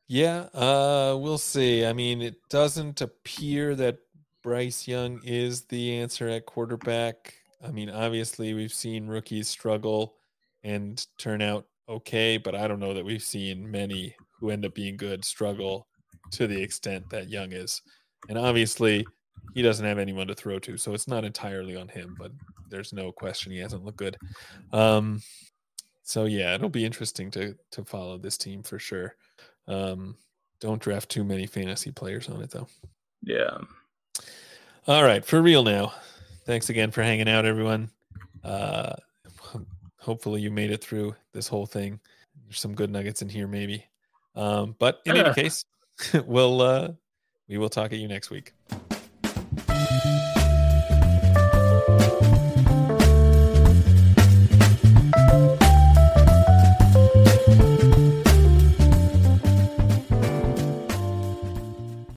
yeah 0.07 0.47
uh 0.53 1.17
we'll 1.19 1.37
see 1.37 1.85
i 1.85 1.91
mean 1.91 2.21
it 2.21 2.37
doesn't 2.49 3.01
appear 3.01 3.75
that 3.75 3.97
bryce 4.41 4.87
young 4.87 5.19
is 5.25 5.63
the 5.63 5.95
answer 5.95 6.29
at 6.29 6.45
quarterback 6.45 7.33
i 7.63 7.71
mean 7.71 7.89
obviously 7.89 8.53
we've 8.53 8.73
seen 8.73 9.07
rookies 9.07 9.47
struggle 9.47 10.15
and 10.63 11.05
turn 11.17 11.41
out 11.41 11.65
okay 11.87 12.37
but 12.37 12.55
i 12.55 12.67
don't 12.67 12.79
know 12.79 12.93
that 12.93 13.05
we've 13.05 13.23
seen 13.23 13.69
many 13.69 14.15
who 14.39 14.49
end 14.49 14.65
up 14.65 14.73
being 14.73 14.97
good 14.97 15.23
struggle 15.23 15.87
to 16.31 16.47
the 16.47 16.61
extent 16.61 17.03
that 17.09 17.29
young 17.29 17.51
is 17.51 17.81
and 18.27 18.37
obviously, 18.37 19.05
he 19.53 19.61
doesn't 19.61 19.85
have 19.85 19.99
anyone 19.99 20.27
to 20.27 20.35
throw 20.35 20.59
to, 20.59 20.77
so 20.77 20.93
it's 20.93 21.07
not 21.07 21.23
entirely 21.23 21.75
on 21.75 21.87
him. 21.87 22.15
But 22.19 22.31
there's 22.69 22.91
no 22.91 23.11
question 23.11 23.51
he 23.51 23.59
hasn't 23.59 23.85
looked 23.85 23.97
good. 23.97 24.17
Um, 24.73 25.21
so 26.03 26.25
yeah, 26.25 26.55
it'll 26.55 26.69
be 26.69 26.85
interesting 26.85 27.31
to 27.31 27.55
to 27.71 27.85
follow 27.85 28.17
this 28.17 28.37
team 28.37 28.63
for 28.63 28.79
sure. 28.79 29.15
Um, 29.67 30.17
Don't 30.59 30.81
draft 30.81 31.09
too 31.09 31.23
many 31.23 31.45
fantasy 31.45 31.91
players 31.91 32.27
on 32.27 32.41
it 32.41 32.51
though. 32.51 32.67
Yeah. 33.21 33.57
All 34.87 35.03
right, 35.03 35.23
for 35.23 35.41
real 35.41 35.63
now. 35.63 35.93
Thanks 36.49 36.71
again 36.71 36.89
for 36.89 37.03
hanging 37.03 37.29
out, 37.29 37.45
everyone. 37.45 37.91
Uh, 38.43 38.95
hopefully 39.97 40.41
you 40.41 40.49
made 40.49 40.71
it 40.71 40.83
through 40.83 41.15
this 41.31 41.47
whole 41.47 41.67
thing. 41.67 41.99
There's 42.47 42.59
some 42.59 42.73
good 42.73 42.89
nuggets 42.89 43.21
in 43.21 43.29
here, 43.29 43.45
maybe. 43.45 43.85
Um, 44.33 44.75
but 44.79 44.99
in 45.05 45.15
any 45.15 45.31
case, 45.35 45.63
we'll 46.25 46.59
uh, 46.59 46.93
we 47.47 47.59
will 47.59 47.69
talk 47.69 47.93
at 47.93 47.99
you 47.99 48.07
next 48.07 48.31
week. 48.31 48.53